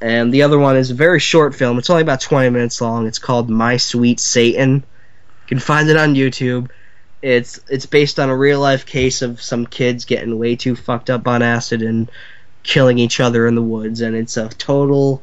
And 0.00 0.32
the 0.32 0.42
other 0.42 0.60
one 0.60 0.76
is 0.76 0.92
a 0.92 0.94
very 0.94 1.18
short 1.18 1.56
film. 1.56 1.76
It's 1.78 1.90
only 1.90 2.02
about 2.02 2.20
20 2.20 2.50
minutes 2.50 2.80
long. 2.80 3.08
It's 3.08 3.18
called 3.18 3.50
My 3.50 3.78
Sweet 3.78 4.20
Satan. 4.20 4.74
You 4.74 5.48
can 5.48 5.58
find 5.58 5.88
it 5.88 5.96
on 5.96 6.14
YouTube. 6.14 6.70
It's 7.20 7.58
it's 7.68 7.86
based 7.86 8.20
on 8.20 8.30
a 8.30 8.36
real 8.36 8.60
life 8.60 8.86
case 8.86 9.22
of 9.22 9.42
some 9.42 9.66
kids 9.66 10.04
getting 10.04 10.38
way 10.38 10.54
too 10.54 10.76
fucked 10.76 11.10
up 11.10 11.26
on 11.26 11.42
acid 11.42 11.82
and 11.82 12.08
killing 12.62 13.00
each 13.00 13.18
other 13.18 13.44
in 13.44 13.56
the 13.56 13.62
woods 13.62 14.02
and 14.02 14.14
it's 14.14 14.36
a 14.36 14.48
total 14.50 15.20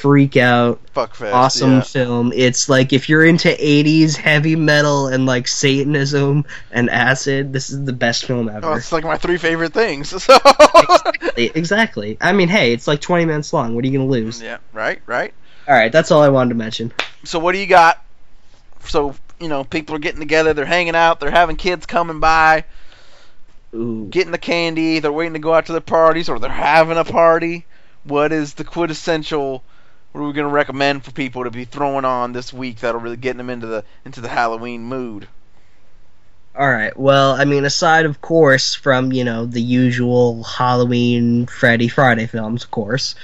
freak 0.00 0.36
out 0.36 0.80
Fuck 0.92 1.14
fest. 1.14 1.32
awesome 1.34 1.72
yeah. 1.74 1.80
film. 1.82 2.32
It's 2.34 2.68
like 2.68 2.92
if 2.92 3.08
you're 3.08 3.24
into 3.24 3.48
80s 3.48 4.16
heavy 4.16 4.56
metal 4.56 5.06
and 5.08 5.24
like 5.26 5.46
Satanism 5.48 6.44
and 6.70 6.90
acid, 6.90 7.52
this 7.52 7.70
is 7.70 7.84
the 7.84 7.92
best 7.92 8.24
film 8.26 8.48
Oh, 8.48 8.56
ever. 8.56 8.76
it's 8.76 8.92
like 8.92 9.04
my 9.04 9.16
three 9.16 9.38
favorite 9.38 9.72
things. 9.72 10.12
So. 10.24 10.36
exactly. 11.36 12.16
I 12.20 12.32
mean, 12.32 12.48
hey, 12.48 12.72
it's 12.72 12.86
like 12.86 13.00
20 13.00 13.24
minutes 13.24 13.52
long. 13.52 13.74
What 13.74 13.84
are 13.84 13.88
you 13.88 13.98
going 13.98 14.08
to 14.08 14.12
lose? 14.12 14.42
yeah. 14.42 14.58
Right. 14.72 15.00
Right. 15.06 15.32
All 15.66 15.74
right, 15.74 15.90
that's 15.90 16.10
all 16.10 16.22
I 16.22 16.28
wanted 16.28 16.50
to 16.50 16.54
mention. 16.56 16.92
So 17.24 17.38
what 17.38 17.52
do 17.52 17.58
you 17.58 17.66
got? 17.66 18.02
So 18.84 19.14
you 19.40 19.48
know, 19.48 19.64
people 19.64 19.96
are 19.96 19.98
getting 19.98 20.20
together. 20.20 20.52
They're 20.52 20.66
hanging 20.66 20.94
out. 20.94 21.18
They're 21.20 21.30
having 21.30 21.56
kids 21.56 21.86
coming 21.86 22.20
by, 22.20 22.64
Ooh. 23.74 24.06
getting 24.10 24.30
the 24.32 24.38
candy. 24.38 24.98
They're 24.98 25.10
waiting 25.12 25.32
to 25.32 25.38
go 25.38 25.54
out 25.54 25.66
to 25.66 25.72
the 25.72 25.80
parties, 25.80 26.28
or 26.28 26.38
they're 26.38 26.50
having 26.50 26.98
a 26.98 27.04
party. 27.04 27.64
What 28.04 28.32
is 28.32 28.54
the 28.54 28.64
quintessential? 28.64 29.62
What 30.14 30.20
are 30.20 30.26
we 30.28 30.32
going 30.32 30.46
to 30.46 30.54
recommend 30.54 31.04
for 31.04 31.10
people 31.10 31.42
to 31.42 31.50
be 31.50 31.64
throwing 31.64 32.04
on 32.04 32.32
this 32.32 32.52
week 32.52 32.78
that'll 32.78 33.00
really 33.00 33.16
get 33.16 33.36
them 33.36 33.50
into 33.50 33.66
the 33.66 33.84
into 34.04 34.20
the 34.20 34.28
Halloween 34.28 34.84
mood? 34.84 35.26
All 36.54 36.70
right. 36.70 36.96
Well, 36.96 37.32
I 37.32 37.44
mean, 37.44 37.64
aside 37.64 38.06
of 38.06 38.20
course 38.20 38.76
from 38.76 39.10
you 39.10 39.24
know 39.24 39.44
the 39.44 39.60
usual 39.60 40.44
Halloween, 40.44 41.46
Freddy, 41.46 41.88
Friday 41.88 42.28
films, 42.28 42.62
of 42.62 42.70
course, 42.70 43.16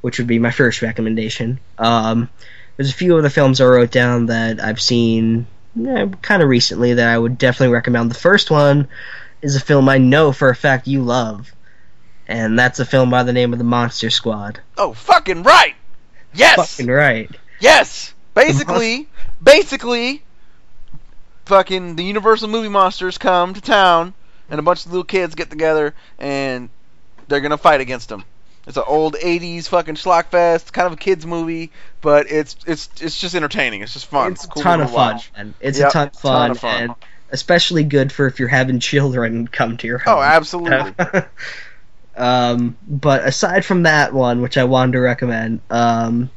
which 0.00 0.16
would 0.16 0.28
be 0.28 0.38
my 0.38 0.50
first 0.50 0.80
recommendation. 0.80 1.60
Um, 1.76 2.30
there's 2.78 2.90
a 2.90 2.94
few 2.94 3.18
other 3.18 3.28
films 3.28 3.60
I 3.60 3.66
wrote 3.66 3.90
down 3.90 4.24
that 4.26 4.64
I've 4.64 4.80
seen 4.80 5.46
kind 5.74 6.42
of 6.42 6.48
recently 6.48 6.94
that 6.94 7.06
I 7.06 7.18
would 7.18 7.36
definitely 7.36 7.74
recommend. 7.74 8.10
The 8.10 8.14
first 8.14 8.50
one 8.50 8.88
is 9.42 9.56
a 9.56 9.60
film 9.60 9.90
I 9.90 9.98
know 9.98 10.32
for 10.32 10.48
a 10.48 10.56
fact 10.56 10.86
you 10.86 11.02
love, 11.02 11.52
and 12.26 12.58
that's 12.58 12.80
a 12.80 12.86
film 12.86 13.10
by 13.10 13.24
the 13.24 13.34
name 13.34 13.52
of 13.52 13.58
The 13.58 13.64
Monster 13.66 14.08
Squad. 14.08 14.62
Oh, 14.78 14.94
fucking 14.94 15.42
right. 15.42 15.74
Yes. 16.34 16.76
Fucking 16.76 16.90
right. 16.90 17.30
Yes. 17.60 18.14
Basically, 18.34 19.08
basically, 19.42 20.22
fucking 21.46 21.96
the 21.96 22.04
Universal 22.04 22.48
movie 22.48 22.68
monsters 22.68 23.18
come 23.18 23.54
to 23.54 23.60
town, 23.60 24.14
and 24.48 24.58
a 24.58 24.62
bunch 24.62 24.86
of 24.86 24.92
little 24.92 25.04
kids 25.04 25.34
get 25.34 25.50
together, 25.50 25.94
and 26.18 26.70
they're 27.28 27.40
gonna 27.40 27.58
fight 27.58 27.80
against 27.80 28.08
them. 28.08 28.24
It's 28.66 28.76
an 28.76 28.84
old 28.86 29.14
'80s 29.14 29.68
fucking 29.68 29.96
schlockfest, 29.96 30.72
kind 30.72 30.86
of 30.86 30.92
a 30.92 30.96
kids 30.96 31.26
movie, 31.26 31.72
but 32.00 32.30
it's 32.30 32.56
it's 32.66 32.88
it's 33.00 33.20
just 33.20 33.34
entertaining. 33.34 33.82
It's 33.82 33.92
just 33.94 34.06
fun. 34.06 34.32
It's 34.32 34.44
a 34.44 34.48
cool 34.48 34.62
ton 34.62 34.78
to 34.78 34.84
of 34.84 34.92
fun. 34.92 35.20
man. 35.36 35.54
It's 35.60 35.78
Yep, 35.78 35.88
a 35.88 35.92
ton 35.92 36.06
of 36.06 36.12
ton 36.12 36.20
fun, 36.22 36.50
of 36.52 36.58
fun. 36.58 36.82
and 36.82 36.94
especially 37.30 37.84
good 37.84 38.12
for 38.12 38.26
if 38.26 38.38
you're 38.38 38.48
having 38.48 38.78
children 38.80 39.48
come 39.48 39.76
to 39.78 39.86
your 39.86 40.00
oh, 40.06 40.10
home. 40.10 40.18
Oh, 40.18 40.22
absolutely. 40.22 40.94
um, 42.20 42.76
but 42.86 43.24
aside 43.24 43.64
from 43.64 43.84
that 43.84 44.12
one, 44.12 44.42
which 44.42 44.58
I 44.58 44.64
wanted 44.64 44.92
to 44.92 45.00
recommend, 45.00 45.60
um, 45.70 46.28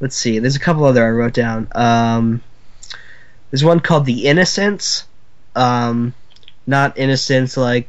let's 0.00 0.16
see. 0.16 0.40
There's 0.40 0.56
a 0.56 0.60
couple 0.60 0.84
other 0.84 1.06
I 1.06 1.10
wrote 1.10 1.34
down. 1.34 1.68
Um, 1.72 2.42
there's 3.50 3.62
one 3.62 3.78
called 3.78 4.06
The 4.06 4.26
Innocents. 4.26 5.04
Um, 5.54 6.14
not 6.66 6.98
Innocence 6.98 7.56
like 7.56 7.88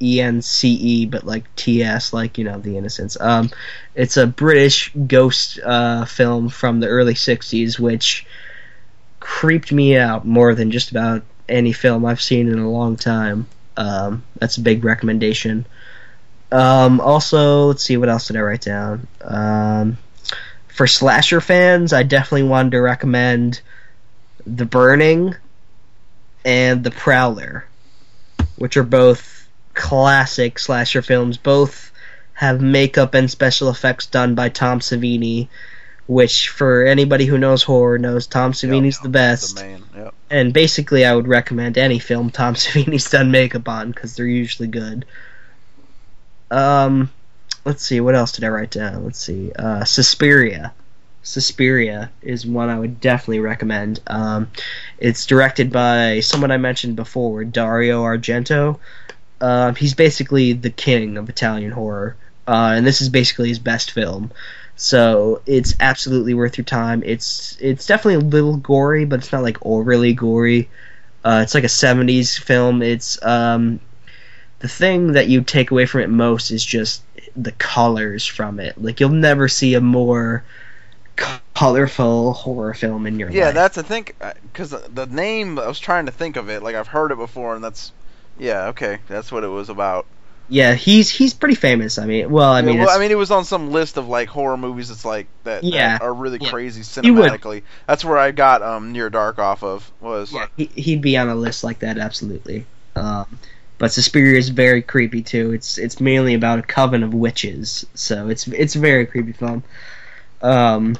E 0.00 0.20
N 0.20 0.42
C 0.42 0.70
E, 0.70 1.06
but 1.06 1.24
like 1.24 1.44
T 1.54 1.82
S, 1.82 2.12
like 2.12 2.38
you 2.38 2.44
know 2.44 2.58
The 2.58 2.76
Innocents. 2.76 3.16
Um, 3.20 3.50
it's 3.94 4.16
a 4.16 4.26
British 4.26 4.92
ghost 5.06 5.60
uh, 5.64 6.06
film 6.06 6.48
from 6.48 6.80
the 6.80 6.88
early 6.88 7.14
'60s, 7.14 7.78
which 7.78 8.26
creeped 9.20 9.70
me 9.70 9.96
out 9.96 10.26
more 10.26 10.56
than 10.56 10.72
just 10.72 10.90
about 10.90 11.22
any 11.48 11.72
film 11.72 12.04
I've 12.04 12.20
seen 12.20 12.48
in 12.48 12.58
a 12.58 12.70
long 12.70 12.96
time. 12.96 13.46
Um, 13.76 14.24
that's 14.34 14.56
a 14.56 14.60
big 14.60 14.84
recommendation. 14.84 15.66
Um, 16.50 17.00
also, 17.00 17.66
let's 17.66 17.82
see, 17.82 17.96
what 17.96 18.08
else 18.08 18.28
did 18.28 18.36
I 18.36 18.40
write 18.40 18.62
down? 18.62 19.06
Um, 19.22 19.98
for 20.68 20.86
slasher 20.86 21.40
fans, 21.40 21.92
I 21.92 22.04
definitely 22.04 22.48
wanted 22.48 22.72
to 22.72 22.80
recommend 22.80 23.60
The 24.46 24.64
Burning 24.64 25.34
and 26.44 26.82
The 26.84 26.90
Prowler, 26.90 27.66
which 28.56 28.76
are 28.76 28.84
both 28.84 29.48
classic 29.74 30.58
slasher 30.58 31.02
films. 31.02 31.36
Both 31.36 31.92
have 32.32 32.60
makeup 32.60 33.14
and 33.14 33.30
special 33.30 33.68
effects 33.68 34.06
done 34.06 34.34
by 34.34 34.48
Tom 34.48 34.80
Savini, 34.80 35.48
which, 36.06 36.48
for 36.48 36.84
anybody 36.84 37.26
who 37.26 37.36
knows 37.36 37.62
horror, 37.62 37.98
knows 37.98 38.26
Tom 38.26 38.52
Savini's 38.52 39.00
the 39.00 39.08
best. 39.08 39.56
The. 39.56 39.80
Yep. 39.96 40.14
And 40.30 40.52
basically, 40.52 41.04
I 41.04 41.14
would 41.14 41.28
recommend 41.28 41.76
any 41.76 41.98
film 41.98 42.30
Tom 42.30 42.54
Savini's 42.54 43.10
done 43.10 43.30
makeup 43.30 43.68
on 43.68 43.90
because 43.90 44.16
they're 44.16 44.26
usually 44.26 44.68
good. 44.68 45.04
Um, 46.50 47.10
let's 47.64 47.82
see, 47.82 48.00
what 48.00 48.14
else 48.14 48.32
did 48.32 48.44
I 48.44 48.48
write 48.48 48.70
down? 48.70 49.04
Let's 49.04 49.20
see, 49.20 49.52
uh, 49.52 49.84
Suspiria. 49.84 50.72
Suspiria 51.22 52.10
is 52.22 52.46
one 52.46 52.70
I 52.70 52.78
would 52.78 53.00
definitely 53.00 53.40
recommend. 53.40 54.00
Um, 54.06 54.50
it's 54.98 55.26
directed 55.26 55.70
by 55.70 56.20
someone 56.20 56.50
I 56.50 56.56
mentioned 56.56 56.96
before, 56.96 57.44
Dario 57.44 58.02
Argento. 58.02 58.78
Um, 59.40 59.74
he's 59.74 59.94
basically 59.94 60.54
the 60.54 60.70
king 60.70 61.18
of 61.18 61.28
Italian 61.28 61.72
horror, 61.72 62.16
uh, 62.46 62.72
and 62.76 62.86
this 62.86 63.00
is 63.00 63.08
basically 63.08 63.48
his 63.48 63.58
best 63.58 63.90
film. 63.90 64.32
So 64.76 65.42
it's 65.44 65.74
absolutely 65.80 66.34
worth 66.34 66.56
your 66.56 66.64
time. 66.64 67.02
It's 67.04 67.56
it's 67.60 67.86
definitely 67.86 68.14
a 68.14 68.30
little 68.30 68.56
gory, 68.56 69.04
but 69.04 69.18
it's 69.18 69.32
not 69.32 69.42
like 69.42 69.58
overly 69.62 70.14
gory. 70.14 70.70
Uh, 71.24 71.40
it's 71.42 71.54
like 71.54 71.64
a 71.64 71.68
'70s 71.68 72.38
film. 72.38 72.80
It's 72.80 73.22
um, 73.24 73.80
the 74.60 74.68
thing 74.68 75.12
that 75.12 75.28
you 75.28 75.42
take 75.42 75.70
away 75.70 75.86
from 75.86 76.00
it 76.02 76.10
most 76.10 76.50
is 76.50 76.64
just 76.64 77.04
the 77.36 77.52
colors 77.52 78.26
from 78.26 78.60
it. 78.60 78.80
Like 78.80 79.00
you'll 79.00 79.10
never 79.10 79.48
see 79.48 79.74
a 79.74 79.80
more 79.80 80.44
colorful 81.54 82.32
horror 82.32 82.74
film 82.74 83.06
in 83.06 83.18
your 83.18 83.32
Yeah, 83.32 83.52
life. 83.52 83.52
Yeah, 83.52 83.52
that's 83.52 83.78
I 83.78 83.82
think 83.82 84.16
because 84.42 84.70
the 84.70 85.06
name 85.06 85.58
I 85.58 85.66
was 85.66 85.78
trying 85.78 86.06
to 86.06 86.12
think 86.12 86.36
of 86.36 86.48
it. 86.48 86.62
Like 86.62 86.74
I've 86.74 86.88
heard 86.88 87.12
it 87.12 87.16
before, 87.18 87.54
and 87.54 87.62
that's 87.64 87.92
yeah, 88.36 88.66
okay, 88.68 89.00
that's 89.06 89.30
what 89.32 89.44
it 89.44 89.48
was 89.48 89.68
about. 89.68 90.08
yeah, 90.48 90.74
he's 90.74 91.10
he's 91.10 91.34
pretty 91.34 91.54
famous. 91.54 91.98
I 91.98 92.06
mean, 92.06 92.30
well, 92.30 92.50
I 92.52 92.62
Yeah, 92.62 92.72
mean, 92.72 92.78
well, 92.78 92.88
I 92.90 92.98
mean, 92.98 93.10
it 93.12 93.14
was 93.16 93.30
on 93.30 93.44
some 93.44 93.70
list 93.70 93.96
of 93.96 94.08
like 94.08 94.28
horror 94.28 94.56
movies. 94.56 94.88
That's 94.88 95.04
like 95.04 95.28
that, 95.44 95.66
that 95.72 95.92
Yeah, 95.92 96.00
are 96.00 96.12
really 96.12 96.38
yeah. 96.38 96.52
crazy 96.52 96.82
cinematically. 96.82 97.62
That's 97.86 98.04
where 98.04 98.18
I 98.18 98.32
got 98.32 98.62
um 98.62 98.92
Near 98.92 99.10
Dark 99.10 99.38
off 99.38 99.62
of 99.62 99.92
was. 100.00 100.30
yeah, 100.30 100.46
he, 100.56 100.66
he'd 100.66 101.02
be 101.02 101.16
on 101.16 101.28
a 101.28 101.34
list 101.34 101.64
like 101.64 101.80
that 101.80 101.98
absolutely. 101.98 102.66
Um, 102.96 103.38
but 103.78 103.92
Suspiria 103.92 104.38
is 104.38 104.48
very 104.48 104.82
creepy 104.82 105.22
too. 105.22 105.52
It's 105.52 105.78
it's 105.78 106.00
mainly 106.00 106.34
about 106.34 106.58
a 106.58 106.62
coven 106.62 107.02
of 107.02 107.14
witches, 107.14 107.86
so 107.94 108.28
it's 108.28 108.46
it's 108.48 108.76
a 108.76 108.80
very 108.80 109.06
creepy 109.06 109.32
film. 109.32 109.62
Um, 110.42 110.96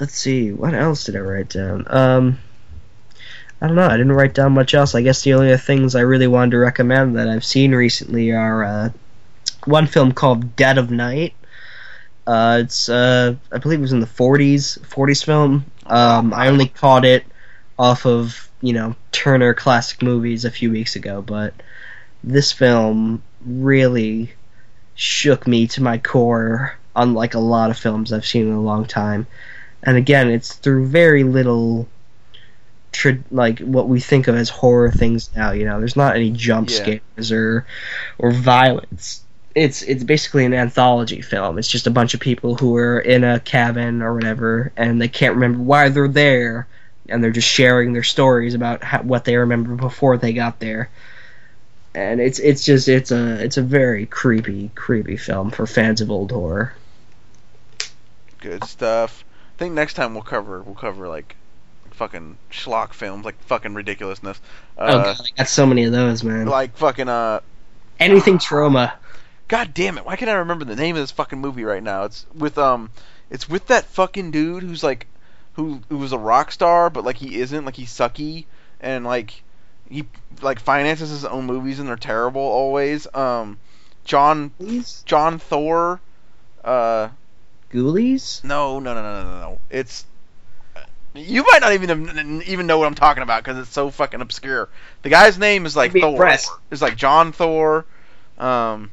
let's 0.00 0.14
see, 0.14 0.52
what 0.52 0.74
else 0.74 1.04
did 1.04 1.16
I 1.16 1.20
write 1.20 1.50
down? 1.50 1.86
Um, 1.88 2.38
I 3.60 3.66
don't 3.66 3.76
know. 3.76 3.86
I 3.86 3.96
didn't 3.96 4.12
write 4.12 4.34
down 4.34 4.52
much 4.52 4.74
else. 4.74 4.94
I 4.94 5.02
guess 5.02 5.22
the 5.22 5.34
only 5.34 5.56
things 5.56 5.94
I 5.94 6.00
really 6.00 6.26
wanted 6.26 6.52
to 6.52 6.58
recommend 6.58 7.16
that 7.16 7.28
I've 7.28 7.44
seen 7.44 7.74
recently 7.74 8.32
are 8.32 8.64
uh, 8.64 8.90
one 9.64 9.86
film 9.86 10.12
called 10.12 10.56
Dead 10.56 10.78
of 10.78 10.90
Night. 10.90 11.34
Uh, 12.26 12.60
it's 12.62 12.88
uh, 12.88 13.34
I 13.52 13.58
believe 13.58 13.78
it 13.78 13.82
was 13.82 13.92
in 13.92 14.00
the 14.00 14.06
40s, 14.06 14.78
40s 14.80 15.24
film. 15.24 15.66
Um, 15.86 16.32
I 16.32 16.48
only 16.48 16.68
caught 16.68 17.04
it 17.04 17.24
off 17.78 18.06
of 18.06 18.50
you 18.64 18.72
know 18.72 18.96
Turner 19.12 19.52
Classic 19.52 20.00
Movies 20.02 20.46
a 20.46 20.50
few 20.50 20.70
weeks 20.70 20.96
ago, 20.96 21.20
but 21.20 21.52
this 22.24 22.50
film 22.50 23.22
really 23.44 24.32
shook 24.94 25.46
me 25.46 25.66
to 25.66 25.82
my 25.82 25.98
core, 25.98 26.74
unlike 26.96 27.34
a 27.34 27.38
lot 27.38 27.70
of 27.70 27.78
films 27.78 28.10
I've 28.10 28.24
seen 28.24 28.48
in 28.48 28.54
a 28.54 28.62
long 28.62 28.86
time. 28.86 29.26
And 29.82 29.98
again, 29.98 30.30
it's 30.30 30.54
through 30.54 30.86
very 30.86 31.24
little, 31.24 31.86
tra- 32.90 33.22
like 33.30 33.58
what 33.58 33.86
we 33.86 34.00
think 34.00 34.28
of 34.28 34.34
as 34.34 34.48
horror 34.48 34.90
things 34.90 35.28
now. 35.36 35.50
You 35.52 35.66
know, 35.66 35.78
there's 35.78 35.96
not 35.96 36.16
any 36.16 36.30
jump 36.30 36.70
Yeah. 36.70 36.76
scares 36.76 37.32
or 37.32 37.66
or 38.16 38.30
violence. 38.32 39.20
It's 39.54 39.82
it's 39.82 40.04
basically 40.04 40.46
an 40.46 40.54
anthology 40.54 41.20
film. 41.20 41.58
It's 41.58 41.68
just 41.68 41.86
a 41.86 41.90
bunch 41.90 42.14
of 42.14 42.20
people 42.20 42.54
who 42.54 42.74
are 42.76 42.98
in 42.98 43.24
a 43.24 43.40
cabin 43.40 44.00
or 44.00 44.14
whatever, 44.14 44.72
and 44.74 45.02
they 45.02 45.08
can't 45.08 45.34
remember 45.34 45.62
why 45.62 45.90
they're 45.90 46.08
there, 46.08 46.66
and 47.08 47.22
they're 47.22 47.30
just 47.30 47.48
sharing 47.48 47.92
their 47.92 48.02
stories 48.02 48.54
about 48.54 48.82
how, 48.82 49.02
what 49.02 49.24
they 49.24 49.36
remember 49.36 49.74
before 49.74 50.16
they 50.16 50.32
got 50.32 50.58
there. 50.60 50.90
And 51.94 52.20
it's 52.20 52.38
it's 52.40 52.64
just 52.64 52.88
it's 52.88 53.12
a 53.12 53.42
it's 53.44 53.56
a 53.56 53.62
very 53.62 54.06
creepy 54.06 54.70
creepy 54.74 55.16
film 55.16 55.50
for 55.50 55.66
fans 55.66 56.00
of 56.00 56.10
old 56.10 56.32
horror. 56.32 56.74
Good 58.40 58.64
stuff. 58.64 59.24
I 59.56 59.58
think 59.58 59.74
next 59.74 59.94
time 59.94 60.14
we'll 60.14 60.22
cover 60.22 60.60
we'll 60.62 60.74
cover 60.74 61.08
like 61.08 61.36
fucking 61.92 62.36
schlock 62.50 62.92
films, 62.92 63.24
like 63.24 63.40
fucking 63.44 63.74
ridiculousness. 63.74 64.40
oh 64.76 64.84
Uh, 64.84 65.02
god, 65.04 65.20
I 65.24 65.28
got 65.38 65.48
so 65.48 65.66
many 65.66 65.84
of 65.84 65.92
those, 65.92 66.24
man. 66.24 66.46
like 66.46 66.76
fucking 66.76 67.08
uh 67.08 67.40
Anything 68.00 68.38
Troma. 68.38 68.92
God 69.46 69.72
damn 69.72 69.96
it! 69.98 70.04
Why 70.04 70.16
can't 70.16 70.30
I 70.30 70.34
remember 70.34 70.64
the 70.64 70.74
name 70.74 70.96
of 70.96 71.02
this 71.02 71.12
fucking 71.12 71.38
movie 71.38 71.62
right 71.64 71.82
now? 71.82 72.04
It's 72.04 72.26
with 72.34 72.58
um, 72.58 72.90
it's 73.30 73.48
with 73.48 73.68
that 73.68 73.84
fucking 73.84 74.32
dude 74.32 74.64
who's 74.64 74.82
like, 74.82 75.06
who 75.54 75.80
who 75.88 75.98
was 75.98 76.12
a 76.12 76.18
rock 76.18 76.52
star, 76.52 76.90
but 76.90 77.04
like 77.04 77.16
he 77.16 77.40
isn't, 77.40 77.64
like 77.64 77.76
he's 77.76 77.92
sucky, 77.92 78.44
and 78.80 79.04
like 79.04 79.42
he 79.88 80.04
like 80.42 80.58
finances 80.60 81.10
his 81.10 81.24
own 81.24 81.46
movies 81.46 81.78
and 81.78 81.88
they're 81.88 81.96
terrible 81.96 82.40
always. 82.42 83.06
Um, 83.14 83.58
John 84.04 84.50
Ghoulies? 84.60 85.04
John 85.04 85.38
Thor, 85.38 86.00
uh, 86.64 87.08
Ghoulies? 87.70 88.42
no 88.44 88.78
no 88.80 88.94
no 88.94 89.02
no 89.02 89.22
no 89.22 89.30
no 89.30 89.40
no, 89.40 89.58
it's. 89.70 90.04
You 91.16 91.44
might 91.44 91.60
not 91.60 91.72
even 91.74 92.42
even 92.46 92.66
know 92.66 92.78
what 92.78 92.88
I'm 92.88 92.96
talking 92.96 93.22
about 93.22 93.44
because 93.44 93.58
it's 93.58 93.70
so 93.72 93.90
fucking 93.90 94.20
obscure. 94.20 94.68
The 95.02 95.10
guy's 95.10 95.38
name 95.38 95.64
is 95.64 95.76
like 95.76 95.92
Thor. 95.92 96.10
impressed. 96.10 96.50
It's 96.72 96.82
like 96.82 96.96
John 96.96 97.30
Thor. 97.30 97.86
Um, 98.36 98.90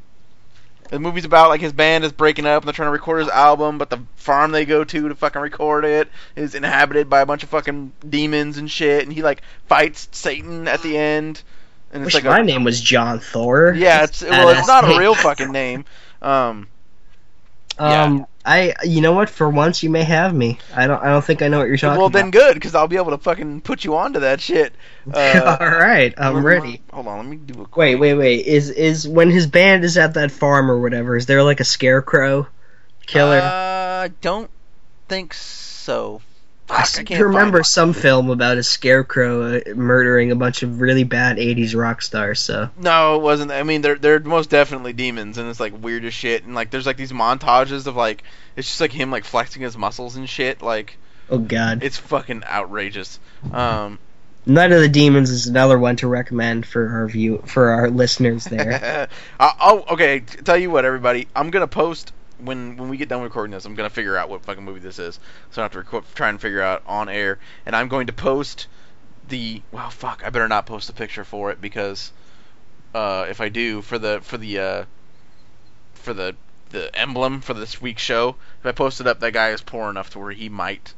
the 0.92 1.00
movie's 1.00 1.26
about 1.26 1.50
like 1.50 1.62
his 1.62 1.74
band 1.74 2.04
is 2.04 2.12
breaking 2.12 2.46
up 2.46 2.62
and 2.62 2.68
they're 2.68 2.74
trying 2.74 2.88
to 2.88 2.92
record 2.92 3.22
his 3.22 3.30
album, 3.30 3.78
but 3.78 3.90
the 3.90 4.00
farm 4.18 4.52
they 4.52 4.66
go 4.66 4.84
to 4.84 5.10
to 5.10 5.16
fucking 5.16 5.42
record 5.42 5.86
it 5.86 6.10
is 6.36 6.54
inhabited 6.54 7.10
by 7.10 7.22
a 7.22 7.26
bunch 7.26 7.44
of 7.44 7.50
fucking 7.50 7.94
demons 8.08 8.58
and 8.58 8.70
shit, 8.70 9.04
and 9.04 9.12
he 9.14 9.24
like 9.24 9.42
fights 9.68 10.08
Satan 10.12 10.68
at 10.68 10.82
the 10.84 10.98
end. 10.98 11.42
And 11.94 12.04
it's 12.04 12.14
Wish 12.14 12.24
like 12.24 12.26
my 12.26 12.40
a, 12.40 12.44
name 12.44 12.64
was 12.64 12.80
John 12.80 13.20
Thor. 13.20 13.74
yeah, 13.76 14.04
it's 14.04 14.22
well, 14.22 14.50
it's 14.50 14.68
not 14.68 14.84
a 14.86 14.98
real 15.00 15.16
fucking 15.16 15.52
name. 15.52 15.86
Um, 16.22 16.68
yeah. 17.80 18.26
I, 18.44 18.74
you 18.84 19.02
know 19.02 19.14
what? 19.14 19.30
For 19.30 19.50
once, 19.50 19.84
you 19.84 19.90
may 19.90 20.04
have 20.04 20.34
me. 20.34 20.58
I 20.76 20.88
don't. 20.88 21.02
I 21.02 21.10
don't 21.10 21.24
think 21.24 21.42
I 21.42 21.48
know 21.48 21.60
what 21.60 21.68
you're 21.68 21.78
talking 21.78 21.90
about. 21.90 21.98
well, 21.98 22.08
about. 22.08 22.20
then 22.20 22.32
good, 22.32 22.56
because 22.56 22.74
I'll 22.74 22.88
be 22.88 22.98
able 22.98 23.12
to 23.12 23.20
fucking 23.20 23.62
put 23.62 23.84
you 23.84 23.96
onto 23.96 24.22
that 24.22 24.42
shit. 24.42 24.74
Uh, 25.12 25.58
All 25.60 25.68
right, 25.68 26.14
I'm 26.16 26.46
ready. 26.46 26.80
Hold 26.94 27.08
on, 27.08 27.18
let 27.18 27.26
me 27.26 27.38
do 27.38 27.64
a 27.64 27.66
quick. 27.66 27.76
Wait, 27.76 27.96
wait, 27.96 28.14
wait. 28.14 28.46
Is 28.46 28.70
is 28.70 29.08
when 29.08 29.32
his 29.32 29.48
band 29.48 29.84
is 29.84 29.98
at 29.98 30.14
that 30.14 30.30
farm 30.30 30.70
or 30.70 30.80
whatever? 30.80 31.16
Is 31.16 31.26
there 31.26 31.42
like 31.42 31.60
a 31.60 31.64
scarecrow 31.64 32.48
killer? 33.08 33.40
Uh, 33.40 34.10
don't 34.22 34.52
think 35.08 35.34
so. 35.34 36.22
I 36.72 36.86
I 37.00 37.04
can't 37.04 37.26
remember 37.26 37.64
some 37.64 37.94
film 37.94 38.30
about 38.30 38.58
a 38.58 38.64
scarecrow 38.64 39.58
uh, 39.58 39.60
murdering 39.76 40.32
a 40.32 40.36
bunch 40.36 40.64
of 40.64 40.80
really 40.80 41.04
bad 41.04 41.38
'80s 41.38 41.76
rock 41.76 42.02
stars. 42.02 42.40
So 42.40 42.70
No, 42.78 43.18
it 43.18 43.22
wasn't. 43.22 43.52
I 43.52 43.64
mean, 43.64 43.82
they're 43.82 43.98
they're 43.98 44.20
most 44.20 44.50
definitely 44.50 44.94
demons, 44.94 45.38
and 45.38 45.50
it's 45.50 45.60
like 45.60 45.74
weird 45.82 46.06
as 46.06 46.14
shit. 46.14 46.46
And 46.46 46.56
like, 46.56 46.70
there's 46.70 46.86
like 46.86 46.98
these 46.98 47.12
montages 47.12 47.88
of 47.88 47.96
like, 47.96 48.24
it's 48.56 48.68
just 48.68 48.82
like 48.82 48.94
him 48.94 49.12
like 49.12 49.26
flexing 49.26 49.62
his 49.62 49.78
muscles 49.78 50.16
and 50.16 50.30
shit. 50.30 50.62
Like, 50.62 50.98
oh 51.30 51.40
god, 51.40 51.84
it's 51.84 51.98
fucking 51.98 52.44
outrageous. 52.46 53.20
Um, 53.52 54.00
Night 54.46 54.72
of 54.72 54.82
the 54.82 54.90
Demons 54.90 55.30
is 55.30 55.48
another 55.48 55.78
one 55.78 55.98
to 55.98 56.08
recommend 56.08 56.66
for 56.66 56.88
our 56.90 57.08
view 57.08 57.44
for 57.46 57.70
our 57.70 57.90
listeners 57.90 58.46
there. 58.46 59.08
I'll 59.40 59.86
okay. 59.92 60.22
Tell 60.22 60.58
you 60.58 60.72
what, 60.72 60.86
everybody, 60.86 61.28
I'm 61.36 61.52
gonna 61.52 61.68
post 61.68 62.12
when 62.44 62.78
when 62.78 62.90
we 62.90 62.98
get 62.98 63.10
done 63.10 63.22
recording 63.22 63.52
this. 63.52 63.66
I'm 63.66 63.76
gonna 63.76 63.90
figure 63.90 64.18
out 64.18 64.30
what 64.30 64.44
fucking 64.44 64.64
movie 64.64 64.80
this 64.80 65.00
is, 65.00 65.20
so 65.52 65.62
I 65.62 65.66
have 65.66 65.72
to 65.74 65.80
record, 65.80 66.06
try 66.16 66.30
and 66.30 66.40
figure 66.40 66.62
out 66.62 66.84
on 66.86 67.10
air. 67.10 67.40
And 67.66 67.76
I'm 67.76 67.88
going 67.88 68.08
to 68.08 68.14
post 68.14 68.68
the. 69.28 69.62
Well, 69.72 69.90
fuck. 69.90 70.24
I 70.26 70.30
better 70.30 70.48
not 70.48 70.66
post 70.66 70.90
a 70.90 70.94
picture 70.94 71.24
for 71.24 71.52
it 71.52 71.62
because 71.62 72.12
uh, 72.94 73.26
if 73.30 73.42
I 73.42 73.50
do 73.50 73.82
for 73.82 73.98
the 73.98 74.20
for 74.22 74.38
the 74.38 74.60
uh, 74.60 74.86
for 75.94 76.14
the 76.14 76.36
the 76.70 76.94
emblem 76.96 77.42
for 77.42 77.54
this 77.54 77.82
week's 77.82 78.02
show, 78.02 78.36
if 78.60 78.66
I 78.66 78.72
post 78.72 79.02
it 79.02 79.08
up, 79.08 79.20
that 79.20 79.34
guy 79.34 79.50
is 79.50 79.62
poor 79.62 79.90
enough 79.90 80.12
to 80.12 80.20
where 80.20 80.32
he 80.32 80.50
might 80.50 80.94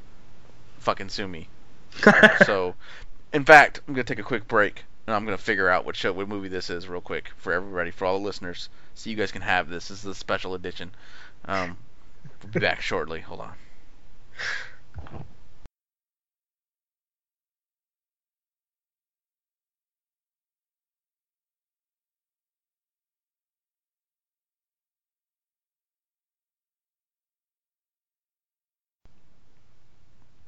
fucking 0.79 1.09
sue 1.09 1.27
me. 1.27 1.49
so, 2.45 2.75
in 3.31 3.45
fact, 3.45 3.81
I'm 3.87 3.93
gonna 3.93 4.03
take 4.03 4.19
a 4.19 4.23
quick 4.23 4.47
break 4.47 4.83
and 5.05 5.15
I'm 5.15 5.25
gonna 5.25 5.37
figure 5.37 5.69
out 5.69 5.85
what 5.85 5.95
show, 5.95 6.13
what 6.13 6.27
movie 6.27 6.47
this 6.47 6.69
is, 6.69 6.87
real 6.87 7.01
quick 7.01 7.31
for 7.37 7.53
everybody, 7.53 7.91
for 7.91 8.05
all 8.05 8.19
the 8.19 8.25
listeners, 8.25 8.69
so 8.95 9.09
you 9.09 9.15
guys 9.15 9.31
can 9.31 9.41
have 9.41 9.69
this. 9.69 9.87
This 9.89 9.99
is 9.99 10.05
a 10.05 10.15
special 10.15 10.53
edition. 10.55 10.91
Um, 11.45 11.77
we'll 12.41 12.51
be 12.51 12.59
back 12.59 12.81
shortly. 12.81 13.21
Hold 13.21 13.41
on. 13.41 13.53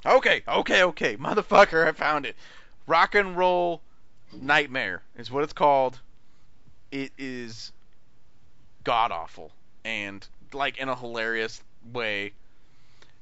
Okay, 0.06 0.44
okay, 0.46 0.84
okay, 0.84 1.16
motherfucker, 1.16 1.84
I 1.84 1.90
found 1.90 2.26
it. 2.26 2.36
Rock 2.86 3.16
and 3.16 3.36
Roll 3.36 3.80
Nightmare 4.32 5.02
is 5.16 5.32
what 5.32 5.42
it's 5.42 5.52
called. 5.52 6.00
It 6.92 7.10
is 7.18 7.72
god 8.84 9.10
awful 9.10 9.50
and 9.84 10.28
like 10.52 10.78
in 10.78 10.88
a 10.88 10.96
hilarious 10.96 11.62
way. 11.92 12.32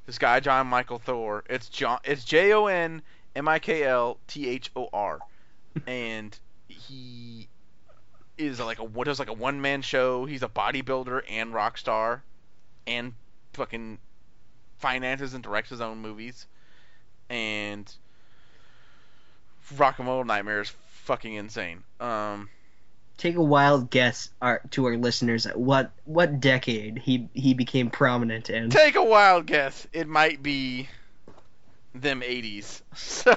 This 0.06 0.18
guy 0.18 0.40
Jon 0.40 0.70
Mikl 0.70 1.00
Thor, 1.00 1.44
it's 1.48 1.68
John, 1.68 1.98
it's 2.04 2.24
J 2.24 2.52
O 2.52 2.66
N 2.66 3.02
M 3.34 3.48
I 3.48 3.58
K 3.58 3.84
L 3.84 4.18
T 4.26 4.48
H 4.48 4.70
O 4.76 4.88
R, 4.92 5.20
and 5.86 6.38
he 6.68 7.48
is 8.36 8.60
like 8.60 8.78
a 8.78 8.84
what 8.84 9.08
is 9.08 9.18
like 9.18 9.30
a 9.30 9.34
one 9.34 9.60
man 9.60 9.82
show. 9.82 10.26
He's 10.26 10.42
a 10.42 10.48
bodybuilder 10.48 11.22
and 11.28 11.54
rock 11.54 11.78
star, 11.78 12.22
and 12.86 13.14
fucking 13.54 13.98
finances 14.78 15.32
and 15.32 15.42
directs 15.42 15.70
his 15.70 15.80
own 15.80 15.98
movies 15.98 16.46
and 17.30 17.92
Rock 19.76 19.98
and 19.98 20.08
Roll 20.08 20.24
Nightmare 20.24 20.60
is 20.60 20.72
fucking 21.04 21.34
insane. 21.34 21.82
Um, 22.00 22.48
Take 23.16 23.36
a 23.36 23.42
wild 23.42 23.90
guess, 23.90 24.30
our, 24.42 24.60
to 24.72 24.86
our 24.86 24.96
listeners, 24.96 25.46
at 25.46 25.58
what 25.58 25.92
what 26.04 26.40
decade 26.40 26.98
he 26.98 27.28
he 27.32 27.54
became 27.54 27.90
prominent 27.90 28.50
in. 28.50 28.70
take 28.70 28.96
a 28.96 29.04
wild 29.04 29.46
guess. 29.46 29.86
It 29.92 30.08
might 30.08 30.42
be 30.42 30.88
them 31.94 32.20
80s. 32.22 32.82
So 32.94 33.34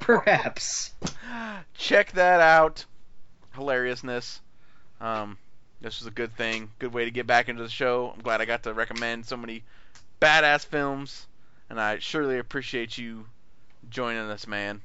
Perhaps. 0.00 0.92
check 1.74 2.12
that 2.12 2.40
out. 2.40 2.84
Hilariousness. 3.54 4.40
Um, 5.00 5.36
this 5.80 6.00
was 6.00 6.06
a 6.06 6.12
good 6.12 6.36
thing. 6.36 6.70
Good 6.78 6.92
way 6.92 7.04
to 7.04 7.10
get 7.10 7.26
back 7.26 7.48
into 7.48 7.62
the 7.62 7.68
show. 7.68 8.12
I'm 8.14 8.22
glad 8.22 8.40
I 8.40 8.44
got 8.44 8.62
to 8.64 8.74
recommend 8.74 9.26
so 9.26 9.36
many 9.36 9.62
badass 10.20 10.64
films, 10.64 11.26
and 11.70 11.80
I 11.80 11.98
surely 11.98 12.38
appreciate 12.38 12.98
you 12.98 13.26
joining 13.90 14.30
us, 14.30 14.46
man. 14.46 14.80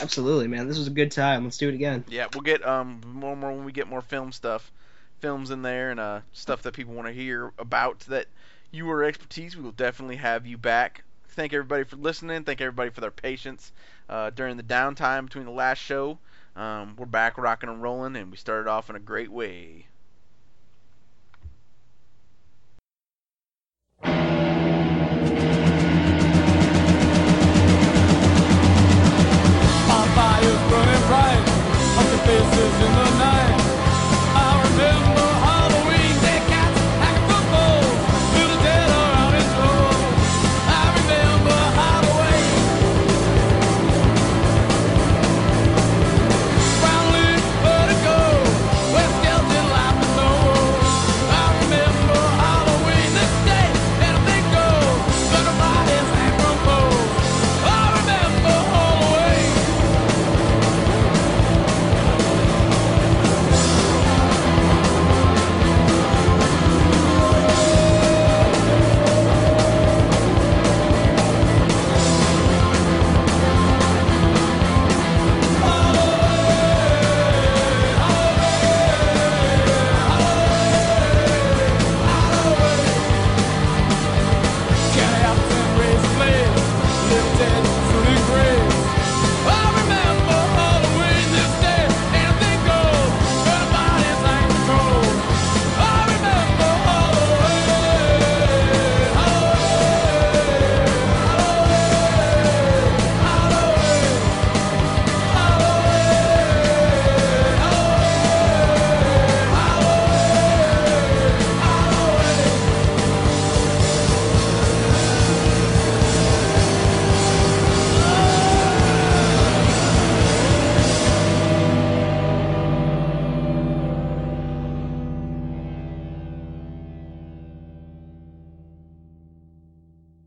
Absolutely, 0.00 0.48
man. 0.48 0.66
This 0.66 0.78
was 0.78 0.88
a 0.88 0.90
good 0.90 1.12
time. 1.12 1.44
Let's 1.44 1.58
do 1.58 1.68
it 1.68 1.74
again. 1.74 2.04
Yeah, 2.08 2.26
we'll 2.32 2.42
get 2.42 2.66
um 2.66 3.00
more 3.06 3.36
more 3.36 3.52
when 3.52 3.64
we 3.64 3.72
get 3.72 3.86
more 3.86 4.02
film 4.02 4.32
stuff, 4.32 4.72
films 5.20 5.50
in 5.50 5.62
there 5.62 5.90
and 5.90 6.00
uh 6.00 6.20
stuff 6.32 6.62
that 6.62 6.74
people 6.74 6.94
want 6.94 7.08
to 7.08 7.14
hear 7.14 7.52
about 7.58 8.00
that 8.00 8.26
you 8.74 8.90
are 8.90 9.04
expertise. 9.04 9.56
We 9.56 9.62
will 9.62 9.72
definitely 9.72 10.16
have 10.16 10.46
you 10.46 10.58
back. 10.58 11.04
Thank 11.28 11.52
everybody 11.52 11.84
for 11.84 11.96
listening. 11.96 12.42
Thank 12.42 12.60
everybody 12.60 12.90
for 12.90 13.00
their 13.00 13.10
patience 13.10 13.72
uh, 14.08 14.30
during 14.30 14.56
the 14.56 14.62
downtime 14.62 15.24
between 15.24 15.44
the 15.44 15.52
last 15.52 15.78
show. 15.78 16.18
Um, 16.56 16.94
we're 16.96 17.06
back 17.06 17.38
rocking 17.38 17.68
and 17.68 17.82
rolling, 17.82 18.16
and 18.16 18.30
we 18.30 18.36
started 18.36 18.68
off 18.68 18.90
in 18.90 18.96
a 18.96 19.00
great 19.00 19.30
way. 19.30 19.86